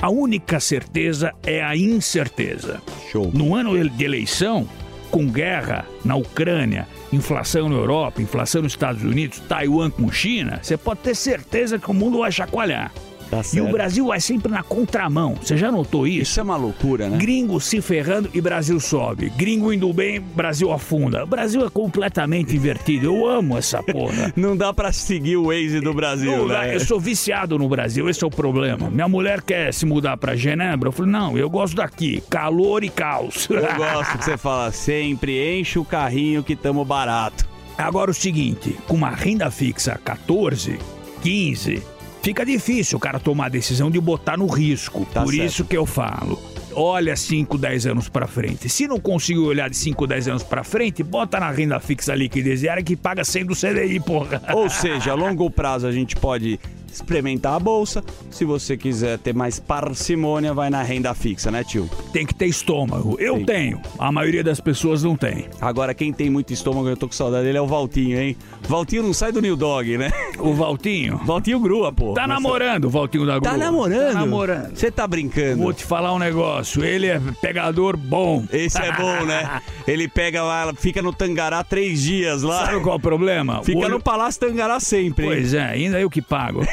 A 0.01 0.09
única 0.09 0.59
certeza 0.59 1.31
é 1.45 1.63
a 1.63 1.77
incerteza. 1.77 2.81
Show. 3.11 3.29
No 3.31 3.53
ano 3.53 3.87
de 3.87 4.03
eleição, 4.03 4.67
com 5.11 5.27
guerra 5.27 5.85
na 6.03 6.15
Ucrânia, 6.15 6.87
inflação 7.11 7.69
na 7.69 7.75
Europa, 7.75 8.23
inflação 8.23 8.63
nos 8.63 8.71
Estados 8.71 9.03
Unidos, 9.03 9.39
Taiwan 9.47 9.91
com 9.91 10.11
China, 10.11 10.59
você 10.63 10.75
pode 10.75 11.01
ter 11.01 11.15
certeza 11.15 11.77
que 11.77 11.91
o 11.91 11.93
mundo 11.93 12.17
vai 12.17 12.31
chacoalhar. 12.31 12.91
Tá 13.33 13.41
E 13.53 13.61
o 13.61 13.71
Brasil 13.71 14.05
vai 14.07 14.19
sempre 14.19 14.51
na 14.51 14.61
contramão. 14.61 15.35
Você 15.41 15.57
já 15.57 15.71
notou 15.71 16.05
isso? 16.05 16.31
Isso 16.33 16.39
é 16.39 16.43
uma 16.43 16.55
loucura, 16.55 17.09
né? 17.09 17.17
Gringo 17.17 17.59
se 17.59 17.81
ferrando 17.81 18.29
e 18.33 18.39
Brasil 18.39 18.79
sobe. 18.79 19.29
Gringo 19.29 19.73
indo 19.73 19.91
bem, 19.91 20.19
Brasil 20.19 20.71
afunda. 20.71 21.23
O 21.23 21.27
Brasil 21.27 21.65
é 21.65 21.69
completamente 21.69 22.55
invertido. 22.55 23.07
Eu 23.07 23.27
amo 23.27 23.57
essa 23.57 23.81
porra. 23.81 24.31
Não 24.37 24.55
dá 24.55 24.73
pra 24.73 24.91
seguir 24.91 25.37
o 25.37 25.47
Waze 25.47 25.79
do 25.79 25.93
Brasil, 25.93 26.31
Não 26.31 26.47
né? 26.47 26.75
Eu 26.75 26.79
sou 26.79 26.99
viciado 26.99 27.57
no 27.57 27.67
Brasil, 27.67 28.09
esse 28.09 28.23
é 28.23 28.27
o 28.27 28.29
problema. 28.29 28.89
Minha 28.89 29.07
mulher 29.07 29.41
quer 29.41 29.73
se 29.73 29.85
mudar 29.85 30.17
pra 30.17 30.35
Genebra. 30.35 30.89
Eu 30.89 30.93
falei, 30.93 31.11
não, 31.11 31.37
eu 31.37 31.49
gosto 31.49 31.75
daqui. 31.75 32.21
Calor 32.29 32.83
e 32.83 32.89
caos. 32.89 33.47
Eu 33.49 33.61
gosto 33.75 34.17
que 34.17 34.25
você 34.25 34.37
fala 34.37 34.71
sempre, 34.71 35.59
enche 35.59 35.79
o 35.79 35.85
carrinho 35.85 36.43
que 36.43 36.55
tamo 36.55 36.85
barato. 36.85 37.47
Agora 37.77 38.11
o 38.11 38.13
seguinte, 38.13 38.77
com 38.87 38.95
uma 38.95 39.09
renda 39.09 39.49
fixa 39.49 39.99
14, 40.03 40.77
15, 41.23 41.81
fica 42.23 42.45
difícil 42.45 42.97
o 42.97 43.01
cara 43.01 43.19
tomar 43.19 43.47
a 43.47 43.49
decisão 43.49 43.91
de 43.91 43.99
botar 43.99 44.37
no 44.37 44.47
risco. 44.47 45.05
Tá 45.13 45.21
Por 45.21 45.33
certo. 45.33 45.45
isso 45.45 45.65
que 45.65 45.77
eu 45.77 45.85
falo. 45.85 46.41
Olha 46.75 47.15
5, 47.15 47.55
10 47.57 47.85
anos 47.85 48.09
pra 48.09 48.25
frente. 48.25 48.67
Se 48.67 48.87
não 48.87 48.99
conseguir 48.99 49.39
olhar 49.41 49.69
de 49.69 49.77
5, 49.77 50.07
10 50.07 50.27
anos 50.29 50.43
pra 50.43 50.63
frente, 50.63 51.03
bota 51.03 51.39
na 51.39 51.51
renda 51.51 51.79
fixa 51.79 52.15
liquidez 52.15 52.61
diária 52.61 52.81
que 52.81 52.95
paga 52.95 53.23
100 53.23 53.45
do 53.45 53.55
CDI, 53.55 53.99
porra. 53.99 54.41
Ou 54.53 54.69
seja, 54.69 55.11
a 55.11 55.13
longo 55.13 55.47
prazo 55.51 55.85
a 55.85 55.91
gente 55.91 56.15
pode 56.15 56.59
experimentar 56.93 57.53
a 57.55 57.59
bolsa. 57.59 58.03
Se 58.29 58.45
você 58.45 58.77
quiser 58.77 59.17
ter 59.17 59.33
mais 59.33 59.59
parcimônia, 59.59 60.53
vai 60.53 60.69
na 60.69 60.81
renda 60.83 61.13
fixa, 61.13 61.49
né, 61.51 61.63
tio? 61.63 61.89
Tem 62.11 62.25
que 62.25 62.33
ter 62.33 62.45
estômago. 62.47 63.15
Eu 63.19 63.35
Tem. 63.37 63.45
tenho. 63.45 63.81
A 63.99 64.11
maioria 64.11 64.43
das 64.43 64.59
pessoas 64.59 65.03
não 65.03 65.15
tem. 65.15 65.45
Agora, 65.59 65.93
quem 65.93 66.11
tem 66.13 66.29
muito 66.29 66.53
estômago, 66.53 66.87
eu 66.89 66.97
tô 66.97 67.07
com 67.07 67.13
saudade 67.13 67.45
dele, 67.45 67.57
é 67.57 67.61
o 67.61 67.67
Valtinho, 67.67 68.19
hein? 68.19 68.35
Valtinho 68.67 69.03
não 69.03 69.13
sai 69.13 69.31
do 69.31 69.41
New 69.41 69.55
Dog, 69.55 69.97
né? 69.97 70.11
O 70.39 70.53
Valtinho? 70.53 71.17
Valtinho 71.25 71.59
grua, 71.59 71.91
pô. 71.91 72.13
Tá 72.13 72.21
Nossa. 72.27 72.33
namorando 72.41 72.85
o 72.85 72.89
Valtinho 72.89 73.25
da 73.25 73.39
Grua. 73.39 73.51
Tá 73.51 73.57
namorando? 73.57 74.13
Tá 74.13 74.19
namorando. 74.19 74.75
Você 74.75 74.91
tá 74.91 75.07
brincando? 75.07 75.61
Vou 75.63 75.73
te 75.73 75.83
falar 75.83 76.13
um 76.13 76.19
negócio. 76.19 76.83
Ele 76.83 77.07
é 77.07 77.19
pegador 77.41 77.97
bom. 77.97 78.43
Esse 78.51 78.79
é 78.81 78.91
bom, 78.91 79.25
né? 79.25 79.61
Ele 79.87 80.07
pega 80.07 80.43
lá, 80.43 80.73
fica 80.75 81.01
no 81.01 81.11
Tangará 81.13 81.63
três 81.63 82.01
dias 82.01 82.41
lá. 82.43 82.65
Sabe 82.65 82.81
qual 82.81 82.95
é 82.95 82.97
o 82.97 83.01
problema? 83.01 83.63
Fica 83.63 83.85
O 83.85 83.89
no 83.89 83.99
Palácio 84.01 84.39
Tangará 84.39 84.79
sempre. 84.79 85.25
hein? 85.25 85.31
Pois 85.33 85.53
é, 85.53 85.63
ainda 85.63 85.99
eu 85.99 86.09
que 86.09 86.21
pago. 86.21 86.65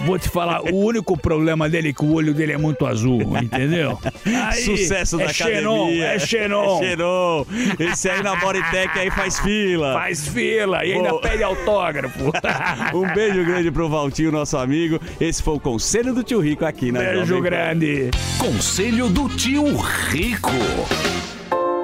Vou 0.00 0.18
te 0.18 0.28
falar, 0.28 0.62
o 0.62 0.76
único 0.76 1.16
problema 1.16 1.68
dele 1.68 1.88
é 1.88 1.92
que 1.92 2.04
o 2.04 2.12
olho 2.14 2.34
dele 2.34 2.52
é 2.52 2.58
muito 2.58 2.84
azul, 2.86 3.20
entendeu? 3.42 3.98
Aí, 4.24 4.62
Sucesso 4.62 5.16
da 5.16 5.24
é 5.24 5.32
Xenon, 5.32 5.82
academia. 5.84 6.04
é 6.06 6.18
Xenon. 6.18 6.82
É 6.82 6.90
Xenon. 6.90 7.44
Esse 7.78 8.10
aí 8.10 8.22
na 8.22 8.36
Bodytech 8.36 8.98
aí 8.98 9.10
faz 9.10 9.40
fila. 9.40 9.94
Faz 9.94 10.28
fila 10.28 10.84
e 10.84 10.92
ainda 10.92 11.14
pede 11.18 11.42
autógrafo. 11.42 12.32
Um 12.94 13.12
beijo 13.14 13.44
grande 13.44 13.70
pro 13.70 13.88
Valtinho, 13.88 14.30
nosso 14.30 14.56
amigo. 14.56 15.00
Esse 15.20 15.42
foi 15.42 15.54
o 15.54 15.60
Conselho 15.60 16.14
do 16.14 16.22
Tio 16.22 16.40
Rico 16.40 16.64
aqui 16.64 16.92
na 16.92 17.00
Beijo 17.00 17.40
grande. 17.40 18.10
Conselho 18.38 19.08
do 19.08 19.28
Tio 19.28 19.64
Rico. 19.76 20.50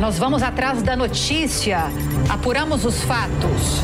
Nós 0.00 0.18
vamos 0.18 0.42
atrás 0.42 0.82
da 0.82 0.94
notícia, 0.94 1.84
apuramos 2.28 2.84
os 2.84 3.00
fatos. 3.02 3.80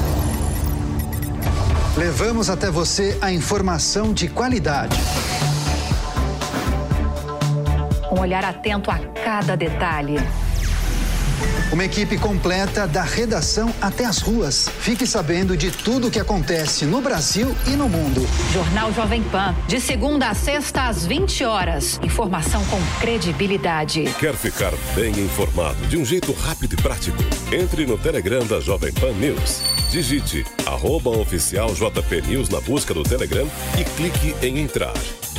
Levamos 1.96 2.50
até 2.50 2.70
você 2.70 3.16
a 3.22 3.32
informação 3.32 4.12
de 4.12 4.28
qualidade. 4.28 4.96
Um 8.10 8.20
olhar 8.20 8.44
atento 8.44 8.90
a 8.90 8.98
cada 9.24 9.56
detalhe. 9.56 10.18
Uma 11.72 11.86
equipe 11.86 12.18
completa 12.18 12.86
da 12.86 13.02
redação 13.02 13.72
até 13.80 14.04
as 14.04 14.18
ruas. 14.18 14.68
Fique 14.80 15.06
sabendo 15.06 15.56
de 15.56 15.70
tudo 15.70 16.08
o 16.08 16.10
que 16.10 16.20
acontece 16.20 16.84
no 16.84 17.00
Brasil 17.00 17.56
e 17.66 17.70
no 17.70 17.88
mundo. 17.88 18.28
Jornal 18.52 18.92
Jovem 18.92 19.22
Pan, 19.22 19.54
de 19.66 19.80
segunda 19.80 20.28
a 20.28 20.34
sexta 20.34 20.82
às 20.82 21.06
20 21.06 21.44
horas. 21.44 21.98
Informação 22.02 22.62
com 22.66 22.78
credibilidade. 23.00 24.04
Quer 24.20 24.34
ficar 24.34 24.72
bem 24.94 25.12
informado 25.12 25.86
de 25.86 25.96
um 25.96 26.04
jeito 26.04 26.30
rápido 26.32 26.74
e 26.74 26.82
prático? 26.82 27.16
Entre 27.50 27.86
no 27.86 27.96
Telegram 27.96 28.44
da 28.46 28.60
Jovem 28.60 28.92
Pan 28.92 29.12
News. 29.12 29.62
Digite 29.90 30.44
arroba 30.66 31.08
oficial 31.08 31.72
JP 31.72 32.20
News 32.28 32.50
na 32.50 32.60
busca 32.60 32.92
do 32.92 33.02
Telegram 33.02 33.48
e 33.80 33.84
clique 33.84 34.36
em 34.46 34.58
entrar. 34.58 34.92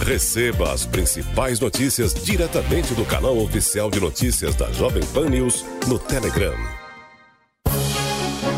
Receba 0.03 0.73
as 0.73 0.85
principais 0.85 1.61
notícias 1.61 2.13
diretamente 2.13 2.93
do 2.93 3.05
canal 3.05 3.37
oficial 3.37 3.89
de 3.89 4.01
notícias 4.01 4.53
da 4.53 4.69
Jovem 4.73 5.03
Pan 5.13 5.29
News 5.29 5.63
no 5.87 5.97
Telegram. 5.97 6.82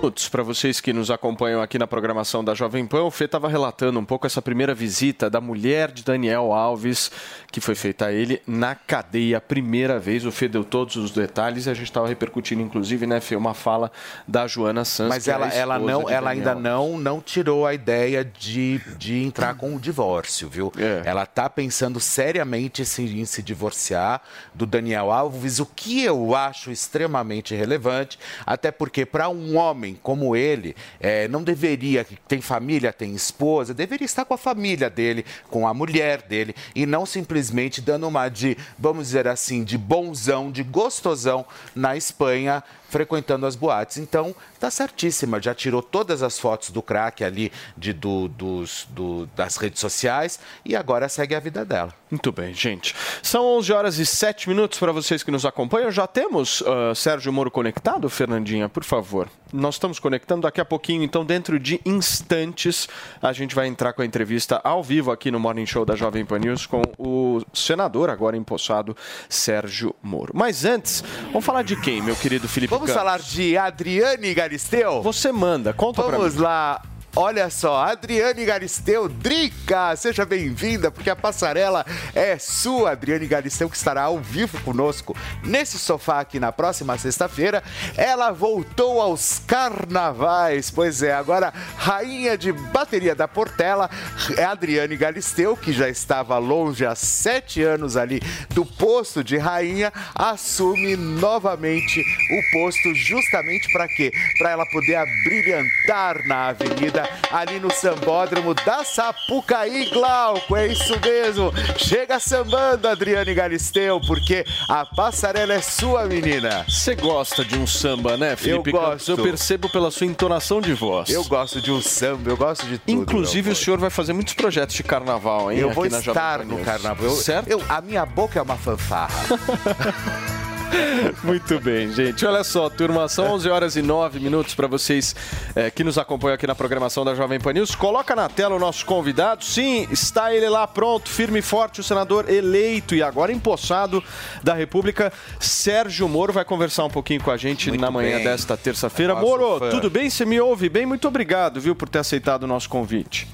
Minutos 0.00 0.30
para 0.30 0.42
vocês 0.42 0.80
que 0.80 0.94
nos 0.94 1.10
acompanham 1.10 1.60
aqui 1.60 1.78
na 1.78 1.86
programação 1.86 2.42
da 2.42 2.54
Jovem 2.54 2.86
Pan. 2.86 3.02
O 3.02 3.10
Fê 3.10 3.26
estava 3.26 3.48
relatando 3.50 4.00
um 4.00 4.04
pouco 4.04 4.26
essa 4.26 4.40
primeira 4.40 4.74
visita 4.74 5.28
da 5.28 5.42
mulher 5.42 5.90
de 5.92 6.02
Daniel 6.02 6.54
Alves, 6.54 7.10
que 7.52 7.60
foi 7.60 7.74
feita 7.74 8.06
a 8.06 8.12
ele 8.12 8.40
na 8.46 8.74
cadeia 8.74 9.36
a 9.36 9.40
primeira 9.42 9.98
vez. 9.98 10.24
O 10.24 10.32
Fê 10.32 10.48
deu 10.48 10.64
todos 10.64 10.96
os 10.96 11.10
detalhes 11.10 11.66
e 11.66 11.70
a 11.70 11.74
gente 11.74 11.84
estava 11.84 12.08
repercutindo, 12.08 12.62
inclusive, 12.62 13.06
né, 13.06 13.20
Fê, 13.20 13.36
uma 13.36 13.52
fala 13.52 13.92
da 14.26 14.46
Joana 14.46 14.86
Santos. 14.86 15.10
Mas 15.16 15.28
é 15.28 15.32
ela, 15.32 15.48
ela, 15.48 15.78
não, 15.78 16.08
ela 16.08 16.30
ainda 16.30 16.54
não, 16.54 16.96
não 16.96 17.20
tirou 17.20 17.66
a 17.66 17.74
ideia 17.74 18.24
de, 18.24 18.80
de 18.96 19.22
entrar 19.22 19.54
com 19.54 19.76
o 19.76 19.78
divórcio, 19.78 20.48
viu? 20.48 20.72
É. 20.78 21.02
Ela 21.04 21.26
tá 21.26 21.50
pensando 21.50 22.00
seriamente 22.00 22.86
se- 22.86 23.02
em 23.02 23.26
se 23.26 23.42
divorciar 23.42 24.22
do 24.54 24.64
Daniel 24.64 25.10
Alves, 25.12 25.58
o 25.60 25.66
que 25.66 26.02
eu 26.02 26.34
acho 26.34 26.70
extremamente 26.70 27.54
relevante, 27.54 28.18
até 28.46 28.70
porque 28.70 29.04
para 29.04 29.28
um 29.28 29.58
homem 29.58 29.89
como 30.02 30.36
ele 30.36 30.74
é, 30.98 31.28
não 31.28 31.42
deveria, 31.42 32.06
tem 32.26 32.40
família, 32.40 32.92
tem 32.92 33.14
esposa, 33.14 33.72
deveria 33.74 34.04
estar 34.04 34.24
com 34.24 34.34
a 34.34 34.38
família 34.38 34.90
dele, 34.90 35.24
com 35.48 35.66
a 35.66 35.74
mulher 35.74 36.22
dele, 36.22 36.54
e 36.74 36.86
não 36.86 37.06
simplesmente 37.06 37.80
dando 37.80 38.08
uma 38.08 38.28
de, 38.28 38.56
vamos 38.78 39.08
dizer 39.08 39.26
assim, 39.28 39.64
de 39.64 39.76
bonzão, 39.76 40.50
de 40.50 40.62
gostosão 40.62 41.44
na 41.74 41.96
Espanha, 41.96 42.62
frequentando 42.90 43.46
as 43.46 43.56
boates. 43.56 43.96
Então, 43.96 44.34
tá 44.58 44.70
certíssima, 44.70 45.40
já 45.40 45.54
tirou 45.54 45.80
todas 45.80 46.22
as 46.22 46.38
fotos 46.38 46.70
do 46.70 46.82
crack 46.82 47.24
ali 47.24 47.50
de, 47.76 47.92
do, 47.92 48.28
dos, 48.28 48.86
do, 48.90 49.26
das 49.34 49.56
redes 49.56 49.80
sociais 49.80 50.38
e 50.64 50.76
agora 50.76 51.08
segue 51.08 51.34
a 51.34 51.40
vida 51.40 51.64
dela. 51.64 51.94
Muito 52.10 52.32
bem, 52.32 52.52
gente. 52.52 52.94
São 53.22 53.46
11 53.58 53.72
horas 53.72 53.98
e 53.98 54.04
7 54.04 54.48
minutos 54.48 54.78
para 54.78 54.90
vocês 54.90 55.22
que 55.22 55.30
nos 55.30 55.46
acompanham. 55.46 55.92
Já 55.92 56.08
temos 56.08 56.60
uh, 56.62 56.94
Sérgio 56.94 57.32
Moro 57.32 57.50
conectado, 57.50 58.10
Fernandinha, 58.10 58.68
por 58.68 58.82
favor. 58.82 59.28
Nós 59.52 59.76
estamos 59.76 59.98
conectando 59.98 60.42
daqui 60.42 60.60
a 60.60 60.64
pouquinho, 60.64 61.02
então 61.02 61.24
dentro 61.24 61.58
de 61.58 61.80
instantes 61.84 62.88
a 63.22 63.32
gente 63.32 63.54
vai 63.54 63.66
entrar 63.66 63.92
com 63.92 64.02
a 64.02 64.06
entrevista 64.06 64.60
ao 64.62 64.82
vivo 64.82 65.10
aqui 65.10 65.30
no 65.30 65.40
Morning 65.40 65.66
Show 65.66 65.84
da 65.84 65.96
Jovem 65.96 66.24
Pan 66.24 66.38
News 66.38 66.66
com 66.66 66.82
o 66.98 67.42
senador 67.52 68.10
agora 68.10 68.36
empossado 68.36 68.96
Sérgio 69.28 69.94
Moro. 70.02 70.32
Mas 70.34 70.64
antes, 70.64 71.02
vamos 71.26 71.44
falar 71.44 71.62
de 71.62 71.76
quem, 71.80 72.00
meu 72.00 72.16
querido 72.16 72.48
Felipe 72.48 72.74
Vamos 72.80 72.94
falar 72.94 73.20
de 73.20 73.56
Adriane 73.56 74.32
Galisteu? 74.34 75.02
Você 75.02 75.30
manda, 75.30 75.72
conta 75.72 76.02
pra 76.02 76.16
Vamos 76.16 76.34
mim. 76.34 76.40
lá. 76.42 76.82
Olha 77.16 77.50
só, 77.50 77.82
Adriane 77.82 78.44
Galisteu, 78.44 79.08
Drica, 79.08 79.96
seja 79.96 80.24
bem-vinda, 80.24 80.92
porque 80.92 81.10
a 81.10 81.16
passarela 81.16 81.84
é 82.14 82.38
sua, 82.38 82.92
Adriane 82.92 83.26
Galisteu, 83.26 83.68
que 83.68 83.76
estará 83.76 84.02
ao 84.02 84.20
vivo 84.20 84.60
conosco 84.60 85.16
nesse 85.42 85.76
sofá 85.76 86.20
aqui 86.20 86.38
na 86.38 86.52
próxima 86.52 86.96
sexta-feira. 86.96 87.64
Ela 87.96 88.30
voltou 88.30 89.00
aos 89.00 89.42
carnavais, 89.44 90.70
pois 90.70 91.02
é, 91.02 91.12
agora 91.12 91.52
rainha 91.76 92.38
de 92.38 92.52
bateria 92.52 93.14
da 93.14 93.26
Portela, 93.26 93.90
é 94.36 94.44
Adriane 94.44 94.96
Galisteu, 94.96 95.56
que 95.56 95.72
já 95.72 95.88
estava 95.88 96.38
longe 96.38 96.86
há 96.86 96.94
sete 96.94 97.60
anos 97.60 97.96
ali 97.96 98.22
do 98.50 98.64
posto 98.64 99.24
de 99.24 99.36
rainha, 99.36 99.92
assume 100.14 100.96
novamente 100.96 102.00
o 102.00 102.52
posto 102.52 102.94
justamente 102.94 103.68
para 103.72 103.88
quê? 103.88 104.12
Para 104.38 104.50
ela 104.50 104.66
poder 104.66 104.94
abrilhantar 104.94 106.24
na 106.24 106.48
avenida 106.48 106.99
ali 107.30 107.58
no 107.60 107.70
sambódromo 107.72 108.54
da 108.54 108.84
Sapucaí, 108.84 109.90
Glauco. 109.90 110.56
É 110.56 110.68
isso 110.68 110.98
mesmo. 111.00 111.52
Chega 111.76 112.18
sambando, 112.18 112.88
Adriane 112.88 113.34
Galisteu, 113.34 114.00
porque 114.06 114.44
a 114.68 114.84
passarela 114.84 115.52
é 115.54 115.60
sua, 115.60 116.04
menina. 116.06 116.64
Você 116.68 116.94
gosta 116.94 117.44
de 117.44 117.56
um 117.58 117.66
samba, 117.66 118.16
né, 118.16 118.36
Felipe 118.36 118.70
Eu 118.70 118.80
gosto. 118.80 119.10
Eu 119.12 119.18
percebo 119.18 119.68
pela 119.68 119.90
sua 119.90 120.06
entonação 120.06 120.60
de 120.60 120.72
voz. 120.72 121.08
Eu 121.10 121.24
gosto 121.24 121.60
de 121.60 121.70
um 121.70 121.80
samba, 121.82 122.30
eu 122.30 122.36
gosto 122.36 122.66
de 122.66 122.78
tudo. 122.78 122.90
Inclusive, 123.02 123.50
o 123.50 123.56
senhor 123.56 123.78
vai 123.78 123.90
fazer 123.90 124.12
muitos 124.12 124.34
projetos 124.34 124.74
de 124.74 124.82
carnaval, 124.82 125.50
hein? 125.52 125.58
Eu 125.58 125.70
vou 125.72 125.86
estar 125.86 126.44
no 126.44 126.58
carnaval. 126.58 127.06
Eu- 127.06 127.16
certo? 127.16 127.48
eu- 127.48 127.62
a 127.68 127.80
minha 127.80 128.04
boca 128.06 128.38
é 128.38 128.42
uma 128.42 128.56
fanfarra. 128.56 129.10
Muito 131.22 131.58
bem, 131.60 131.92
gente. 131.92 132.24
Olha 132.24 132.44
só, 132.44 132.68
turma, 132.68 133.08
são 133.08 133.32
11 133.32 133.48
horas 133.48 133.76
e 133.76 133.82
9 133.82 134.20
minutos 134.20 134.54
para 134.54 134.66
vocês 134.66 135.14
eh, 135.54 135.70
que 135.70 135.84
nos 135.84 135.98
acompanham 135.98 136.34
aqui 136.34 136.46
na 136.46 136.54
programação 136.54 137.04
da 137.04 137.14
Jovem 137.14 137.40
Pan 137.40 137.52
News. 137.52 137.74
Coloca 137.74 138.14
na 138.14 138.28
tela 138.28 138.54
o 138.54 138.58
nosso 138.58 138.84
convidado. 138.86 139.44
Sim, 139.44 139.86
está 139.90 140.34
ele 140.34 140.48
lá 140.48 140.66
pronto, 140.66 141.08
firme 141.08 141.40
e 141.40 141.42
forte, 141.42 141.80
o 141.80 141.82
senador 141.82 142.28
eleito 142.30 142.94
e 142.94 143.02
agora 143.02 143.32
empossado 143.32 144.02
da 144.42 144.54
República, 144.54 145.12
Sérgio 145.38 146.08
Moro, 146.08 146.32
vai 146.32 146.44
conversar 146.44 146.84
um 146.84 146.90
pouquinho 146.90 147.22
com 147.22 147.30
a 147.30 147.36
gente 147.36 147.70
na 147.76 147.90
manhã 147.90 148.16
bem. 148.16 148.24
desta 148.24 148.56
terça-feira. 148.56 149.14
Moro, 149.14 149.58
fã. 149.58 149.70
tudo 149.70 149.90
bem? 149.90 150.08
Você 150.08 150.24
me 150.24 150.40
ouve 150.40 150.68
bem? 150.68 150.86
Muito 150.86 151.06
obrigado, 151.08 151.60
viu, 151.60 151.74
por 151.74 151.88
ter 151.88 151.98
aceitado 151.98 152.44
o 152.44 152.46
nosso 152.46 152.68
convite. 152.68 153.28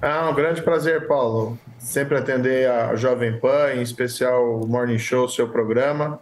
Ah, 0.00 0.28
um 0.30 0.34
grande 0.34 0.62
prazer, 0.62 1.06
Paulo. 1.06 1.58
Sempre 1.78 2.18
atender 2.18 2.70
a 2.70 2.94
Jovem 2.96 3.38
Pan, 3.38 3.72
em 3.74 3.82
especial 3.82 4.60
o 4.60 4.66
Morning 4.66 4.98
Show, 4.98 5.28
seu 5.28 5.48
programa. 5.48 6.20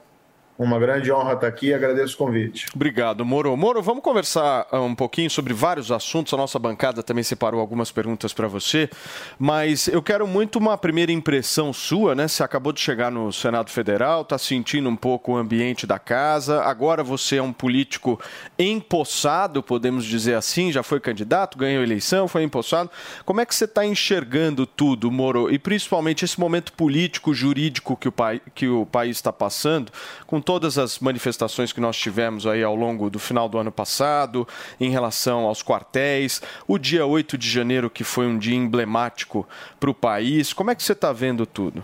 Uma 0.56 0.78
grande 0.78 1.10
honra 1.10 1.32
estar 1.32 1.48
aqui 1.48 1.66
e 1.66 1.74
agradeço 1.74 2.14
o 2.14 2.18
convite. 2.18 2.66
Obrigado, 2.72 3.24
Moro. 3.24 3.56
Moro, 3.56 3.82
vamos 3.82 4.05
conversar 4.05 4.68
ah, 4.70 4.81
um 4.81 4.94
pouquinho 4.94 5.28
sobre 5.28 5.52
vários 5.52 5.90
assuntos. 5.90 6.32
A 6.32 6.36
nossa 6.36 6.60
bancada 6.60 7.02
também 7.02 7.24
separou 7.24 7.60
algumas 7.60 7.90
perguntas 7.90 8.32
para 8.32 8.47
você, 8.47 8.89
mas 9.36 9.89
eu 9.89 10.01
quero 10.01 10.28
muito 10.28 10.60
uma 10.60 10.78
primeira 10.78 11.10
impressão 11.10 11.72
sua, 11.72 12.14
né? 12.14 12.28
Você 12.28 12.44
acabou 12.44 12.72
de 12.72 12.78
chegar 12.78 13.10
no 13.10 13.32
Senado 13.32 13.68
Federal, 13.68 14.22
está 14.22 14.39
sentindo 14.39 14.89
um 14.89 14.94
pouco 14.94 15.32
o 15.32 15.36
ambiente 15.36 15.89
da 15.89 15.98
casa. 15.98 16.62
Agora 16.62 17.02
você 17.02 17.36
é 17.36 17.43
um 17.43 17.52
político 17.52 18.20
empossado, 18.56 19.60
podemos 19.60 20.05
dizer 20.05 20.35
assim. 20.35 20.70
Já 20.70 20.85
foi 20.85 21.01
candidato, 21.01 21.59
ganhou 21.59 21.82
eleição, 21.82 22.28
foi 22.28 22.44
empossado. 22.44 22.89
Como 23.24 23.40
é 23.40 23.47
que 23.47 23.56
você 23.56 23.64
está 23.64 23.85
enxergando 23.85 24.66
tudo, 24.66 25.10
Moro? 25.10 25.52
E 25.52 25.59
principalmente 25.59 26.24
esse 26.24 26.39
momento 26.39 26.72
político, 26.74 27.35
jurídico 27.35 27.97
que 27.97 28.06
o, 28.06 28.12
pai, 28.12 28.40
que 28.55 28.68
o 28.68 28.86
país 28.86 29.16
está 29.16 29.32
passando, 29.32 29.90
com 30.28 30.44
todas 30.45 30.79
as 30.79 30.99
manifestações 30.99 31.73
que 31.73 31.81
nós 31.81 31.97
tivemos 31.97 32.47
aí 32.47 32.62
ao 32.62 32.77
longo 32.77 33.09
do 33.09 33.19
final 33.19 33.49
do 33.49 33.59
ano 33.59 33.73
passado, 33.73 34.47
em 34.79 34.91
relação 34.91 35.41
aos 35.47 35.62
quartéis, 35.62 36.43
o 36.69 36.79
dia 36.79 37.07
8 37.07 37.39
de 37.39 37.49
janeiro, 37.49 37.89
que 37.89 38.05
foi 38.05 38.27
um 38.27 38.39
dia 38.39 38.55
emblemático 38.55 39.49
para 39.81 39.91
o 39.91 39.95
país. 39.95 40.53
Como 40.53 40.71
é 40.71 40.75
que 40.75 40.83
você 40.83 40.93
está 40.93 41.12
vendo 41.12 41.47
tudo? 41.47 41.83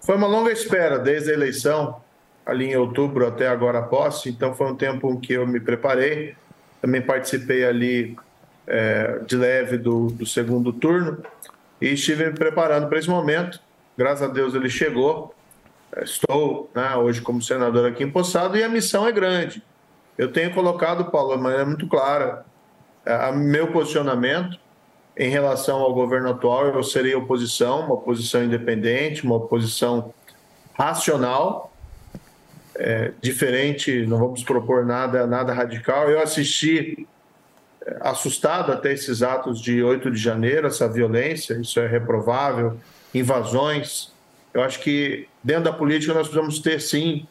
Foi 0.00 0.16
uma 0.16 0.26
longa 0.26 0.50
espera 0.50 0.98
desde 0.98 1.30
a 1.30 1.34
eleição, 1.34 2.00
ali 2.44 2.66
em 2.66 2.76
outubro 2.76 3.26
até 3.26 3.46
agora 3.46 3.78
a 3.78 3.82
posse, 3.82 4.30
então 4.30 4.52
foi 4.54 4.66
um 4.66 4.74
tempo 4.74 5.10
em 5.12 5.20
que 5.20 5.34
eu 5.34 5.46
me 5.46 5.60
preparei. 5.60 6.34
Também 6.80 7.00
participei 7.00 7.64
ali 7.64 8.16
é, 8.66 9.20
de 9.26 9.36
leve 9.36 9.78
do, 9.78 10.08
do 10.08 10.26
segundo 10.26 10.72
turno 10.72 11.22
e 11.80 11.88
estive 11.88 12.26
me 12.26 12.32
preparando 12.32 12.88
para 12.88 12.98
esse 12.98 13.08
momento. 13.08 13.60
Graças 13.96 14.28
a 14.28 14.32
Deus 14.32 14.54
ele 14.54 14.68
chegou. 14.68 15.34
Estou 16.00 16.70
né, 16.74 16.96
hoje 16.96 17.20
como 17.20 17.42
senador 17.42 17.86
aqui 17.86 18.02
empossado 18.02 18.56
e 18.56 18.62
a 18.62 18.68
missão 18.68 19.06
é 19.06 19.12
grande. 19.12 19.62
Eu 20.16 20.32
tenho 20.32 20.54
colocado, 20.54 21.10
Paulo, 21.10 21.36
de 21.36 21.42
maneira 21.42 21.66
muito 21.66 21.86
clara, 21.86 22.44
a 23.04 23.32
meu 23.32 23.72
posicionamento 23.72 24.58
em 25.16 25.28
relação 25.28 25.80
ao 25.80 25.92
governo 25.92 26.30
atual. 26.30 26.66
Eu 26.68 26.82
serei 26.82 27.14
oposição, 27.14 27.80
uma 27.80 27.94
oposição 27.94 28.42
independente, 28.42 29.24
uma 29.24 29.36
oposição 29.36 30.14
racional, 30.74 31.72
é, 32.74 33.12
diferente, 33.20 34.06
não 34.06 34.18
vamos 34.18 34.42
propor 34.42 34.86
nada, 34.86 35.26
nada 35.26 35.52
radical. 35.52 36.08
Eu 36.08 36.22
assisti 36.22 37.06
é, 37.86 37.98
assustado 38.00 38.72
até 38.72 38.92
esses 38.92 39.22
atos 39.22 39.60
de 39.60 39.82
8 39.82 40.10
de 40.10 40.18
janeiro, 40.18 40.66
essa 40.66 40.88
violência, 40.88 41.54
isso 41.54 41.78
é 41.78 41.86
reprovável, 41.86 42.78
invasões. 43.14 44.10
Eu 44.54 44.62
acho 44.62 44.80
que 44.80 45.28
dentro 45.42 45.64
da 45.64 45.72
política 45.72 46.14
nós 46.14 46.28
precisamos 46.28 46.58
ter, 46.58 46.80
sim, 46.80 47.26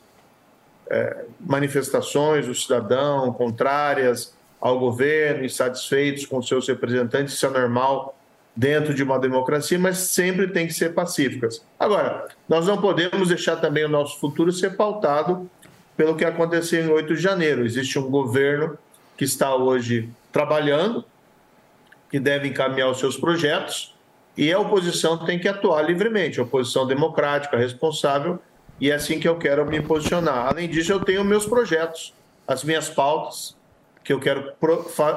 é, 0.90 1.26
manifestações 1.40 2.48
do 2.48 2.54
cidadão 2.54 3.32
contrárias 3.34 4.36
ao 4.60 4.78
governo, 4.78 5.44
insatisfeitos 5.44 6.26
com 6.26 6.42
seus 6.42 6.68
representantes, 6.68 7.34
isso 7.34 7.46
é 7.46 7.50
normal 7.50 8.18
dentro 8.56 8.94
de 8.94 9.02
uma 9.02 9.18
democracia, 9.18 9.80
mas 9.80 9.98
sempre 9.98 10.48
tem 10.48 10.68
que 10.68 10.74
ser 10.74 10.94
pacíficas. 10.94 11.66
Agora, 11.80 12.28
nós 12.48 12.68
não 12.68 12.80
podemos 12.80 13.30
deixar 13.30 13.56
também 13.56 13.86
o 13.86 13.90
nosso 13.90 14.20
futuro 14.20 14.52
ser 14.52 14.76
pautado 14.76 15.50
pelo 15.96 16.16
que 16.16 16.26
aconteceu 16.26 16.84
em 16.84 16.90
8 16.90 17.16
de 17.16 17.22
janeiro. 17.22 17.66
Existe 17.66 17.98
um 17.98 18.10
governo 18.10 18.78
que 19.18 19.24
está 19.24 19.56
hoje 19.56 20.10
trabalhando, 20.32 21.06
que 22.10 22.20
deve 22.20 22.48
encaminhar 22.48 22.90
os 22.90 23.00
seus 23.00 23.16
projetos, 23.16 23.96
e 24.42 24.52
a 24.52 24.58
oposição 24.58 25.20
tem 25.20 25.38
que 25.38 25.48
atuar 25.48 25.84
livremente, 25.84 26.40
a 26.40 26.44
oposição 26.44 26.88
democrática, 26.88 27.56
responsável, 27.56 28.40
e 28.80 28.90
é 28.90 28.96
assim 28.96 29.20
que 29.20 29.28
eu 29.28 29.38
quero 29.38 29.64
me 29.68 29.80
posicionar. 29.80 30.48
Além 30.48 30.68
disso, 30.68 30.92
eu 30.92 31.00
tenho 31.00 31.24
meus 31.24 31.46
projetos, 31.46 32.12
as 32.48 32.64
minhas 32.64 32.90
pautas, 32.90 33.56
que 34.04 34.12
eu 34.12 34.20
quero 34.20 34.52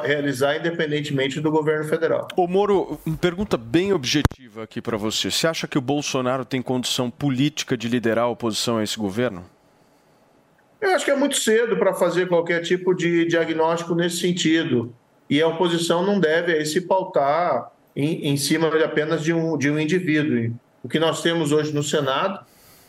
realizar 0.03 0.59
independentemente 0.59 1.41
do 1.41 1.51
governo 1.51 1.89
federal. 1.89 2.29
Ô 2.37 2.47
Moro, 2.47 3.01
uma 3.07 3.17
pergunta 3.17 3.57
bem 3.57 3.95
objetiva 3.95 4.65
aqui 4.65 4.83
para 4.83 4.99
você. 4.99 5.31
Você 5.31 5.47
acha 5.47 5.67
que 5.67 5.79
o 5.79 5.81
Bolsonaro 5.81 6.45
tem 6.45 6.61
condição 6.61 7.11
política 7.11 7.79
de 7.79 7.89
liderar 7.89 8.27
a 8.27 8.29
oposição 8.29 8.77
a 8.77 8.83
esse 8.83 8.99
governo? 8.99 9.43
Eu 10.83 10.91
acho 10.91 11.03
que 11.03 11.11
é 11.11 11.17
muito 11.17 11.39
cedo 11.39 11.79
para 11.79 11.95
fazer 11.95 12.29
qualquer 12.29 12.61
tipo 12.61 12.93
de 12.93 13.25
diagnóstico 13.25 13.95
nesse 13.95 14.19
sentido. 14.19 14.95
E 15.31 15.41
a 15.41 15.49
oposição 15.49 16.05
não 16.05 16.21
deve 16.21 16.53
aí 16.53 16.67
se 16.67 16.83
pautar 16.83 17.73
em, 17.97 18.29
em 18.29 18.37
cima 18.37 18.71
de 18.71 18.83
apenas 18.83 19.23
de 19.23 19.33
um, 19.33 19.57
de 19.57 19.71
um 19.71 19.79
indivíduo. 19.79 20.55
O 20.83 20.89
que 20.89 20.99
nós 20.99 21.23
temos 21.23 21.53
hoje 21.53 21.73
no 21.73 21.83
Senado 21.83 22.45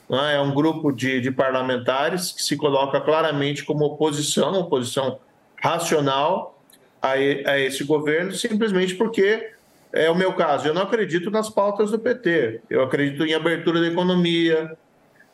né, 0.10 0.36
é 0.36 0.42
um 0.42 0.54
grupo 0.54 0.92
de, 0.92 1.22
de 1.22 1.32
parlamentares 1.32 2.32
que 2.32 2.42
se 2.42 2.56
coloca 2.56 3.00
claramente 3.02 3.64
como 3.64 3.86
oposição, 3.86 4.54
oposição 4.60 5.20
racional 5.62 6.60
a, 7.02 7.12
a 7.12 7.60
esse 7.60 7.84
governo, 7.84 8.32
simplesmente 8.34 8.96
porque 8.96 9.52
é 9.94 10.10
o 10.10 10.16
meu 10.16 10.34
caso. 10.34 10.68
Eu 10.68 10.74
não 10.74 10.82
acredito 10.82 11.32
nas 11.32 11.50
pautas 11.50 11.92
do 11.92 12.00
PT. 12.00 12.62
Eu 12.70 12.84
acredito 12.84 13.24
em 13.24 13.34
abertura 13.34 13.80
da 13.80 13.88
economia, 13.88 14.76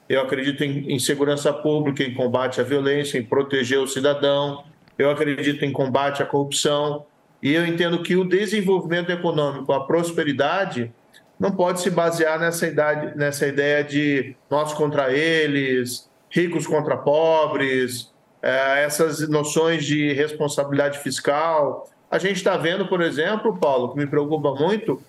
eu 0.08 0.22
acredito 0.22 0.64
em, 0.64 0.94
em 0.94 1.00
segurança 1.00 1.52
pública, 1.54 2.04
em 2.04 2.14
combate 2.14 2.60
à 2.60 2.64
violência, 2.64 3.18
em 3.18 3.24
proteger 3.24 3.80
o 3.80 3.88
cidadão. 3.88 4.64
eu 4.98 5.10
acredito 5.10 5.64
em 5.64 5.72
combate 5.72 6.22
à 6.22 6.26
corrupção, 6.26 7.06
e 7.42 7.54
eu 7.54 7.66
entendo 7.66 8.04
que 8.04 8.16
o 8.16 8.24
desenvolvimento 8.24 9.12
econômico, 9.12 9.74
a 9.74 9.86
prosperidade, 9.86 10.92
não 11.40 11.52
pode 11.52 11.82
se 11.82 11.90
basear 11.90 12.40
nessa, 12.40 12.68
idade, 12.68 13.18
nessa 13.18 13.48
ideia 13.48 13.84
de 13.84 14.36
nós 14.50 14.74
contra 14.74 15.12
eles, 15.12 16.08
ricos 16.30 16.68
contra 16.68 16.96
pobres, 16.96 18.12
eh, 18.44 18.84
essas 18.84 19.28
noções 19.28 19.84
de 19.84 20.14
responsabilidade 20.14 21.00
fiscal. 21.00 21.90
A 22.12 22.20
gente 22.20 22.38
está 22.38 22.58
vendo, 22.58 22.88
por 22.88 23.02
exemplo, 23.02 23.58
Paulo, 23.58 23.92
que 23.92 23.98
me 23.98 24.06
preocupa 24.06 24.54
muito, 24.54 25.02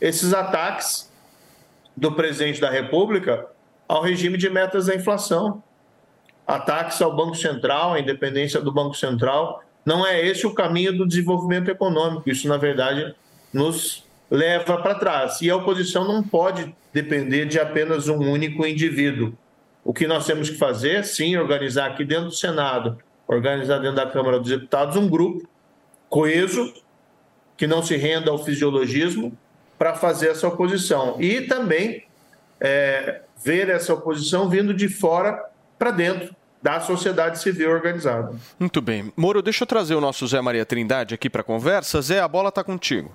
esses 0.00 0.32
ataques 0.32 1.10
do 1.96 2.12
presidente 2.12 2.60
da 2.60 2.70
República 2.70 3.46
ao 3.88 4.02
regime 4.02 4.38
de 4.38 4.48
metas 4.48 4.86
da 4.86 4.94
inflação. 4.94 5.60
Ataques 6.46 7.02
ao 7.02 7.14
Banco 7.14 7.34
Central, 7.34 7.94
à 7.94 8.00
independência 8.00 8.60
do 8.60 8.72
Banco 8.72 8.94
Central. 8.94 9.62
Não 9.84 10.06
é 10.06 10.24
esse 10.24 10.46
o 10.46 10.54
caminho 10.54 10.96
do 10.96 11.06
desenvolvimento 11.06 11.70
econômico. 11.70 12.28
Isso, 12.28 12.48
na 12.48 12.56
verdade, 12.56 13.14
nos 13.52 14.04
leva 14.30 14.78
para 14.78 14.94
trás. 14.94 15.40
E 15.40 15.50
a 15.50 15.56
oposição 15.56 16.06
não 16.06 16.22
pode 16.22 16.74
depender 16.92 17.46
de 17.46 17.58
apenas 17.58 18.08
um 18.08 18.18
único 18.18 18.66
indivíduo. 18.66 19.32
O 19.84 19.92
que 19.92 20.06
nós 20.06 20.26
temos 20.26 20.50
que 20.50 20.56
fazer, 20.56 21.04
sim, 21.04 21.36
organizar 21.36 21.86
aqui 21.86 22.04
dentro 22.04 22.26
do 22.26 22.34
Senado, 22.34 22.98
organizar 23.26 23.78
dentro 23.78 23.96
da 23.96 24.06
Câmara 24.06 24.38
dos 24.38 24.50
Deputados 24.50 24.96
um 24.96 25.08
grupo 25.08 25.48
coeso, 26.08 26.72
que 27.56 27.66
não 27.66 27.82
se 27.82 27.96
renda 27.96 28.30
ao 28.30 28.44
fisiologismo, 28.44 29.36
para 29.78 29.94
fazer 29.94 30.28
essa 30.28 30.46
oposição. 30.46 31.16
E 31.20 31.42
também 31.42 32.04
é, 32.60 33.22
ver 33.42 33.70
essa 33.70 33.94
oposição 33.94 34.48
vindo 34.48 34.74
de 34.74 34.88
fora 34.88 35.42
para 35.78 35.90
dentro 35.90 36.34
da 36.62 36.80
sociedade 36.80 37.38
civil 37.38 37.70
organizada. 37.70 38.32
Muito 38.58 38.80
bem. 38.82 39.12
Moro, 39.16 39.40
deixa 39.40 39.64
eu 39.64 39.66
trazer 39.66 39.94
o 39.94 40.00
nosso 40.00 40.26
Zé 40.26 40.40
Maria 40.40 40.66
Trindade 40.66 41.14
aqui 41.14 41.30
para 41.30 41.40
a 41.40 41.44
conversa. 41.44 42.00
Zé, 42.02 42.20
a 42.20 42.28
bola 42.28 42.50
está 42.50 42.62
contigo. 42.62 43.10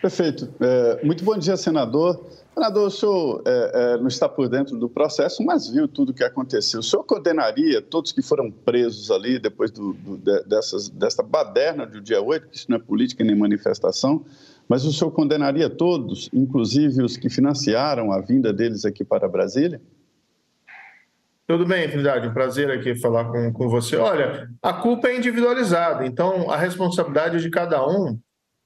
Perfeito. 0.00 0.52
É, 0.60 1.00
muito 1.02 1.24
bom 1.24 1.36
dia, 1.38 1.56
senador. 1.56 2.22
Senador, 2.52 2.86
o 2.86 2.90
senhor 2.90 3.42
é, 3.46 3.70
é, 3.74 3.96
não 3.96 4.06
está 4.06 4.28
por 4.28 4.48
dentro 4.48 4.76
do 4.76 4.88
processo, 4.88 5.42
mas 5.42 5.68
viu 5.68 5.88
tudo 5.88 6.10
o 6.10 6.14
que 6.14 6.22
aconteceu. 6.22 6.80
O 6.80 6.82
senhor 6.82 7.02
condenaria 7.04 7.80
todos 7.80 8.12
que 8.12 8.20
foram 8.20 8.50
presos 8.50 9.10
ali 9.10 9.38
depois 9.38 9.70
do, 9.70 9.94
do, 9.94 10.18
dessas, 10.46 10.90
dessa 10.90 11.22
baderna 11.22 11.86
do 11.86 12.00
dia 12.00 12.20
8, 12.20 12.48
que 12.48 12.56
isso 12.58 12.66
não 12.68 12.76
é 12.76 12.80
política 12.80 13.24
nem 13.24 13.34
manifestação, 13.34 14.24
mas 14.68 14.84
o 14.84 14.92
senhor 14.92 15.10
condenaria 15.10 15.70
todos, 15.70 16.28
inclusive 16.32 17.02
os 17.02 17.16
que 17.16 17.28
financiaram 17.30 18.12
a 18.12 18.20
vinda 18.20 18.52
deles 18.52 18.84
aqui 18.84 19.04
para 19.04 19.26
Brasília? 19.26 19.80
Tudo 21.46 21.66
bem, 21.66 21.88
Trindade, 21.90 22.26
um 22.26 22.32
prazer 22.32 22.70
aqui 22.70 22.94
falar 22.94 23.26
com, 23.26 23.52
com 23.52 23.68
você. 23.68 23.96
Olha, 23.96 24.48
a 24.62 24.72
culpa 24.72 25.08
é 25.08 25.16
individualizada, 25.16 26.06
então 26.06 26.50
a 26.50 26.56
responsabilidade 26.56 27.42
de 27.42 27.50
cada 27.50 27.86
um 27.86 28.18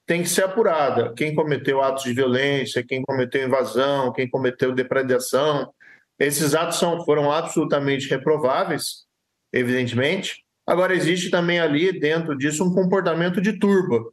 tem 0.07 0.23
que 0.23 0.29
ser 0.29 0.45
apurada. 0.45 1.13
Quem 1.15 1.35
cometeu 1.35 1.83
atos 1.83 2.05
de 2.05 2.13
violência, 2.13 2.85
quem 2.87 3.03
cometeu 3.03 3.45
invasão, 3.45 4.13
quem 4.13 4.31
cometeu 4.31 4.73
depredação, 4.73 5.73
esses 6.21 6.55
atos 6.55 6.79
são, 6.79 7.05
foram 7.05 7.33
absolutamente 7.33 8.09
reprováveis, 8.09 9.07
evidentemente. 9.53 10.45
Agora, 10.65 10.95
existe 10.95 11.31
também 11.31 11.59
ali 11.59 11.99
dentro 11.99 12.37
disso 12.39 12.65
um 12.65 12.73
comportamento 12.73 13.41
de 13.41 13.59
turba, 13.59 14.05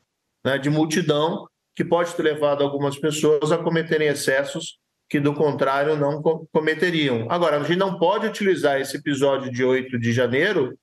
né, 0.44 0.58
de 0.58 0.72
multidão, 0.72 1.48
que 1.76 1.86
pode 1.86 2.16
ter 2.16 2.24
levado 2.24 2.64
algumas 2.64 2.98
pessoas 2.98 3.52
a 3.52 3.58
cometerem 3.60 4.08
excessos 4.08 4.80
que, 5.10 5.20
do 5.20 5.34
contrário, 5.34 5.96
não 5.96 6.22
cometeriam. 6.52 7.28
Agora, 7.30 7.58
a 7.58 7.64
gente 7.64 7.78
não 7.78 7.98
pode 7.98 8.28
utilizar 8.28 8.80
esse 8.80 8.98
episódio 8.98 9.52
de 9.52 9.64
8 9.64 10.00
de 10.00 10.12
janeiro 10.12 10.78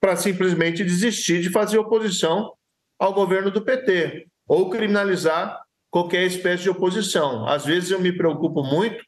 para 0.00 0.16
simplesmente 0.16 0.84
desistir 0.84 1.40
de 1.40 1.50
fazer 1.50 1.78
oposição 1.78 2.52
ao 2.98 3.12
governo 3.12 3.50
do 3.50 3.62
PT 3.62 4.26
ou 4.46 4.70
criminalizar 4.70 5.62
qualquer 5.90 6.24
espécie 6.24 6.64
de 6.64 6.70
oposição. 6.70 7.46
Às 7.46 7.64
vezes 7.64 7.90
eu 7.90 8.00
me 8.00 8.12
preocupo 8.12 8.62
muito 8.62 9.02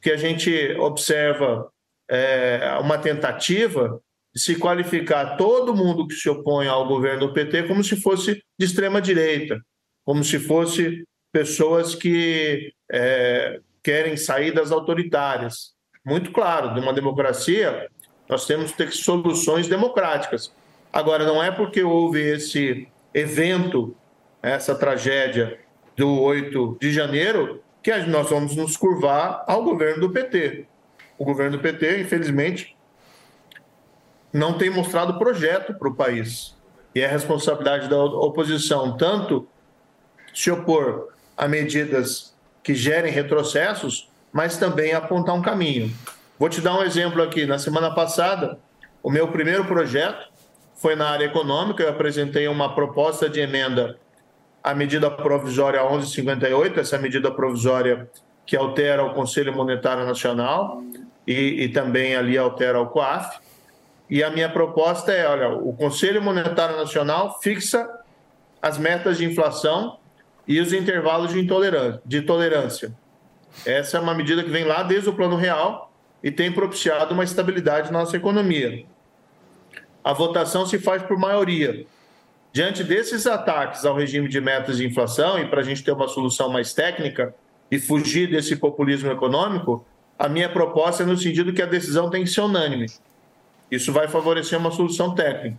que 0.00 0.10
a 0.10 0.16
gente 0.16 0.50
observa 0.78 1.70
é, 2.10 2.76
uma 2.80 2.98
tentativa 2.98 4.00
de 4.34 4.40
se 4.40 4.56
qualificar 4.56 5.36
todo 5.36 5.76
mundo 5.76 6.06
que 6.06 6.14
se 6.14 6.28
opõe 6.28 6.66
ao 6.66 6.88
governo 6.88 7.28
do 7.28 7.32
PT 7.32 7.64
como 7.64 7.84
se 7.84 8.00
fosse 8.00 8.42
de 8.58 8.66
extrema 8.66 9.00
direita, 9.00 9.60
como 10.04 10.24
se 10.24 10.38
fosse 10.38 11.04
pessoas 11.32 11.94
que 11.94 12.72
é, 12.90 13.60
querem 13.82 14.16
saídas 14.16 14.70
autoritárias. 14.70 15.72
Muito 16.04 16.30
claro, 16.32 16.74
de 16.74 16.80
uma 16.80 16.92
democracia, 16.92 17.88
nós 18.28 18.46
temos 18.46 18.70
que 18.70 18.78
ter 18.78 18.92
soluções 18.92 19.68
democráticas. 19.68 20.52
Agora, 20.92 21.24
não 21.24 21.42
é 21.42 21.50
porque 21.50 21.82
houve 21.82 22.20
esse 22.20 22.88
evento, 23.14 23.96
essa 24.42 24.74
tragédia 24.74 25.58
do 25.96 26.20
8 26.20 26.78
de 26.80 26.92
janeiro, 26.92 27.62
que 27.82 27.94
nós 28.06 28.30
vamos 28.30 28.54
nos 28.56 28.76
curvar 28.76 29.44
ao 29.46 29.64
governo 29.64 30.06
do 30.06 30.10
PT. 30.10 30.66
O 31.18 31.24
governo 31.24 31.56
do 31.56 31.62
PT, 31.62 32.00
infelizmente, 32.00 32.76
não 34.32 34.56
tem 34.56 34.70
mostrado 34.70 35.18
projeto 35.18 35.74
para 35.74 35.88
o 35.88 35.94
país. 35.94 36.56
E 36.94 37.00
é 37.00 37.06
responsabilidade 37.06 37.88
da 37.88 38.02
oposição 38.02 38.96
tanto 38.96 39.46
se 40.32 40.50
opor 40.50 41.08
a 41.36 41.46
medidas 41.48 42.31
que 42.62 42.74
gerem 42.74 43.12
retrocessos, 43.12 44.08
mas 44.32 44.56
também 44.56 44.94
apontar 44.94 45.34
um 45.34 45.42
caminho. 45.42 45.92
Vou 46.38 46.48
te 46.48 46.60
dar 46.60 46.78
um 46.78 46.82
exemplo 46.82 47.22
aqui. 47.22 47.46
Na 47.46 47.58
semana 47.58 47.94
passada, 47.94 48.58
o 49.02 49.10
meu 49.10 49.28
primeiro 49.28 49.64
projeto 49.64 50.28
foi 50.76 50.96
na 50.96 51.08
área 51.08 51.26
econômica. 51.26 51.82
Eu 51.82 51.90
apresentei 51.90 52.48
uma 52.48 52.74
proposta 52.74 53.28
de 53.28 53.40
emenda 53.40 53.96
à 54.62 54.74
medida 54.74 55.10
provisória 55.10 55.80
1158, 55.80 56.80
essa 56.80 56.98
medida 56.98 57.30
provisória 57.30 58.08
que 58.46 58.56
altera 58.56 59.04
o 59.04 59.14
Conselho 59.14 59.52
Monetário 59.52 60.04
Nacional 60.04 60.82
e, 61.26 61.64
e 61.64 61.68
também 61.68 62.16
ali 62.16 62.38
altera 62.38 62.80
o 62.80 62.86
COAF. 62.86 63.38
E 64.08 64.22
a 64.22 64.30
minha 64.30 64.48
proposta 64.48 65.12
é, 65.12 65.26
olha, 65.28 65.48
o 65.48 65.72
Conselho 65.72 66.22
Monetário 66.22 66.76
Nacional 66.76 67.40
fixa 67.40 67.88
as 68.60 68.78
metas 68.78 69.18
de 69.18 69.24
inflação 69.24 69.98
e 70.46 70.60
os 70.60 70.72
intervalos 70.72 71.32
de, 71.32 72.22
tolerância. 72.22 72.92
Essa 73.64 73.98
é 73.98 74.00
uma 74.00 74.14
medida 74.14 74.42
que 74.42 74.50
vem 74.50 74.64
lá 74.64 74.82
desde 74.82 75.08
o 75.08 75.12
Plano 75.12 75.36
Real 75.36 75.92
e 76.22 76.30
tem 76.30 76.50
propiciado 76.50 77.14
uma 77.14 77.24
estabilidade 77.24 77.92
na 77.92 78.00
nossa 78.00 78.16
economia 78.16 78.84
a 80.04 80.12
votação 80.12 80.66
se 80.66 80.78
faz 80.78 81.02
por 81.02 81.18
maioria. 81.18 81.86
Diante 82.52 82.84
desses 82.84 83.26
ataques 83.26 83.84
ao 83.84 83.94
regime 83.94 84.28
de 84.28 84.40
metas 84.40 84.76
de 84.76 84.86
inflação, 84.86 85.38
e 85.38 85.46
para 85.46 85.60
a 85.60 85.64
gente 85.64 85.82
ter 85.82 85.92
uma 85.92 86.08
solução 86.08 86.50
mais 86.50 86.74
técnica 86.74 87.34
e 87.70 87.78
fugir 87.78 88.30
desse 88.30 88.56
populismo 88.56 89.10
econômico, 89.10 89.86
a 90.18 90.28
minha 90.28 90.48
proposta 90.48 91.02
é 91.02 91.06
no 91.06 91.16
sentido 91.16 91.52
que 91.52 91.62
a 91.62 91.66
decisão 91.66 92.10
tem 92.10 92.24
que 92.24 92.30
ser 92.30 92.42
unânime. 92.42 92.86
Isso 93.70 93.92
vai 93.92 94.06
favorecer 94.08 94.58
uma 94.58 94.70
solução 94.70 95.14
técnica. 95.14 95.56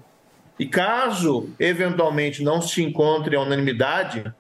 E 0.60 0.68
caso, 0.68 1.50
eventualmente, 1.60 2.44
não 2.44 2.62
se 2.62 2.84
encontre 2.84 3.36
a 3.36 3.42
unanimidade 3.42 4.32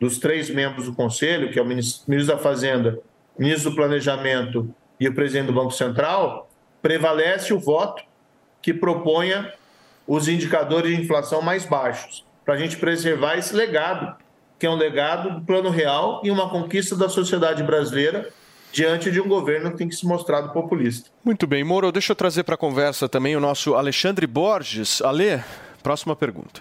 dos 0.00 0.18
três 0.18 0.50
membros 0.50 0.86
do 0.86 0.94
Conselho, 0.94 1.50
que 1.50 1.58
é 1.58 1.62
o 1.62 1.66
ministro 1.66 2.26
da 2.26 2.38
Fazenda, 2.38 2.98
ministro 3.38 3.70
do 3.70 3.76
Planejamento 3.76 4.74
e 5.00 5.08
o 5.08 5.14
presidente 5.14 5.46
do 5.46 5.52
Banco 5.52 5.72
Central, 5.72 6.48
prevalece 6.82 7.52
o 7.52 7.58
voto 7.58 8.02
que 8.60 8.72
proponha 8.72 9.52
os 10.06 10.28
indicadores 10.28 10.94
de 10.94 11.02
inflação 11.02 11.42
mais 11.42 11.64
baixos, 11.64 12.24
para 12.44 12.54
a 12.54 12.58
gente 12.58 12.76
preservar 12.76 13.36
esse 13.36 13.54
legado, 13.54 14.16
que 14.58 14.66
é 14.66 14.70
um 14.70 14.76
legado 14.76 15.40
do 15.40 15.40
plano 15.44 15.68
real 15.68 16.20
e 16.24 16.30
uma 16.30 16.48
conquista 16.48 16.96
da 16.96 17.08
sociedade 17.08 17.62
brasileira 17.62 18.28
diante 18.72 19.10
de 19.10 19.20
um 19.20 19.28
governo 19.28 19.70
que 19.70 19.78
tem 19.78 19.88
que 19.88 19.96
se 19.96 20.06
mostrar 20.06 20.48
populista. 20.48 21.10
Muito 21.24 21.46
bem, 21.46 21.64
Moro, 21.64 21.90
deixa 21.90 22.12
eu 22.12 22.16
trazer 22.16 22.44
para 22.44 22.54
a 22.54 22.58
conversa 22.58 23.08
também 23.08 23.34
o 23.36 23.40
nosso 23.40 23.74
Alexandre 23.74 24.26
Borges. 24.26 25.00
Ale, 25.02 25.42
próxima 25.82 26.14
pergunta. 26.14 26.60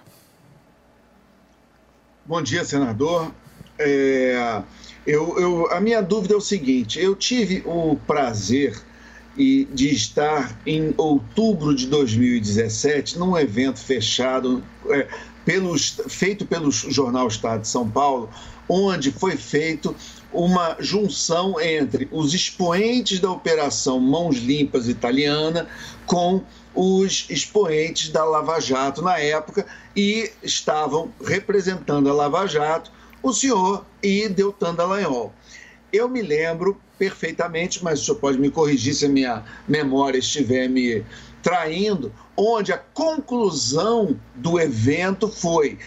Bom 2.28 2.42
dia, 2.42 2.66
senador. 2.66 3.32
É, 3.78 4.64
eu, 5.06 5.38
eu, 5.38 5.72
a 5.72 5.80
minha 5.80 6.02
dúvida 6.02 6.34
é 6.34 6.38
o 6.38 6.42
seguinte: 6.42 7.00
eu 7.00 7.16
tive 7.16 7.62
o 7.68 7.96
prazer 8.08 8.76
e 9.38 9.66
de 9.66 9.94
estar 9.94 10.60
em 10.66 10.92
outubro 10.98 11.76
de 11.76 11.86
2017 11.86 13.20
num 13.20 13.38
evento 13.38 13.80
fechado 13.80 14.64
é, 14.90 15.08
pelos, 15.46 16.02
feito 16.08 16.48
pelo 16.48 16.72
jornal 16.72 17.28
Estado 17.28 17.62
de 17.62 17.68
São 17.68 17.88
Paulo, 17.88 18.28
onde 18.68 19.12
foi 19.12 19.38
feito 19.38 19.96
uma 20.34 20.78
junção 20.80 21.62
entre 21.62 22.10
os 22.12 22.34
expoentes 22.34 23.20
da 23.20 23.30
Operação 23.30 24.00
Mãos 24.00 24.38
Limpas 24.38 24.88
italiana 24.88 25.68
com 26.08 26.42
os 26.74 27.28
expoentes 27.30 28.10
da 28.10 28.26
Lava 28.26 28.60
Jato 28.60 29.04
na 29.04 29.20
época 29.20 29.66
e 29.96 30.32
estavam 30.44 31.12
representando 31.24 32.10
a 32.10 32.14
Lava 32.14 32.46
Jato 32.48 32.92
o 33.24 33.34
senhor 33.34 33.86
e 34.04 34.30
Deltan 34.30 34.76
Dallagnol. 34.76 35.34
Eu 35.92 36.08
me 36.08 36.22
lembro 36.22 36.80
perfeitamente, 36.98 37.84
mas 37.84 38.02
o 38.02 38.06
senhor 38.06 38.20
pode 38.20 38.38
me 38.38 38.52
corrigir 38.52 38.94
se 38.94 39.06
a 39.06 39.10
minha 39.10 39.44
memória 39.68 40.20
estiver 40.20 40.68
me 40.68 41.04
traindo, 41.42 42.12
onde 42.36 42.74
a 42.74 42.78
conclusão 42.78 44.20
do 44.36 44.60
evento 44.60 45.28
foi 45.28 45.78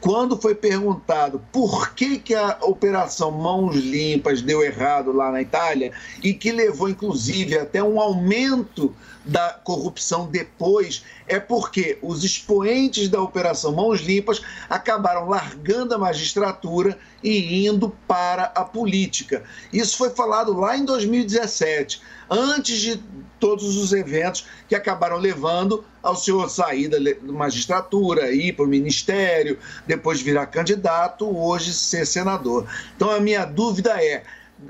quando 0.00 0.40
foi 0.40 0.54
perguntado 0.54 1.42
por 1.52 1.92
que, 1.94 2.18
que 2.18 2.34
a 2.34 2.58
operação 2.62 3.30
Mãos 3.30 3.74
Limpas 3.74 4.42
deu 4.42 4.62
errado 4.62 5.12
lá 5.12 5.30
na 5.30 5.42
Itália 5.42 5.92
e 6.22 6.32
que 6.32 6.52
levou, 6.52 6.88
inclusive, 6.88 7.58
até 7.58 7.82
um 7.82 8.00
aumento 8.00 8.94
da 9.28 9.50
corrupção 9.62 10.26
depois, 10.26 11.04
é 11.26 11.38
porque 11.38 11.98
os 12.00 12.24
expoentes 12.24 13.10
da 13.10 13.20
Operação 13.20 13.72
Mãos 13.72 14.00
Limpas 14.00 14.40
acabaram 14.70 15.28
largando 15.28 15.94
a 15.94 15.98
magistratura 15.98 16.98
e 17.22 17.66
indo 17.66 17.90
para 18.08 18.44
a 18.44 18.64
política. 18.64 19.44
Isso 19.70 19.98
foi 19.98 20.08
falado 20.10 20.54
lá 20.54 20.78
em 20.78 20.84
2017, 20.86 22.00
antes 22.30 22.78
de 22.78 23.02
todos 23.38 23.76
os 23.76 23.92
eventos 23.92 24.46
que 24.66 24.74
acabaram 24.74 25.18
levando 25.18 25.84
ao 26.02 26.16
senhor 26.16 26.48
sair 26.48 26.88
da 26.88 26.98
magistratura, 27.30 28.32
ir 28.32 28.54
para 28.54 28.64
o 28.64 28.68
ministério, 28.68 29.58
depois 29.86 30.22
virar 30.22 30.46
candidato, 30.46 31.28
hoje 31.28 31.74
ser 31.74 32.06
senador. 32.06 32.66
Então 32.96 33.10
a 33.10 33.20
minha 33.20 33.44
dúvida 33.44 34.02
é 34.02 34.24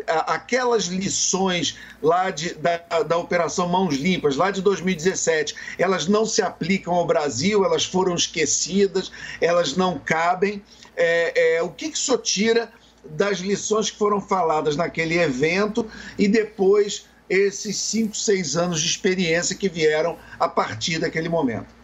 aquelas 0.06 0.84
lições 0.86 1.78
lá 2.02 2.30
de, 2.30 2.54
da, 2.54 2.76
da 3.06 3.16
Operação 3.16 3.68
Mãos 3.68 3.96
Limpas, 3.96 4.36
lá 4.36 4.50
de 4.50 4.60
2017, 4.60 5.54
elas 5.78 6.06
não 6.06 6.26
se 6.26 6.42
aplicam 6.42 6.94
ao 6.94 7.06
Brasil, 7.06 7.64
elas 7.64 7.84
foram 7.84 8.14
esquecidas, 8.14 9.10
elas 9.40 9.76
não 9.76 9.98
cabem. 9.98 10.62
É, 10.96 11.56
é, 11.56 11.62
o 11.62 11.70
que, 11.70 11.90
que 11.90 12.10
o 12.12 12.18
tira 12.18 12.70
das 13.04 13.38
lições 13.38 13.90
que 13.90 13.96
foram 13.96 14.20
faladas 14.20 14.76
naquele 14.76 15.18
evento 15.18 15.86
e 16.18 16.28
depois 16.28 17.06
esses 17.28 17.76
cinco, 17.76 18.16
seis 18.16 18.56
anos 18.56 18.80
de 18.80 18.88
experiência 18.88 19.56
que 19.56 19.68
vieram 19.68 20.18
a 20.38 20.48
partir 20.48 20.98
daquele 20.98 21.28
momento? 21.28 21.78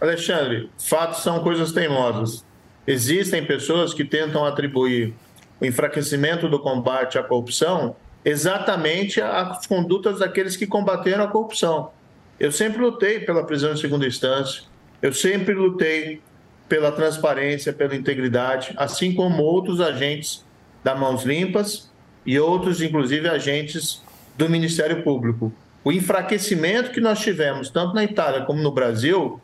Alexandre, 0.00 0.70
fatos 0.78 1.22
são 1.22 1.42
coisas 1.42 1.72
teimosas. 1.72 2.44
Existem 2.86 3.44
pessoas 3.44 3.92
que 3.92 4.04
tentam 4.04 4.44
atribuir 4.44 5.14
o 5.60 5.64
enfraquecimento 5.64 6.48
do 6.48 6.58
combate 6.58 7.18
à 7.18 7.22
corrupção 7.22 7.94
exatamente 8.24 9.20
às 9.20 9.66
condutas 9.66 10.18
daqueles 10.18 10.56
que 10.56 10.66
combateram 10.66 11.24
a 11.24 11.28
corrupção. 11.28 11.90
Eu 12.38 12.52
sempre 12.52 12.80
lutei 12.80 13.20
pela 13.20 13.44
prisão 13.44 13.72
em 13.72 13.76
segunda 13.76 14.06
instância, 14.06 14.62
eu 15.02 15.12
sempre 15.12 15.54
lutei 15.54 16.20
pela 16.68 16.92
transparência, 16.92 17.72
pela 17.72 17.96
integridade, 17.96 18.72
assim 18.76 19.14
como 19.14 19.42
outros 19.42 19.80
agentes 19.80 20.44
da 20.84 20.94
Mãos 20.94 21.24
Limpas 21.24 21.90
e 22.24 22.38
outros, 22.38 22.80
inclusive, 22.80 23.28
agentes 23.28 24.02
do 24.36 24.48
Ministério 24.48 25.02
Público. 25.02 25.52
O 25.82 25.90
enfraquecimento 25.90 26.90
que 26.90 27.00
nós 27.00 27.18
tivemos, 27.18 27.70
tanto 27.70 27.94
na 27.94 28.04
Itália 28.04 28.42
como 28.42 28.62
no 28.62 28.70
Brasil, 28.70 29.40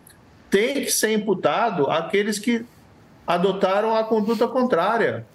tem 0.50 0.74
que 0.74 0.90
ser 0.90 1.12
imputado 1.12 1.90
àqueles 1.90 2.38
que 2.38 2.64
adotaram 3.26 3.94
a 3.94 4.04
conduta 4.04 4.46
contrária. 4.46 5.26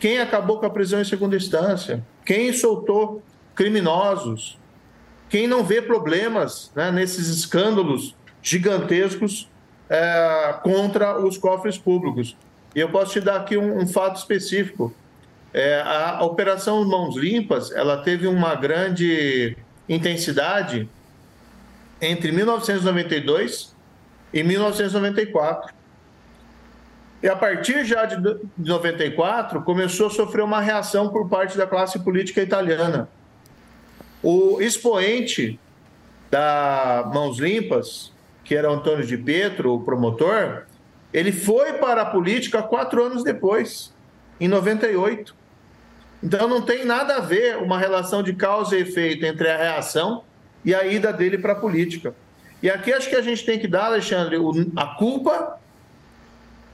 Quem 0.00 0.18
acabou 0.18 0.58
com 0.58 0.66
a 0.66 0.70
prisão 0.70 1.00
em 1.00 1.04
segunda 1.04 1.36
instância? 1.36 2.04
Quem 2.24 2.52
soltou 2.52 3.22
criminosos? 3.54 4.58
Quem 5.28 5.46
não 5.46 5.64
vê 5.64 5.82
problemas 5.82 6.70
né, 6.74 6.90
nesses 6.90 7.28
escândalos 7.28 8.14
gigantescos 8.40 9.48
é, 9.90 10.54
contra 10.62 11.18
os 11.18 11.36
cofres 11.36 11.76
públicos? 11.76 12.36
E 12.74 12.80
eu 12.80 12.90
posso 12.90 13.12
te 13.12 13.20
dar 13.20 13.36
aqui 13.36 13.56
um, 13.56 13.78
um 13.78 13.86
fato 13.86 14.16
específico. 14.16 14.94
É, 15.52 15.80
a 15.80 16.22
Operação 16.22 16.84
Mãos 16.84 17.16
Limpas 17.16 17.72
ela 17.72 17.96
teve 18.02 18.26
uma 18.26 18.54
grande 18.54 19.56
intensidade 19.88 20.88
entre 22.00 22.30
1992 22.30 23.74
e 24.32 24.42
1994. 24.42 25.74
E 27.22 27.28
a 27.28 27.34
partir 27.34 27.84
já 27.84 28.04
de 28.04 28.16
94, 28.56 29.62
começou 29.62 30.06
a 30.06 30.10
sofrer 30.10 30.42
uma 30.42 30.60
reação 30.60 31.08
por 31.08 31.28
parte 31.28 31.56
da 31.56 31.66
classe 31.66 31.98
política 31.98 32.40
italiana. 32.40 33.08
O 34.22 34.60
expoente 34.60 35.58
da 36.30 37.10
Mãos 37.12 37.38
Limpas, 37.38 38.12
que 38.44 38.54
era 38.54 38.70
Antônio 38.70 39.04
de 39.04 39.16
Pietro, 39.16 39.74
o 39.74 39.80
promotor, 39.80 40.64
ele 41.12 41.32
foi 41.32 41.74
para 41.74 42.02
a 42.02 42.06
política 42.06 42.62
quatro 42.62 43.04
anos 43.04 43.24
depois, 43.24 43.92
em 44.40 44.46
98. 44.46 45.34
Então 46.22 46.48
não 46.48 46.62
tem 46.62 46.84
nada 46.84 47.16
a 47.16 47.20
ver 47.20 47.56
uma 47.58 47.78
relação 47.78 48.22
de 48.22 48.32
causa 48.32 48.76
e 48.76 48.82
efeito 48.82 49.24
entre 49.24 49.48
a 49.48 49.56
reação 49.56 50.22
e 50.64 50.74
a 50.74 50.86
ida 50.86 51.12
dele 51.12 51.38
para 51.38 51.52
a 51.52 51.56
política. 51.56 52.14
E 52.62 52.70
aqui 52.70 52.92
acho 52.92 53.08
que 53.08 53.16
a 53.16 53.22
gente 53.22 53.44
tem 53.44 53.58
que 53.58 53.68
dar, 53.68 53.86
Alexandre, 53.86 54.36
a 54.76 54.86
culpa 54.86 55.58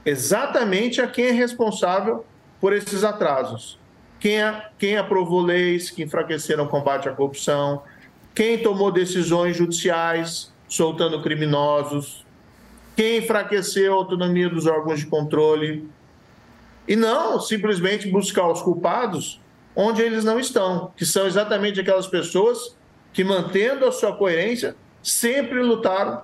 exatamente 0.05 1.01
a 1.01 1.07
quem 1.07 1.25
é 1.25 1.31
responsável 1.31 2.23
por 2.61 2.71
esses 2.71 3.03
atrasos. 3.03 3.79
Quem, 4.19 4.39
quem 4.77 4.97
aprovou 4.97 5.41
leis 5.41 5.89
que 5.89 6.03
enfraqueceram 6.03 6.65
o 6.65 6.69
combate 6.69 7.09
à 7.09 7.11
corrupção, 7.11 7.81
quem 8.33 8.57
tomou 8.61 8.91
decisões 8.91 9.57
judiciais 9.57 10.53
soltando 10.67 11.21
criminosos, 11.21 12.25
quem 12.95 13.17
enfraqueceu 13.17 13.93
a 13.93 13.97
autonomia 13.97 14.49
dos 14.49 14.65
órgãos 14.65 14.99
de 14.99 15.07
controle. 15.07 15.87
E 16.87 16.95
não 16.95 17.39
simplesmente 17.39 18.09
buscar 18.09 18.47
os 18.47 18.61
culpados 18.61 19.41
onde 19.75 20.01
eles 20.01 20.23
não 20.23 20.39
estão, 20.39 20.91
que 20.95 21.05
são 21.05 21.27
exatamente 21.27 21.79
aquelas 21.79 22.07
pessoas 22.07 22.75
que, 23.11 23.23
mantendo 23.23 23.85
a 23.85 23.91
sua 23.91 24.15
coerência, 24.15 24.75
sempre 25.03 25.61
lutaram 25.61 26.21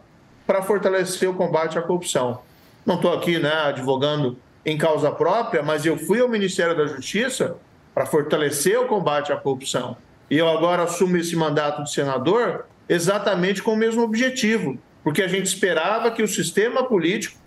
para 0.48 0.62
fortalecer 0.62 1.30
o 1.30 1.34
combate 1.34 1.78
à 1.78 1.82
corrupção. 1.82 2.42
Não 2.86 2.96
estou 2.96 3.14
aqui 3.14 3.38
né, 3.38 3.54
advogando 3.54 4.38
em 4.66 4.78
causa 4.78 5.12
própria, 5.12 5.62
mas 5.62 5.86
eu 5.86 5.98
fui 5.98 6.20
ao 6.20 6.28
Ministério 6.28 6.76
da 6.76 6.86
Justiça 6.86 7.56
para 7.94 8.06
fortalecer 8.06 8.80
o 8.80 8.88
combate 8.88 9.32
à 9.32 9.36
corrupção. 9.36 9.98
E 10.30 10.38
eu 10.38 10.48
agora 10.48 10.84
assumo 10.84 11.18
esse 11.18 11.36
mandato 11.36 11.84
de 11.84 11.92
senador 11.92 12.66
exatamente 12.88 13.62
com 13.62 13.74
o 13.74 13.78
mesmo 13.78 14.02
objetivo, 14.02 14.78
porque 15.04 15.22
a 15.22 15.28
gente 15.28 15.46
esperava 15.46 16.12
que 16.12 16.24
o 16.24 16.28
sistema 16.28 16.84
político 16.84 17.40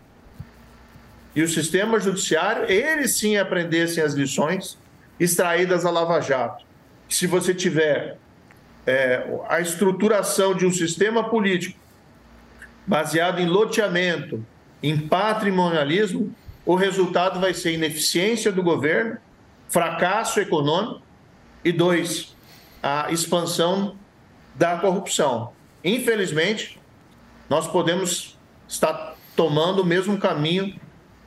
e 1.34 1.42
o 1.42 1.48
sistema 1.48 1.98
judiciário, 1.98 2.70
eles 2.70 3.16
sim 3.16 3.36
aprendessem 3.36 4.02
as 4.02 4.14
lições 4.14 4.78
extraídas 5.18 5.82
da 5.82 5.90
Lava 5.90 6.20
Jato. 6.20 6.64
Se 7.08 7.26
você 7.26 7.52
tiver 7.52 8.16
é, 8.86 9.24
a 9.48 9.60
estruturação 9.60 10.54
de 10.54 10.64
um 10.64 10.72
sistema 10.72 11.28
político 11.28 11.78
baseado 12.86 13.40
em 13.40 13.46
loteamento, 13.46 14.44
em 14.90 14.98
patrimonialismo, 14.98 16.34
o 16.66 16.74
resultado 16.74 17.40
vai 17.40 17.54
ser 17.54 17.72
ineficiência 17.72 18.52
do 18.52 18.62
governo, 18.62 19.16
fracasso 19.66 20.38
econômico 20.40 21.00
e 21.64 21.72
dois, 21.72 22.36
a 22.82 23.10
expansão 23.10 23.96
da 24.54 24.76
corrupção. 24.76 25.52
Infelizmente, 25.82 26.78
nós 27.48 27.66
podemos 27.66 28.38
estar 28.68 29.16
tomando 29.34 29.80
o 29.80 29.86
mesmo 29.86 30.18
caminho 30.18 30.78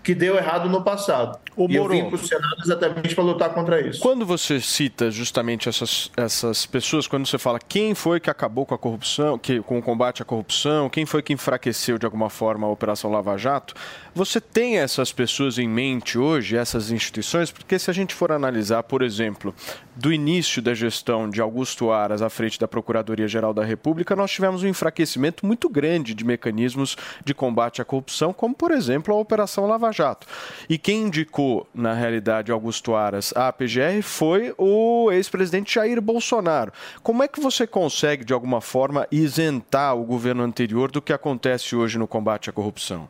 que 0.08 0.16
deu 0.16 0.38
errado 0.38 0.70
no 0.70 0.82
passado. 0.82 1.38
Ô, 1.54 1.68
e 1.70 1.76
eu 1.76 1.82
Moro. 1.82 1.94
vim 1.94 2.06
para 2.06 2.16
o 2.16 2.18
Senado 2.18 2.56
exatamente 2.64 3.14
para 3.14 3.24
lutar 3.26 3.50
contra 3.50 3.86
isso. 3.86 4.00
Quando 4.00 4.26
você 4.26 4.62
cita 4.62 5.12
justamente 5.12 5.68
essas, 5.68 6.10
essas 6.16 6.66
pessoas, 6.66 7.08
quando 7.08 7.28
você 7.28 7.38
fala 7.38 7.60
quem 7.60 7.94
foi 7.94 8.22
que 8.22 8.30
acabou 8.30 8.66
com 8.66 8.74
a 8.74 8.78
corrupção, 8.78 9.38
que, 9.38 9.60
com 9.64 9.78
o 9.78 9.82
combate 9.82 10.22
à 10.22 10.26
corrupção, 10.26 10.90
quem 10.90 11.06
foi 11.06 11.22
que 11.22 11.34
enfraqueceu 11.34 11.98
de 11.98 12.06
alguma 12.06 12.30
forma 12.30 12.66
a 12.66 12.70
Operação 12.70 13.12
Lava 13.12 13.38
Jato, 13.38 13.74
você 14.16 14.40
tem 14.40 14.78
essas 14.78 15.12
pessoas 15.12 15.60
em 15.60 15.68
mente 15.68 16.18
hoje, 16.18 16.56
essas 16.56 16.90
instituições? 16.90 17.52
Porque 17.52 17.78
se 17.78 17.92
a 17.92 17.94
gente 17.94 18.16
for 18.16 18.32
analisar, 18.32 18.84
por 18.84 19.02
exemplo, 19.02 19.54
do 19.98 20.14
início 20.14 20.62
da 20.62 20.74
gestão 20.76 21.28
de 21.28 21.42
Augusto 21.42 21.92
Aras 21.92 22.22
à 22.22 22.30
frente 22.30 22.60
da 22.60 22.68
Procuradoria-Geral 22.68 23.54
da 23.54 23.66
República, 23.66 24.16
nós 24.16 24.30
tivemos 24.32 24.64
um 24.64 24.68
enfraquecimento 24.68 25.46
muito 25.46 25.68
grande 25.68 26.14
de 26.14 26.24
mecanismos 26.24 26.96
de 27.26 27.34
combate 27.34 27.82
à 27.82 27.86
corrupção, 27.86 28.32
como, 28.32 28.54
por 28.54 28.72
exemplo, 28.72 29.14
a 29.14 29.18
Operação 29.18 29.66
Lava 29.66 29.92
Jato. 29.92 30.28
E 30.70 30.78
quem 30.78 31.04
indicou, 31.04 31.68
na 31.74 31.94
realidade, 31.94 32.52
Augusto 32.52 32.94
Aras 32.94 33.34
à 33.36 33.52
PGR 33.52 34.02
foi 34.04 34.54
o 34.58 35.12
ex-presidente 35.12 35.74
Jair 35.74 36.00
Bolsonaro. 36.00 36.72
Como 37.02 37.24
é 37.24 37.28
que 37.28 37.40
você 37.42 37.66
consegue, 37.66 38.24
de 38.24 38.34
alguma 38.34 38.62
forma, 38.62 39.08
isentar 39.12 39.96
o 39.98 40.04
governo 40.06 40.44
anterior 40.44 40.92
do 40.92 41.02
que 41.02 41.12
acontece 41.12 41.76
hoje 41.76 41.98
no 41.98 42.08
combate 42.08 42.50
à 42.50 42.54
corrupção? 42.54 43.10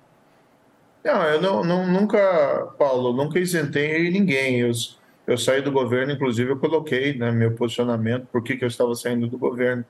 Não, 1.03 1.21
eu 1.23 1.41
não, 1.41 1.63
não- 1.63 1.87
nunca, 1.87 2.17
Paulo, 2.77 3.13
nunca 3.13 3.39
isentei 3.39 4.09
ninguém. 4.09 4.59
Eu, 4.59 4.71
eu 5.27 5.37
saí 5.37 5.61
do 5.61 5.71
governo, 5.71 6.13
inclusive 6.13 6.51
eu 6.51 6.57
coloquei 6.57 7.17
né, 7.17 7.29
meu 7.31 7.51
posicionamento, 7.51 8.27
por 8.31 8.41
que, 8.41 8.57
eu 8.59 8.67
estava 8.67 8.95
saindo 8.95 9.27
do 9.27 9.37
governo. 9.37 9.83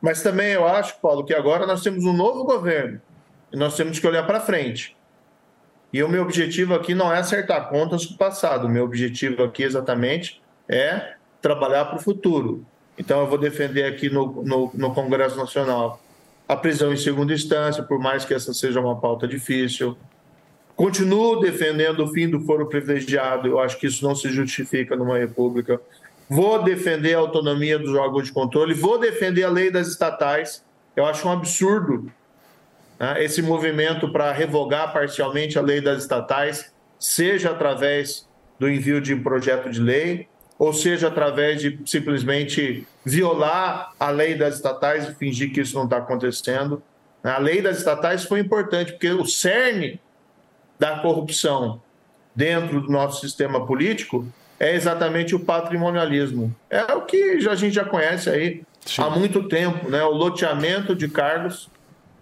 Mas 0.00 0.22
também 0.22 0.52
eu 0.52 0.66
acho, 0.66 0.98
Paulo, 1.00 1.24
que 1.24 1.34
agora 1.34 1.66
nós 1.66 1.82
temos 1.82 2.04
um 2.04 2.12
novo 2.14 2.44
governo 2.44 2.98
e 3.52 3.56
nós 3.56 3.76
temos 3.76 3.98
que 3.98 4.06
olhar 4.06 4.26
para 4.26 4.40
frente. 4.40 4.96
E 5.92 6.02
o 6.02 6.08
meu 6.08 6.22
objetivo 6.22 6.74
aqui 6.74 6.94
não 6.94 7.12
é 7.12 7.18
acertar 7.18 7.68
contas 7.68 8.06
com 8.06 8.14
o 8.14 8.18
passado. 8.18 8.66
O 8.66 8.70
meu 8.70 8.84
objetivo 8.84 9.42
aqui 9.42 9.62
exatamente 9.62 10.40
é 10.66 11.14
trabalhar 11.40 11.86
para 11.86 11.96
o 11.96 12.00
futuro. 12.00 12.66
Então, 12.98 13.20
eu 13.20 13.26
vou 13.26 13.38
defender 13.38 13.84
aqui 13.84 14.10
no, 14.10 14.42
no, 14.42 14.70
no 14.74 14.94
Congresso 14.94 15.36
Nacional 15.36 16.00
a 16.46 16.56
prisão 16.56 16.92
em 16.92 16.96
segunda 16.96 17.32
instância, 17.32 17.82
por 17.82 17.98
mais 17.98 18.24
que 18.24 18.32
essa 18.32 18.54
seja 18.54 18.80
uma 18.80 18.98
pauta 18.98 19.28
difícil. 19.28 19.96
Continuo 20.78 21.40
defendendo 21.40 22.04
o 22.04 22.06
fim 22.06 22.30
do 22.30 22.40
foro 22.42 22.68
privilegiado, 22.68 23.48
eu 23.48 23.58
acho 23.58 23.76
que 23.80 23.88
isso 23.88 24.06
não 24.06 24.14
se 24.14 24.30
justifica 24.30 24.94
numa 24.94 25.18
república. 25.18 25.80
Vou 26.30 26.62
defender 26.62 27.14
a 27.14 27.18
autonomia 27.18 27.76
dos 27.80 27.92
órgãos 27.96 28.26
de 28.26 28.32
controle, 28.32 28.74
vou 28.74 28.96
defender 28.96 29.42
a 29.42 29.50
lei 29.50 29.72
das 29.72 29.88
estatais. 29.88 30.64
Eu 30.94 31.04
acho 31.04 31.26
um 31.26 31.32
absurdo 31.32 32.08
né, 32.96 33.24
esse 33.24 33.42
movimento 33.42 34.12
para 34.12 34.30
revogar 34.30 34.92
parcialmente 34.92 35.58
a 35.58 35.62
lei 35.62 35.80
das 35.80 36.02
estatais, 36.02 36.72
seja 36.96 37.50
através 37.50 38.28
do 38.56 38.70
envio 38.70 39.00
de 39.00 39.12
um 39.12 39.20
projeto 39.20 39.68
de 39.70 39.80
lei, 39.80 40.28
ou 40.56 40.72
seja 40.72 41.08
através 41.08 41.60
de 41.60 41.80
simplesmente 41.86 42.86
violar 43.04 43.94
a 43.98 44.10
lei 44.10 44.36
das 44.36 44.54
estatais 44.54 45.08
e 45.08 45.14
fingir 45.16 45.52
que 45.52 45.60
isso 45.60 45.74
não 45.74 45.86
está 45.86 45.96
acontecendo. 45.96 46.80
A 47.24 47.38
lei 47.38 47.60
das 47.60 47.78
estatais 47.78 48.22
foi 48.22 48.38
importante, 48.38 48.92
porque 48.92 49.10
o 49.10 49.26
cerne 49.26 50.00
da 50.78 50.98
corrupção 50.98 51.80
dentro 52.34 52.80
do 52.80 52.90
nosso 52.90 53.20
sistema 53.20 53.66
político 53.66 54.26
é 54.60 54.74
exatamente 54.74 55.34
o 55.34 55.40
patrimonialismo. 55.40 56.54
É 56.68 56.92
o 56.92 57.02
que 57.02 57.46
a 57.48 57.54
gente 57.54 57.74
já 57.74 57.84
conhece 57.84 58.28
aí 58.28 58.62
Sim. 58.84 59.02
há 59.02 59.10
muito 59.10 59.48
tempo, 59.48 59.88
né? 59.88 60.02
o 60.02 60.10
loteamento 60.10 60.94
de 60.94 61.08
cargos, 61.08 61.70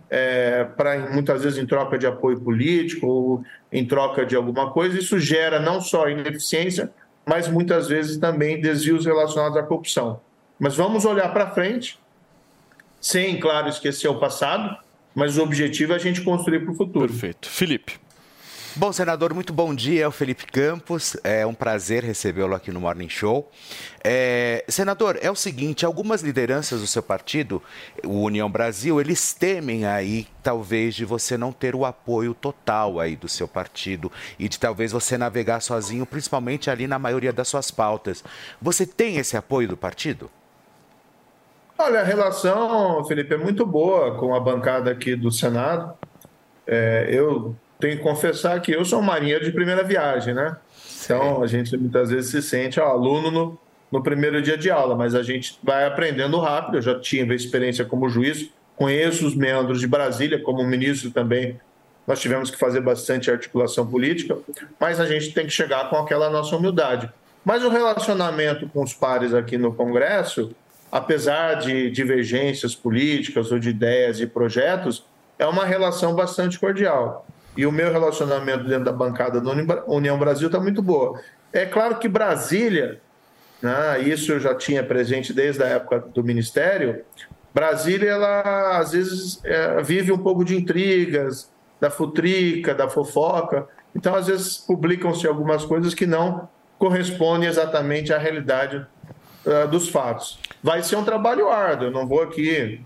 é, 0.09 0.65
para 0.65 1.11
muitas 1.11 1.43
vezes 1.43 1.59
em 1.59 1.67
troca 1.67 1.99
de 1.99 2.07
apoio 2.07 2.41
político 2.41 3.07
ou 3.07 3.45
em 3.73 3.85
troca 3.85 4.25
de 4.25 4.37
alguma 4.37 4.71
coisa. 4.71 4.99
Isso 4.99 5.19
gera 5.19 5.59
não 5.59 5.81
só 5.81 6.09
ineficiência, 6.09 6.91
mas 7.25 7.49
muitas 7.49 7.89
vezes 7.89 8.17
também 8.17 8.61
desvios 8.61 9.05
relacionados 9.05 9.57
à 9.57 9.63
corrupção. 9.63 10.21
Mas 10.59 10.77
vamos 10.77 11.05
olhar 11.05 11.29
para 11.33 11.51
frente, 11.51 11.99
sem, 13.01 13.39
claro, 13.39 13.69
esquecer 13.69 14.09
o 14.09 14.19
passado, 14.19 14.77
mas 15.15 15.37
o 15.37 15.43
objetivo 15.43 15.93
é 15.93 15.97
a 15.97 15.99
gente 15.99 16.23
construir 16.23 16.61
para 16.61 16.73
o 16.73 16.75
futuro. 16.75 17.09
Perfeito. 17.09 17.49
Felipe. 17.49 18.06
Bom, 18.79 18.93
senador, 18.93 19.33
muito 19.33 19.55
bom 19.55 19.75
dia. 19.75 20.05
É 20.05 20.07
o 20.07 20.11
Felipe 20.11 20.45
Campos. 20.45 21.17
É 21.25 21.47
um 21.47 21.55
prazer 21.55 22.05
recebê-lo 22.05 22.55
aqui 22.55 22.71
no 22.71 22.79
Morning 22.79 23.09
Show. 23.09 23.51
É, 24.05 24.67
senador, 24.69 25.19
é 25.23 25.31
o 25.31 25.35
seguinte: 25.35 25.87
algumas 25.87 26.21
lideranças 26.21 26.83
do 26.83 26.87
seu 26.87 27.03
partido, 27.03 27.63
o 28.05 28.21
União 28.21 28.51
Brasil, 28.51 29.01
eles 29.01 29.33
temem 29.33 29.87
aí, 29.87 30.27
talvez, 30.43 30.95
de 30.95 31.07
você 31.07 31.39
não 31.39 31.53
ter 31.53 31.75
o 31.75 31.87
apoio 31.87 32.35
total 32.35 33.01
aí 33.01 33.17
do 33.17 33.31
seu 33.31 33.49
partido 33.49 34.13
e 34.39 34.47
de 34.47 34.61
talvez 34.61 34.93
você 34.93 35.17
navegar 35.17 35.61
sozinho, 35.63 36.05
principalmente 36.05 36.69
ali 36.69 36.87
na 36.87 36.99
maioria 36.99 37.33
das 37.33 37.49
suas 37.49 37.71
pautas. 37.71 38.23
Você 38.61 38.87
tem 38.87 39.17
esse 39.17 39.39
apoio 39.39 39.69
do 39.69 39.77
partido? 39.77 40.31
Olha, 41.79 42.01
a 42.01 42.05
relação, 42.05 43.03
Felipe, 43.07 43.33
é 43.33 43.39
muito 43.39 43.65
boa 43.65 44.19
com 44.19 44.35
a 44.35 44.41
bancada 44.41 44.91
aqui 44.91 45.17
do 45.17 45.33
Senado. 45.33 45.95
É, 46.67 47.09
eu 47.11 47.57
tenho 47.79 47.97
que 47.97 48.03
confessar 48.03 48.61
que 48.61 48.73
eu 48.73 48.85
sou 48.85 49.01
um 49.01 49.03
marinheiro 49.03 49.45
de 49.45 49.53
primeira 49.53 49.83
viagem, 49.83 50.35
né? 50.35 50.57
Então 51.05 51.43
a 51.43 51.47
gente 51.47 51.77
muitas 51.77 52.11
vezes 52.11 52.31
se 52.31 52.43
sente 52.43 52.81
ó, 52.81 52.89
aluno 52.89 53.31
no, 53.31 53.59
no 53.93 54.03
primeiro 54.03 54.41
dia 54.41 54.57
de 54.57 54.71
aula, 54.71 54.97
mas 54.97 55.15
a 55.15 55.23
gente 55.23 55.59
vai 55.63 55.85
aprendendo 55.87 56.39
rápido. 56.39 56.79
Eu 56.79 56.83
já 56.83 56.99
tive 56.99 57.35
experiência 57.35 57.85
como 57.85 58.09
juiz, 58.09 58.51
conheço 58.75 59.27
os 59.27 59.35
meandros 59.35 59.81
de 59.81 59.87
Brasília, 59.87 60.39
como 60.39 60.65
ministro 60.65 61.11
também. 61.11 61.61
Nós 62.07 62.21
tivemos 62.21 62.51
que 62.51 62.59
fazer 62.59 62.81
bastante 62.81 63.31
articulação 63.31 63.87
política, 63.87 64.39
mas 64.81 65.01
a 65.01 65.07
gente 65.07 65.33
tem 65.33 65.45
que 65.45 65.53
chegar 65.53 65.91
com 65.91 65.97
aquela 65.97 66.31
nossa 66.31 66.57
humildade. 66.57 67.11
Mas 67.45 67.63
o 67.65 67.69
relacionamento 67.69 68.69
com 68.69 68.83
os 68.83 68.93
pares 68.93 69.35
aqui 69.35 69.59
no 69.59 69.75
Congresso, 69.75 70.53
apesar 70.91 71.55
de 71.55 71.91
divergências 71.91 72.75
políticas 72.75 73.51
ou 73.51 73.59
de 73.59 73.71
ideias 73.71 74.21
e 74.21 74.27
projetos, 74.27 75.05
é 75.39 75.47
uma 75.47 75.65
relação 75.65 76.15
bastante 76.15 76.59
cordial 76.59 77.26
e 77.57 77.67
o 77.67 77.73
meu 77.73 77.91
relacionamento 77.91 78.65
dentro 78.65 78.85
da 78.85 78.93
bancada 78.93 79.41
da 79.41 79.51
União 79.87 80.19
Brasil 80.19 80.47
está 80.49 80.61
muito 80.61 80.83
boa. 80.83 81.21
É 81.53 81.65
claro 81.65 81.99
que 81.99 82.09
Brasília, 82.09 83.01
né, 83.63 84.01
isso 84.01 84.33
eu 84.33 84.41
já 84.41 84.55
tinha 84.55 84.83
presente 84.83 85.33
desde 85.33 85.63
a 85.63 85.67
época 85.67 86.01
do 86.01 86.23
Ministério, 86.23 87.03
Brasília, 87.55 88.11
ela 88.11 88.79
às 88.79 88.93
vezes 88.93 89.41
é, 89.43 89.83
vive 89.83 90.13
um 90.13 90.19
pouco 90.19 90.45
de 90.45 90.55
intrigas, 90.55 91.51
da 91.81 91.91
futrica, 91.91 92.75
da 92.75 92.89
fofoca, 92.89 93.67
então 93.95 94.15
às 94.15 94.27
vezes 94.27 94.59
publicam-se 94.59 95.27
algumas 95.27 95.65
coisas 95.65 95.95
que 95.95 96.07
não 96.07 96.49
correspondem 96.79 97.49
exatamente 97.49 98.13
à 98.13 98.19
realidade 98.19 98.85
uh, 99.47 99.69
dos 99.69 99.89
fatos. 99.89 100.39
Vai 100.63 100.83
ser 100.83 100.97
um 100.97 101.05
trabalho 101.05 101.49
árduo, 101.49 101.89
eu 101.89 101.91
não 101.91 102.07
vou 102.07 102.23
aqui, 102.23 102.83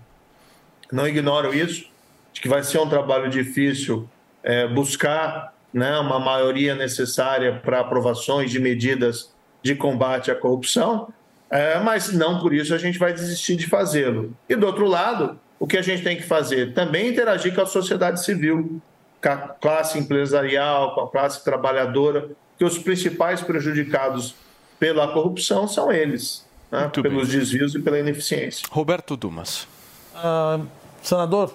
não 0.91 1.07
ignoro 1.07 1.53
isso, 1.53 1.89
de 2.31 2.39
que 2.39 2.47
vai 2.47 2.63
ser 2.63 2.79
um 2.79 2.87
trabalho 2.87 3.29
difícil 3.29 4.07
é, 4.43 4.67
buscar 4.67 5.53
né, 5.73 5.97
uma 5.99 6.19
maioria 6.19 6.75
necessária 6.75 7.59
para 7.63 7.79
aprovações 7.79 8.51
de 8.51 8.59
medidas 8.59 9.31
de 9.63 9.75
combate 9.75 10.31
à 10.31 10.35
corrupção, 10.35 11.13
é, 11.49 11.79
mas 11.79 12.11
não 12.13 12.39
por 12.39 12.53
isso 12.53 12.73
a 12.73 12.77
gente 12.77 12.97
vai 12.97 13.13
desistir 13.13 13.55
de 13.55 13.67
fazê-lo. 13.67 14.33
E 14.49 14.55
do 14.55 14.65
outro 14.65 14.85
lado, 14.85 15.39
o 15.59 15.67
que 15.67 15.77
a 15.77 15.81
gente 15.81 16.03
tem 16.03 16.17
que 16.17 16.23
fazer? 16.23 16.73
Também 16.73 17.09
interagir 17.09 17.53
com 17.53 17.61
a 17.61 17.65
sociedade 17.65 18.23
civil, 18.23 18.81
com 19.21 19.29
a 19.29 19.37
classe 19.37 19.99
empresarial, 19.99 20.95
com 20.95 21.01
a 21.01 21.09
classe 21.09 21.43
trabalhadora, 21.43 22.29
que 22.57 22.65
os 22.65 22.77
principais 22.77 23.41
prejudicados 23.41 24.35
pela 24.79 25.07
corrupção 25.09 25.67
são 25.67 25.91
eles, 25.91 26.47
né, 26.71 26.89
pelos 26.89 27.29
bem. 27.29 27.39
desvios 27.39 27.75
e 27.75 27.79
pela 27.79 27.99
ineficiência. 27.99 28.65
Roberto 28.71 29.15
Dumas. 29.15 29.67
Uh, 30.15 30.65
senador, 31.03 31.53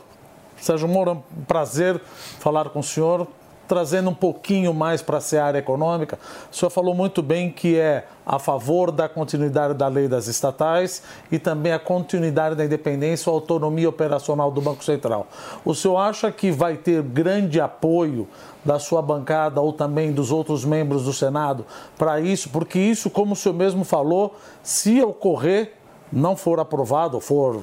Sérgio 0.61 0.89
Moro, 0.89 1.23
um 1.37 1.45
prazer 1.45 2.01
falar 2.39 2.71
com 2.71 2.81
o 2.81 2.83
senhor, 2.83 3.27
trazendo 3.67 4.11
um 4.11 4.15
pouquinho 4.15 4.73
mais 4.73 5.03
para 5.03 5.19
a 5.19 5.21
seara 5.21 5.59
econômica. 5.59 6.19
O 6.51 6.55
senhor 6.55 6.71
falou 6.71 6.95
muito 6.95 7.23
bem 7.23 7.51
que 7.51 7.79
é 7.79 8.07
a 8.25 8.39
favor 8.39 8.91
da 8.91 9.09
continuidade 9.09 9.75
da 9.75 9.89
lei 9.89 10.09
das 10.09 10.27
estatais 10.27 11.03
e 11.31 11.39
também 11.39 11.73
a 11.73 11.79
continuidade 11.79 12.55
da 12.55 12.65
independência 12.65 13.31
ou 13.31 13.37
autonomia 13.37 13.89
operacional 13.89 14.51
do 14.51 14.61
Banco 14.61 14.85
Central. 14.85 15.27
O 15.65 15.75
senhor 15.75 15.99
acha 15.99 16.31
que 16.31 16.51
vai 16.51 16.77
ter 16.77 17.03
grande 17.03 17.61
apoio 17.61 18.29
da 18.65 18.79
sua 18.79 19.01
bancada 19.01 19.61
ou 19.61 19.73
também 19.73 20.13
dos 20.13 20.33
outros 20.33 20.65
membros 20.65 21.05
do 21.05 21.13
Senado 21.13 21.65
para 21.97 22.21
isso? 22.21 22.49
Porque 22.49 22.79
isso, 22.79 23.11
como 23.11 23.33
o 23.33 23.37
senhor 23.37 23.55
mesmo 23.55 23.85
falou, 23.85 24.37
se 24.63 25.03
ocorrer, 25.03 25.73
não 26.13 26.37
for 26.37 26.61
aprovado, 26.61 27.21
for 27.21 27.61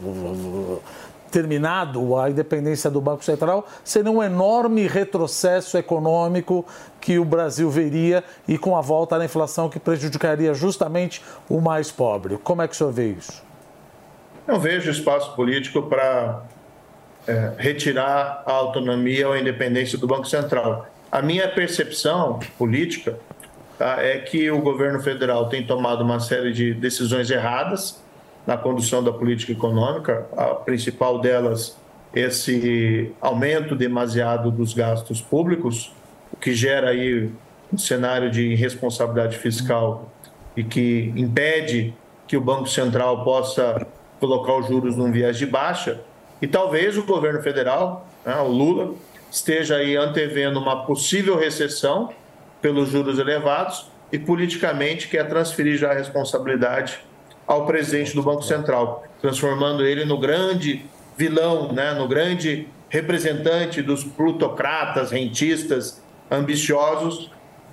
terminado 1.33 2.15
a 2.15 2.29
independência 2.29 2.91
do 2.91 3.01
Banco 3.01 3.25
Central, 3.25 3.67
seria 3.83 4.11
um 4.11 4.21
enorme 4.21 4.85
retrocesso 4.85 5.75
econômico 5.79 6.63
que 7.01 7.17
o 7.17 7.25
Brasil 7.25 7.71
veria 7.71 8.23
e 8.47 8.55
com 8.55 8.77
a 8.77 8.81
volta 8.81 9.17
da 9.17 9.25
inflação 9.25 9.67
que 9.67 9.79
prejudicaria 9.79 10.53
justamente 10.53 11.23
o 11.49 11.59
mais 11.59 11.91
pobre. 11.91 12.37
Como 12.37 12.61
é 12.61 12.67
que 12.67 12.75
o 12.75 12.77
senhor 12.77 12.93
vê 12.93 13.07
isso? 13.13 13.43
Não 14.47 14.59
vejo 14.59 14.91
espaço 14.91 15.35
político 15.35 15.81
para 15.81 16.43
é, 17.25 17.53
retirar 17.57 18.43
a 18.45 18.51
autonomia 18.51 19.27
ou 19.27 19.33
a 19.33 19.39
independência 19.39 19.97
do 19.97 20.05
Banco 20.05 20.25
Central. 20.25 20.85
A 21.11 21.19
minha 21.19 21.47
percepção 21.47 22.39
política 22.59 23.17
tá, 23.79 24.03
é 24.03 24.19
que 24.19 24.51
o 24.51 24.61
governo 24.61 25.01
federal 25.01 25.49
tem 25.49 25.65
tomado 25.65 26.03
uma 26.03 26.19
série 26.19 26.53
de 26.53 26.75
decisões 26.75 27.31
erradas 27.31 28.02
na 28.45 28.57
condução 28.57 29.03
da 29.03 29.11
política 29.11 29.51
econômica, 29.51 30.27
a 30.35 30.47
principal 30.55 31.19
delas 31.19 31.77
esse 32.13 33.11
aumento 33.19 33.75
demasiado 33.75 34.51
dos 34.51 34.73
gastos 34.73 35.19
públicos, 35.19 35.91
o 36.31 36.37
que 36.37 36.53
gera 36.53 36.89
aí 36.89 37.31
um 37.71 37.77
cenário 37.77 38.29
de 38.29 38.51
irresponsabilidade 38.51 39.37
fiscal 39.37 40.11
e 40.55 40.63
que 40.63 41.11
impede 41.15 41.93
que 42.27 42.37
o 42.37 42.41
Banco 42.41 42.67
Central 42.67 43.23
possa 43.23 43.85
colocar 44.19 44.55
os 44.57 44.67
juros 44.67 44.95
num 44.95 45.11
viés 45.11 45.37
de 45.37 45.45
baixa. 45.45 46.01
E 46.41 46.47
talvez 46.47 46.97
o 46.97 47.03
governo 47.03 47.41
federal, 47.41 48.07
né, 48.23 48.35
o 48.37 48.47
Lula, 48.47 48.93
esteja 49.31 49.77
aí 49.77 49.95
antevendo 49.97 50.59
uma 50.59 50.85
possível 50.85 51.35
recessão 51.35 52.11
pelos 52.61 52.89
juros 52.89 53.17
elevados 53.17 53.87
e 54.11 54.19
politicamente 54.19 55.07
quer 55.07 55.27
transferir 55.27 55.77
já 55.77 55.91
a 55.91 55.95
responsabilidade 55.95 56.99
ao 57.47 57.65
presidente 57.65 58.15
do 58.15 58.23
Banco 58.23 58.43
Central, 58.43 59.03
transformando 59.21 59.85
ele 59.85 60.05
no 60.05 60.17
grande 60.17 60.85
vilão, 61.17 61.71
né, 61.71 61.93
no 61.93 62.07
grande 62.07 62.67
representante 62.89 63.81
dos 63.81 64.03
plutocratas, 64.03 65.11
rentistas, 65.11 66.01
ambiciosos, 66.29 67.31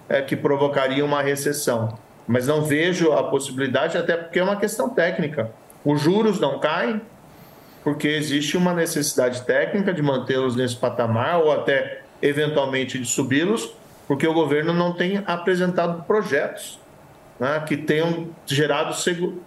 é, 0.09 0.21
que 0.23 0.37
provocariam 0.37 1.07
uma 1.07 1.23
recessão. 1.23 1.99
Mas 2.27 2.47
não 2.47 2.63
vejo 2.63 3.13
a 3.13 3.25
possibilidade, 3.25 3.97
até 3.97 4.17
porque 4.17 4.39
é 4.39 4.43
uma 4.43 4.57
questão 4.57 4.89
técnica. 4.91 5.51
Os 5.85 6.01
juros 6.01 6.41
não 6.41 6.59
caem, 6.59 7.01
porque 7.83 8.09
existe 8.09 8.57
uma 8.57 8.75
necessidade 8.75 9.43
técnica 9.43 9.93
de 9.93 10.03
mantê-los 10.03 10.57
nesse 10.57 10.77
patamar 10.77 11.41
ou 11.41 11.53
até 11.53 12.03
eventualmente 12.21 12.99
de 12.99 13.07
subi-los, 13.07 13.73
porque 14.07 14.27
o 14.27 14.35
governo 14.35 14.73
não 14.73 14.93
tem 14.93 15.23
apresentado 15.27 16.03
projetos 16.05 16.80
né, 17.41 17.65
que 17.67 17.77
tenham 17.79 18.29
gerado 18.47 18.95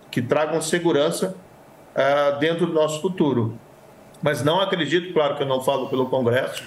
que 0.09 0.21
tragam 0.21 0.59
segurança 0.59 1.37
ah, 1.95 2.31
dentro 2.39 2.65
do 2.65 2.73
nosso 2.73 2.99
futuro. 2.99 3.57
Mas 4.19 4.43
não 4.43 4.59
acredito, 4.59 5.13
claro 5.13 5.35
que 5.35 5.43
eu 5.43 5.47
não 5.47 5.61
falo 5.61 5.89
pelo 5.89 6.07
Congresso, 6.07 6.63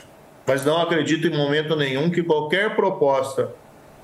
mas 0.47 0.65
não 0.65 0.81
acredito 0.81 1.27
em 1.27 1.37
momento 1.37 1.75
nenhum 1.75 2.09
que 2.09 2.23
qualquer 2.23 2.77
proposta 2.77 3.51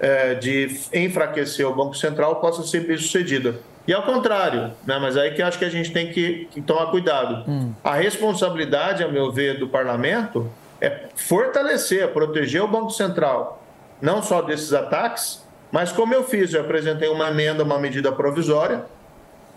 eh, 0.01 0.35
de 0.35 0.81
enfraquecer 0.93 1.69
o 1.69 1.75
Banco 1.75 1.95
Central 1.95 2.37
possa 2.37 2.63
ser 2.63 2.81
bem 2.81 2.97
sucedida. 2.97 3.61
E 3.87 3.93
ao 3.93 4.03
contrário, 4.03 4.73
né, 4.87 4.99
mas 4.99 5.17
aí 5.17 5.33
que 5.33 5.43
acho 5.43 5.59
que 5.59 5.65
a 5.67 5.71
gente 5.71 5.93
tem 5.93 6.11
que, 6.11 6.49
que 6.51 6.63
tomar 6.63 6.87
cuidado. 6.87 7.45
A 7.85 7.95
responsabilidade, 7.95 9.05
a 9.05 9.09
meu 9.09 9.31
ver, 9.31 9.59
do 9.59 9.69
parlamento 9.69 10.51
é 10.81 11.09
fortalecer, 11.15 12.09
proteger 12.09 12.63
o 12.63 12.67
Banco 12.67 12.91
Central, 12.91 13.63
não 14.01 14.23
só 14.23 14.41
desses 14.41 14.73
ataques, 14.73 15.42
mas 15.73 15.91
como 15.91 16.13
eu 16.13 16.23
fiz, 16.23 16.53
eu 16.53 16.61
apresentei 16.61 17.09
uma 17.09 17.31
emenda, 17.31 17.65
uma 17.65 17.79
medida 17.79 18.13
provisória, 18.13 18.85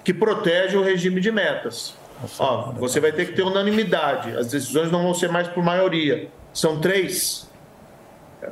que 0.02 0.14
protege 0.14 0.78
o 0.78 0.82
regime 0.82 1.20
de 1.20 1.30
metas. 1.30 1.94
Ó, 2.40 2.72
você 2.72 3.02
vai 3.02 3.12
ter 3.12 3.26
que 3.26 3.34
ter 3.34 3.44
unanimidade, 3.44 4.36
as 4.38 4.48
decisões 4.48 4.90
não 4.90 5.04
vão 5.04 5.14
ser 5.14 5.30
mais 5.30 5.50
por 5.50 5.62
maioria, 5.62 6.30
são 6.54 6.80
três. 6.80 7.52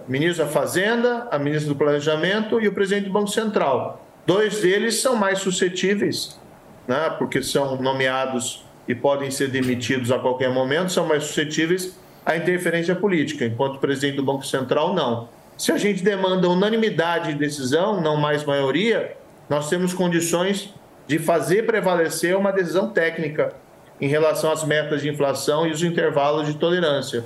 O 0.05 0.11
ministro 0.11 0.43
da 0.43 0.51
Fazenda, 0.51 1.27
a 1.31 1.39
ministra 1.39 1.69
do 1.69 1.75
Planejamento 1.75 2.59
e 2.59 2.67
o 2.67 2.73
presidente 2.73 3.05
do 3.05 3.13
Banco 3.13 3.29
Central. 3.29 4.05
Dois 4.25 4.59
deles 4.59 5.01
são 5.01 5.15
mais 5.15 5.39
suscetíveis, 5.39 6.37
né, 6.85 7.15
porque 7.17 7.41
são 7.41 7.77
nomeados 7.81 8.65
e 8.85 8.93
podem 8.93 9.31
ser 9.31 9.47
demitidos 9.47 10.11
a 10.11 10.19
qualquer 10.19 10.49
momento, 10.49 10.91
são 10.91 11.05
mais 11.05 11.23
suscetíveis 11.23 11.97
à 12.25 12.35
interferência 12.35 12.95
política, 12.95 13.45
enquanto 13.45 13.75
o 13.75 13.79
presidente 13.79 14.17
do 14.17 14.23
Banco 14.23 14.45
Central 14.45 14.93
não. 14.93 15.29
Se 15.57 15.71
a 15.71 15.77
gente 15.77 16.03
demanda 16.03 16.49
unanimidade 16.49 17.33
de 17.33 17.39
decisão, 17.39 18.01
não 18.01 18.17
mais 18.17 18.43
maioria, 18.43 19.15
nós 19.49 19.69
temos 19.69 19.93
condições 19.93 20.73
de 21.07 21.19
fazer 21.19 21.65
prevalecer 21.65 22.35
uma 22.35 22.51
decisão 22.51 22.89
técnica 22.89 23.53
em 23.99 24.07
relação 24.07 24.51
às 24.51 24.63
metas 24.63 25.01
de 25.01 25.09
inflação 25.09 25.67
e 25.67 25.71
os 25.71 25.83
intervalos 25.83 26.47
de 26.47 26.55
tolerância. 26.55 27.23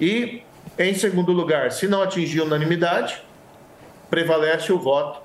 E, 0.00 0.42
em 0.78 0.94
segundo 0.94 1.32
lugar, 1.32 1.70
se 1.72 1.86
não 1.86 2.02
atingir 2.02 2.40
unanimidade, 2.40 3.22
prevalece 4.08 4.72
o 4.72 4.78
voto 4.78 5.20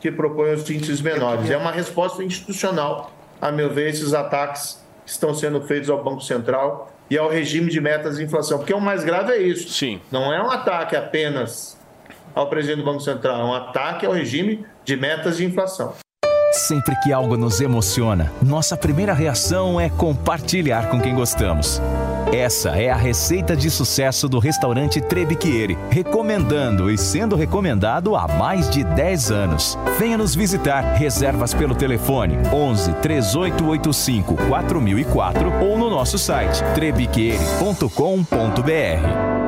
que 0.00 0.12
propõe 0.12 0.52
os 0.52 0.68
índices 0.70 1.00
menores. 1.00 1.50
É 1.50 1.56
uma 1.56 1.72
resposta 1.72 2.22
institucional, 2.22 3.10
a 3.40 3.50
meu 3.50 3.70
ver, 3.70 3.88
esses 3.88 4.14
ataques 4.14 4.82
que 5.04 5.10
estão 5.10 5.34
sendo 5.34 5.60
feitos 5.62 5.90
ao 5.90 6.02
Banco 6.02 6.20
Central 6.20 6.92
e 7.10 7.16
ao 7.18 7.28
regime 7.28 7.70
de 7.70 7.80
metas 7.80 8.18
de 8.18 8.24
inflação. 8.24 8.58
Porque 8.58 8.74
o 8.74 8.80
mais 8.80 9.02
grave 9.02 9.32
é 9.32 9.38
isso. 9.38 9.68
Sim. 9.70 10.00
Não 10.12 10.32
é 10.32 10.42
um 10.42 10.50
ataque 10.50 10.94
apenas 10.94 11.77
ao 12.34 12.48
presidente 12.48 12.78
do 12.78 12.84
Banco 12.84 13.00
Central, 13.00 13.40
é 13.40 13.44
um 13.44 13.54
ataque 13.54 14.06
ao 14.06 14.12
regime 14.12 14.64
de 14.84 14.96
metas 14.96 15.36
de 15.36 15.44
inflação. 15.44 15.94
Sempre 16.52 16.96
que 17.00 17.12
algo 17.12 17.36
nos 17.36 17.60
emociona, 17.60 18.32
nossa 18.42 18.76
primeira 18.76 19.12
reação 19.12 19.78
é 19.78 19.90
compartilhar 19.90 20.90
com 20.90 21.00
quem 21.00 21.14
gostamos. 21.14 21.80
Essa 22.32 22.70
é 22.70 22.90
a 22.90 22.96
receita 22.96 23.54
de 23.56 23.70
sucesso 23.70 24.28
do 24.28 24.38
restaurante 24.38 25.00
Trebiquieri, 25.00 25.78
recomendando 25.90 26.90
e 26.90 26.98
sendo 26.98 27.36
recomendado 27.36 28.16
há 28.16 28.28
mais 28.28 28.68
de 28.68 28.84
10 28.84 29.30
anos. 29.30 29.78
Venha 29.98 30.18
nos 30.18 30.34
visitar. 30.34 30.94
Reservas 30.94 31.54
pelo 31.54 31.74
telefone 31.74 32.36
11 32.52 32.92
3885 32.94 34.36
4004 34.48 35.64
ou 35.64 35.78
no 35.78 35.88
nosso 35.88 36.18
site 36.18 36.62
trebiquieri.com.br. 36.74 39.47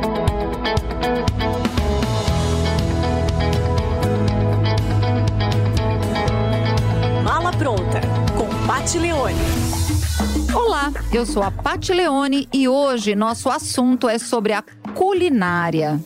Pronta 7.61 8.01
com 8.35 8.47
Pat 8.65 8.95
Leone. 8.95 9.35
Olá, 10.51 10.91
eu 11.13 11.27
sou 11.27 11.43
a 11.43 11.51
Pati 11.51 11.93
Leone 11.93 12.49
e 12.51 12.67
hoje 12.67 13.13
nosso 13.13 13.49
assunto 13.49 14.09
é 14.09 14.17
sobre 14.17 14.51
a 14.51 14.63
culinária. 14.95 16.01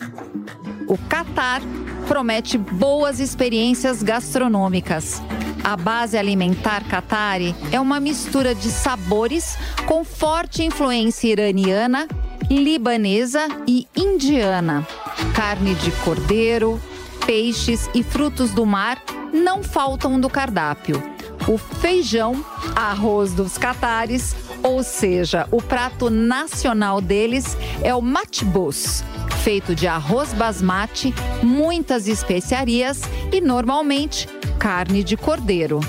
O 0.86 0.98
Catar 0.98 1.62
promete 2.10 2.58
boas 2.58 3.22
experiências 3.22 4.04
gastronômicas. 4.04 5.22
A 5.64 5.78
base 5.78 6.18
alimentar 6.18 6.84
Qatari 6.90 7.56
é 7.72 7.80
uma 7.80 8.02
mistura 8.02 8.54
de 8.54 8.70
sabores 8.70 9.58
com 9.86 10.04
forte 10.04 10.62
influência 10.62 11.30
iraniana, 11.30 12.06
libanesa 12.52 13.48
e 13.66 13.88
indiana. 13.96 14.86
Carne 15.34 15.74
de 15.76 15.90
cordeiro, 16.04 16.82
peixes 17.26 17.90
e 17.96 18.04
frutos 18.04 18.52
do 18.52 18.66
mar 18.66 19.02
não 19.32 19.64
faltam 19.64 20.20
do 20.20 20.30
cardápio. 20.30 21.15
O 21.48 21.60
feijão, 21.60 22.44
arroz 22.76 23.34
dos 23.34 23.56
catares, 23.56 24.36
ou 24.64 24.82
seja, 24.82 25.48
o 25.52 25.62
prato 25.62 26.10
nacional 26.10 27.00
deles 27.00 27.56
é 27.84 27.94
o 27.94 28.02
matbus, 28.02 29.04
feito 29.44 29.76
de 29.76 29.86
arroz 29.86 30.34
basmati, 30.34 31.14
muitas 31.44 32.08
especiarias 32.08 33.02
e 33.32 33.40
normalmente 33.40 34.28
carne 34.58 35.04
de 35.04 35.16
cordeiro. 35.16 35.80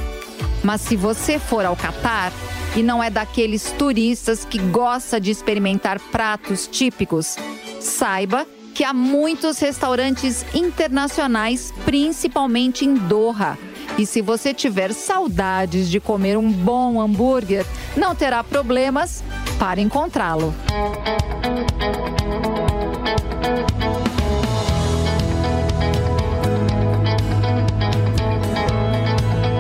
Mas 0.63 0.83
se 0.83 0.95
você 0.95 1.39
for 1.39 1.65
ao 1.65 1.75
Catar 1.75 2.33
e 2.75 2.83
não 2.83 3.03
é 3.03 3.09
daqueles 3.09 3.73
turistas 3.79 4.45
que 4.45 4.59
gosta 4.59 5.19
de 5.19 5.31
experimentar 5.31 5.99
pratos 5.99 6.67
típicos, 6.67 7.37
saiba 7.81 8.47
que 8.75 8.85
há 8.85 8.93
muitos 8.93 9.59
restaurantes 9.59 10.45
internacionais, 10.55 11.73
principalmente 11.87 12.85
em 12.85 12.93
Doha. 12.93 13.57
E 13.99 14.05
se 14.05 14.21
você 14.21 14.53
tiver 14.53 14.93
saudades 14.93 15.89
de 15.89 15.99
comer 15.99 16.37
um 16.37 16.51
bom 16.51 17.01
hambúrguer, 17.01 17.65
não 17.97 18.15
terá 18.15 18.45
problemas 18.45 19.23
para 19.59 19.81
encontrá-lo. 19.81 20.55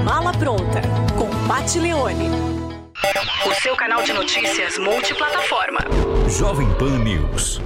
Mala 0.05 0.32
pronta 0.32 0.82
com 1.19 1.28
Pat 1.48 1.74
Leone. 1.77 2.28
O 3.47 3.55
seu 3.55 3.74
canal 3.77 4.03
de 4.03 4.12
notícias 4.12 4.78
multiplataforma. 4.78 5.81
Jovem 6.28 6.69
Pan 6.74 6.98
News. 6.98 7.66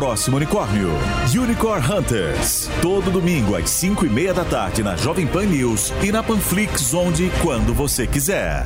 unicórnio. 0.01 0.89
Unicorn 1.31 1.85
Hunters. 1.85 2.67
Todo 2.81 3.11
domingo 3.11 3.55
às 3.55 3.69
5 3.69 4.07
e 4.07 4.09
meia 4.09 4.33
da 4.33 4.43
tarde 4.43 4.81
na 4.81 4.95
Jovem 4.95 5.27
Pan 5.27 5.45
News 5.45 5.93
e 6.01 6.11
na 6.11 6.23
Panflix, 6.23 6.91
onde 6.93 7.25
e 7.25 7.29
quando 7.41 7.71
você 7.71 8.07
quiser. 8.07 8.65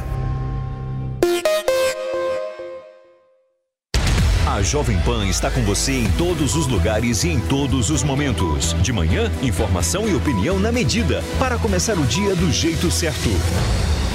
A 4.48 4.62
Jovem 4.62 4.98
Pan 5.02 5.28
está 5.28 5.52
com 5.52 5.62
você 5.64 5.92
em 5.92 6.10
todos 6.12 6.56
os 6.56 6.68
lugares 6.68 7.26
e 7.26 7.30
em 7.30 7.40
todos 7.42 7.90
os 7.90 8.02
momentos. 8.02 8.74
De 8.82 8.94
manhã, 8.94 9.30
informação 9.42 10.08
e 10.08 10.16
opinião 10.16 10.58
na 10.58 10.72
medida, 10.72 11.22
para 11.38 11.58
começar 11.58 11.98
o 11.98 12.06
dia 12.06 12.34
do 12.34 12.50
jeito 12.50 12.90
certo. 12.90 13.30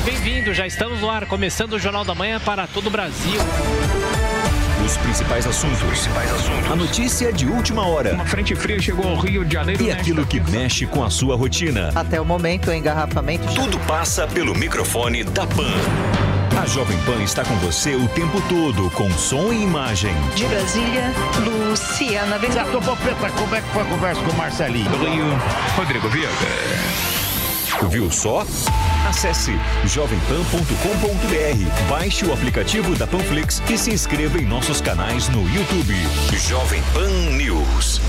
Bem-vindo, 0.07 0.55
já 0.55 0.67
estamos 0.67 1.03
no 1.03 1.11
ar, 1.11 1.27
começando 1.27 1.75
o 1.75 1.79
Jornal 1.79 2.05
da 2.05 2.15
Manhã 2.15 2.41
para 2.41 2.67
todo 2.67 2.87
o 2.87 2.91
Brasil. 2.91 3.39
Os 4.85 4.97
principais 4.97 5.47
assuntos. 5.47 6.09
A 6.71 6.77
notícia 6.77 7.33
de 7.33 7.47
última 7.47 7.87
hora. 7.87 8.15
Uma 8.15 8.25
frente 8.25 8.55
fria 8.55 8.81
chegou 8.81 9.09
ao 9.09 9.17
Rio 9.17 9.45
de 9.45 9.55
Janeiro. 9.55 9.83
E 9.83 9.91
aquilo 9.91 10.25
que 10.27 10.41
mexe 10.41 10.87
com 10.87 11.05
a 11.05 11.11
sua 11.11 11.37
rotina. 11.37 11.91
Até 11.95 12.21
o 12.21 12.25
momento, 12.25 12.71
o 12.71 12.75
engarrafamento. 12.75 13.47
Tudo 13.55 13.79
passa 13.81 14.27
pelo 14.27 14.55
microfone 14.55 15.23
da 15.25 15.47
Pan. 15.47 15.73
A 16.61 16.67
Jovem 16.67 16.99
Pan 17.01 17.23
está 17.23 17.45
com 17.45 17.55
você 17.57 17.95
o 17.95 18.09
tempo 18.09 18.41
todo, 18.49 18.91
com 18.91 19.11
som 19.11 19.53
e 19.53 19.63
imagem. 19.63 20.15
De 20.35 20.45
Brasília, 20.47 21.13
Luciana 21.45 22.39
Ventura. 22.39 22.65
Popeta, 22.65 23.31
como 23.31 23.55
é 23.55 23.61
que 23.61 23.69
foi 23.69 23.83
a 23.83 23.85
conversa 23.85 24.23
com 24.23 24.31
o 24.31 24.37
Marcelinho? 24.37 24.91
Rio, 24.99 25.27
Rodrigo 25.77 26.09
Viega. 26.09 27.20
Viu 27.89 28.11
só? 28.11 28.45
Acesse 29.09 29.53
jovempan.com.br, 29.87 31.89
baixe 31.89 32.25
o 32.25 32.33
aplicativo 32.33 32.95
da 32.97 33.07
Panflix 33.07 33.63
e 33.71 33.79
se 33.79 33.91
inscreva 33.91 34.39
em 34.39 34.45
nossos 34.47 34.81
canais 34.81 35.29
no 35.29 35.43
YouTube. 35.49 35.95
Jovem 36.49 36.83
Pan 36.93 37.09
News. 37.37 38.01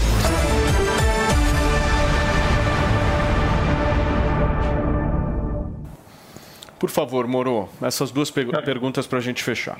Por 6.80 6.90
favor, 6.90 7.28
Moro, 7.28 7.70
essas 7.82 8.12
duas 8.12 8.32
pe- 8.32 8.46
perguntas 8.64 9.06
para 9.06 9.20
a 9.20 9.22
gente 9.22 9.44
fechar. 9.44 9.80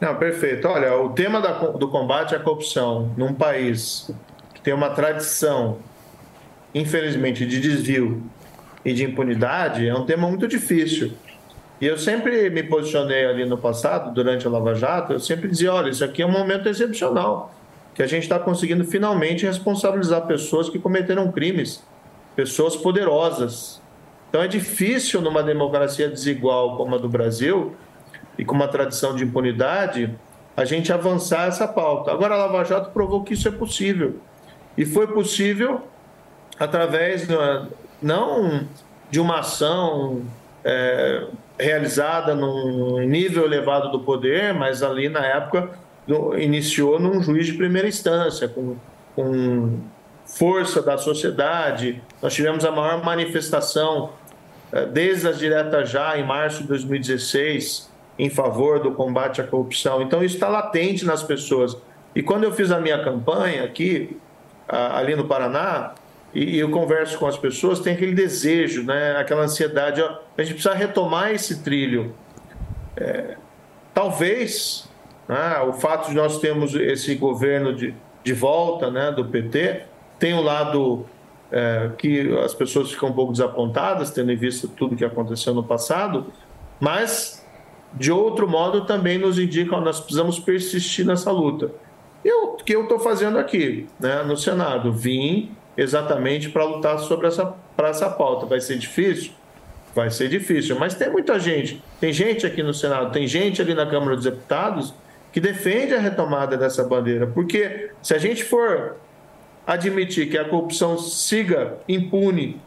Não, 0.00 0.16
perfeito. 0.16 0.66
Olha, 0.66 0.96
o 0.96 1.10
tema 1.10 1.40
da 1.40 1.52
do 1.52 1.88
combate 1.88 2.34
à 2.34 2.40
corrupção 2.40 3.12
num 3.16 3.32
país 3.34 4.10
que 4.54 4.60
tem 4.60 4.74
uma 4.74 4.90
tradição, 4.90 5.78
infelizmente, 6.74 7.46
de 7.46 7.60
desvio 7.60 8.22
e 8.84 8.92
de 8.92 9.04
impunidade 9.04 9.86
é 9.86 9.94
um 9.94 10.04
tema 10.04 10.28
muito 10.28 10.48
difícil. 10.48 11.12
E 11.80 11.86
eu 11.86 11.96
sempre 11.96 12.50
me 12.50 12.62
posicionei 12.62 13.24
ali 13.24 13.44
no 13.46 13.56
passado, 13.56 14.12
durante 14.12 14.46
a 14.46 14.50
Lava 14.50 14.74
Jato, 14.74 15.14
eu 15.14 15.20
sempre 15.20 15.48
dizia: 15.48 15.72
olha, 15.72 15.90
isso 15.90 16.04
aqui 16.04 16.22
é 16.22 16.26
um 16.26 16.30
momento 16.30 16.68
excepcional, 16.68 17.54
que 17.94 18.02
a 18.02 18.06
gente 18.06 18.24
está 18.24 18.38
conseguindo 18.38 18.84
finalmente 18.84 19.46
responsabilizar 19.46 20.26
pessoas 20.26 20.68
que 20.68 20.78
cometeram 20.78 21.32
crimes, 21.32 21.82
pessoas 22.36 22.76
poderosas. 22.76 23.80
Então 24.28 24.42
é 24.42 24.46
difícil 24.46 25.20
numa 25.20 25.42
democracia 25.42 26.08
desigual 26.08 26.76
como 26.76 26.94
a 26.94 26.98
do 26.98 27.08
Brasil 27.08 27.74
e 28.38 28.44
com 28.44 28.54
uma 28.54 28.68
tradição 28.68 29.14
de 29.14 29.24
impunidade 29.24 30.14
a 30.56 30.64
gente 30.64 30.92
avançar 30.92 31.48
essa 31.48 31.66
pauta. 31.66 32.12
Agora 32.12 32.34
a 32.34 32.38
Lava 32.38 32.62
Jato 32.64 32.90
provou 32.90 33.24
que 33.24 33.34
isso 33.34 33.48
é 33.48 33.50
possível. 33.50 34.16
E 34.76 34.84
foi 34.84 35.06
possível 35.06 35.82
através 36.58 37.26
não 38.02 38.66
de 39.10 39.18
uma 39.20 39.40
ação 39.40 40.22
é, 40.64 41.24
realizada 41.58 42.34
num 42.34 43.00
nível 43.00 43.44
elevado 43.44 43.90
do 43.90 44.00
poder, 44.00 44.54
mas 44.54 44.82
ali 44.82 45.08
na 45.08 45.24
época 45.26 45.70
do- 46.06 46.38
iniciou 46.38 46.98
num 47.00 47.22
juiz 47.22 47.46
de 47.46 47.54
primeira 47.54 47.88
instância, 47.88 48.48
com, 48.48 48.76
com 49.16 49.78
força 50.24 50.80
da 50.80 50.96
sociedade. 50.96 52.00
Nós 52.22 52.32
tivemos 52.34 52.64
a 52.64 52.70
maior 52.70 53.02
manifestação 53.04 54.10
eh, 54.72 54.86
desde 54.86 55.26
as 55.28 55.38
diretas 55.38 55.90
já 55.90 56.16
em 56.16 56.24
março 56.24 56.62
de 56.62 56.68
2016 56.68 57.90
em 58.18 58.30
favor 58.30 58.78
do 58.80 58.92
combate 58.92 59.40
à 59.40 59.44
corrupção. 59.44 60.02
Então 60.02 60.22
isso 60.22 60.34
está 60.34 60.46
latente 60.48 61.04
nas 61.04 61.22
pessoas. 61.22 61.76
E 62.14 62.22
quando 62.22 62.44
eu 62.44 62.52
fiz 62.52 62.70
a 62.70 62.78
minha 62.78 63.02
campanha 63.02 63.64
aqui 63.64 64.16
ali 64.68 65.16
no 65.16 65.24
Paraná 65.24 65.94
e, 66.32 66.58
eu 66.58 66.70
converso 66.70 67.18
com 67.18 67.26
as 67.26 67.36
pessoas, 67.36 67.80
tem 67.80 67.94
aquele 67.94 68.14
desejo, 68.14 68.84
né? 68.84 69.16
Aquela 69.16 69.42
ansiedade. 69.42 70.00
Ó, 70.00 70.18
a 70.36 70.42
gente 70.42 70.54
precisa 70.54 70.74
retomar 70.74 71.32
esse 71.32 71.62
trilho. 71.62 72.14
É, 72.96 73.36
talvez 73.92 74.88
né, 75.28 75.60
o 75.60 75.72
fato 75.72 76.08
de 76.08 76.14
nós 76.14 76.38
termos 76.38 76.74
esse 76.74 77.14
governo 77.14 77.74
de, 77.74 77.94
de 78.22 78.32
volta 78.32 78.90
né, 78.90 79.10
do 79.10 79.24
PT 79.24 79.82
tem 80.18 80.34
um 80.34 80.42
lado 80.42 81.06
é, 81.50 81.90
que 81.96 82.36
as 82.38 82.54
pessoas 82.54 82.90
ficam 82.90 83.08
um 83.08 83.12
pouco 83.12 83.32
desapontadas, 83.32 84.10
tendo 84.10 84.30
em 84.30 84.36
vista 84.36 84.68
tudo 84.68 84.96
que 84.96 85.04
aconteceu 85.04 85.54
no 85.54 85.64
passado, 85.64 86.26
mas 86.78 87.44
de 87.94 88.12
outro 88.12 88.48
modo 88.48 88.84
também 88.84 89.18
nos 89.18 89.38
indica 89.38 89.76
que 89.76 89.84
nós 89.84 89.98
precisamos 89.98 90.38
persistir 90.38 91.04
nessa 91.06 91.32
luta. 91.32 91.72
E 92.24 92.30
o 92.30 92.56
que 92.56 92.74
eu 92.74 92.82
estou 92.82 93.00
fazendo 93.00 93.38
aqui, 93.38 93.86
né, 93.98 94.22
no 94.22 94.36
Senado? 94.36 94.92
Vim 94.92 95.56
exatamente 95.80 96.50
para 96.50 96.62
lutar 96.62 96.98
sobre 96.98 97.26
essa, 97.26 97.54
para 97.74 97.88
essa 97.88 98.10
pauta. 98.10 98.44
Vai 98.44 98.60
ser 98.60 98.76
difícil? 98.76 99.32
Vai 99.94 100.10
ser 100.10 100.28
difícil, 100.28 100.78
mas 100.78 100.94
tem 100.94 101.10
muita 101.10 101.40
gente. 101.40 101.82
Tem 101.98 102.12
gente 102.12 102.46
aqui 102.46 102.62
no 102.62 102.74
Senado, 102.74 103.10
tem 103.10 103.26
gente 103.26 103.62
ali 103.62 103.74
na 103.74 103.86
Câmara 103.86 104.14
dos 104.14 104.24
Deputados 104.24 104.94
que 105.32 105.40
defende 105.40 105.94
a 105.94 105.98
retomada 105.98 106.56
dessa 106.56 106.84
bandeira. 106.84 107.26
Porque 107.26 107.90
se 108.02 108.12
a 108.12 108.18
gente 108.18 108.44
for 108.44 108.96
admitir 109.66 110.28
que 110.28 110.36
a 110.36 110.44
corrupção 110.44 110.98
siga 110.98 111.78
impune 111.88 112.60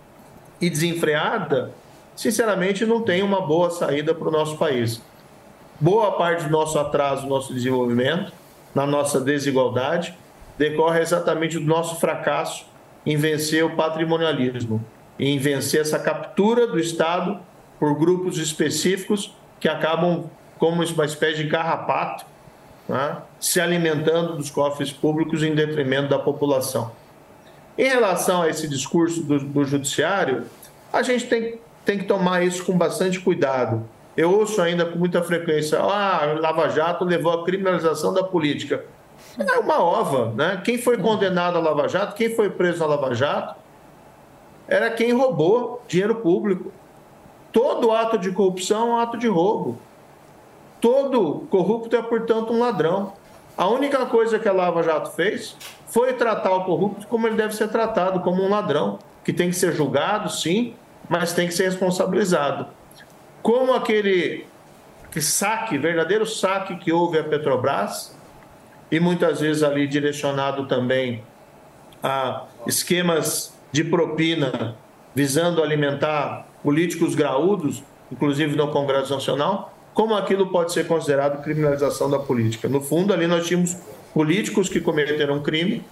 e 0.59 0.69
desenfreada, 0.69 1.71
sinceramente 2.15 2.85
não 2.85 3.01
tem 3.01 3.21
uma 3.21 3.41
boa 3.41 3.69
saída 3.69 4.15
para 4.15 4.27
o 4.27 4.31
nosso 4.31 4.57
país. 4.57 5.01
Boa 5.79 6.13
parte 6.13 6.45
do 6.45 6.49
nosso 6.49 6.79
atraso, 6.79 7.27
nosso 7.27 7.53
desenvolvimento, 7.53 8.33
na 8.73 8.87
nossa 8.87 9.21
desigualdade, 9.21 10.17
decorre 10.57 10.99
exatamente 11.01 11.59
do 11.59 11.65
nosso 11.65 11.99
fracasso 11.99 12.72
em 13.05 13.17
vencer 13.17 13.63
o 13.63 13.75
patrimonialismo, 13.75 14.83
em 15.19 15.37
vencer 15.37 15.81
essa 15.81 15.99
captura 15.99 16.67
do 16.67 16.79
Estado 16.79 17.39
por 17.79 17.97
grupos 17.97 18.37
específicos 18.37 19.35
que 19.59 19.67
acabam 19.67 20.29
como 20.57 20.83
uma 20.83 21.05
espécie 21.05 21.43
de 21.43 21.49
carrapato, 21.49 22.25
né, 22.87 23.17
se 23.39 23.59
alimentando 23.59 24.35
dos 24.35 24.49
cofres 24.49 24.91
públicos 24.91 25.43
em 25.43 25.53
detrimento 25.53 26.09
da 26.09 26.19
população. 26.19 26.91
Em 27.77 27.87
relação 27.87 28.43
a 28.43 28.49
esse 28.49 28.67
discurso 28.67 29.23
do, 29.23 29.39
do 29.39 29.65
judiciário, 29.65 30.45
a 30.91 31.01
gente 31.01 31.25
tem, 31.25 31.59
tem 31.83 31.97
que 31.97 32.05
tomar 32.05 32.45
isso 32.45 32.63
com 32.63 32.77
bastante 32.77 33.19
cuidado. 33.19 33.83
Eu 34.15 34.31
ouço 34.31 34.61
ainda 34.61 34.85
com 34.85 34.99
muita 34.99 35.23
frequência, 35.23 35.79
ah, 35.79 36.37
Lava 36.39 36.69
Jato 36.69 37.03
levou 37.03 37.31
à 37.33 37.43
criminalização 37.43 38.13
da 38.13 38.23
política. 38.23 38.85
É 39.37 39.59
uma 39.59 39.81
ova, 39.81 40.31
né? 40.35 40.61
Quem 40.63 40.77
foi 40.77 40.97
condenado 40.97 41.57
a 41.57 41.61
Lava 41.61 41.87
Jato, 41.87 42.15
quem 42.15 42.35
foi 42.35 42.49
preso 42.49 42.79
na 42.79 42.85
Lava 42.85 43.15
Jato, 43.15 43.55
era 44.67 44.91
quem 44.91 45.11
roubou 45.13 45.83
dinheiro 45.87 46.15
público. 46.15 46.71
Todo 47.51 47.91
ato 47.91 48.17
de 48.17 48.31
corrupção 48.31 48.87
é 48.87 48.91
um 48.91 48.97
ato 48.97 49.17
de 49.17 49.27
roubo. 49.27 49.79
Todo 50.79 51.47
corrupto 51.49 51.95
é, 51.95 52.01
portanto, 52.01 52.53
um 52.53 52.59
ladrão. 52.59 53.13
A 53.57 53.67
única 53.67 54.05
coisa 54.05 54.39
que 54.39 54.47
a 54.47 54.53
Lava 54.53 54.83
Jato 54.83 55.11
fez 55.11 55.55
foi 55.87 56.13
tratar 56.13 56.51
o 56.53 56.65
corrupto 56.65 57.07
como 57.07 57.27
ele 57.27 57.35
deve 57.35 57.55
ser 57.55 57.69
tratado, 57.69 58.19
como 58.21 58.41
um 58.41 58.49
ladrão, 58.49 58.99
que 59.23 59.31
tem 59.31 59.49
que 59.49 59.55
ser 59.55 59.73
julgado, 59.73 60.29
sim, 60.29 60.75
mas 61.07 61.33
tem 61.33 61.47
que 61.47 61.53
ser 61.53 61.65
responsabilizado. 61.65 62.67
Como 63.41 63.73
aquele 63.73 64.47
que 65.11 65.21
saque, 65.21 65.77
verdadeiro 65.77 66.25
saque 66.25 66.75
que 66.77 66.91
houve 66.91 67.19
a 67.19 67.23
Petrobras, 67.23 68.12
e 68.93 68.99
muitas 68.99 69.41
vezes 69.41 69.63
ali 69.63 69.87
direcionado 69.87 70.67
também 70.67 71.23
a 72.03 72.43
esquemas 72.67 73.51
de 73.71 73.83
propina 73.83 74.75
visando 75.15 75.63
alimentar 75.63 76.45
políticos 76.61 77.15
graúdos, 77.15 77.81
inclusive 78.11 78.55
no 78.55 78.67
Congresso 78.67 79.11
Nacional, 79.11 79.73
como 79.95 80.13
aquilo 80.13 80.51
pode 80.51 80.73
ser 80.73 80.85
considerado 80.85 81.41
criminalização 81.41 82.07
da 82.07 82.19
política. 82.19 82.69
No 82.69 82.81
fundo, 82.81 83.11
ali 83.11 83.25
nós 83.25 83.47
tínhamos 83.47 83.75
políticos 84.13 84.69
que 84.69 84.79
cometeram 84.79 85.41
crime 85.41 85.83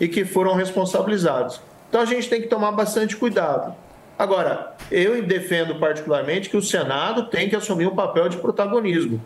e 0.00 0.08
que 0.08 0.24
foram 0.24 0.54
responsabilizados. 0.54 1.60
Então 1.88 2.00
a 2.00 2.06
gente 2.06 2.28
tem 2.28 2.42
que 2.42 2.48
tomar 2.48 2.72
bastante 2.72 3.16
cuidado. 3.16 3.72
Agora, 4.18 4.74
eu 4.90 5.22
defendo 5.22 5.76
particularmente 5.76 6.50
que 6.50 6.56
o 6.56 6.62
Senado 6.62 7.28
tem 7.28 7.48
que 7.48 7.54
assumir 7.54 7.86
um 7.86 7.94
papel 7.94 8.28
de 8.28 8.36
protagonismo 8.36 9.22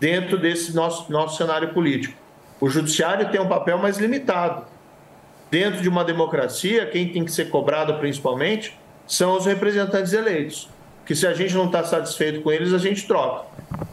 dentro 0.00 0.38
desse 0.38 0.74
nosso, 0.74 1.10
nosso 1.10 1.36
cenário 1.36 1.72
político. 1.74 2.14
O 2.60 2.68
Judiciário 2.68 3.30
tem 3.30 3.40
um 3.40 3.48
papel 3.48 3.78
mais 3.78 3.98
limitado. 3.98 4.64
Dentro 5.50 5.80
de 5.80 5.88
uma 5.88 6.04
democracia, 6.04 6.86
quem 6.86 7.08
tem 7.08 7.24
que 7.24 7.32
ser 7.32 7.48
cobrado 7.48 7.94
principalmente 7.94 8.78
são 9.06 9.36
os 9.36 9.46
representantes 9.46 10.12
eleitos. 10.12 10.68
Que 11.06 11.14
se 11.14 11.26
a 11.26 11.32
gente 11.32 11.54
não 11.54 11.66
está 11.66 11.82
satisfeito 11.84 12.42
com 12.42 12.52
eles, 12.52 12.74
a 12.74 12.78
gente 12.78 13.06
troca. 13.06 13.46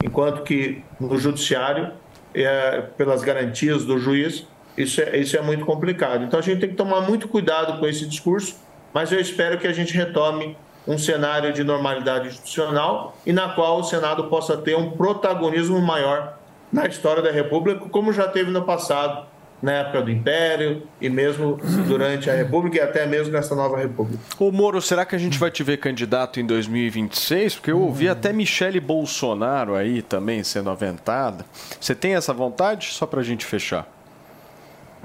Enquanto 0.04 0.44
que 0.44 0.84
no 1.00 1.18
Judiciário, 1.18 1.94
é, 2.34 2.82
pelas 2.98 3.24
garantias 3.24 3.86
do 3.86 3.98
juiz, 3.98 4.46
isso 4.78 5.02
é, 5.02 5.18
isso 5.18 5.38
é 5.38 5.42
muito 5.42 5.66
complicado. 5.66 6.26
Então 6.26 6.40
a 6.40 6.44
gente 6.44 6.60
tem 6.60 6.70
que 6.70 6.76
tomar 6.76 7.02
muito 7.02 7.28
cuidado 7.28 7.80
com 7.80 7.88
esse 7.88 8.06
discurso, 8.06 8.58
mas 8.94 9.12
eu 9.12 9.20
espero 9.20 9.58
que 9.58 9.68
a 9.68 9.72
gente 9.72 9.94
retome 9.94 10.58
um 10.88 10.98
cenário 10.98 11.52
de 11.54 11.64
normalidade 11.64 12.28
institucional 12.28 13.18
e 13.26 13.34
na 13.34 13.50
qual 13.50 13.80
o 13.80 13.84
Senado 13.84 14.26
possa 14.26 14.58
ter 14.58 14.76
um 14.76 14.92
protagonismo 14.92 15.82
maior 15.82 16.38
na 16.72 16.86
história 16.86 17.22
da 17.22 17.32
República, 17.32 17.88
como 17.90 18.12
já 18.12 18.28
teve 18.28 18.52
no 18.52 18.64
passado, 18.64 19.26
na 19.62 19.72
época 19.72 20.02
do 20.02 20.12
Império 20.12 20.84
e 21.00 21.10
mesmo 21.10 21.58
durante 21.88 22.30
a 22.30 22.36
República 22.36 22.78
e 22.78 22.82
até 22.82 23.06
mesmo 23.06 23.34
nessa 23.34 23.56
nova 23.56 23.78
República. 23.78 24.22
Ô 24.38 24.52
Moro, 24.52 24.82
será 24.82 25.06
que 25.06 25.16
a 25.16 25.18
gente 25.18 25.40
vai 25.40 25.50
te 25.50 25.64
ver 25.64 25.78
candidato 25.78 26.40
em 26.40 26.46
2026? 26.46 27.56
Porque 27.56 27.72
eu 27.72 27.82
ouvi 27.82 28.08
até 28.10 28.32
Michele 28.32 28.80
Bolsonaro 28.80 29.76
aí 29.76 30.02
também 30.02 30.44
sendo 30.44 30.70
aventada. 30.70 31.46
Você 31.80 31.96
tem 31.96 32.16
essa 32.16 32.34
vontade? 32.34 32.88
Só 32.88 33.06
para 33.06 33.22
a 33.22 33.24
gente 33.24 33.46
fechar. 33.46 33.95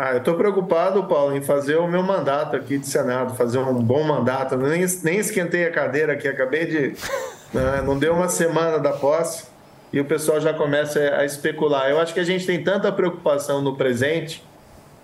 Ah, 0.02 0.12
eu 0.12 0.18
estou 0.20 0.34
preocupado, 0.34 1.04
Paulo, 1.04 1.36
em 1.36 1.42
fazer 1.42 1.76
o 1.76 1.86
meu 1.86 2.02
mandato 2.02 2.56
aqui 2.56 2.78
de 2.78 2.86
Senado, 2.86 3.36
fazer 3.36 3.58
um 3.58 3.74
bom 3.74 4.02
mandato. 4.02 4.56
Nem, 4.56 4.86
nem 5.04 5.18
esquentei 5.18 5.66
a 5.66 5.70
cadeira 5.70 6.14
aqui, 6.14 6.26
acabei 6.26 6.64
de. 6.64 6.94
né, 7.52 7.82
não 7.84 7.98
deu 7.98 8.14
uma 8.14 8.26
semana 8.26 8.78
da 8.78 8.94
posse 8.94 9.44
e 9.92 10.00
o 10.00 10.04
pessoal 10.06 10.40
já 10.40 10.54
começa 10.54 10.98
a 10.98 11.26
especular. 11.26 11.90
Eu 11.90 12.00
acho 12.00 12.14
que 12.14 12.20
a 12.20 12.24
gente 12.24 12.46
tem 12.46 12.64
tanta 12.64 12.90
preocupação 12.90 13.60
no 13.60 13.76
presente 13.76 14.42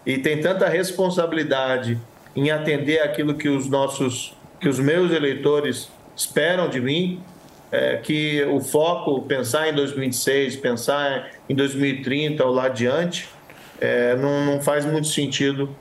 e 0.07 0.17
tem 0.17 0.41
tanta 0.41 0.67
responsabilidade 0.67 2.01
em 2.35 2.51
atender 2.51 3.01
aquilo 3.01 3.35
que 3.35 3.51
os 3.51 3.69
nossos, 3.69 4.35
que 4.59 4.67
os 4.67 4.81
meus 4.81 5.13
eleitores 5.13 5.91
esperam 6.17 6.71
de 6.71 6.81
mim, 6.81 7.23
é, 7.71 7.99
que 7.99 8.43
o 8.45 8.61
foco, 8.61 9.21
pensar 9.21 9.69
em 9.69 9.75
2026, 9.75 10.57
pensar 10.57 11.33
em 11.51 11.55
2030 11.55 12.43
ou 12.43 12.55
lá 12.55 12.65
adiante, 12.65 13.36
é, 13.81 14.17
não, 14.17 14.45
não 14.45 14.61
faz 14.61 14.85
muito 14.85 15.09
sentido 15.09 15.75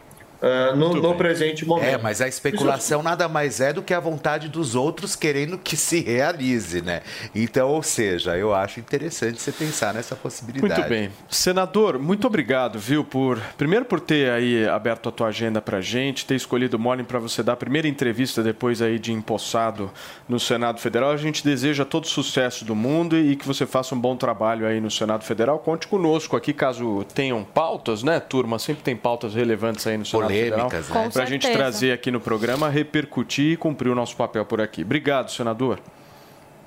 uh, 0.46 0.76
no, 0.76 0.94
no 0.94 1.16
presente 1.16 1.66
momento. 1.66 1.88
É, 1.88 1.98
mas 1.98 2.22
a 2.22 2.28
especulação 2.28 3.02
nada 3.02 3.28
mais 3.28 3.60
é 3.60 3.74
do 3.74 3.82
que 3.82 3.94
a 3.94 4.00
vontade 4.00 4.48
dos 4.48 4.76
outros 4.76 5.16
querendo 5.16 5.58
que 5.58 5.76
se 5.76 6.02
realize, 6.02 6.82
né? 6.82 7.02
Então, 7.34 7.70
ou 7.70 7.82
seja, 7.82 8.38
eu 8.38 8.54
acho 8.54 8.80
interessante 8.80 9.42
você 9.42 9.52
pensar 9.52 9.94
nessa 9.94 10.16
possibilidade. 10.16 10.74
Muito 10.74 10.90
bem. 10.90 11.10
Senador, 11.30 11.98
muito 11.98 12.28
obrigado, 12.28 12.78
viu, 12.78 13.04
por 13.04 13.40
primeiro 13.58 13.86
por 13.86 14.00
ter 14.00 14.30
aí 14.32 14.68
aberto 14.68 15.10
a 15.10 15.12
tua 15.12 15.28
agenda 15.28 15.62
pra 15.62 15.82
gente, 15.82 16.26
ter 16.26 16.36
escolhido 16.36 16.78
o 16.78 16.80
Morning 16.80 17.04
para 17.04 17.20
você 17.20 17.42
dar 17.42 17.54
a 17.54 17.58
primeira 17.58 17.88
entrevista 17.88 18.44
depois 18.44 18.82
aí 18.82 19.00
de 19.00 19.12
empossado 19.12 19.92
no 20.28 20.40
Senado 20.40 20.80
Federal. 20.80 21.12
A 21.12 21.18
gente 21.18 21.44
deseja 21.44 21.86
todo 21.86 22.04
o 22.04 22.08
sucesso 22.08 22.66
do 22.66 22.76
mundo 22.76 23.18
e 23.18 23.36
que 23.36 23.48
você 23.48 23.66
faça 23.66 23.96
um 23.96 24.00
bom 24.00 24.16
trabalho 24.16 24.68
aí 24.68 24.80
no 24.80 24.92
Senado 24.92 25.24
Federal. 25.24 25.60
Conte 25.60 25.88
conosco 25.88 26.36
aqui 26.36 26.54
caso 26.54 27.06
tenham 27.14 27.44
pautas, 27.44 28.04
né, 28.04 28.20
turma? 28.20 28.60
Sempre 28.60 28.84
tem 28.84 28.96
pautas 28.96 29.34
relevantes 29.34 29.86
aí 29.88 29.98
no 29.98 30.06
Senado 30.06 30.35
Polêmicas, 30.50 30.90
né? 30.90 31.10
Para 31.12 31.24
a 31.24 31.26
gente 31.26 31.52
trazer 31.52 31.92
aqui 31.92 32.12
no 32.12 32.20
programa, 32.20 32.70
repercutir 32.70 33.54
e 33.54 33.58
cumprir 33.58 33.90
o 33.90 33.96
nosso 33.96 34.16
papel 34.16 34.46
por 34.46 34.62
aqui. 34.62 34.82
Obrigado, 34.84 35.32
senador. 35.32 35.80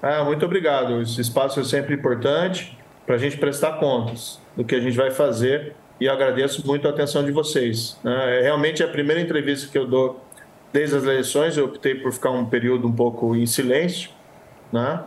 Ah, 0.03 0.23
muito 0.25 0.45
obrigado. 0.45 1.01
Esse 1.03 1.21
espaço 1.21 1.61
é 1.61 1.65
sempre 1.65 1.95
importante 1.95 2.77
para 3.05 3.17
a 3.17 3.19
gente 3.19 3.37
prestar 3.37 3.73
contas 3.75 4.41
do 4.57 4.65
que 4.65 4.75
a 4.75 4.81
gente 4.81 4.97
vai 4.97 5.11
fazer 5.11 5.75
e 6.01 6.05
eu 6.05 6.13
agradeço 6.13 6.65
muito 6.67 6.87
a 6.87 6.91
atenção 6.91 7.25
de 7.25 7.33
vocês. 7.33 7.99
né? 8.05 8.39
É 8.39 8.43
realmente 8.43 8.83
a 8.83 8.89
primeira 8.89 9.21
entrevista 9.21 9.69
que 9.71 9.77
eu 9.77 9.87
dou 9.87 10.23
desde 10.73 10.97
as 10.97 11.03
eleições. 11.03 11.57
Eu 11.57 11.65
optei 11.65 11.95
por 11.95 12.13
ficar 12.13 12.31
um 12.31 12.47
período 12.47 12.87
um 12.87 12.93
pouco 12.93 13.35
em 13.35 13.47
silêncio, 13.47 14.11
né? 14.73 15.01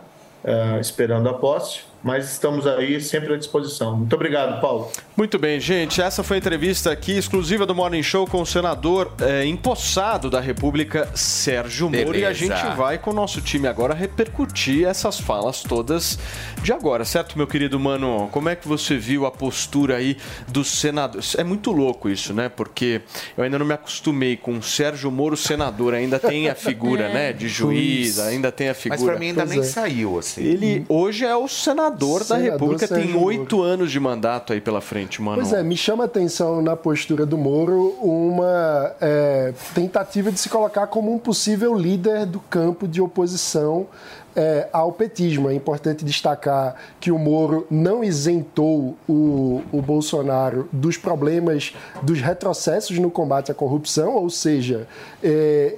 Eh, 0.44 0.78
esperando 0.80 1.28
a 1.28 1.34
posse, 1.34 1.84
mas 2.02 2.30
estamos 2.32 2.66
aí 2.66 3.00
sempre 3.00 3.34
à 3.34 3.36
disposição. 3.36 3.96
Muito 3.96 4.14
obrigado, 4.14 4.60
Paulo. 4.60 4.90
Muito 5.16 5.38
bem, 5.38 5.60
gente. 5.60 6.00
Essa 6.00 6.22
foi 6.22 6.36
a 6.36 6.38
entrevista 6.38 6.90
aqui 6.90 7.12
exclusiva 7.12 7.64
do 7.66 7.74
Morning 7.74 8.02
Show 8.02 8.26
com 8.26 8.40
o 8.42 8.46
senador 8.46 9.12
eh, 9.20 9.44
empossado 9.46 10.28
da 10.30 10.40
República, 10.40 11.08
Sérgio 11.14 11.86
Moro. 11.90 12.16
E 12.16 12.24
a 12.24 12.30
Beleza. 12.32 12.34
gente 12.34 12.76
vai 12.76 12.98
com 12.98 13.10
o 13.10 13.14
nosso 13.14 13.40
time 13.40 13.68
agora 13.68 13.94
repercutir 13.94 14.86
essas 14.86 15.20
falas 15.20 15.62
todas 15.62 16.18
de 16.62 16.72
agora, 16.72 17.04
certo, 17.04 17.36
meu 17.36 17.46
querido 17.46 17.78
mano? 17.78 18.28
Como 18.32 18.48
é 18.48 18.56
que 18.56 18.66
você 18.66 18.96
viu 18.96 19.26
a 19.26 19.30
postura 19.30 19.96
aí 19.96 20.16
do 20.48 20.64
senador? 20.64 21.20
É 21.36 21.44
muito 21.44 21.70
louco 21.72 22.08
isso, 22.08 22.32
né? 22.32 22.48
Porque 22.48 23.02
eu 23.36 23.44
ainda 23.44 23.58
não 23.58 23.66
me 23.66 23.74
acostumei 23.74 24.36
com 24.36 24.52
o 24.58 24.62
Sérgio 24.62 25.10
Moro 25.10 25.36
senador. 25.36 25.94
Ainda 25.94 26.18
tem 26.18 26.48
a 26.48 26.54
figura, 26.54 27.04
É. 27.10 27.12
né? 27.14 27.32
De 27.32 27.48
juiz, 27.48 28.18
ainda 28.18 28.50
tem 28.50 28.68
a 28.68 28.74
figura. 28.74 29.00
Mas 29.00 29.10
pra 29.10 29.18
mim 29.18 29.26
ainda 29.28 29.42
Pois 29.42 29.50
nem 29.50 29.60
é. 29.60 29.62
saiu, 29.64 30.18
assim. 30.18 30.42
Ele 30.42 30.84
hoje 30.88 31.24
é 31.24 31.36
o 31.36 31.46
senador, 31.48 31.91
da 31.92 32.24
Senador 32.24 32.52
República, 32.52 32.88
tem 32.88 32.96
Sérgio 32.96 33.14
Moro. 33.14 33.26
oito 33.26 33.62
anos 33.62 33.90
de 33.90 34.00
mandato 34.00 34.52
aí 34.52 34.60
pela 34.60 34.80
frente, 34.80 35.20
mano. 35.20 35.36
Pois 35.36 35.52
é, 35.52 35.62
me 35.62 35.76
chama 35.76 36.04
a 36.04 36.06
atenção 36.06 36.60
na 36.62 36.76
postura 36.76 37.24
do 37.24 37.38
Moro 37.38 37.96
uma 38.00 38.94
é, 39.00 39.52
tentativa 39.74 40.30
de 40.30 40.38
se 40.38 40.48
colocar 40.48 40.86
como 40.86 41.12
um 41.12 41.18
possível 41.18 41.74
líder 41.74 42.26
do 42.26 42.40
campo 42.40 42.88
de 42.88 43.00
oposição 43.00 43.86
é, 44.34 44.68
ao 44.72 44.92
petismo. 44.92 45.50
É 45.50 45.54
importante 45.54 46.04
destacar 46.04 46.76
que 47.00 47.10
o 47.10 47.18
Moro 47.18 47.66
não 47.70 48.02
isentou 48.02 48.96
o, 49.08 49.62
o 49.72 49.82
Bolsonaro 49.82 50.68
dos 50.72 50.96
problemas, 50.96 51.74
dos 52.02 52.20
retrocessos 52.20 52.98
no 52.98 53.10
combate 53.10 53.50
à 53.50 53.54
corrupção, 53.54 54.16
ou 54.16 54.30
seja, 54.30 54.86
é, 55.22 55.76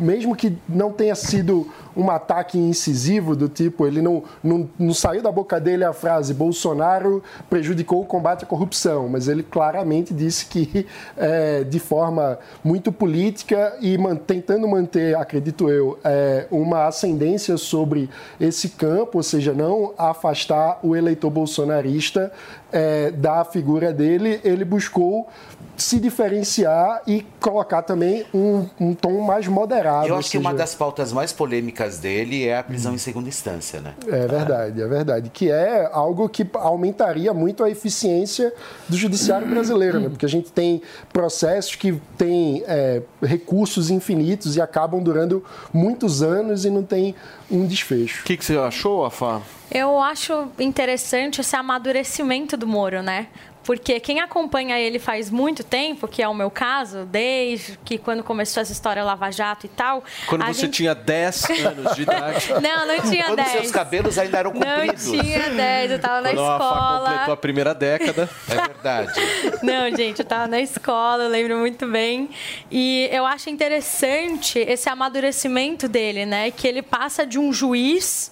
mesmo 0.00 0.34
que 0.34 0.56
não 0.68 0.92
tenha 0.92 1.14
sido 1.14 1.68
um 1.96 2.10
ataque 2.10 2.58
incisivo 2.58 3.36
do 3.36 3.48
tipo, 3.48 3.86
ele 3.86 4.02
não, 4.02 4.24
não, 4.42 4.68
não 4.78 4.92
saiu 4.92 5.22
da 5.22 5.30
boca 5.30 5.60
dele 5.60 5.84
a 5.84 5.92
frase 5.92 6.34
Bolsonaro 6.34 7.22
prejudicou 7.48 8.02
o 8.02 8.04
combate 8.04 8.42
à 8.44 8.46
corrupção, 8.46 9.08
mas 9.08 9.28
ele 9.28 9.44
claramente 9.44 10.12
disse 10.12 10.46
que 10.46 10.86
é, 11.16 11.62
de 11.62 11.78
forma 11.78 12.38
muito 12.64 12.90
política 12.90 13.76
e 13.80 13.96
man- 13.96 14.16
tentando 14.16 14.66
manter, 14.66 15.16
acredito 15.16 15.70
eu, 15.70 15.96
é, 16.02 16.46
uma 16.50 16.86
ascendência 16.86 17.56
sobre 17.56 17.93
esse 18.40 18.70
campo, 18.70 19.18
ou 19.18 19.22
seja, 19.22 19.52
não 19.52 19.92
afastar 19.96 20.78
o 20.82 20.94
eleitor 20.94 21.30
bolsonarista 21.30 22.32
é, 22.74 23.12
da 23.12 23.44
figura 23.44 23.92
dele, 23.92 24.40
ele 24.42 24.64
buscou 24.64 25.28
se 25.76 25.98
diferenciar 25.98 27.02
e 27.06 27.24
colocar 27.40 27.82
também 27.82 28.24
um, 28.32 28.66
um 28.80 28.94
tom 28.94 29.20
mais 29.20 29.46
moderado. 29.46 30.08
Eu 30.08 30.16
acho 30.16 30.30
que 30.30 30.38
uma 30.38 30.54
das 30.54 30.74
pautas 30.74 31.12
mais 31.12 31.32
polêmicas 31.32 31.98
dele 31.98 32.46
é 32.46 32.58
a 32.58 32.62
prisão 32.62 32.94
em 32.94 32.98
segunda 32.98 33.28
instância, 33.28 33.80
né? 33.80 33.94
É 34.06 34.26
verdade, 34.26 34.82
é 34.82 34.86
verdade. 34.86 35.30
Que 35.30 35.50
é 35.50 35.88
algo 35.92 36.28
que 36.28 36.46
aumentaria 36.54 37.32
muito 37.32 37.62
a 37.64 37.70
eficiência 37.70 38.52
do 38.88 38.96
judiciário 38.96 39.48
brasileiro, 39.48 40.00
né? 40.00 40.08
Porque 40.08 40.26
a 40.26 40.28
gente 40.28 40.52
tem 40.52 40.82
processos 41.12 41.74
que 41.76 42.00
têm 42.16 42.62
é, 42.66 43.02
recursos 43.22 43.90
infinitos 43.90 44.56
e 44.56 44.60
acabam 44.60 45.02
durando 45.02 45.44
muitos 45.72 46.22
anos 46.22 46.64
e 46.64 46.70
não 46.70 46.82
tem 46.82 47.14
um 47.50 47.66
desfecho. 47.66 48.22
O 48.22 48.24
que, 48.24 48.36
que 48.36 48.44
você 48.44 48.56
achou, 48.56 49.04
Afá? 49.04 49.40
Eu 49.74 50.00
acho 50.00 50.48
interessante 50.58 51.40
esse 51.40 51.56
amadurecimento 51.56 52.56
do 52.56 52.66
Moro, 52.66 53.02
né? 53.02 53.26
Porque 53.64 53.98
quem 53.98 54.20
acompanha 54.20 54.78
ele 54.78 54.98
faz 54.98 55.30
muito 55.30 55.64
tempo, 55.64 56.06
que 56.06 56.22
é 56.22 56.28
o 56.28 56.34
meu 56.34 56.50
caso, 56.50 57.06
desde 57.06 57.78
que 57.82 57.96
quando 57.96 58.22
começou 58.22 58.60
essa 58.60 58.70
história 58.72 59.02
Lava 59.02 59.30
Jato 59.32 59.64
e 59.64 59.70
tal. 59.70 60.04
Quando 60.26 60.44
você 60.44 60.66
gente- 60.66 60.74
tinha 60.74 60.94
10 60.94 61.44
anos 61.64 61.94
de 61.96 62.02
idade. 62.02 62.52
Não, 62.60 62.86
não 62.86 63.00
tinha 63.10 63.24
Quando 63.24 63.36
10. 63.36 63.50
seus 63.52 63.70
cabelos 63.70 64.18
ainda 64.18 64.38
eram 64.38 64.52
Não 64.52 64.60
compridos. 64.60 65.04
tinha 65.10 65.48
10, 65.48 65.90
eu 65.92 65.98
tava 65.98 66.20
na 66.20 66.28
Quando 66.34 66.40
escola. 66.42 67.08
completou 67.08 67.34
a 67.34 67.36
primeira 67.38 67.74
década. 67.74 68.28
É 68.50 68.54
verdade. 68.54 69.12
Não, 69.64 69.96
gente, 69.96 70.18
eu 70.18 70.26
tava 70.26 70.46
na 70.46 70.60
escola, 70.60 71.24
eu 71.24 71.30
lembro 71.30 71.56
muito 71.56 71.86
bem. 71.88 72.28
E 72.70 73.08
eu 73.10 73.24
acho 73.24 73.48
interessante 73.48 74.58
esse 74.58 74.90
amadurecimento 74.90 75.88
dele, 75.88 76.26
né? 76.26 76.50
Que 76.50 76.68
ele 76.68 76.82
passa 76.82 77.24
de 77.26 77.38
um 77.38 77.50
juiz 77.50 78.30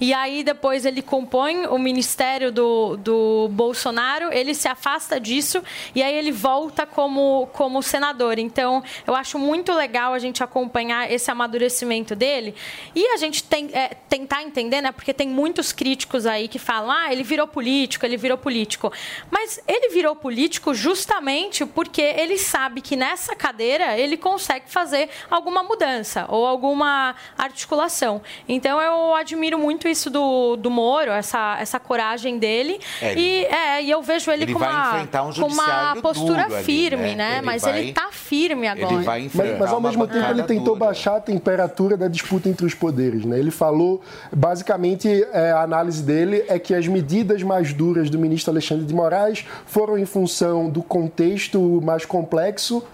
E 0.00 0.12
aí 0.12 0.42
depois 0.42 0.84
ele 0.84 1.02
compõe 1.02 1.66
o 1.66 1.78
ministério 1.78 2.50
do, 2.50 2.96
do 2.96 3.48
Bolsonaro, 3.50 4.32
ele 4.32 4.54
se 4.54 4.68
afasta 4.68 5.20
disso 5.20 5.62
e 5.94 6.02
aí 6.02 6.14
ele 6.14 6.32
volta 6.32 6.86
como, 6.86 7.48
como 7.52 7.82
senador. 7.82 8.38
Então, 8.38 8.82
eu 9.06 9.14
acho 9.14 9.38
muito 9.38 9.72
legal 9.72 10.12
a 10.12 10.18
gente 10.18 10.42
acompanhar 10.42 11.10
esse 11.10 11.30
amadurecimento 11.30 12.16
dele 12.16 12.54
e 12.94 13.06
a 13.08 13.16
gente 13.16 13.44
tem, 13.44 13.70
é, 13.72 13.88
tentar 14.08 14.42
entender, 14.42 14.80
né? 14.80 14.92
Porque 14.92 15.14
tem 15.14 15.28
muitos 15.28 15.72
críticos 15.72 16.26
aí 16.26 16.48
que 16.48 16.58
falam, 16.58 16.90
ah, 16.90 17.12
ele 17.12 17.22
virou 17.22 17.46
político, 17.46 18.04
ele 18.04 18.16
virou 18.16 18.38
político. 18.38 18.92
Mas 19.30 19.60
ele 19.68 19.90
virou 19.90 20.16
político 20.16 20.74
justamente 20.74 21.64
porque 21.64 22.02
ele 22.02 22.38
sabe 22.38 22.80
que 22.80 22.96
nessa 22.96 23.36
cadeira 23.36 23.98
ele 23.98 24.16
consegue 24.16 24.70
fazer 24.70 25.08
alguma 25.30 25.62
mudança 25.62 26.26
ou 26.28 26.46
alguma 26.46 27.14
articulação. 27.36 28.22
Então 28.48 28.80
eu 28.80 29.14
admiro 29.14 29.58
muito 29.58 29.88
isso 29.92 30.10
do, 30.10 30.56
do 30.56 30.70
Moro, 30.70 31.10
essa, 31.10 31.56
essa 31.60 31.78
coragem 31.78 32.38
dele. 32.38 32.80
É, 33.00 33.14
e, 33.14 33.44
é, 33.44 33.82
e 33.82 33.90
eu 33.90 34.02
vejo 34.02 34.30
ele, 34.30 34.44
ele 34.44 34.52
com, 34.52 34.58
vai 34.58 34.70
uma, 34.70 35.22
um 35.22 35.32
com 35.32 35.46
uma 35.46 35.96
postura 36.02 36.44
ali, 36.46 36.64
firme, 36.64 37.14
né? 37.14 37.16
né? 37.16 37.32
Ele 37.36 37.46
Mas 37.46 37.62
vai- 37.62 37.78
ele 37.78 37.92
tá 37.92 38.08
firme 38.10 38.66
agora. 38.66 39.02
Mas, 39.04 39.32
mas 39.34 39.72
ao 39.72 39.80
mesmo 39.80 40.06
tempo 40.06 40.30
ele 40.30 40.42
tentou 40.42 40.76
baixar 40.76 41.16
a 41.16 41.20
temperatura 41.20 41.96
da 41.96 42.08
disputa 42.08 42.48
entre 42.48 42.66
os 42.66 42.74
poderes. 42.74 43.24
Né? 43.24 43.38
Ele 43.38 43.50
falou, 43.50 44.00
basicamente, 44.32 45.08
é, 45.32 45.52
a 45.52 45.62
análise 45.62 46.02
dele 46.02 46.44
é 46.48 46.58
que 46.58 46.74
as 46.74 46.86
medidas 46.88 47.42
mais 47.42 47.72
duras 47.72 48.10
do 48.10 48.18
ministro 48.18 48.50
Alexandre 48.50 48.84
de 48.84 48.94
Moraes 48.94 49.44
foram 49.66 49.98
em 49.98 50.04
função 50.04 50.68
do 50.68 50.82
contexto 50.82 51.80
mais 51.82 52.04
complexo, 52.04 52.84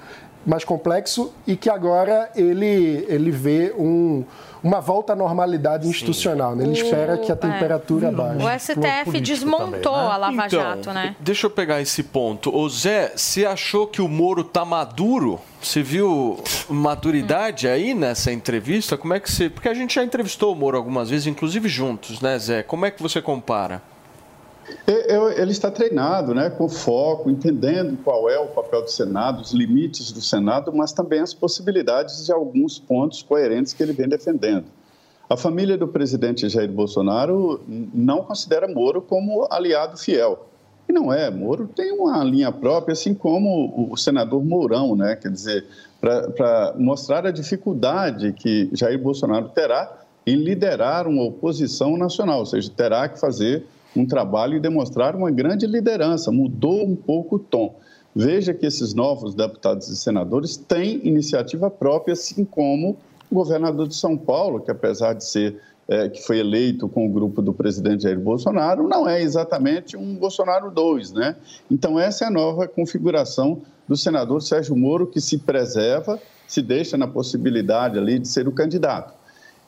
mais 0.49 0.65
complexo 0.65 1.31
e 1.47 1.55
que 1.57 1.69
agora 1.69 2.31
ele, 2.35 3.05
ele 3.07 3.31
vê 3.31 3.75
um, 3.79 4.25
uma 4.65 4.81
volta 4.81 5.13
à 5.13 5.17
normalidade 5.17 5.87
institucional. 5.87 6.57
Né? 6.57 6.65
Ele 6.65 6.73
O- 6.73 6.85
espera 6.85 7.19
que 7.19 7.31
a 7.31 7.35
é. 7.35 7.37
temperatura 7.37 8.11
baixe. 8.11 8.43
O 8.45 8.59
STF 8.59 9.21
desmontou 9.21 9.95
a 9.95 10.17
Lava 10.17 10.47
Então, 10.47 10.61
Jato, 10.61 10.91
né? 10.93 11.15
Deixa 11.21 11.47
eu 11.47 11.51
pegar 11.51 11.83
esse 11.83 12.03
ponto. 12.03 12.55
Ô 12.55 12.67
Zé, 12.67 13.13
você 13.15 13.45
achou 13.45 13.87
que 13.87 14.01
o 14.01 14.09
Moro 14.09 14.43
tá 14.43 14.65
maduro? 14.65 15.39
Você 15.61 15.83
viu 15.83 16.43
maturidade 16.69 17.69
aí 17.69 17.93
nessa 17.93 18.33
entrevista? 18.33 18.97
Como 18.97 19.13
é 19.13 19.21
que 19.21 19.31
você. 19.31 19.51
Porque 19.51 19.69
a 19.69 19.75
gente 19.75 19.95
já 19.97 20.03
entrevistou 20.03 20.53
o 20.53 20.57
Moro 20.57 20.79
algumas 20.79 21.11
vezes, 21.11 21.27
inclusive 21.27 21.69
juntos, 21.69 22.23
né, 22.23 22.39
Zé? 22.39 22.63
Como 22.63 22.87
é 22.87 22.91
que 22.91 23.03
você 23.03 23.21
compara? 23.21 23.83
E- 24.87 25.13
eu- 25.15 25.31
Ele 25.31 25.53
está 25.53 25.71
treinado, 25.71 26.35
né, 26.35 26.51
com 26.51 26.69
foco, 26.69 27.31
entendendo 27.31 27.97
qual 28.03 28.29
é 28.29 28.39
o 28.39 28.47
papel 28.47 28.83
do 28.83 28.91
Senado, 28.91 29.41
os 29.41 29.53
limites 29.53 30.13
do 30.13 30.21
Senado, 30.21 30.73
mas 30.73 30.93
também 30.93 31.21
as 31.21 31.33
possibilidades 31.35 32.27
de 32.27 32.33
alguns 32.33 32.79
pontos 32.79 33.23
coerentes 33.23 33.73
que 33.73 33.83
ele 33.83 33.93
vem 33.93 34.09
defendendo. 34.09 34.65
A 35.29 35.37
família 35.37 35.77
do 35.77 35.87
presidente 35.87 36.49
Jair 36.49 36.71
Bolsonaro 36.71 37.61
não 37.67 38.23
considera 38.23 38.67
Moro 38.67 39.03
como 39.03 39.47
aliado 39.51 39.99
fiel. 39.99 40.47
E 40.89 40.93
não 40.93 41.13
é, 41.13 41.31
Moro 41.31 41.69
tem 41.69 41.93
uma 41.93 42.25
linha 42.25 42.51
própria, 42.51 42.95
assim 42.95 43.13
como 43.13 43.89
o 43.93 43.97
senador 43.97 44.43
Mourão, 44.43 44.97
né? 44.97 45.17
Quer 45.17 45.31
dizer, 45.31 45.67
para 46.01 46.73
mostrar 46.79 47.27
a 47.27 47.31
dificuldade 47.31 48.33
que 48.33 48.71
Jair 48.73 48.99
Bolsonaro 48.99 49.51
terá 49.51 49.99
em 50.27 50.37
liderar 50.37 51.07
uma 51.07 51.25
oposição 51.25 51.97
nacional, 51.99 52.39
ou 52.41 52.47
seja, 52.47 52.71
terá 52.75 53.07
que 53.07 53.21
fazer 53.21 53.67
um 53.99 54.07
trabalho 54.07 54.57
e 54.57 54.61
demonstrar 54.61 55.15
uma 55.15 55.31
grande 55.31 55.67
liderança, 55.67 56.31
mudou 56.31 56.85
um 56.85 56.97
pouco 56.97 57.37
o 57.37 57.39
tom. 57.39 57.75
Veja 58.15 58.55
que 58.55 58.67
esses 58.67 58.95
novos 58.95 59.35
deputados 59.35 59.89
e 59.89 59.97
senadores 59.97 60.57
têm 60.57 61.07
iniciativa 61.07 61.71
própria, 61.71 62.13
assim 62.13 62.45
como 62.45 62.97
o 63.31 63.35
governador 63.35 63.87
de 63.87 63.95
São 63.95 64.17
Paulo, 64.17 64.61
que 64.61 64.71
apesar 64.71 65.13
de 65.13 65.25
ser 65.25 65.61
eh, 65.87 66.09
que 66.09 66.23
foi 66.23 66.39
eleito 66.39 66.89
com 66.89 67.07
o 67.07 67.09
grupo 67.09 67.41
do 67.41 67.53
presidente 67.53 68.03
Jair 68.03 68.21
Bolsonaro, 68.21 68.87
não 68.87 69.09
é 69.09 69.23
exatamente 69.23 69.97
um 69.97 70.17
Bolsonaro 70.17 70.71
2, 70.71 71.13
né? 71.13 71.37
Então 71.71 71.99
essa 71.99 72.25
é 72.25 72.29
a 72.29 72.31
nova 72.31 72.69
configuração 72.69 73.63
do 73.89 73.97
senador 73.97 74.43
Sérgio 74.43 74.77
Moro, 74.77 75.07
que 75.07 75.21
se 75.21 75.39
preserva, 75.39 76.21
se 76.47 76.61
deixa 76.61 76.99
na 76.99 77.07
possibilidade 77.07 77.99
ali 77.99 78.19
de 78.19 78.29
ser 78.29 78.47
o 78.47 78.53
candidato. 78.53 79.15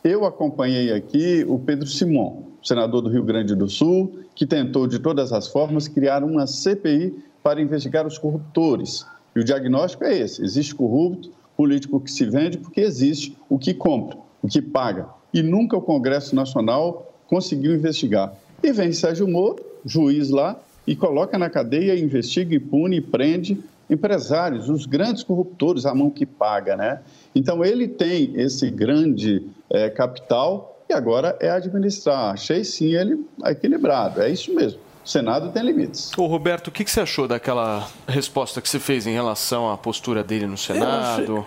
Eu 0.04 0.26
acompanhei 0.26 0.92
aqui 0.92 1.44
o 1.48 1.58
Pedro 1.58 1.86
Simon, 1.86 2.49
senador 2.62 3.02
do 3.02 3.08
Rio 3.08 3.24
Grande 3.24 3.54
do 3.54 3.68
Sul, 3.68 4.20
que 4.34 4.46
tentou 4.46 4.86
de 4.86 4.98
todas 4.98 5.32
as 5.32 5.48
formas 5.48 5.88
criar 5.88 6.22
uma 6.22 6.46
CPI 6.46 7.14
para 7.42 7.60
investigar 7.60 8.06
os 8.06 8.18
corruptores. 8.18 9.06
E 9.34 9.40
o 9.40 9.44
diagnóstico 9.44 10.04
é 10.04 10.18
esse: 10.18 10.42
existe 10.42 10.74
corrupto, 10.74 11.30
político 11.56 12.00
que 12.00 12.10
se 12.10 12.24
vende 12.24 12.58
porque 12.58 12.80
existe 12.80 13.36
o 13.48 13.58
que 13.58 13.74
compra, 13.74 14.16
o 14.42 14.48
que 14.48 14.62
paga. 14.62 15.08
E 15.32 15.42
nunca 15.42 15.76
o 15.76 15.82
Congresso 15.82 16.34
Nacional 16.34 17.14
conseguiu 17.26 17.74
investigar. 17.74 18.32
E 18.62 18.72
vem 18.72 18.92
Sérgio 18.92 19.28
Moro, 19.28 19.64
juiz 19.84 20.30
lá, 20.30 20.58
e 20.86 20.96
coloca 20.96 21.38
na 21.38 21.48
cadeia, 21.48 21.98
investiga 21.98 22.58
pune 22.60 22.96
e 22.96 23.00
prende 23.00 23.58
empresários, 23.88 24.68
os 24.68 24.86
grandes 24.86 25.22
corruptores, 25.22 25.84
a 25.84 25.94
mão 25.94 26.10
que 26.10 26.24
paga, 26.24 26.76
né? 26.76 27.00
Então 27.34 27.64
ele 27.64 27.88
tem 27.88 28.32
esse 28.36 28.70
grande 28.70 29.42
eh, 29.68 29.90
capital 29.90 30.69
e 30.90 30.92
agora 30.92 31.36
é 31.40 31.50
administrar. 31.50 32.34
Achei 32.34 32.64
sim 32.64 32.94
ele 32.94 33.24
equilibrado, 33.44 34.20
é 34.20 34.28
isso 34.28 34.54
mesmo. 34.54 34.80
O 35.04 35.08
Senado 35.08 35.50
tem 35.50 35.62
limites. 35.62 36.12
Ô 36.16 36.26
Roberto, 36.26 36.68
o 36.68 36.70
que, 36.70 36.84
que 36.84 36.90
você 36.90 37.00
achou 37.00 37.26
daquela 37.26 37.88
resposta 38.06 38.60
que 38.60 38.68
você 38.68 38.78
fez 38.78 39.06
em 39.06 39.12
relação 39.12 39.70
à 39.70 39.78
postura 39.78 40.22
dele 40.22 40.46
no 40.46 40.58
Senado? 40.58 41.46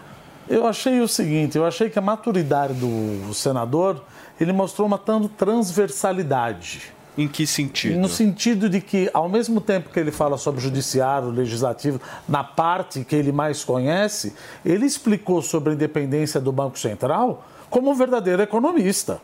Eu 0.50 0.66
achei 0.66 1.00
o 1.00 1.08
seguinte, 1.08 1.58
eu 1.58 1.66
achei 1.66 1.90
que 1.90 2.00
a 2.00 2.02
maturidade 2.02 2.74
do 2.74 3.34
senador, 3.34 4.04
ele 4.40 4.52
mostrou 4.52 4.88
uma 4.88 4.98
tanto 4.98 5.30
transversalidade. 5.30 6.94
Em 7.16 7.28
que 7.28 7.46
sentido? 7.46 8.00
No 8.00 8.10
sentido 8.10 8.68
de 8.68 8.82
que, 8.82 9.10
ao 9.14 9.30
mesmo 9.30 9.62
tempo 9.62 9.90
que 9.92 10.00
ele 10.00 10.12
fala 10.12 10.36
sobre 10.36 10.60
o 10.60 10.64
judiciário, 10.64 11.28
o 11.28 11.32
legislativo, 11.32 12.02
na 12.28 12.44
parte 12.44 13.06
que 13.06 13.16
ele 13.16 13.32
mais 13.32 13.64
conhece, 13.64 14.34
ele 14.66 14.86
explicou 14.86 15.42
sobre 15.42 15.72
a 15.72 15.74
independência 15.76 16.42
do 16.42 16.52
Banco 16.52 16.78
Central 16.80 17.46
como 17.70 17.92
um 17.92 17.94
verdadeiro 17.94 18.42
economista. 18.42 19.22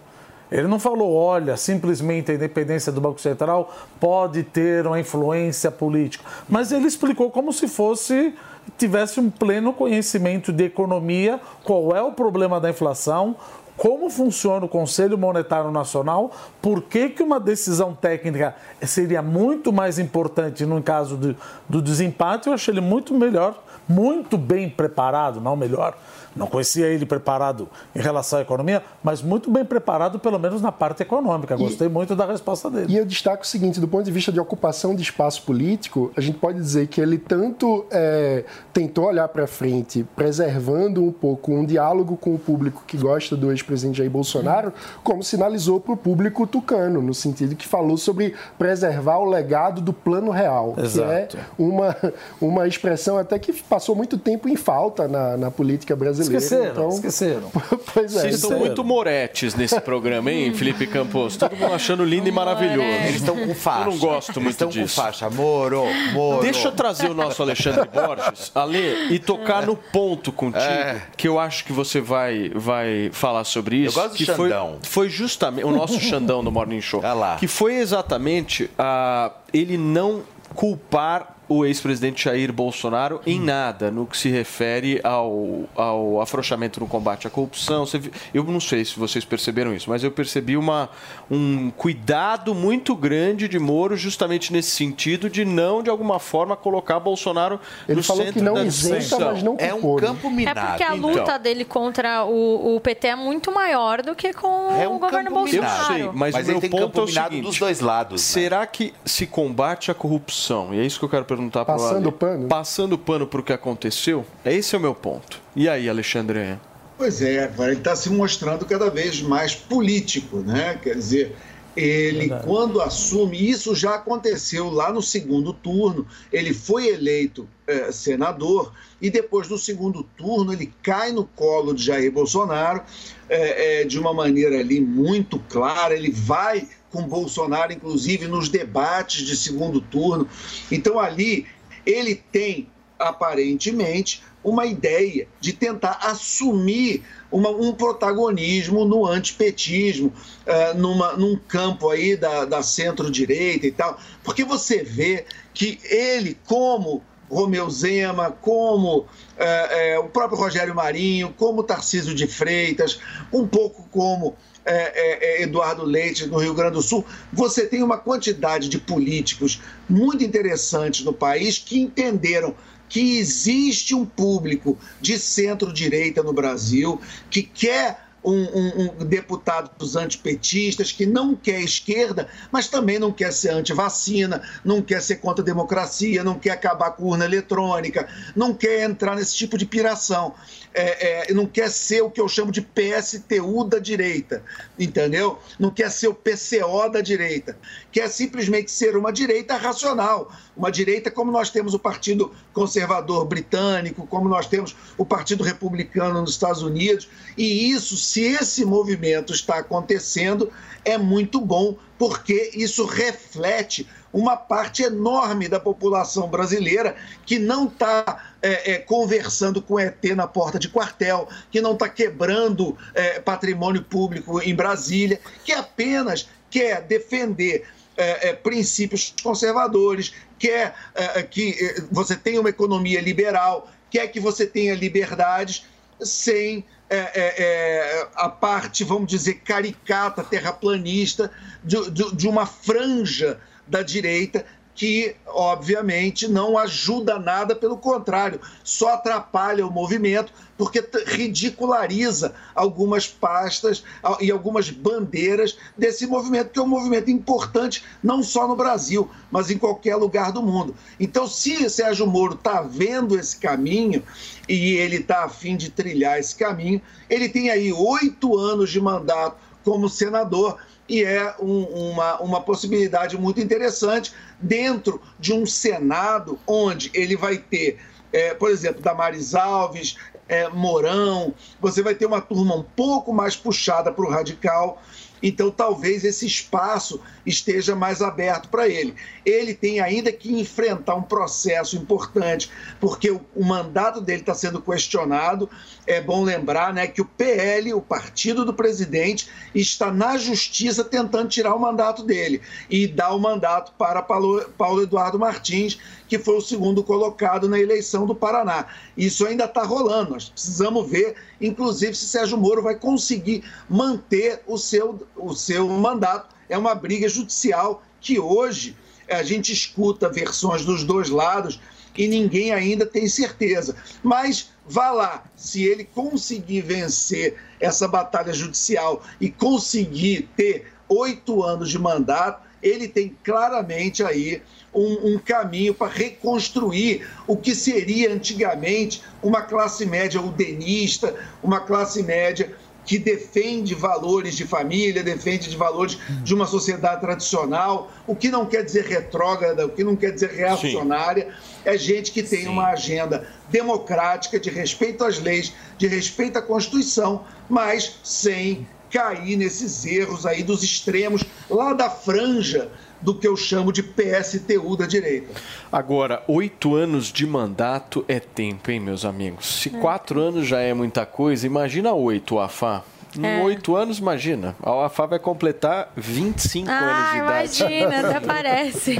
Ele 0.52 0.68
não 0.68 0.80
falou, 0.80 1.14
olha, 1.14 1.56
simplesmente 1.56 2.32
a 2.32 2.36
independência 2.36 2.92
do 2.92 3.00
Banco 3.00 3.22
Central 3.22 3.74
pode 4.00 4.44
ter 4.44 4.88
uma 4.88 5.00
influência 5.00 5.70
política. 5.70 6.24
Mas 6.48 6.72
ele 6.72 6.88
explicou 6.88 7.30
como 7.30 7.54
se 7.54 7.68
fosse 7.68 8.34
tivesse 8.78 9.20
um 9.20 9.30
pleno 9.30 9.74
conhecimento 9.74 10.54
de 10.54 10.66
economia, 10.66 11.40
qual 11.64 11.96
é 11.96 12.02
o 12.02 12.12
problema 12.12 12.60
da 12.60 12.70
inflação, 12.70 13.36
como 13.80 14.10
funciona 14.10 14.66
o 14.66 14.70
Conselho 14.70 15.18
Monetário 15.18 15.72
Nacional, 15.72 16.32
por 16.62 16.82
que, 16.82 17.10
que 17.10 17.24
uma 17.24 17.40
decisão 17.40 17.94
técnica 17.94 18.54
seria 18.82 19.22
muito 19.22 19.72
mais 19.72 19.98
importante 19.98 20.66
no 20.66 20.84
caso 20.84 21.16
do, 21.16 21.36
do 21.68 21.82
desempate. 21.82 22.48
Eu 22.48 22.54
achei 22.54 22.74
ele 22.74 22.82
muito 22.82 23.14
melhor, 23.14 23.64
muito 23.88 24.38
bem 24.38 24.70
preparado, 24.70 25.40
não 25.40 25.56
melhor. 25.56 25.98
Não 26.40 26.48
conhecia 26.48 26.88
ele 26.88 27.06
preparado 27.06 27.68
em 27.96 28.00
relação 28.00 28.40
à 28.40 28.42
economia, 28.42 28.82
mas 29.04 29.22
muito 29.22 29.52
bem 29.52 29.66
preparado, 29.66 30.18
pelo 30.18 30.40
menos 30.40 30.62
na 30.62 30.72
parte 30.72 31.04
econômica. 31.04 31.56
Gostei 31.56 31.90
muito 31.90 32.16
da 32.16 32.26
resposta 32.26 32.70
dele. 32.70 32.94
E 32.94 32.98
eu 32.98 33.06
destaco 33.06 33.44
o 33.44 33.48
seguinte: 33.48 33.80
do 33.80 33.88
ponto 33.88 34.06
de 34.06 34.12
vista 34.12 34.32
de 34.32 34.40
ocupação 34.40 34.96
de 34.96 35.04
espaço 35.04 35.44
político, 35.44 36.12
a 36.16 36.22
gente 36.22 36.38
pode 36.38 36.58
dizer 36.58 36.88
que 36.88 37.02
ele 37.02 37.18
tanto 37.18 37.86
é, 37.92 38.46
tentou 38.74 39.06
olhar 39.06 39.28
para 39.28 39.46
frente, 39.46 40.06
preservando 40.16 41.04
um 41.04 41.12
pouco 41.12 41.52
um 41.52 41.66
diálogo 41.66 42.16
com 42.16 42.34
o 42.34 42.40
público 42.40 42.84
que 42.88 42.98
gosta 42.98 43.36
do 43.36 43.52
ex-presidente 43.52 43.98
Jair 43.98 44.10
Bolsonaro, 44.10 44.74
como 45.04 45.24
sinalizou 45.24 45.80
para 45.80 45.94
o 45.94 45.98
público 45.98 46.48
tucano, 46.48 47.02
no 47.02 47.14
sentido 47.14 47.56
que 47.56 47.68
falou 47.68 47.98
sobre 47.98 48.34
preservar 48.58 49.18
o 49.18 49.26
legado 49.26 49.82
do 49.82 49.92
plano 49.92 50.32
real, 50.32 50.76
Exato. 50.78 51.38
que 51.38 51.38
é 51.38 51.46
uma, 51.58 51.96
uma 52.40 52.68
expressão 52.68 53.18
até 53.18 53.38
que 53.38 53.52
passou 53.64 53.96
muito 53.96 54.18
tempo 54.18 54.48
em 54.48 54.56
falta 54.56 55.08
na, 55.08 55.38
na 55.38 55.52
política 55.52 55.96
brasileira. 55.96 56.29
Esqueceram, 56.38 56.72
então, 56.72 56.90
esqueceram. 56.90 57.52
Pois 57.92 58.16
é. 58.16 58.20
Vocês 58.22 58.36
estão 58.36 58.60
muito 58.60 58.84
moretes 58.84 59.56
nesse 59.56 59.82
programa, 59.82 60.32
hein, 60.32 60.54
Felipe 60.54 60.86
Campos? 60.86 61.36
Todo 61.36 61.56
mundo 61.56 61.74
achando 61.74 62.04
lindo 62.06 62.30
e 62.30 62.32
maravilhoso. 62.32 62.88
Eles 62.88 63.16
estão 63.16 63.36
com 63.36 63.56
faixa. 63.56 63.86
Eu 63.88 63.92
não 63.92 63.98
gosto 63.98 64.34
muito 64.34 64.46
Eles 64.46 64.54
estão 64.54 64.68
disso. 64.70 64.96
com 64.96 65.02
faixa. 65.02 65.28
Moro, 65.30 65.86
moro. 66.14 66.42
Deixa 66.44 66.68
eu 66.68 66.72
trazer 66.72 67.10
o 67.10 67.16
nosso 67.16 67.42
Alexandre 67.42 67.90
Borges, 67.92 68.52
Ale, 68.54 69.12
e 69.12 69.18
tocar 69.18 69.66
no 69.66 69.76
ponto 69.76 70.32
contigo, 70.32 70.62
É. 70.64 71.02
que 71.18 71.28
eu 71.28 71.40
acho 71.40 71.66
que 71.66 71.74
você 71.74 72.00
vai, 72.00 72.52
vai 72.54 73.10
falar 73.12 73.44
sobre 73.44 73.78
isso. 73.78 73.98
Eu 73.98 74.04
gosto 74.04 74.14
do 74.14 74.18
que 74.18 74.26
foi, 74.26 74.50
Xandão. 74.50 74.78
foi 74.84 75.10
justamente 75.10 75.66
o 75.66 75.72
nosso 75.72 76.00
Xandão 76.00 76.44
do 76.44 76.52
Morning 76.52 76.82
Show. 76.82 77.02
lá. 77.02 77.38
Que 77.38 77.48
foi 77.48 77.76
exatamente 77.78 78.70
a, 78.78 79.32
ele 79.52 79.78
não 79.80 80.22
culpar 80.54 81.36
o 81.50 81.66
ex-presidente 81.66 82.24
Jair 82.26 82.54
Bolsonaro 82.54 83.20
em 83.26 83.40
nada 83.40 83.90
no 83.90 84.06
que 84.06 84.16
se 84.16 84.30
refere 84.30 85.02
ao, 85.04 85.64
ao 85.76 86.22
afrouxamento 86.22 86.80
no 86.80 86.88
combate 86.88 87.26
à 87.26 87.30
corrupção. 87.30 87.86
Eu 88.34 88.44
não 88.44 88.60
sei 88.60 88.86
se 88.86 88.98
vocês 89.00 89.26
perceberam 89.26 89.74
isso, 89.74 89.90
mas 89.90 90.04
eu 90.04 90.12
percebi 90.12 90.56
uma, 90.56 90.90
um 91.30 91.72
cuidado 91.72 92.54
muito 92.54 92.96
grande 92.96 93.48
de 93.48 93.58
Moro 93.58 93.98
justamente 93.98 94.54
nesse 94.54 94.70
sentido 94.72 95.28
de 95.30 95.44
não, 95.44 95.82
de 95.82 95.90
alguma 95.90 96.20
forma, 96.20 96.56
colocar 96.56 97.00
Bolsonaro 97.00 97.60
Ele 97.88 97.98
no 97.98 98.04
falou 98.04 98.24
centro 98.24 98.40
que 98.40 98.46
não 98.46 98.54
da 98.54 98.64
isenta, 98.66 99.20
mas 99.20 99.42
não 99.42 99.56
É 99.58 99.74
um 99.74 99.96
né? 99.96 100.02
campo 100.02 100.28
É 100.28 100.30
minado. 100.30 100.68
porque 100.68 100.84
a 100.84 100.94
luta 100.94 101.20
Então. 101.22 101.40
dele 101.40 101.66
contra 101.66 102.26
o, 102.26 102.76
o 102.76 102.80
PT 102.80 103.08
é 103.08 103.16
muito 103.16 103.52
maior 103.52 104.04
do 104.04 104.14
que 104.16 104.32
com 104.34 104.70
É 104.80 104.88
o 104.88 104.92
um 104.94 105.00
governo 105.00 105.32
campo 105.32 105.44
minado. 105.46 105.68
Bolsonaro. 105.68 105.94
Eu 105.94 105.98
sei, 105.98 106.12
mas, 106.14 106.34
Mas 106.36 106.36
o 106.36 106.40
ele 106.40 106.52
meu 106.52 106.62
tem 106.62 106.70
ponto 106.70 106.82
campo 106.84 107.00
é 107.00 107.04
o 107.04 107.08
seguinte, 107.08 107.42
dos 107.42 107.58
dois 107.58 107.80
lados, 107.80 108.22
né? 108.22 108.42
Será 108.42 108.68
que 108.68 108.94
se 109.04 109.26
combate 109.26 109.90
a 109.90 109.96
corrupção, 109.96 110.74
e 110.76 110.80
é 110.80 110.86
isso 110.86 111.00
que 111.00 111.06
eu 111.06 111.10
quero 111.10 111.26
perguntar 111.26 111.39
para 111.48 111.66
Passando 111.66 112.12
pano? 112.12 112.48
Passando 112.48 112.98
pano 112.98 113.28
para 113.28 113.40
o 113.40 113.44
que 113.44 113.54
aconteceu, 113.54 114.26
esse 114.44 114.76
é 114.76 114.78
o 114.78 114.82
meu 114.82 114.96
ponto. 114.96 115.40
E 115.56 115.70
aí, 115.70 115.88
Alexandre? 115.88 116.58
Pois 116.98 117.22
é, 117.22 117.50
ele 117.60 117.74
está 117.74 117.96
se 117.96 118.10
mostrando 118.10 118.66
cada 118.66 118.90
vez 118.90 119.22
mais 119.22 119.56
político, 119.56 120.40
né? 120.40 120.78
Quer 120.82 120.96
dizer, 120.96 121.36
ele, 121.76 122.30
quando 122.44 122.82
assume, 122.82 123.50
isso 123.50 123.74
já 123.74 123.96
aconteceu 123.96 124.70
lá 124.70 124.92
no 124.92 125.02
segundo 125.02 125.54
turno, 125.54 126.06
ele 126.32 126.54
foi 126.54 126.90
eleito 126.90 127.48
eh, 127.66 127.92
senador 127.92 128.74
e 129.02 129.10
depois 129.10 129.48
do 129.48 129.58
segundo 129.58 130.04
turno 130.18 130.52
ele 130.52 130.74
cai 130.84 131.12
no 131.12 131.24
colo 131.24 131.74
de 131.74 131.84
Jair 131.84 132.12
Bolsonaro 132.12 132.82
eh, 133.30 133.82
eh, 133.82 133.84
de 133.86 133.98
uma 133.98 134.14
maneira 134.14 134.60
ali 134.60 134.82
muito 134.82 135.40
clara, 135.48 135.94
ele 135.94 136.12
vai 136.12 136.68
com 136.92 137.04
Bolsonaro, 137.04 137.72
inclusive, 137.74 138.28
nos 138.28 138.50
debates 138.50 139.26
de 139.26 139.36
segundo 139.38 139.80
turno. 139.82 140.28
Então 140.72 141.00
ali 141.00 141.46
ele 141.86 142.16
tem 142.16 142.68
aparentemente, 142.98 144.22
uma 144.44 144.66
ideia 144.66 145.28
de 145.40 145.54
tentar 145.54 146.00
assumir 146.02 147.04
uma- 147.32 147.50
um 147.50 147.74
protagonismo 147.74 148.86
no 148.86 149.06
antipetismo, 149.06 150.14
eh, 150.46 150.74
numa, 150.74 151.14
num 151.14 151.38
campo 151.48 151.90
aí 151.90 152.16
da, 152.16 152.46
da 152.46 152.62
centro-direita 152.64 153.68
e 153.68 153.72
tal, 153.72 154.00
porque 154.24 154.44
você 154.44 154.84
vê 154.84 155.26
que 155.54 155.80
ele, 155.84 156.38
como 156.46 157.04
Romeu 157.30 157.70
Zema, 157.70 158.32
como 158.32 159.06
eh, 159.38 159.94
eh, 159.94 160.00
o 160.00 160.10
próprio 160.10 160.38
Rogério 160.40 160.74
Marinho, 160.74 161.34
como 161.38 161.62
Tarcísio 161.64 162.16
de 162.16 162.26
Freitas, 162.26 163.00
um 163.32 163.46
pouco 163.48 163.88
como 163.92 164.36
é, 164.70 164.92
é, 164.96 165.42
é, 165.42 165.42
Eduardo 165.44 165.84
Leite 165.84 166.28
no 166.28 166.38
Rio 166.38 166.54
Grande 166.54 166.74
do 166.74 166.82
Sul, 166.82 167.04
você 167.34 167.66
tem 167.66 167.82
uma 167.82 167.98
quantidade 167.98 168.70
de 168.70 168.78
políticos 168.78 169.60
muito 169.90 170.24
interessantes 170.24 171.04
no 171.04 171.12
país 171.12 171.58
que 171.58 171.80
entenderam 171.80 172.56
que 172.88 173.18
existe 173.18 173.96
um 173.96 174.06
público 174.06 174.78
de 175.02 175.18
centro-direita 175.18 176.22
no 176.22 176.34
Brasil 176.34 177.02
que 177.30 177.42
quer 177.42 178.09
um, 178.24 178.44
um, 178.44 178.92
um 179.00 179.06
deputado 179.06 179.72
dos 179.78 179.96
antipetistas 179.96 180.92
que 180.92 181.06
não 181.06 181.36
quer 181.36 181.62
esquerda, 181.62 182.28
mas 182.52 182.68
também 182.68 183.00
não 183.00 183.12
quer 183.12 183.32
ser 183.32 183.50
anti-vacina, 183.50 184.42
não 184.64 184.82
quer 184.82 185.02
ser 185.02 185.18
contra 185.18 185.42
a 185.42 185.46
democracia, 185.46 186.24
não 186.24 186.38
quer 186.38 186.52
acabar 186.52 186.92
com 186.92 187.06
urna 187.06 187.26
eletrônica, 187.26 188.08
não 188.36 188.54
quer 188.54 188.84
entrar 188.84 189.16
nesse 189.16 189.36
tipo 189.36 189.58
de 189.58 189.66
piração. 189.66 190.34
É, 190.72 191.30
é, 191.32 191.34
não 191.34 191.48
quer 191.48 191.70
ser 191.70 192.02
o 192.02 192.12
que 192.12 192.22
eu 192.22 192.28
chamo 192.28 192.52
de 192.52 192.62
PSTU 192.62 193.64
da 193.64 193.80
direita, 193.80 194.44
entendeu? 194.78 195.40
Não 195.58 195.72
quer 195.72 195.90
ser 195.90 196.08
o 196.08 196.14
PCO 196.14 196.90
da 196.92 197.02
direita. 197.02 197.58
Quer 197.92 198.10
simplesmente 198.10 198.72
ser 198.72 198.96
uma 198.96 199.12
direita 199.12 199.58
racional, 199.58 200.32
uma 200.56 200.72
direita 200.72 201.10
como 201.10 201.32
nós 201.32 201.50
temos 201.50 201.74
o 201.74 201.80
Partido 201.80 202.32
Conservador 202.54 203.26
Britânico, 203.26 204.06
como 204.06 204.30
nós 204.30 204.48
temos 204.48 204.76
o 204.98 205.06
Partido 205.06 205.44
Republicano 205.44 206.22
nos 206.22 206.32
Estados 206.32 206.62
Unidos. 206.62 207.10
E 207.38 207.72
isso, 207.72 207.98
se 207.98 208.22
esse 208.22 208.64
movimento 208.64 209.34
está 209.34 209.58
acontecendo, 209.58 210.52
é 210.86 210.98
muito 210.98 211.42
bom, 211.42 211.78
porque 211.98 212.52
isso 212.54 212.86
reflete 212.86 213.88
uma 214.12 214.36
parte 214.36 214.84
enorme 214.84 215.48
da 215.48 215.60
população 215.60 216.28
brasileira 216.28 216.96
que 217.26 217.38
não 217.38 217.68
está 217.68 218.34
é, 218.42 218.74
é, 218.74 218.78
conversando 218.80 219.62
com 219.62 219.80
ET 219.80 220.04
na 220.16 220.28
porta 220.28 220.58
de 220.58 220.70
quartel, 220.70 221.28
que 221.52 221.62
não 221.62 221.74
está 221.74 221.88
quebrando 221.88 222.78
é, 222.94 223.20
patrimônio 223.20 223.84
público 223.84 224.42
em 224.42 224.56
Brasília, 224.56 225.20
que 225.44 225.52
apenas 225.52 226.28
quer 226.50 226.82
defender 226.82 227.68
é, 228.00 228.30
é, 228.30 228.34
princípios 228.34 229.14
conservadores, 229.22 230.14
quer 230.40 230.74
é, 230.96 231.22
que 231.22 231.52
é, 231.52 231.82
você 231.92 232.16
tenha 232.16 232.40
uma 232.40 232.50
economia 232.50 233.02
liberal, 233.02 233.70
quer 233.92 234.08
que 234.08 234.20
você 234.20 234.48
tenha 234.48 234.74
liberdades 234.74 235.66
sem 236.00 236.64
é, 236.90 236.98
é, 236.98 237.12
é, 237.38 238.08
a 238.16 238.30
parte, 238.30 238.84
vamos 238.84 239.10
dizer, 239.10 239.36
caricata, 239.42 240.24
terraplanista 240.24 241.30
de, 241.64 241.92
de, 241.92 242.16
de 242.16 242.28
uma 242.28 242.46
franja 242.46 243.40
da 243.68 243.84
direita 243.84 244.46
que, 244.80 245.14
obviamente, 245.28 246.26
não 246.26 246.58
ajuda 246.58 247.20
nada, 247.20 247.54
pelo 247.54 247.76
contrário, 247.76 248.40
só 248.64 248.94
atrapalha 248.94 249.68
o 249.68 249.70
movimento, 249.70 250.32
porque 250.58 250.82
ridiculariza 251.06 252.34
algumas 252.56 253.06
pastas 253.06 253.84
e 254.22 254.32
algumas 254.32 254.70
bandeiras 254.70 255.58
desse 255.78 256.08
movimento, 256.08 256.52
que 256.52 256.60
é 256.60 256.62
um 256.62 256.68
movimento 256.68 257.12
importante 257.12 257.84
não 258.02 258.24
só 258.24 258.48
no 258.48 258.56
Brasil, 258.56 259.12
mas 259.30 259.52
em 259.52 259.58
qualquer 259.58 259.98
lugar 259.98 260.32
do 260.32 260.42
mundo. 260.42 260.74
Então, 260.98 261.28
se 261.28 261.70
Sérgio 261.70 262.08
Moro 262.08 262.36
está 262.36 262.62
vendo 262.62 263.20
esse 263.20 263.36
caminho 263.36 264.02
e 264.48 264.76
ele 264.76 264.96
está 264.96 265.26
a 265.26 265.30
fim 265.30 265.58
de 265.58 265.70
trilhar 265.70 266.18
esse 266.18 266.34
caminho, 266.34 266.82
ele 267.10 267.28
tem 267.28 267.50
aí 267.50 267.74
oito 267.74 268.38
anos 268.38 268.70
de 268.70 268.80
mandato 268.80 269.36
como 269.62 269.90
senador 269.90 270.58
e 270.90 271.04
é 271.04 271.36
um- 271.40 271.92
uma, 271.92 272.20
uma 272.20 272.42
possibilidade 272.42 273.18
muito 273.18 273.40
interessante 273.40 274.12
dentro 274.40 275.02
de 275.20 275.32
um 275.32 275.46
Senado 275.46 276.40
onde 276.48 276.90
ele 276.94 277.16
vai 277.16 277.38
ter, 277.38 277.78
eh, 278.12 278.34
por 278.34 278.50
exemplo, 278.50 278.82
Damares 278.82 279.36
Alves, 279.36 279.96
eh, 280.28 280.50
Mourão, 280.50 281.34
você 281.62 281.82
vai 281.84 281.94
ter 281.96 282.06
uma 282.06 282.22
turma 282.22 282.56
um 282.56 282.64
pouco 282.64 283.14
mais 283.14 283.36
puxada 283.36 283.92
para 283.92 284.06
o 284.06 284.10
radical. 284.10 284.82
Então, 285.22 285.52
talvez 285.52 286.04
esse 286.04 286.26
espaço 286.26 287.02
esteja 287.26 287.76
mais 287.76 288.02
aberto 288.02 288.50
para 288.50 288.68
ele. 288.68 288.96
Ele 289.26 289.54
tem 289.54 289.80
ainda 289.80 290.12
que 290.12 290.40
enfrentar 290.40 290.96
um 290.96 291.02
processo 291.02 291.76
importante, 291.76 292.50
porque 292.80 293.12
o, 293.12 293.22
o 293.36 293.46
mandato 293.46 294.02
dele 294.02 294.22
está 294.22 294.34
sendo 294.34 294.62
questionado. 294.62 295.50
É 295.86 296.02
bom 296.02 296.24
lembrar 296.24 296.74
né, 296.74 296.88
que 296.88 297.02
o 297.02 297.06
PL, 297.06 297.74
o 297.74 297.82
partido 297.82 298.46
do 298.46 298.54
presidente, 298.54 299.30
está 299.54 299.92
na 299.92 300.18
justiça 300.18 300.84
tentando 300.84 301.30
tirar 301.30 301.56
o 301.56 301.60
mandato 301.60 302.04
dele 302.04 302.42
e 302.70 302.88
dar 302.88 303.14
o 303.14 303.20
mandato 303.20 303.74
para 303.78 304.02
Paulo, 304.02 304.46
Paulo 304.58 304.82
Eduardo 304.82 305.20
Martins, 305.20 305.80
que 306.08 306.18
foi 306.18 306.36
o 306.36 306.42
segundo 306.42 306.84
colocado 306.84 307.48
na 307.48 307.60
eleição 307.60 308.06
do 308.06 308.16
Paraná. 308.16 308.66
Isso 308.98 309.26
ainda 309.26 309.46
está 309.46 309.64
rolando. 309.64 310.12
Nós 310.12 310.30
precisamos 310.30 310.90
ver, 310.90 311.16
inclusive, 311.40 311.96
se 311.96 312.08
Sérgio 312.08 312.38
Moro 312.38 312.64
vai 312.64 312.76
conseguir 312.76 313.44
manter 313.70 314.42
o 314.48 314.58
seu, 314.58 315.08
o 315.22 315.36
seu 315.36 315.68
mandato. 315.68 316.36
É 316.48 316.58
uma 316.58 316.74
briga 316.74 317.08
judicial 317.08 317.84
que 318.02 318.20
hoje 318.20 318.76
a 319.10 319.24
gente 319.24 319.52
escuta 319.52 320.10
versões 320.10 320.64
dos 320.64 320.84
dois 320.84 321.10
lados 321.10 321.60
e 321.98 322.08
ninguém 322.08 322.52
ainda 322.52 322.86
tem 322.86 323.08
certeza. 323.08 323.76
Mas 324.02 324.52
vá 324.66 324.92
lá, 324.92 325.24
se 325.36 325.64
ele 325.64 325.84
conseguir 325.84 326.62
vencer 326.62 327.36
essa 327.60 327.88
batalha 327.88 328.34
judicial 328.34 329.04
e 329.20 329.30
conseguir 329.30 330.30
ter 330.36 330.72
oito 330.88 331.44
anos 331.44 331.70
de 331.70 331.78
mandato, 331.78 332.48
ele 332.62 332.88
tem 332.88 333.16
claramente 333.24 334.04
aí 334.04 334.42
um, 334.74 335.14
um 335.14 335.20
caminho 335.20 335.74
para 335.74 335.92
reconstruir 335.92 337.08
o 337.26 337.36
que 337.36 337.56
seria 337.56 338.14
antigamente 338.14 339.02
uma 339.24 339.42
classe 339.42 339.86
média 339.86 340.22
udenista, 340.22 341.16
uma 341.42 341.60
classe 341.60 342.04
média 342.04 342.56
que 342.90 342.98
defende 342.98 343.76
valores 343.76 344.36
de 344.36 344.48
família, 344.48 345.04
defende 345.04 345.48
de 345.48 345.56
valores 345.56 345.96
de 346.24 346.34
uma 346.34 346.48
sociedade 346.48 347.02
tradicional, 347.02 347.92
o 348.08 348.16
que 348.16 348.30
não 348.30 348.48
quer 348.48 348.64
dizer 348.64 348.84
retrógrada, 348.84 349.64
o 349.64 349.70
que 349.70 349.84
não 349.84 349.96
quer 349.96 350.12
dizer 350.12 350.32
reacionária, 350.32 351.28
é 351.64 351.78
gente 351.78 352.12
que 352.12 352.24
tem 352.24 352.48
uma 352.48 352.70
agenda 352.70 353.28
democrática 353.48 354.40
de 354.40 354.50
respeito 354.50 355.04
às 355.04 355.20
leis, 355.20 355.54
de 355.78 355.86
respeito 355.86 356.40
à 356.40 356.42
Constituição, 356.42 357.24
mas 357.48 358.00
sem 358.04 358.68
cair 358.90 359.38
nesses 359.38 359.86
erros 359.86 360.26
aí 360.26 360.42
dos 360.42 360.64
extremos, 360.64 361.24
lá 361.48 361.74
da 361.74 361.92
franja 361.92 362.72
do 363.02 363.14
que 363.14 363.28
eu 363.28 363.36
chamo 363.36 363.72
de 363.72 363.84
PSTU 363.84 364.76
da 364.76 364.86
direita. 364.86 365.30
Agora, 365.72 366.24
oito 366.28 366.76
anos 366.76 367.12
de 367.12 367.26
mandato 367.26 368.04
é 368.08 368.20
tempo, 368.20 368.72
hein, 368.72 368.80
meus 368.80 369.06
amigos? 369.06 369.62
Se 369.62 369.70
quatro 369.70 370.20
anos 370.20 370.48
já 370.48 370.60
é 370.60 370.74
muita 370.74 371.06
coisa, 371.06 371.46
imagina 371.46 371.94
oito, 371.94 372.40
Afá. 372.40 372.84
Em 373.18 373.26
É. 373.26 373.42
oito 373.44 373.76
anos, 373.76 373.98
imagina. 374.00 374.56
A 374.62 374.86
UFA 374.86 375.08
vai 375.08 375.20
completar 375.20 375.92
25 375.96 376.70
anos 376.70 376.84
Ah, 376.84 377.12
de 377.12 377.18
idade. 377.18 377.64
imagina, 377.64 378.10
até 378.10 378.20
parece. 378.26 378.98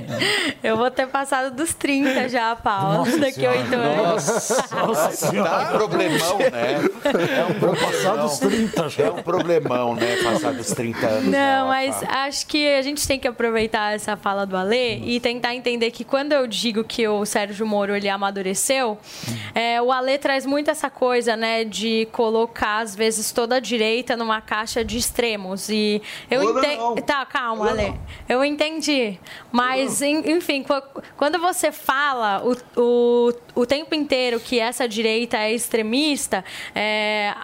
Eu 0.62 0.76
vou 0.76 0.90
ter 0.90 1.06
passado 1.08 1.54
dos 1.54 1.74
30 1.74 2.28
já, 2.28 2.54
Paula, 2.56 2.98
Nossa 2.98 3.18
daqui 3.18 3.44
a 3.44 3.50
oito 3.50 3.74
anos. 3.74 4.28
Nossa 4.70 5.32
Tá 5.32 5.70
um 5.74 5.78
problemão, 5.78 6.38
né? 6.38 6.74
É 7.38 7.44
um 7.44 7.54
problemão. 7.58 7.90
Passar 7.92 8.16
dos 8.16 8.38
30 8.38 8.88
já. 8.88 9.04
É 9.04 9.10
um 9.10 9.22
problemão, 9.22 9.94
né? 9.94 10.16
Passar 10.22 10.52
dos 10.52 10.68
30 10.68 11.06
anos. 11.06 11.24
Não, 11.30 11.68
mas 11.68 12.02
acho 12.08 12.46
que 12.46 12.72
a 12.74 12.82
gente 12.82 13.06
tem 13.06 13.18
que 13.18 13.26
aproveitar 13.28 13.94
essa 13.94 14.16
fala 14.16 14.46
do 14.46 14.56
Alê 14.56 14.96
e 14.98 15.20
tentar 15.20 15.54
entender 15.54 15.90
que 15.90 16.04
quando 16.04 16.32
eu 16.32 16.46
digo 16.46 16.84
que 16.84 17.06
o 17.08 17.24
Sérgio 17.24 17.66
Moro 17.66 17.94
ele 17.94 18.08
amadureceu, 18.08 18.98
é, 19.54 19.80
o 19.82 19.90
Alê 19.92 20.18
traz 20.18 20.46
muito 20.46 20.70
essa 20.70 20.88
coisa, 20.90 21.36
né, 21.36 21.64
de 21.64 22.08
colocar 22.12 22.78
às 22.78 22.94
vezes 22.94 23.32
toda 23.42 23.56
a 23.56 23.60
direita 23.60 24.16
numa 24.16 24.40
caixa 24.40 24.84
de 24.84 24.96
extremos 24.96 25.68
e 25.68 26.00
eu 26.30 26.42
não. 26.76 26.94
Tá, 26.96 27.26
calma, 27.26 27.66
Toda 27.70 27.82
não. 27.88 28.00
Eu 28.28 28.44
entendi, 28.44 29.18
mas 29.50 30.00
en- 30.00 30.30
enfim, 30.30 30.62
qu- 30.62 31.02
quando 31.16 31.38
você 31.40 31.72
fala 31.72 32.40
o, 32.44 32.80
o, 32.80 33.32
o 33.62 33.66
tempo 33.66 33.94
inteiro 33.96 34.38
que 34.38 34.60
essa 34.60 34.86
direita 34.86 35.38
é 35.38 35.52
extremista, 35.52 36.44
é, 36.72 37.34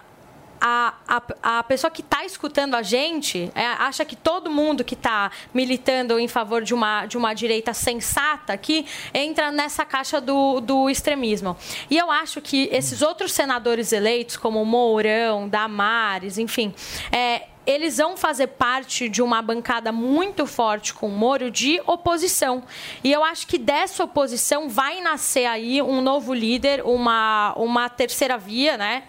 a, 0.61 0.95
a, 1.07 1.59
a 1.59 1.63
pessoa 1.63 1.91
que 1.91 2.01
está 2.01 2.25
escutando 2.25 2.75
a 2.75 2.83
gente 2.83 3.51
é, 3.55 3.67
acha 3.67 4.05
que 4.05 4.17
todo 4.17 4.51
mundo 4.51 4.85
que 4.85 4.95
está 4.95 5.31
militando 5.53 6.19
em 6.19 6.29
favor 6.29 6.63
de 6.63 6.75
uma, 6.75 7.07
de 7.07 7.17
uma 7.17 7.35
direita 7.35 7.73
sensata 7.73 8.53
aqui 8.53 8.87
entra 9.13 9.51
nessa 9.51 9.85
caixa 9.85 10.21
do, 10.21 10.61
do 10.61 10.91
extremismo. 10.91 11.57
E 11.91 11.97
eu 11.97 12.11
acho 12.11 12.41
que 12.41 12.69
esses 12.73 13.03
outros 13.03 13.33
senadores 13.33 13.93
eleitos, 13.93 14.37
como 14.37 14.65
Mourão, 14.65 15.49
Damares, 15.49 16.39
enfim, 16.39 16.75
é, 17.13 17.43
eles 17.69 17.99
vão 17.99 18.17
fazer 18.17 18.47
parte 18.47 19.11
de 19.11 19.21
uma 19.21 19.43
bancada 19.43 19.93
muito 19.93 20.47
forte 20.47 20.95
com 20.95 21.09
o 21.09 21.11
Moro 21.11 21.51
de 21.51 21.79
oposição. 21.87 22.63
E 23.05 23.13
eu 23.13 23.23
acho 23.23 23.47
que 23.47 23.59
dessa 23.59 24.05
oposição 24.05 24.71
vai 24.71 25.03
nascer 25.03 25.45
aí 25.45 25.83
um 25.83 26.01
novo 26.01 26.33
líder, 26.33 26.83
uma, 26.87 27.53
uma 27.59 27.91
terceira 27.91 28.39
via, 28.39 28.79
né? 28.79 29.03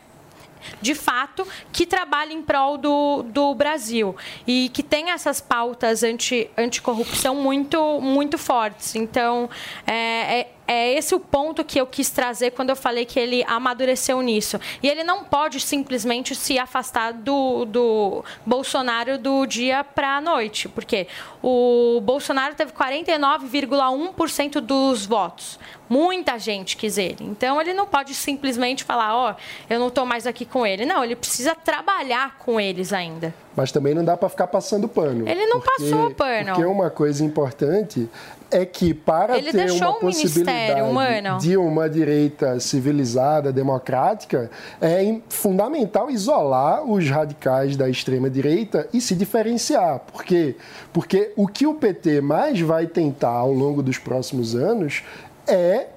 De 0.81 0.95
fato, 0.95 1.47
que 1.71 1.85
trabalhe 1.85 2.33
em 2.33 2.41
prol 2.41 2.77
do, 2.77 3.23
do 3.23 3.53
Brasil 3.55 4.15
e 4.45 4.69
que 4.69 4.83
tem 4.83 5.11
essas 5.11 5.41
pautas 5.41 6.03
anti, 6.03 6.49
anticorrupção 6.57 7.35
muito, 7.35 7.99
muito 8.01 8.37
fortes. 8.37 8.95
Então, 8.95 9.49
é, 9.85 10.39
é, 10.39 10.51
é 10.71 10.93
esse 10.93 11.15
o 11.15 11.19
ponto 11.19 11.63
que 11.63 11.81
eu 11.81 11.87
quis 11.87 12.11
trazer 12.11 12.51
quando 12.51 12.69
eu 12.69 12.75
falei 12.75 13.03
que 13.03 13.19
ele 13.19 13.43
amadureceu 13.47 14.21
nisso. 14.21 14.59
E 14.83 14.87
ele 14.87 15.03
não 15.03 15.23
pode 15.23 15.59
simplesmente 15.59 16.35
se 16.35 16.59
afastar 16.59 17.11
do, 17.11 17.65
do 17.65 18.23
Bolsonaro 18.45 19.17
do 19.17 19.47
dia 19.47 19.83
para 19.83 20.17
a 20.17 20.21
noite, 20.21 20.69
porque 20.69 21.07
o 21.41 21.99
Bolsonaro 22.03 22.53
teve 22.53 22.71
49,1% 22.71 24.59
dos 24.59 25.07
votos. 25.07 25.59
Muita 25.89 26.37
gente 26.37 26.77
quis 26.77 26.99
ele. 26.99 27.17
Então 27.25 27.59
ele 27.59 27.73
não 27.73 27.87
pode 27.87 28.13
simplesmente 28.13 28.83
falar, 28.83 29.15
ó, 29.15 29.35
eu 29.67 29.79
não 29.79 29.87
estou 29.87 30.05
mais 30.05 30.27
aqui 30.27 30.45
com 30.45 30.67
ele. 30.67 30.85
Não, 30.85 31.03
ele 31.03 31.15
precisa 31.15 31.55
trabalhar 31.55 32.37
com 32.37 32.59
eles 32.61 32.93
ainda. 32.93 33.33
Mas 33.55 33.71
também 33.71 33.95
não 33.95 34.05
dá 34.05 34.15
para 34.15 34.29
ficar 34.29 34.45
passando 34.45 34.87
pano. 34.87 35.27
Ele 35.27 35.47
não 35.47 35.59
Porque- 35.59 35.81
passou 35.89 36.11
pano. 36.11 36.45
Porque 36.53 36.63
uma 36.63 36.91
coisa 36.91 37.25
importante 37.25 38.07
é 38.51 38.65
que 38.65 38.93
para 38.93 39.37
Ele 39.37 39.51
ter 39.51 39.71
uma 39.71 39.89
um 39.91 39.99
possibilidade 39.99 40.81
mano. 40.93 41.37
de 41.39 41.57
uma 41.57 41.89
direita 41.89 42.59
civilizada, 42.59 43.51
democrática, 43.51 44.49
é 44.81 45.19
fundamental 45.29 46.09
isolar 46.09 46.83
os 46.83 47.09
radicais 47.09 47.75
da 47.75 47.89
extrema 47.89 48.29
direita 48.29 48.87
e 48.93 48.99
se 48.99 49.15
diferenciar. 49.15 49.99
Por 50.11 50.23
quê? 50.23 50.55
Porque 50.91 51.31
o 51.35 51.47
que 51.47 51.65
o 51.65 51.75
PT 51.75 52.21
mais 52.21 52.59
vai 52.59 52.87
tentar 52.87 53.29
ao 53.29 53.53
longo 53.53 53.81
dos 53.81 53.97
próximos 53.97 54.55
anos 54.55 55.03
é 55.47 55.87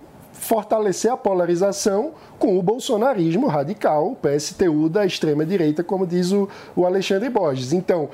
fortalecer 0.52 1.10
a 1.10 1.16
polarização 1.16 2.12
com 2.38 2.58
o 2.58 2.62
bolsonarismo 2.62 3.46
radical, 3.46 4.08
o 4.08 4.16
PSTU 4.16 4.86
da 4.90 5.06
extrema-direita, 5.06 5.82
como 5.82 6.06
diz 6.06 6.30
o, 6.30 6.46
o 6.76 6.84
Alexandre 6.84 7.30
Borges. 7.30 7.72
Então, 7.72 8.10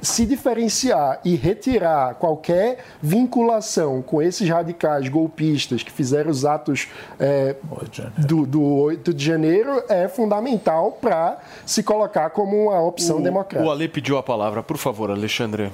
se 0.00 0.24
diferenciar 0.24 1.20
e 1.24 1.34
retirar 1.34 2.14
qualquer 2.14 2.84
vinculação 3.02 4.02
com 4.02 4.22
esses 4.22 4.48
radicais 4.48 5.08
golpistas 5.08 5.82
que 5.82 5.90
fizeram 5.90 6.30
os 6.30 6.44
atos 6.44 6.86
é, 7.18 7.56
do, 8.16 8.46
do 8.46 8.62
8 8.62 9.12
de 9.12 9.24
janeiro 9.24 9.82
é 9.88 10.06
fundamental 10.06 10.92
para 10.92 11.38
se 11.66 11.82
colocar 11.82 12.30
como 12.30 12.68
uma 12.68 12.80
opção 12.80 13.18
O, 13.18 13.20
democrática. 13.20 13.68
o 13.68 13.72
Ale 13.72 13.88
pediu 13.88 14.16
a 14.16 14.22
palavra, 14.22 14.62
por 14.62 14.76
favor, 14.76 15.10
Alexandre. 15.10 15.72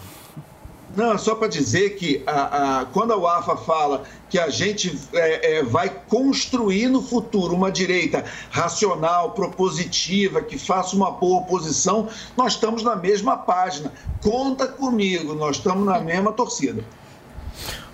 Não, 0.96 1.18
só 1.18 1.34
para 1.34 1.46
dizer 1.48 1.90
que 1.96 2.22
a, 2.26 2.80
a- 2.80 2.84
quando 2.86 3.12
a 3.12 3.16
UAFA 3.18 3.56
fala 3.58 4.04
que 4.30 4.38
a 4.38 4.48
gente 4.48 4.98
é, 5.12 5.58
é, 5.58 5.62
vai 5.62 5.88
construir 6.08 6.88
no 6.88 7.02
futuro 7.02 7.54
uma 7.54 7.70
direita 7.70 8.24
racional, 8.50 9.32
propositiva, 9.32 10.40
que 10.40 10.58
faça 10.58 10.96
uma 10.96 11.10
boa 11.10 11.40
oposição, 11.42 12.08
nós 12.36 12.54
estamos 12.54 12.82
na 12.82 12.96
mesma 12.96 13.36
página. 13.36 13.92
Conta 14.22 14.66
comigo, 14.66 15.34
nós 15.34 15.56
estamos 15.56 15.84
na 15.84 16.00
mesma 16.00 16.32
torcida. 16.32 16.82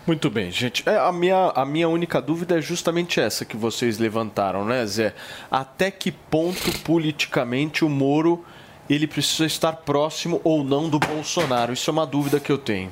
Muito 0.06 0.28
bem, 0.30 0.50
gente. 0.50 0.82
É, 0.88 0.96
a, 0.98 1.12
minha, 1.12 1.52
a 1.54 1.64
minha 1.64 1.88
única 1.88 2.20
dúvida 2.20 2.58
é 2.58 2.62
justamente 2.62 3.20
essa 3.20 3.44
que 3.44 3.56
vocês 3.56 3.98
levantaram, 3.98 4.64
né, 4.64 4.84
Zé? 4.86 5.14
Até 5.50 5.90
que 5.90 6.10
ponto 6.10 6.76
politicamente 6.80 7.84
o 7.84 7.88
Moro 7.88 8.44
ele 8.88 9.06
precisa 9.06 9.44
estar 9.46 9.72
próximo 9.76 10.40
ou 10.44 10.64
não 10.64 10.88
do 10.88 10.98
Bolsonaro? 10.98 11.72
Isso 11.72 11.88
é 11.88 11.92
uma 11.92 12.06
dúvida 12.06 12.40
que 12.40 12.50
eu 12.50 12.58
tenho. 12.58 12.90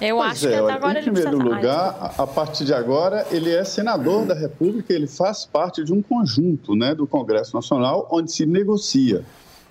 Eu 0.00 0.16
Pois 0.16 0.32
acho 0.32 0.46
é, 0.46 0.50
que 0.50 0.54
até 0.56 0.64
olha, 0.64 0.74
agora 0.74 0.98
em 0.98 1.02
ele 1.02 1.10
precisa 1.12 1.28
primeiro 1.30 1.48
falar. 1.48 1.60
lugar, 1.60 2.14
a 2.18 2.22
a 2.24 2.26
partir 2.26 2.64
de 2.64 2.74
agora, 2.74 3.24
ele 3.30 3.50
é 3.54 3.62
senador 3.62 4.26
da 4.26 4.34
República, 4.34 4.92
ele 4.92 5.06
faz 5.06 5.44
parte 5.44 5.84
de 5.84 5.92
um 5.92 6.02
conjunto 6.02 6.74
né, 6.74 6.92
do 6.92 7.06
Congresso 7.06 7.54
Nacional 7.54 8.08
onde 8.10 8.32
se 8.32 8.44
negocia. 8.44 9.24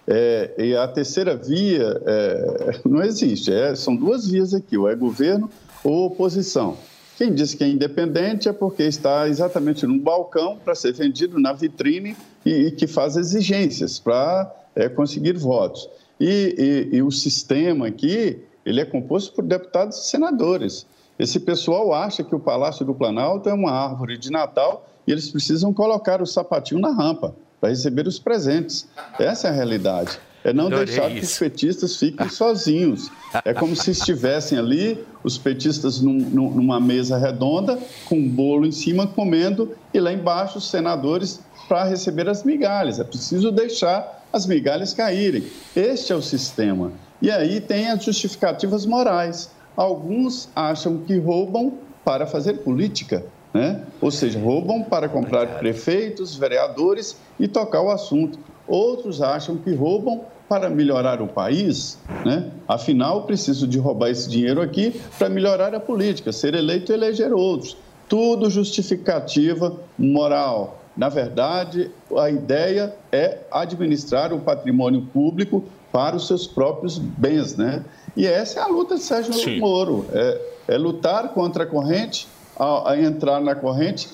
É, 0.07 0.51
e 0.57 0.75
a 0.75 0.87
terceira 0.87 1.35
via 1.35 2.01
é, 2.05 2.79
não 2.87 3.03
existe, 3.03 3.51
é, 3.53 3.75
são 3.75 3.95
duas 3.95 4.27
vias 4.27 4.53
aqui, 4.53 4.77
ou 4.77 4.89
é 4.89 4.95
governo 4.95 5.49
ou 5.83 6.05
oposição. 6.05 6.77
Quem 7.17 7.33
diz 7.33 7.53
que 7.53 7.63
é 7.63 7.67
independente 7.67 8.47
é 8.47 8.53
porque 8.53 8.83
está 8.83 9.27
exatamente 9.27 9.85
num 9.85 9.99
balcão 9.99 10.57
para 10.63 10.73
ser 10.73 10.93
vendido 10.93 11.39
na 11.39 11.53
vitrine 11.53 12.15
e, 12.45 12.67
e 12.67 12.71
que 12.71 12.87
faz 12.87 13.15
exigências 13.17 13.99
para 13.99 14.51
é, 14.75 14.87
conseguir 14.89 15.37
votos. 15.37 15.87
E, 16.19 16.89
e- 16.93 16.97
e 16.97 17.01
o 17.01 17.11
sistema 17.11 17.87
aqui, 17.87 18.39
ele 18.65 18.79
é 18.81 18.85
composto 18.85 19.33
por 19.33 19.43
deputados 19.43 19.97
e 19.97 20.09
senadores. 20.09 20.85
Esse 21.17 21.39
pessoal 21.39 21.93
acha 21.93 22.23
que 22.23 22.33
o 22.35 22.39
Palácio 22.39 22.85
do 22.85 22.93
Planalto 22.93 23.49
é 23.49 23.53
uma 23.53 23.71
árvore 23.71 24.17
de 24.17 24.31
Natal 24.31 24.87
e 25.07 25.11
eles 25.11 25.29
precisam 25.29 25.73
colocar 25.73 26.21
o 26.21 26.25
sapatinho 26.25 26.79
na 26.79 26.91
rampa 26.91 27.35
para 27.59 27.69
receber 27.69 28.07
os 28.07 28.17
presentes. 28.19 28.87
Essa 29.19 29.47
é 29.47 29.51
a 29.51 29.53
realidade. 29.53 30.19
É 30.43 30.51
não 30.51 30.65
Adorei 30.67 30.85
deixar 30.85 31.07
que 31.11 31.19
os 31.19 31.23
isso. 31.29 31.39
petistas 31.39 31.95
fiquem 31.97 32.27
sozinhos. 32.27 33.11
É 33.45 33.53
como 33.53 33.75
se 33.75 33.91
estivessem 33.91 34.57
ali, 34.57 35.03
os 35.23 35.37
petistas 35.37 36.01
num- 36.01 36.17
numa 36.49 36.79
mesa 36.79 37.15
redonda, 37.19 37.77
com 38.05 38.15
um 38.15 38.27
bolo 38.27 38.65
em 38.65 38.71
cima, 38.71 39.05
comendo, 39.05 39.75
e 39.93 39.99
lá 39.99 40.11
embaixo 40.11 40.57
os 40.57 40.67
senadores 40.71 41.39
para 41.69 41.83
receber 41.83 42.27
as 42.27 42.43
migalhas. 42.43 42.99
É 42.99 43.03
preciso 43.03 43.51
deixar 43.51 44.20
as 44.31 44.45
migalhas 44.45 44.93
caírem. 44.93 45.43
Este 45.75 46.11
é 46.11 46.15
o 46.15 46.21
sistema. 46.21 46.91
E 47.21 47.29
aí 47.29 47.61
tem 47.61 47.89
as 47.89 48.03
justificativas 48.03 48.85
morais. 48.85 49.51
Alguns 49.75 50.49
acham 50.55 50.97
que 50.99 51.17
roubam 51.17 51.73
para 52.03 52.25
fazer 52.25 52.59
política, 52.59 53.23
né? 53.53 53.83
ou 53.99 54.09
seja, 54.09 54.39
roubam 54.39 54.83
para 54.83 55.07
comprar 55.07 55.59
prefeitos, 55.59 56.35
vereadores 56.35 57.15
e 57.39 57.47
tocar 57.47 57.81
o 57.81 57.91
assunto. 57.91 58.39
Outros 58.67 59.21
acham 59.21 59.57
que 59.57 59.73
roubam 59.73 60.21
para 60.49 60.69
melhorar 60.69 61.21
o 61.21 61.27
país, 61.27 61.97
né? 62.25 62.51
afinal, 62.67 63.23
preciso 63.23 63.67
de 63.67 63.77
roubar 63.77 64.09
esse 64.09 64.29
dinheiro 64.29 64.61
aqui 64.61 64.99
para 65.17 65.29
melhorar 65.29 65.73
a 65.73 65.79
política, 65.79 66.31
ser 66.33 66.55
eleito 66.55 66.91
e 66.91 66.95
eleger 66.95 67.31
outros. 67.31 67.77
Tudo 68.09 68.49
justificativa 68.49 69.77
moral. 69.97 70.80
Na 71.01 71.09
verdade, 71.09 71.89
a 72.15 72.29
ideia 72.29 72.93
é 73.11 73.39
administrar 73.51 74.31
o 74.31 74.39
patrimônio 74.39 75.01
público 75.01 75.65
para 75.91 76.15
os 76.15 76.27
seus 76.27 76.45
próprios 76.45 76.99
bens, 76.99 77.57
né? 77.57 77.83
E 78.15 78.27
essa 78.27 78.59
é 78.59 78.61
a 78.61 78.67
luta 78.67 78.93
de 78.93 79.01
Sérgio 79.01 79.33
Sim. 79.33 79.57
Moro, 79.57 80.05
é, 80.13 80.41
é 80.67 80.77
lutar 80.77 81.29
contra 81.29 81.63
a 81.63 81.65
corrente, 81.65 82.27
a, 82.55 82.91
a 82.91 83.01
entrar 83.01 83.41
na 83.41 83.55
corrente. 83.55 84.09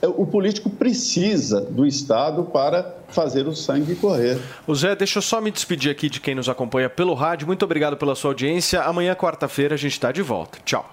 É, 0.00 0.06
O 0.06 0.24
político 0.24 0.70
precisa 0.70 1.60
do 1.60 1.84
Estado 1.84 2.44
para 2.44 2.94
fazer 3.08 3.48
o 3.48 3.56
sangue 3.56 3.96
correr. 3.96 4.38
O 4.64 4.72
Zé, 4.76 4.94
deixa 4.94 5.18
eu 5.18 5.22
só 5.22 5.40
me 5.40 5.50
despedir 5.50 5.90
aqui 5.90 6.08
de 6.08 6.20
quem 6.20 6.36
nos 6.36 6.48
acompanha 6.48 6.88
pelo 6.88 7.14
rádio. 7.14 7.48
Muito 7.48 7.64
obrigado 7.64 7.96
pela 7.96 8.14
sua 8.14 8.30
audiência. 8.30 8.82
Amanhã, 8.82 9.12
quarta-feira, 9.16 9.74
a 9.74 9.78
gente 9.78 9.94
está 9.94 10.12
de 10.12 10.22
volta. 10.22 10.60
Tchau. 10.64 10.88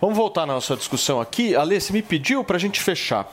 Vamos 0.00 0.16
voltar 0.16 0.46
na 0.46 0.54
nossa 0.54 0.74
discussão 0.74 1.20
aqui. 1.20 1.54
Alê, 1.54 1.78
você 1.78 1.92
me 1.92 2.00
pediu 2.00 2.42
para 2.42 2.56
a 2.56 2.58
gente 2.58 2.80
fechar. 2.80 3.30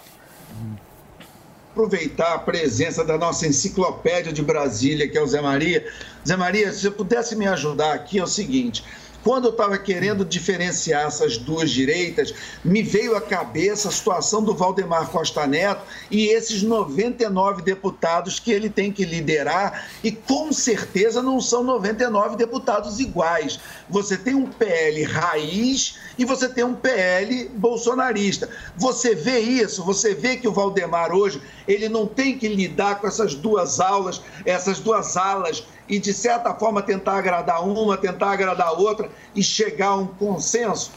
Aproveitar 1.77 2.33
a 2.33 2.39
presença 2.39 3.05
da 3.05 3.19
nossa 3.19 3.45
enciclopédia 3.45 4.33
de 4.33 4.41
Brasília, 4.41 5.07
que 5.07 5.15
é 5.15 5.21
o 5.21 5.27
Zé 5.27 5.39
Maria. 5.39 5.85
Zé 6.27 6.35
Maria, 6.35 6.73
se 6.73 6.81
você 6.81 6.89
pudesse 6.91 7.35
me 7.35 7.45
ajudar 7.45 7.93
aqui, 7.93 8.17
é 8.17 8.23
o 8.23 8.27
seguinte. 8.27 8.83
Quando 9.23 9.45
eu 9.45 9.51
estava 9.51 9.77
querendo 9.77 10.23
diferenciar 10.23 11.07
essas 11.07 11.37
duas 11.37 11.69
direitas, 11.69 12.33
me 12.63 12.81
veio 12.81 13.15
à 13.15 13.21
cabeça 13.21 13.89
a 13.89 13.91
situação 13.91 14.43
do 14.43 14.55
Valdemar 14.55 15.09
Costa 15.09 15.45
Neto 15.45 15.81
e 16.09 16.27
esses 16.27 16.63
99 16.63 17.61
deputados 17.61 18.39
que 18.39 18.51
ele 18.51 18.69
tem 18.69 18.91
que 18.91 19.03
liderar, 19.03 19.87
e 20.03 20.11
com 20.11 20.51
certeza 20.51 21.21
não 21.21 21.41
são 21.41 21.63
99 21.63 22.37
deputados 22.37 22.99
iguais. 22.99 23.59
Você 23.89 24.17
tem 24.17 24.33
um 24.35 24.45
PL 24.45 25.03
raiz 25.03 25.97
e 26.17 26.25
você 26.25 26.47
tem 26.47 26.63
um 26.63 26.73
PL 26.73 27.49
bolsonarista. 27.55 28.49
Você 28.75 29.13
vê 29.13 29.39
isso, 29.39 29.83
você 29.83 30.13
vê 30.13 30.37
que 30.37 30.47
o 30.47 30.53
Valdemar 30.53 31.11
hoje, 31.11 31.41
ele 31.67 31.89
não 31.89 32.07
tem 32.07 32.37
que 32.37 32.47
lidar 32.47 32.99
com 32.99 33.07
essas 33.07 33.35
duas 33.35 33.79
aulas, 33.79 34.21
essas 34.45 34.79
duas 34.79 35.17
alas 35.17 35.63
e 35.87 35.99
de 35.99 36.13
certa 36.13 36.53
forma 36.53 36.81
tentar 36.81 37.17
agradar 37.17 37.67
uma, 37.67 37.97
tentar 37.97 38.31
agradar 38.31 38.67
a 38.67 38.71
outra 38.71 39.09
e 39.35 39.41
chegar 39.43 39.87
a 39.89 39.95
um 39.95 40.07
consenso. 40.07 40.91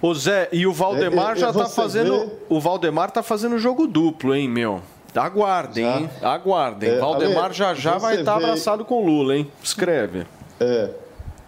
Ô 0.00 0.14
Zé, 0.14 0.48
e 0.52 0.66
o 0.66 0.72
Valdemar 0.72 1.30
É, 1.30 1.32
é, 1.32 1.36
já 1.36 1.52
tá 1.52 1.64
você 1.66 1.74
fazendo. 1.74 2.18
vê- 2.20 2.30
O 2.48 2.60
Valdemar 2.60 3.10
tá 3.10 3.22
fazendo 3.22 3.58
jogo 3.58 3.86
duplo, 3.86 4.34
hein, 4.34 4.48
meu? 4.48 4.80
Aguardem, 5.14 5.84
hein? 5.86 6.10
Aguardem. 6.22 6.90
É, 6.90 6.98
Valdemar 6.98 7.46
Ale, 7.46 7.54
já 7.54 7.74
já 7.74 7.98
vai 7.98 8.20
estar 8.20 8.38
vê- 8.38 8.44
abraçado 8.44 8.84
com 8.84 9.04
Lula, 9.04 9.36
hein? 9.36 9.50
Escreve. 9.62 10.24
É, 10.60 10.90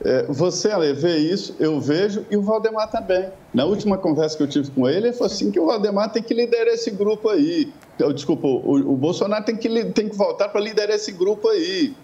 é, 0.04 0.22
você, 0.28 0.70
Ale, 0.72 0.92
vê 0.94 1.18
isso, 1.18 1.54
eu 1.60 1.78
vejo, 1.80 2.24
e 2.30 2.36
o 2.36 2.42
Valdemar 2.42 2.90
também. 2.90 3.28
Na 3.54 3.64
última 3.66 3.98
conversa 3.98 4.36
que 4.36 4.42
eu 4.42 4.48
tive 4.48 4.70
com 4.72 4.88
ele, 4.88 5.08
ele 5.08 5.12
falou 5.12 5.26
assim 5.32 5.50
que 5.52 5.60
o 5.60 5.66
Valdemar 5.66 6.10
tem 6.10 6.22
que 6.22 6.34
liderar 6.34 6.74
esse 6.74 6.90
grupo 6.90 7.28
aí. 7.28 7.72
Eu, 7.98 8.12
desculpa, 8.12 8.48
o, 8.48 8.76
o 8.92 8.96
Bolsonaro 8.96 9.44
tem 9.44 9.56
que, 9.56 9.68
tem 9.92 10.08
que 10.08 10.16
voltar 10.16 10.48
para 10.48 10.60
liderar 10.60 10.96
esse 10.96 11.12
grupo 11.12 11.48
aí. 11.48 11.94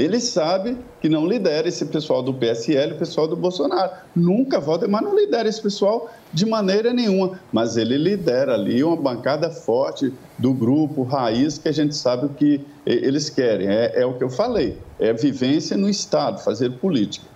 Ele 0.00 0.18
sabe 0.18 0.78
que 0.98 1.10
não 1.10 1.26
lidera 1.26 1.68
esse 1.68 1.84
pessoal 1.84 2.22
do 2.22 2.32
PSL, 2.32 2.94
o 2.94 2.98
pessoal 2.98 3.28
do 3.28 3.36
Bolsonaro. 3.36 3.92
Nunca, 4.16 4.58
Valdemar 4.58 5.02
não 5.02 5.14
lidera 5.14 5.46
esse 5.46 5.60
pessoal 5.60 6.10
de 6.32 6.46
maneira 6.46 6.90
nenhuma, 6.90 7.38
mas 7.52 7.76
ele 7.76 7.98
lidera 7.98 8.54
ali 8.54 8.82
uma 8.82 8.96
bancada 8.96 9.50
forte 9.50 10.10
do 10.38 10.54
grupo 10.54 11.02
raiz 11.02 11.58
que 11.58 11.68
a 11.68 11.72
gente 11.72 11.94
sabe 11.94 12.24
o 12.24 12.28
que 12.30 12.64
e- 12.86 12.90
eles 12.90 13.28
querem. 13.28 13.68
É, 13.68 14.00
é 14.00 14.06
o 14.06 14.14
que 14.14 14.24
eu 14.24 14.30
falei, 14.30 14.78
é 14.98 15.12
vivência 15.12 15.76
no 15.76 15.88
Estado, 15.88 16.40
fazer 16.40 16.70
política. 16.78 17.26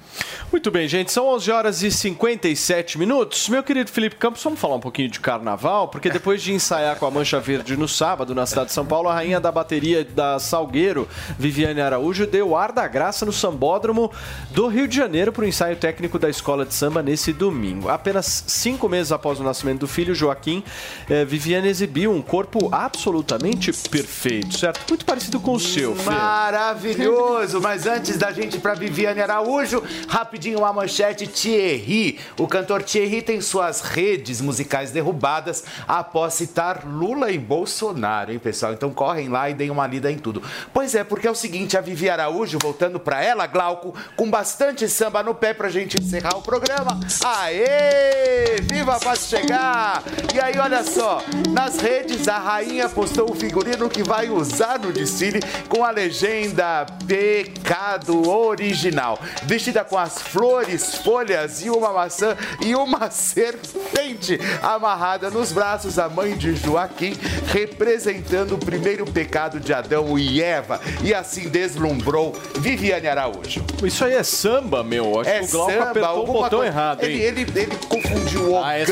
Muito 0.54 0.70
bem, 0.70 0.86
gente, 0.86 1.10
são 1.10 1.26
11 1.26 1.50
horas 1.50 1.82
e 1.82 1.90
57 1.90 2.96
minutos. 2.96 3.48
Meu 3.48 3.60
querido 3.60 3.90
Felipe 3.90 4.14
Campos, 4.14 4.40
vamos 4.40 4.60
falar 4.60 4.76
um 4.76 4.80
pouquinho 4.80 5.10
de 5.10 5.18
carnaval, 5.18 5.88
porque 5.88 6.08
depois 6.08 6.40
de 6.40 6.52
ensaiar 6.52 6.96
com 6.96 7.06
a 7.06 7.10
Mancha 7.10 7.40
Verde 7.40 7.76
no 7.76 7.88
sábado, 7.88 8.36
na 8.36 8.46
cidade 8.46 8.68
de 8.68 8.72
São 8.72 8.86
Paulo, 8.86 9.08
a 9.08 9.14
rainha 9.14 9.40
da 9.40 9.50
bateria 9.50 10.04
da 10.04 10.38
Salgueiro, 10.38 11.08
Viviane 11.36 11.80
Araújo, 11.80 12.24
deu 12.24 12.54
ar 12.54 12.70
da 12.70 12.86
graça 12.86 13.26
no 13.26 13.32
sambódromo 13.32 14.12
do 14.52 14.68
Rio 14.68 14.86
de 14.86 14.94
Janeiro 14.94 15.32
para 15.32 15.42
o 15.42 15.44
ensaio 15.44 15.74
técnico 15.74 16.20
da 16.20 16.30
escola 16.30 16.64
de 16.64 16.72
samba 16.72 17.02
nesse 17.02 17.32
domingo. 17.32 17.88
Apenas 17.88 18.44
cinco 18.46 18.88
meses 18.88 19.10
após 19.10 19.40
o 19.40 19.42
nascimento 19.42 19.80
do 19.80 19.88
filho, 19.88 20.14
Joaquim, 20.14 20.62
eh, 21.10 21.24
Viviane 21.24 21.66
exibiu 21.66 22.12
um 22.12 22.22
corpo 22.22 22.68
absolutamente 22.70 23.72
perfeito, 23.90 24.56
certo? 24.56 24.88
Muito 24.88 25.04
parecido 25.04 25.40
com 25.40 25.54
o 25.54 25.60
seu, 25.60 25.96
Fê. 25.96 26.10
Maravilhoso! 26.10 27.60
Mas 27.60 27.88
antes 27.88 28.16
da 28.16 28.30
gente 28.30 28.60
pra 28.60 28.74
Viviane 28.74 29.20
Araújo, 29.20 29.82
rapidinho 30.06 30.43
uma 30.52 30.72
manchete 30.72 31.26
Thierry. 31.26 32.18
O 32.38 32.48
cantor 32.48 32.82
Thierry 32.82 33.22
tem 33.22 33.40
suas 33.40 33.80
redes 33.80 34.40
musicais 34.40 34.90
derrubadas 34.90 35.64
após 35.86 36.34
citar 36.34 36.84
Lula 36.84 37.30
e 37.30 37.38
Bolsonaro, 37.38 38.32
hein, 38.32 38.38
pessoal? 38.38 38.72
Então 38.72 38.92
correm 38.92 39.28
lá 39.28 39.48
e 39.48 39.54
deem 39.54 39.70
uma 39.70 39.86
lida 39.86 40.10
em 40.10 40.18
tudo. 40.18 40.42
Pois 40.72 40.94
é, 40.94 41.04
porque 41.04 41.26
é 41.26 41.30
o 41.30 41.34
seguinte, 41.34 41.76
a 41.76 41.80
Vivi 41.80 42.10
Araújo, 42.10 42.58
voltando 42.60 42.98
pra 42.98 43.22
ela, 43.22 43.46
Glauco, 43.46 43.94
com 44.16 44.28
bastante 44.28 44.88
samba 44.88 45.22
no 45.22 45.34
pé 45.34 45.54
pra 45.54 45.68
gente 45.68 46.00
encerrar 46.00 46.36
o 46.36 46.42
programa. 46.42 46.98
Aê! 47.24 48.56
Viva 48.62 48.98
pra 48.98 49.14
chegar! 49.14 50.02
E 50.34 50.40
aí, 50.40 50.58
olha 50.58 50.82
só, 50.82 51.22
nas 51.50 51.78
redes 51.78 52.26
a 52.26 52.38
rainha 52.38 52.88
postou 52.88 53.30
um 53.30 53.34
figurino 53.34 53.88
que 53.88 54.02
vai 54.02 54.28
usar 54.28 54.78
no 54.78 54.92
desfile 54.92 55.40
com 55.68 55.84
a 55.84 55.90
legenda 55.90 56.86
Pecado 57.06 58.28
Original. 58.28 59.18
Vestida 59.44 59.84
com 59.84 59.98
as 59.98 60.18
flores, 60.24 60.96
folhas 60.96 61.62
e 61.62 61.70
uma 61.70 61.92
maçã 61.92 62.36
e 62.60 62.74
uma 62.74 63.10
serpente 63.12 64.38
amarrada 64.62 65.30
nos 65.30 65.52
braços, 65.52 65.98
a 65.98 66.08
mãe 66.08 66.36
de 66.36 66.54
Joaquim, 66.56 67.14
representando 67.46 68.54
o 68.54 68.58
primeiro 68.58 69.04
pecado 69.04 69.60
de 69.60 69.72
Adão 69.72 70.18
e 70.18 70.42
Eva. 70.42 70.80
E 71.02 71.12
assim 71.14 71.48
deslumbrou 71.48 72.32
Viviane 72.58 73.06
Araújo. 73.08 73.64
Isso 73.82 74.04
aí 74.04 74.14
é 74.14 74.22
samba, 74.22 74.82
meu. 74.82 75.20
Acho 75.20 75.30
É 75.30 75.38
que 75.40 75.46
o 75.46 75.50
Glauco 75.50 75.72
samba, 75.72 75.90
apertou 75.90 76.22
o 76.22 76.26
botão 76.26 76.58
coisa- 76.60 76.66
errado, 76.66 77.04
hein? 77.04 77.10
Ele, 77.20 77.40
ele, 77.42 77.60
ele 77.60 77.76
confundiu 77.88 78.50
o 78.52 78.64
Ah, 78.64 78.74
é 78.78 78.82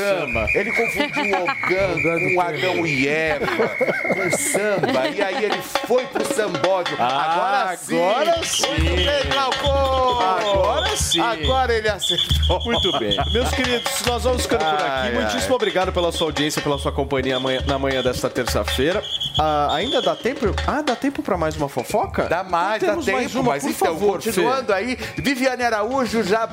ele 0.55 0.73
confundiu 0.73 1.25
o 1.37 1.43
Ogã 1.43 2.35
com 2.35 2.41
Adão 2.41 2.87
e 2.87 3.09
Eva, 3.09 3.47
com 3.47 4.37
samba. 4.37 5.09
E 5.09 5.23
aí 5.23 5.45
ele 5.45 5.61
foi 5.87 6.05
pro 6.07 6.25
sambódromo. 6.35 6.99
Ah, 7.01 7.33
agora 7.33 7.77
sim. 7.77 7.99
agora 8.03 8.43
sim. 8.45 8.67
Muito 8.69 8.97
bem, 8.97 9.31
Glauco. 9.33 10.23
Agora 10.23 10.97
sim. 10.97 11.21
Agora 11.23 11.75
ele 11.75 11.89
acertou. 11.89 12.61
Muito 12.65 12.93
bem. 12.99 13.17
Meus 13.33 13.51
queridos, 13.51 14.03
nós 14.07 14.25
vamos 14.25 14.43
ficando 14.43 14.61
por 14.65 14.75
aqui. 14.75 14.85
Ai, 14.85 15.13
Muitíssimo 15.13 15.51
ai. 15.51 15.57
obrigado 15.57 15.93
pela 15.93 16.11
sua 16.13 16.27
audiência, 16.29 16.61
pela 16.61 16.79
sua 16.79 16.93
companhia 16.93 17.39
na 17.67 17.79
manhã 17.79 18.03
desta 18.03 18.29
terça-feira. 18.29 19.03
Ah, 19.39 19.75
ainda 19.75 20.03
dá 20.03 20.15
tempo? 20.15 20.55
Ah, 20.67 20.83
dá 20.83 20.95
tempo 20.95 21.23
pra 21.23 21.37
mais 21.39 21.57
uma 21.57 21.69
fofoca? 21.69 22.25
Dá 22.25 22.43
mais, 22.45 22.83
dá 22.83 22.91
temos 22.91 23.05
tempo, 23.05 23.19
mais 23.19 23.35
uma, 23.35 23.43
mas 23.45 23.63
por 23.63 23.71
então, 23.71 23.87
favor, 23.89 24.13
continuando 24.15 24.67
Fê. 24.67 24.73
aí, 24.75 24.99
Viviane 25.17 25.63
Araújo 25.63 26.23
já, 26.23 26.49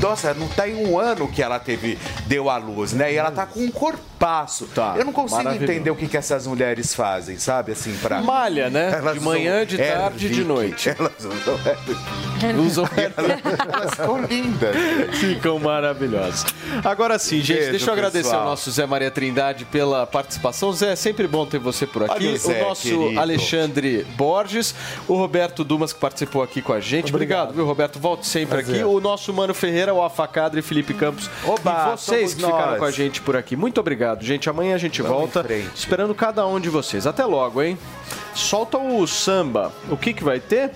nossa, 0.00 0.34
não 0.34 0.48
tá 0.48 0.68
em 0.68 0.74
um 0.86 0.98
ano 0.98 1.28
que 1.28 1.42
ela 1.42 1.58
teve, 1.58 1.98
deu 2.26 2.50
à 2.50 2.56
luz, 2.56 2.92
né? 2.92 3.12
E 3.12 3.16
ela 3.16 3.30
tá 3.30 3.46
com 3.46 3.60
um 3.60 3.70
corpaço. 3.70 4.66
Tá, 4.74 4.94
Eu 4.96 5.04
não 5.04 5.12
consigo 5.12 5.50
entender 5.50 5.90
o 5.90 5.96
que, 5.96 6.08
que 6.08 6.16
essas 6.16 6.46
mulheres 6.46 6.94
fazem, 6.94 7.38
sabe, 7.38 7.72
assim, 7.72 7.94
pra... 8.00 8.22
Malha, 8.22 8.70
né? 8.70 8.92
Elas 8.92 9.14
de 9.14 9.20
manhã, 9.20 9.66
de 9.66 9.76
tarde 9.78 10.26
e 10.26 10.30
de 10.30 10.44
noite. 10.44 10.88
Elas 10.88 11.24
usam. 11.24 11.54
Usam 12.64 12.88
Elas 12.96 13.90
ficam 13.90 14.22
lindas. 14.22 14.76
Ficam 15.18 15.58
maravilhosas. 15.58 16.44
Agora 16.84 17.18
sim, 17.18 17.40
gente, 17.40 17.56
Beijo, 17.56 17.70
deixa 17.70 17.90
eu 17.90 17.92
agradecer 17.94 18.24
pessoal. 18.24 18.42
ao 18.42 18.48
nosso 18.48 18.70
Zé 18.70 18.86
Maria 18.86 19.10
Trindade 19.10 19.64
pela 19.66 20.06
participação. 20.06 20.72
Zé, 20.72 20.92
é 20.92 20.96
sempre 20.96 21.28
bom 21.28 21.46
ter 21.46 21.58
você 21.58 21.86
por 21.86 22.02
aqui. 22.04 22.23
Olha 22.26 22.34
o 22.34 22.38
Zé, 22.38 22.62
o 22.62 22.68
nosso 22.68 22.82
querido. 22.82 23.20
Alexandre 23.20 24.06
Borges, 24.16 24.74
o 25.08 25.14
Roberto 25.14 25.64
Dumas 25.64 25.92
que 25.92 26.00
participou 26.00 26.42
aqui 26.42 26.60
com 26.62 26.72
a 26.72 26.80
gente. 26.80 27.12
Obrigado, 27.12 27.52
viu, 27.52 27.64
Roberto? 27.64 27.98
Volte 27.98 28.26
sempre 28.26 28.58
Prazer. 28.58 28.76
aqui. 28.76 28.84
O 28.84 29.00
nosso 29.00 29.32
Mano 29.32 29.54
Ferreira, 29.54 29.92
o 29.94 30.02
Afacadre, 30.02 30.62
Felipe 30.62 30.94
Campos. 30.94 31.30
Oba, 31.44 31.88
e 31.88 31.96
vocês 31.96 32.34
que 32.34 32.44
ficaram 32.44 32.70
nós. 32.72 32.78
com 32.78 32.84
a 32.84 32.90
gente 32.90 33.20
por 33.20 33.36
aqui. 33.36 33.56
Muito 33.56 33.80
obrigado, 33.80 34.24
gente. 34.24 34.48
Amanhã 34.48 34.74
a 34.74 34.78
gente 34.78 35.02
Vamos 35.02 35.16
volta 35.32 35.46
esperando 35.74 36.14
cada 36.14 36.46
um 36.46 36.58
de 36.60 36.68
vocês. 36.68 37.06
Até 37.06 37.24
logo, 37.24 37.62
hein? 37.62 37.78
Solta 38.34 38.78
o 38.78 39.06
samba. 39.06 39.72
O 39.90 39.96
que 39.96 40.12
que 40.12 40.24
vai 40.24 40.40
ter? 40.40 40.70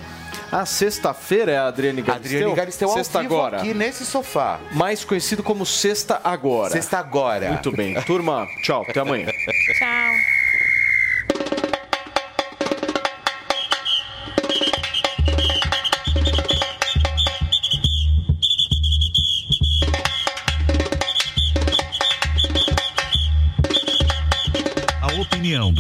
A 0.51 0.65
sexta-feira 0.65 1.53
é 1.53 1.59
a 1.59 1.67
Adriane 1.67 2.01
Galisteu? 2.01 2.39
Adriane 2.39 2.55
Galisteu 2.55 2.89
ao 2.89 2.95
Sexta 2.95 3.21
vivo 3.21 3.35
agora. 3.37 3.59
aqui 3.59 3.75
nesse 3.75 4.07
sofá. 4.07 4.59
Mais 4.73 5.05
conhecido 5.05 5.43
como 5.43 5.67
Sexta 5.67 6.21
Agora. 6.25 6.71
Sexta 6.71 6.99
agora. 6.99 7.51
Muito 7.51 7.71
bem. 7.71 7.95
Turma, 8.03 8.47
tchau. 8.63 8.85
Até 8.89 9.01
amanhã. 9.01 9.27
Tchau. 9.27 10.38